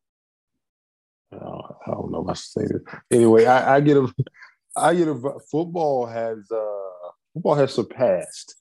I 1.32 1.90
don't 1.90 2.10
know 2.10 2.22
if 2.24 2.30
I 2.30 2.32
should 2.34 2.44
say 2.46 2.62
this. 2.62 2.82
Anyway, 3.10 3.44
I, 3.44 3.76
I 3.76 3.80
get 3.80 3.96
a, 3.96 4.08
I 4.76 4.94
get 4.94 5.08
a 5.08 5.38
football 5.50 6.06
has 6.06 6.38
uh, 6.50 7.10
football 7.34 7.54
has 7.56 7.74
surpassed 7.74 8.54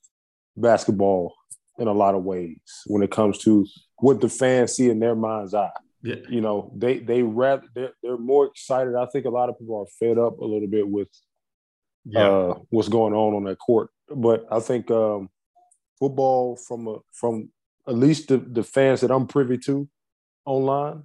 basketball 0.58 1.34
in 1.80 1.88
a 1.88 1.94
lot 1.94 2.16
of 2.16 2.24
ways 2.24 2.60
when 2.88 3.02
it 3.02 3.12
comes 3.12 3.38
to 3.40 3.66
what 3.98 4.20
the 4.22 4.30
fans 4.30 4.74
see 4.74 4.90
in 4.90 5.00
their 5.00 5.16
mind's 5.16 5.54
eye. 5.54 5.70
Yeah. 6.04 6.16
You 6.30 6.42
know, 6.42 6.72
they 6.76 7.00
they 7.00 7.24
rather 7.24 7.64
they're, 7.74 7.94
they're 8.04 8.18
more 8.18 8.46
excited. 8.48 8.94
I 8.96 9.06
think 9.08 9.26
a 9.26 9.30
lot 9.30 9.50
of 9.50 9.58
people 9.58 9.80
are 9.80 9.92
fed 10.00 10.18
up 10.18 10.38
a 10.40 10.46
little 10.46 10.68
bit 10.68 10.88
with 10.88 11.08
Yeah. 12.06 12.28
uh, 12.30 12.54
what's 12.70 12.90
going 12.90 13.14
on 13.14 13.34
on 13.36 13.44
that 13.46 13.58
court. 13.60 13.90
But 14.14 14.46
I 14.52 14.60
think 14.60 14.92
um, 14.92 15.30
football, 16.00 16.58
from 16.58 16.88
a, 16.88 16.96
from 17.14 17.50
at 17.88 17.96
least 17.96 18.28
the, 18.28 18.38
the 18.38 18.64
fans 18.64 19.02
that 19.02 19.12
I'm 19.12 19.28
privy 19.28 19.58
to 19.60 19.88
online, 20.46 21.04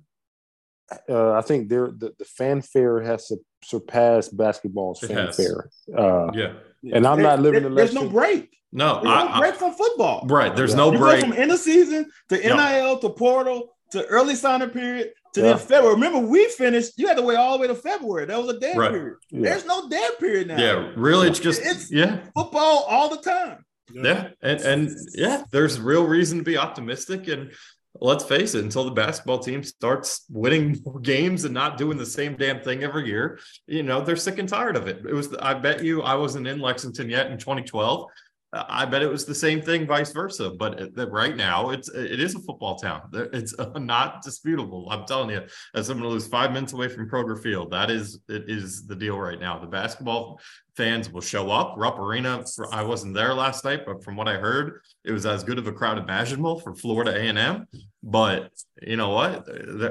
uh, 1.09 1.33
I 1.33 1.43
think 1.43 1.69
they're, 1.69 1.93
the 1.97 2.15
the 2.19 2.25
fanfare 2.25 3.01
has 3.03 3.29
su- 3.29 3.45
surpassed 3.63 4.37
basketball's 4.37 5.03
It 5.03 5.11
has. 5.11 5.37
fanfare. 5.37 5.71
Uh, 5.97 6.31
yeah. 6.35 6.53
And 6.93 7.07
I'm 7.07 7.23
not 7.23 7.41
living 7.41 7.63
there- 7.63 7.71
in 7.71 7.77
There's 7.77 7.95
no 7.95 8.09
break. 8.09 8.51
No, 8.73 8.95
There's 8.95 9.05
no 9.05 9.11
I, 9.11 9.37
I, 9.37 9.39
break 9.41 9.55
from 9.55 9.73
football. 9.75 10.27
right. 10.27 10.55
There's 10.55 10.71
Yeah. 10.73 10.77
no 10.77 10.93
You 10.93 10.99
break. 10.99 11.21
from 11.21 11.33
end 11.33 11.51
of 11.53 11.59
season 11.61 12.11
to 12.31 12.49
No. 12.49 12.57
NIL 12.57 12.99
to 12.99 13.11
portal 13.11 13.75
to 13.93 14.05
early 14.07 14.35
signing 14.35 14.71
period 14.71 15.13
to 15.35 15.41
Yeah. 15.41 15.47
then 15.49 15.59
February. 15.59 15.95
Remember, 15.95 16.19
we 16.21 16.47
finished. 16.49 16.93
You 16.97 17.07
had 17.09 17.17
to 17.17 17.23
wait 17.23 17.37
all 17.37 17.53
the 17.57 17.61
way 17.61 17.67
to 17.69 17.75
February. 17.75 18.27
That 18.27 18.43
was 18.43 18.55
a 18.57 18.59
dead 18.61 18.77
Right. 18.77 18.91
period. 18.93 19.17
Yeah. 19.31 19.41
There's 19.51 19.67
no 19.67 19.89
dead 19.89 20.19
period 20.19 20.49
now. 20.49 20.59
Yeah, 20.59 20.93
really, 20.97 21.29
it's 21.29 21.39
just 21.41 21.61
It's- 21.61 21.91
yeah, 21.91 22.19
football 22.35 22.85
all 22.89 23.09
the 23.09 23.23
time. 23.23 23.65
Yeah, 23.93 24.29
and 24.43 24.61
and 24.61 24.91
yeah, 25.15 25.45
there's 25.51 25.81
real 25.81 26.05
reason 26.07 26.39
to 26.39 26.45
be 26.45 26.59
optimistic. 26.59 27.27
And 27.29 27.53
let's 28.01 28.23
face 28.23 28.55
it, 28.55 28.63
until 28.63 28.85
the 28.85 28.91
basketball 28.91 29.39
team 29.39 29.63
starts 29.65 30.25
winning 30.31 30.83
games 31.03 31.45
and 31.47 31.55
not 31.55 31.79
doing 31.79 31.97
the 31.97 32.05
same 32.07 32.37
damn 32.37 32.61
thing 32.61 32.85
every 32.85 33.07
year, 33.07 33.39
you 33.67 33.83
know, 33.83 34.03
they're 34.03 34.15
sick 34.17 34.39
and 34.39 34.49
tired 34.49 34.77
of 34.77 34.87
it. 34.89 34.99
It 35.09 35.15
was, 35.15 35.35
I 35.41 35.55
bet 35.55 35.83
you, 35.83 36.03
I 36.03 36.15
wasn't 36.17 36.47
in 36.47 36.61
Lexington 36.61 37.09
yet 37.09 37.31
in 37.31 37.39
2012. 37.39 38.05
Uh, 38.53 38.65
I 38.69 38.87
bet 38.87 39.03
it 39.03 39.11
was 39.11 39.27
the 39.27 39.35
same 39.35 39.61
thing, 39.61 39.87
vice 39.87 40.13
versa. 40.13 40.51
But 40.51 40.91
right 41.11 41.37
now, 41.37 41.71
it's 41.71 41.89
it 41.91 42.21
is 42.21 42.35
a 42.35 42.41
football 42.41 42.77
town. 42.77 43.03
It's 43.13 43.55
not 43.77 44.23
disputable. 44.23 44.89
I'm 44.91 45.05
telling 45.05 45.31
you, 45.31 45.43
as 45.75 45.87
someone 45.87 46.11
who's 46.11 46.27
five 46.27 46.53
minutes 46.53 46.73
away 46.73 46.89
from 46.89 47.09
Kroger 47.09 47.41
Field, 47.43 47.71
that 47.73 47.91
is 47.91 48.21
it 48.29 48.45
is 48.49 48.87
the 48.87 48.97
deal 48.97 49.19
right 49.19 49.41
now. 49.41 49.59
The 49.59 49.67
basketball 49.67 50.41
fans 50.77 51.11
will 51.11 51.21
show 51.21 51.51
up. 51.51 51.75
Rupp 51.77 51.99
Arena. 51.99 52.45
I 52.71 52.83
wasn't 52.83 53.15
there 53.15 53.35
last 53.35 53.65
night, 53.65 53.85
but 53.85 54.03
from 54.03 54.17
what 54.17 54.29
I 54.29 54.35
heard, 54.35 54.81
it 55.05 55.13
was 55.13 55.27
as 55.27 55.45
good 55.45 55.59
of 55.59 55.67
a 55.67 55.73
crowd 55.73 55.99
imaginable 55.99 56.61
for 56.61 56.75
Florida 56.75 57.11
A 57.11 57.21
and 57.21 57.39
M. 57.39 57.67
But 58.03 58.53
you 58.81 58.97
know 58.97 59.11
what? 59.11 59.47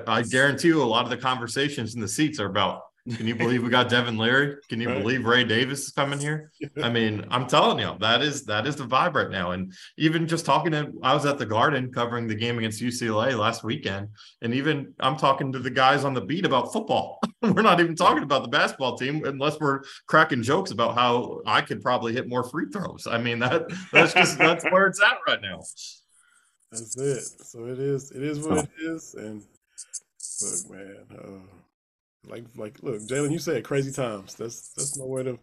I 0.07 0.23
guarantee 0.23 0.69
you, 0.69 0.81
a 0.81 0.83
lot 0.83 1.03
of 1.03 1.11
the 1.11 1.17
conversations 1.17 1.93
in 1.93 2.01
the 2.01 2.07
seats 2.07 2.39
are 2.39 2.47
about 2.47 2.83
can 3.15 3.27
you 3.27 3.35
believe 3.35 3.63
we 3.63 3.69
got 3.69 3.89
Devin 3.89 4.17
Leary? 4.17 4.57
Can 4.67 4.81
you 4.81 4.89
right. 4.89 4.99
believe 5.01 5.25
Ray 5.25 5.43
Davis 5.43 5.83
is 5.87 5.91
coming 5.91 6.19
here? 6.19 6.51
I 6.83 6.89
mean, 6.89 7.25
I'm 7.29 7.47
telling 7.47 7.79
you, 7.79 7.95
that 7.99 8.21
is 8.21 8.43
that 8.45 8.67
is 8.67 8.75
the 8.75 8.85
vibe 8.85 9.15
right 9.15 9.29
now. 9.29 9.51
And 9.51 9.73
even 9.97 10.27
just 10.27 10.45
talking 10.45 10.71
to, 10.73 10.91
I 11.01 11.13
was 11.13 11.25
at 11.25 11.37
the 11.37 11.45
Garden 11.45 11.91
covering 11.91 12.27
the 12.27 12.35
game 12.35 12.57
against 12.57 12.81
UCLA 12.81 13.37
last 13.37 13.63
weekend, 13.63 14.09
and 14.41 14.53
even 14.53 14.93
I'm 14.99 15.15
talking 15.15 15.51
to 15.53 15.59
the 15.59 15.69
guys 15.69 16.03
on 16.03 16.13
the 16.13 16.21
beat 16.21 16.45
about 16.45 16.73
football. 16.73 17.19
we're 17.41 17.61
not 17.61 17.79
even 17.79 17.95
talking 17.95 18.23
about 18.23 18.41
the 18.41 18.49
basketball 18.49 18.97
team 18.97 19.23
unless 19.25 19.59
we're 19.59 19.81
cracking 20.07 20.43
jokes 20.43 20.71
about 20.71 20.95
how 20.95 21.41
I 21.45 21.61
could 21.61 21.81
probably 21.81 22.13
hit 22.13 22.27
more 22.27 22.43
free 22.43 22.65
throws. 22.71 23.07
I 23.09 23.17
mean, 23.17 23.39
that 23.39 23.63
that's 23.93 24.13
just 24.13 24.37
that's 24.37 24.65
where 24.65 24.87
it's 24.87 25.01
at 25.01 25.17
right 25.27 25.41
now. 25.41 25.61
That's 26.71 26.97
it. 26.97 27.23
So 27.45 27.65
it 27.65 27.79
is. 27.79 28.11
It 28.11 28.23
is 28.23 28.45
what 28.45 28.65
it 28.65 28.69
is. 28.79 29.15
And 29.15 29.43
look, 30.41 30.71
man. 30.71 30.97
Uh, 31.11 31.57
like 32.29 32.45
like 32.55 32.81
look, 32.83 33.01
Jalen, 33.01 33.31
you 33.31 33.39
said 33.39 33.63
crazy 33.63 33.91
times. 33.91 34.35
That's 34.35 34.73
that's 34.73 34.97
no 34.97 35.05
way 35.05 35.23
to 35.23 35.39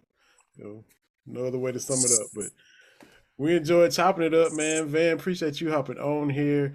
you 0.57 0.65
know 0.65 0.85
no 1.27 1.47
other 1.47 1.59
way 1.59 1.73
to 1.73 1.81
sum 1.81 1.99
it 1.99 2.13
up. 2.21 2.29
But 2.35 2.47
we 3.37 3.57
enjoyed 3.57 3.93
chopping 3.93 4.25
it 4.25 4.35
up, 4.35 4.53
man. 4.53 4.87
Van, 4.87 5.15
appreciate 5.15 5.61
you 5.61 5.71
hopping 5.71 5.99
on 5.99 6.31
here. 6.31 6.75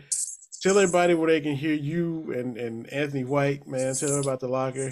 Tell 0.61 0.77
everybody 0.77 1.13
where 1.13 1.29
they 1.29 1.39
can 1.39 1.55
hear 1.55 1.73
you 1.73 2.33
and, 2.33 2.57
and 2.57 2.91
Anthony 2.91 3.23
White, 3.23 3.65
man. 3.65 3.95
Tell 3.95 4.09
them 4.09 4.21
about 4.21 4.41
the 4.41 4.49
locker. 4.49 4.91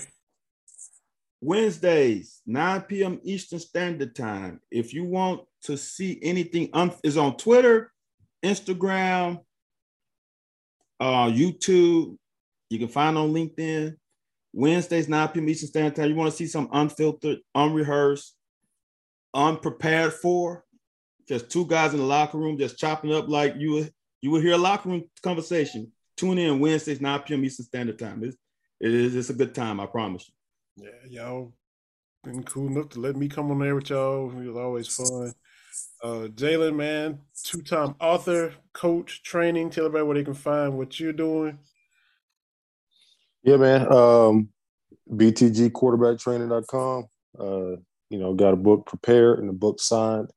Wednesdays, 1.41 2.41
9 2.45 2.81
p.m. 2.81 3.19
Eastern 3.23 3.59
Standard 3.59 4.15
Time. 4.15 4.61
If 4.71 4.93
you 4.93 5.03
want 5.03 5.41
to 5.63 5.77
see 5.77 6.19
anything, 6.23 6.69
is 7.03 7.17
on 7.17 7.37
Twitter, 7.37 7.91
Instagram, 8.43 9.41
uh, 10.99 11.27
YouTube. 11.27 12.17
You 12.69 12.79
can 12.79 12.87
find 12.87 13.17
on 13.17 13.33
LinkedIn. 13.33 13.95
Wednesdays, 14.53 15.07
9 15.07 15.27
p.m. 15.29 15.49
Eastern 15.49 15.69
Standard 15.69 15.95
Time. 15.95 16.09
You 16.09 16.15
want 16.15 16.31
to 16.31 16.35
see 16.37 16.47
some 16.47 16.69
unfiltered, 16.71 17.39
unrehearsed, 17.53 18.35
unprepared 19.33 20.13
for? 20.13 20.63
Just 21.27 21.49
two 21.49 21.65
guys 21.65 21.93
in 21.93 21.99
the 21.99 22.05
locker 22.05 22.37
room 22.37 22.57
just 22.57 22.77
chopping 22.77 23.13
up 23.13 23.27
like 23.27 23.55
you 23.57 23.71
would 23.73 23.93
you 24.21 24.31
would 24.31 24.41
hear 24.41 24.53
a 24.53 24.57
locker 24.57 24.89
room 24.89 25.03
conversation. 25.21 25.91
Tune 26.15 26.37
in 26.37 26.59
Wednesdays, 26.59 27.01
9 27.01 27.19
p.m. 27.21 27.45
Eastern 27.45 27.65
Standard 27.65 27.99
Time. 27.99 28.23
It's, 28.23 28.37
it 28.79 28.93
is 28.93 29.15
it's 29.15 29.29
a 29.29 29.33
good 29.33 29.53
time, 29.53 29.79
I 29.79 29.85
promise 29.85 30.29
you. 30.77 30.85
Yeah, 30.85 31.09
y'all 31.09 31.53
been 32.23 32.43
cool 32.43 32.67
enough 32.67 32.89
to 32.89 32.99
let 32.99 33.15
me 33.15 33.27
come 33.27 33.51
on 33.51 33.59
there 33.59 33.75
with 33.75 33.89
y'all. 33.89 34.31
It 34.31 34.47
was 34.47 34.57
always 34.57 34.87
fun. 34.87 35.33
Uh, 36.03 36.27
Jalen, 36.27 36.75
man, 36.75 37.19
two-time 37.43 37.95
author, 37.99 38.53
coach, 38.73 39.23
training. 39.23 39.69
Tell 39.69 39.85
everybody 39.85 40.05
where 40.05 40.17
they 40.17 40.23
can 40.23 40.33
find 40.33 40.77
what 40.77 40.99
you're 40.99 41.13
doing. 41.13 41.59
Yeah, 43.47 43.55
man. 43.55 43.91
Um, 43.93 44.49
BTGquarterbacktraining.com. 45.09 47.05
Uh, 47.39 47.77
you 48.09 48.19
know, 48.19 48.33
got 48.33 48.51
a 48.51 48.57
book 48.57 48.85
prepared 48.85 49.39
and 49.39 49.49
a 49.49 49.53
book 49.53 49.79
signed. 49.79 50.29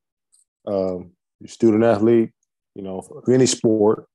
Um, 0.64 1.10
student 1.44 1.82
athlete, 1.82 2.30
you 2.76 2.82
know, 2.82 3.02
any 3.28 3.46
sport, 3.46 4.06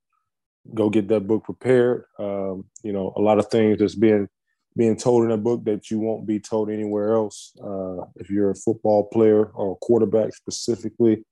go 0.73 0.89
get 0.89 1.09
that 1.09 1.27
book 1.27 1.43
prepared. 1.43 2.05
Um, 2.17 2.67
you 2.83 2.93
know, 2.93 3.11
a 3.17 3.21
lot 3.21 3.37
of 3.37 3.47
things 3.47 3.79
that's 3.79 3.95
being 3.95 4.29
being 4.77 4.95
told 4.95 5.23
in 5.23 5.29
that 5.29 5.43
book 5.43 5.65
that 5.65 5.91
you 5.91 5.99
won't 5.99 6.25
be 6.25 6.39
told 6.39 6.69
anywhere 6.69 7.15
else. 7.15 7.51
Uh, 7.61 8.05
if 8.15 8.29
you're 8.29 8.51
a 8.51 8.55
football 8.55 9.09
player 9.09 9.47
or 9.47 9.73
a 9.73 9.85
quarterback 9.85 10.33
specifically 10.33 11.25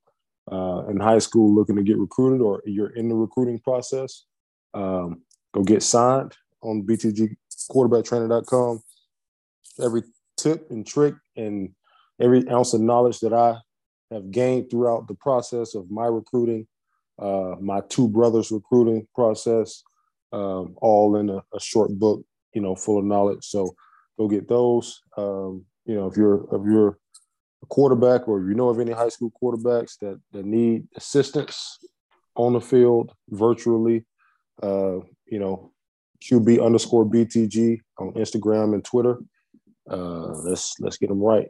uh, 0.52 0.84
in 0.90 0.99
high 0.99 1.19
school 1.19 1.56
looking 1.56 1.77
to 1.77 1.84
get 1.84 1.98
recruited 1.98 2.41
or 2.41 2.61
you're 2.65 2.94
in 2.94 3.07
the 3.07 3.15
recruiting 3.15 3.60
process, 3.60 4.26
um, 4.73 5.22
go 5.53 5.64
get 5.64 5.81
signed 5.81 6.35
on 6.64 6.81
btgquarterbacktraining.com. 7.72 8.81
Every 9.81 10.03
tip 10.38 10.69
and 10.69 10.85
trick 10.85 11.15
and 11.35 11.69
every 12.22 12.48
ounce 12.49 12.73
of 12.73 12.81
knowledge 12.81 13.19
that 13.19 13.34
I 13.34 13.57
have 14.11 14.31
gained 14.31 14.69
throughout 14.69 15.07
the 15.07 15.15
process 15.15 15.76
of 15.76 15.90
my 15.90 16.06
recruiting, 16.06 16.68
uh, 17.19 17.56
my 17.60 17.81
two 17.90 18.07
brothers' 18.07 18.52
recruiting 18.52 19.07
process, 19.15 19.84
um, 20.31 20.76
all 20.81 21.18
in 21.18 21.30
a, 21.30 21.38
a, 21.53 21.60
short 21.60 21.91
book, 21.91 22.23
you 22.53 22.61
know, 22.61 22.76
full 22.76 22.98
of 22.99 23.06
knowledge. 23.06 23.45
So 23.45 23.76
go 24.18 24.27
get 24.27 24.48
those. 24.48 25.02
Um, 25.18 25.65
you 25.85 25.95
know, 25.95 26.07
if 26.07 26.18
you're 26.18 26.44
if 26.52 26.65
you're 26.65 26.98
a 27.61 27.65
quarterback 27.68 28.27
or 28.27 28.41
you 28.48 28.56
know 28.56 28.69
of 28.69 28.80
any 28.80 28.91
high 28.91 29.10
school 29.10 29.31
quarterbacks 29.41 29.98
that 30.02 30.19
that 30.31 30.45
need 30.45 30.88
assistance 30.95 31.77
on 32.35 32.53
the 32.53 32.61
field 32.61 33.14
virtually, 33.30 34.06
uh, 34.61 34.99
you 35.26 35.40
know, 35.40 35.73
QB 36.24 36.64
underscore 36.64 37.06
BTG 37.06 37.80
on 37.98 38.14
Instagram 38.14 38.74
and 38.74 38.84
Twitter. 38.84 39.20
Uh, 39.90 40.32
let's 40.44 40.76
let's 40.80 40.98
get 40.98 41.10
them 41.10 41.22
right. 41.22 41.50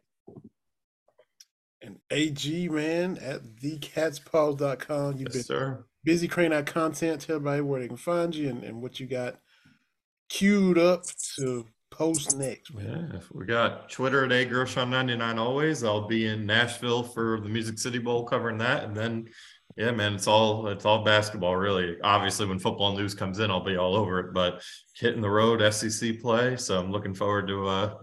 And 1.82 1.98
AG 2.10 2.70
man 2.70 3.18
at 3.20 3.44
thecatspause.com. 3.44 5.18
You've 5.18 5.28
yes, 5.28 5.34
been 5.34 5.44
sir. 5.44 5.86
busy 6.04 6.28
creating 6.28 6.58
that 6.58 6.66
content. 6.66 7.22
Tell 7.22 7.36
everybody 7.36 7.62
where 7.62 7.82
they 7.82 7.88
can 7.88 7.98
find 7.98 8.34
you 8.34 8.50
and, 8.50 8.64
and 8.64 8.82
what 8.82 9.00
you 9.00 9.06
got 9.06 9.38
queued 10.30 10.78
up 10.78 11.04
to 11.38 11.66
post 11.92 12.36
next. 12.38 12.74
Man. 12.74 13.12
Yeah, 13.14 13.20
we 13.32 13.46
got 13.46 13.90
Twitter 13.90 14.26
at 14.26 14.32
A 14.32 14.46
Gershon 14.46 14.90
99 14.90 15.38
always. 15.38 15.84
I'll 15.84 16.08
be 16.08 16.26
in 16.26 16.46
Nashville 16.46 17.04
for 17.04 17.40
the 17.42 17.50
Music 17.50 17.78
City 17.78 18.00
Bowl 18.00 18.24
covering 18.24 18.58
that. 18.60 18.86
And 18.86 18.96
then 18.96 19.28
yeah, 19.76 19.92
man, 19.92 20.14
it's 20.14 20.28
all 20.28 20.68
it's 20.68 20.86
all 20.86 21.04
basketball, 21.04 21.56
really. 21.56 21.98
Obviously, 22.04 22.46
when 22.46 22.60
football 22.60 22.96
news 22.96 23.16
comes 23.16 23.40
in, 23.40 23.50
I'll 23.50 23.64
be 23.64 23.78
all 23.78 23.96
over 23.96 24.20
it. 24.20 24.34
But 24.34 24.62
hitting 24.96 25.22
the 25.22 25.30
road, 25.30 25.74
SEC 25.74 26.20
play, 26.20 26.58
so 26.58 26.80
I'm 26.80 26.92
looking 26.92 27.16
forward 27.16 27.48
to 27.48 27.68
uh, 27.68 27.96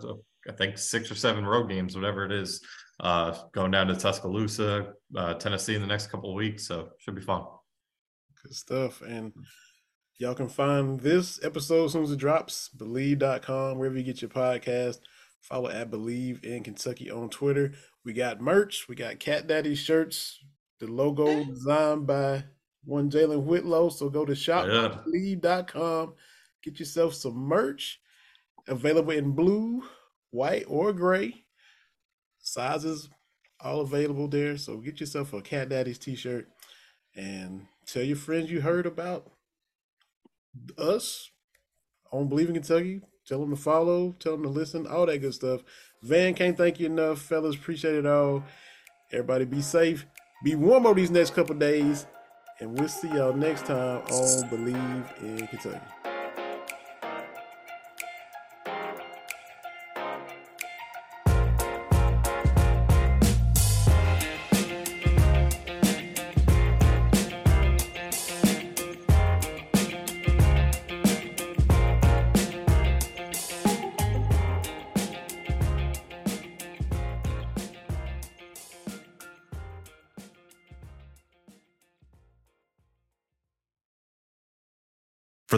I 0.48 0.52
think 0.52 0.78
six 0.78 1.10
or 1.10 1.14
seven 1.14 1.46
road 1.46 1.68
games, 1.68 1.94
whatever 1.94 2.24
it 2.24 2.32
is, 2.32 2.60
uh, 2.98 3.36
going 3.52 3.70
down 3.70 3.86
to 3.86 3.94
Tuscaloosa, 3.94 4.94
uh, 5.16 5.34
Tennessee 5.34 5.76
in 5.76 5.80
the 5.80 5.86
next 5.86 6.08
couple 6.08 6.30
of 6.30 6.36
weeks. 6.36 6.66
So 6.66 6.88
should 6.98 7.14
be 7.14 7.20
fun. 7.20 7.44
Good 8.42 8.54
stuff, 8.54 9.02
and 9.02 9.32
y'all 10.18 10.34
can 10.34 10.48
find 10.48 10.98
this 10.98 11.38
episode 11.44 11.84
as 11.84 11.92
soon 11.92 12.02
as 12.02 12.10
it 12.10 12.18
drops. 12.18 12.68
Believe.com, 12.70 13.78
wherever 13.78 13.96
you 13.96 14.02
get 14.02 14.22
your 14.22 14.30
podcast. 14.30 14.98
Follow 15.40 15.70
at 15.70 15.90
Believe 15.90 16.44
in 16.44 16.64
Kentucky 16.64 17.10
on 17.10 17.30
Twitter. 17.30 17.72
We 18.04 18.12
got 18.12 18.40
merch. 18.40 18.88
We 18.88 18.94
got 18.96 19.20
Cat 19.20 19.46
Daddy 19.46 19.74
shirts 19.74 20.40
the 20.80 20.86
logo 20.86 21.26
eh. 21.26 21.44
designed 21.44 22.06
by 22.06 22.44
one 22.84 23.10
Jalen 23.10 23.44
Whitlow. 23.44 23.90
So 23.90 24.08
go 24.08 24.24
to 24.24 24.32
shoplead.com, 24.32 26.14
get 26.62 26.80
yourself 26.80 27.14
some 27.14 27.36
merch 27.36 28.00
available 28.66 29.12
in 29.12 29.32
blue, 29.32 29.84
white, 30.30 30.64
or 30.66 30.92
gray. 30.92 31.44
Sizes 32.38 33.10
all 33.60 33.80
available 33.80 34.26
there. 34.26 34.56
So 34.56 34.78
get 34.78 35.00
yourself 35.00 35.32
a 35.32 35.42
Cat 35.42 35.68
Daddy's 35.68 35.98
t 35.98 36.16
shirt 36.16 36.48
and 37.14 37.66
tell 37.86 38.02
your 38.02 38.16
friends 38.16 38.50
you 38.50 38.62
heard 38.62 38.86
about 38.86 39.30
us 40.78 41.30
on 42.10 42.28
Believe 42.28 42.48
in 42.48 42.54
Kentucky. 42.54 43.02
Tell 43.26 43.40
them 43.40 43.50
to 43.50 43.56
follow, 43.56 44.12
tell 44.18 44.32
them 44.32 44.42
to 44.42 44.48
listen, 44.48 44.86
all 44.86 45.06
that 45.06 45.18
good 45.18 45.34
stuff. 45.34 45.60
Van, 46.02 46.34
can't 46.34 46.56
thank 46.56 46.80
you 46.80 46.86
enough. 46.86 47.20
Fellas, 47.20 47.54
appreciate 47.54 47.94
it 47.94 48.06
all. 48.06 48.42
Everybody 49.12 49.44
be 49.44 49.60
safe. 49.60 50.06
Be 50.42 50.54
warm 50.54 50.86
over 50.86 50.98
these 50.98 51.10
next 51.10 51.34
couple 51.34 51.54
days, 51.54 52.06
and 52.60 52.78
we'll 52.78 52.88
see 52.88 53.08
y'all 53.08 53.34
next 53.34 53.66
time 53.66 54.02
on 54.10 54.48
Believe 54.48 55.04
in 55.20 55.46
Kentucky. 55.48 55.78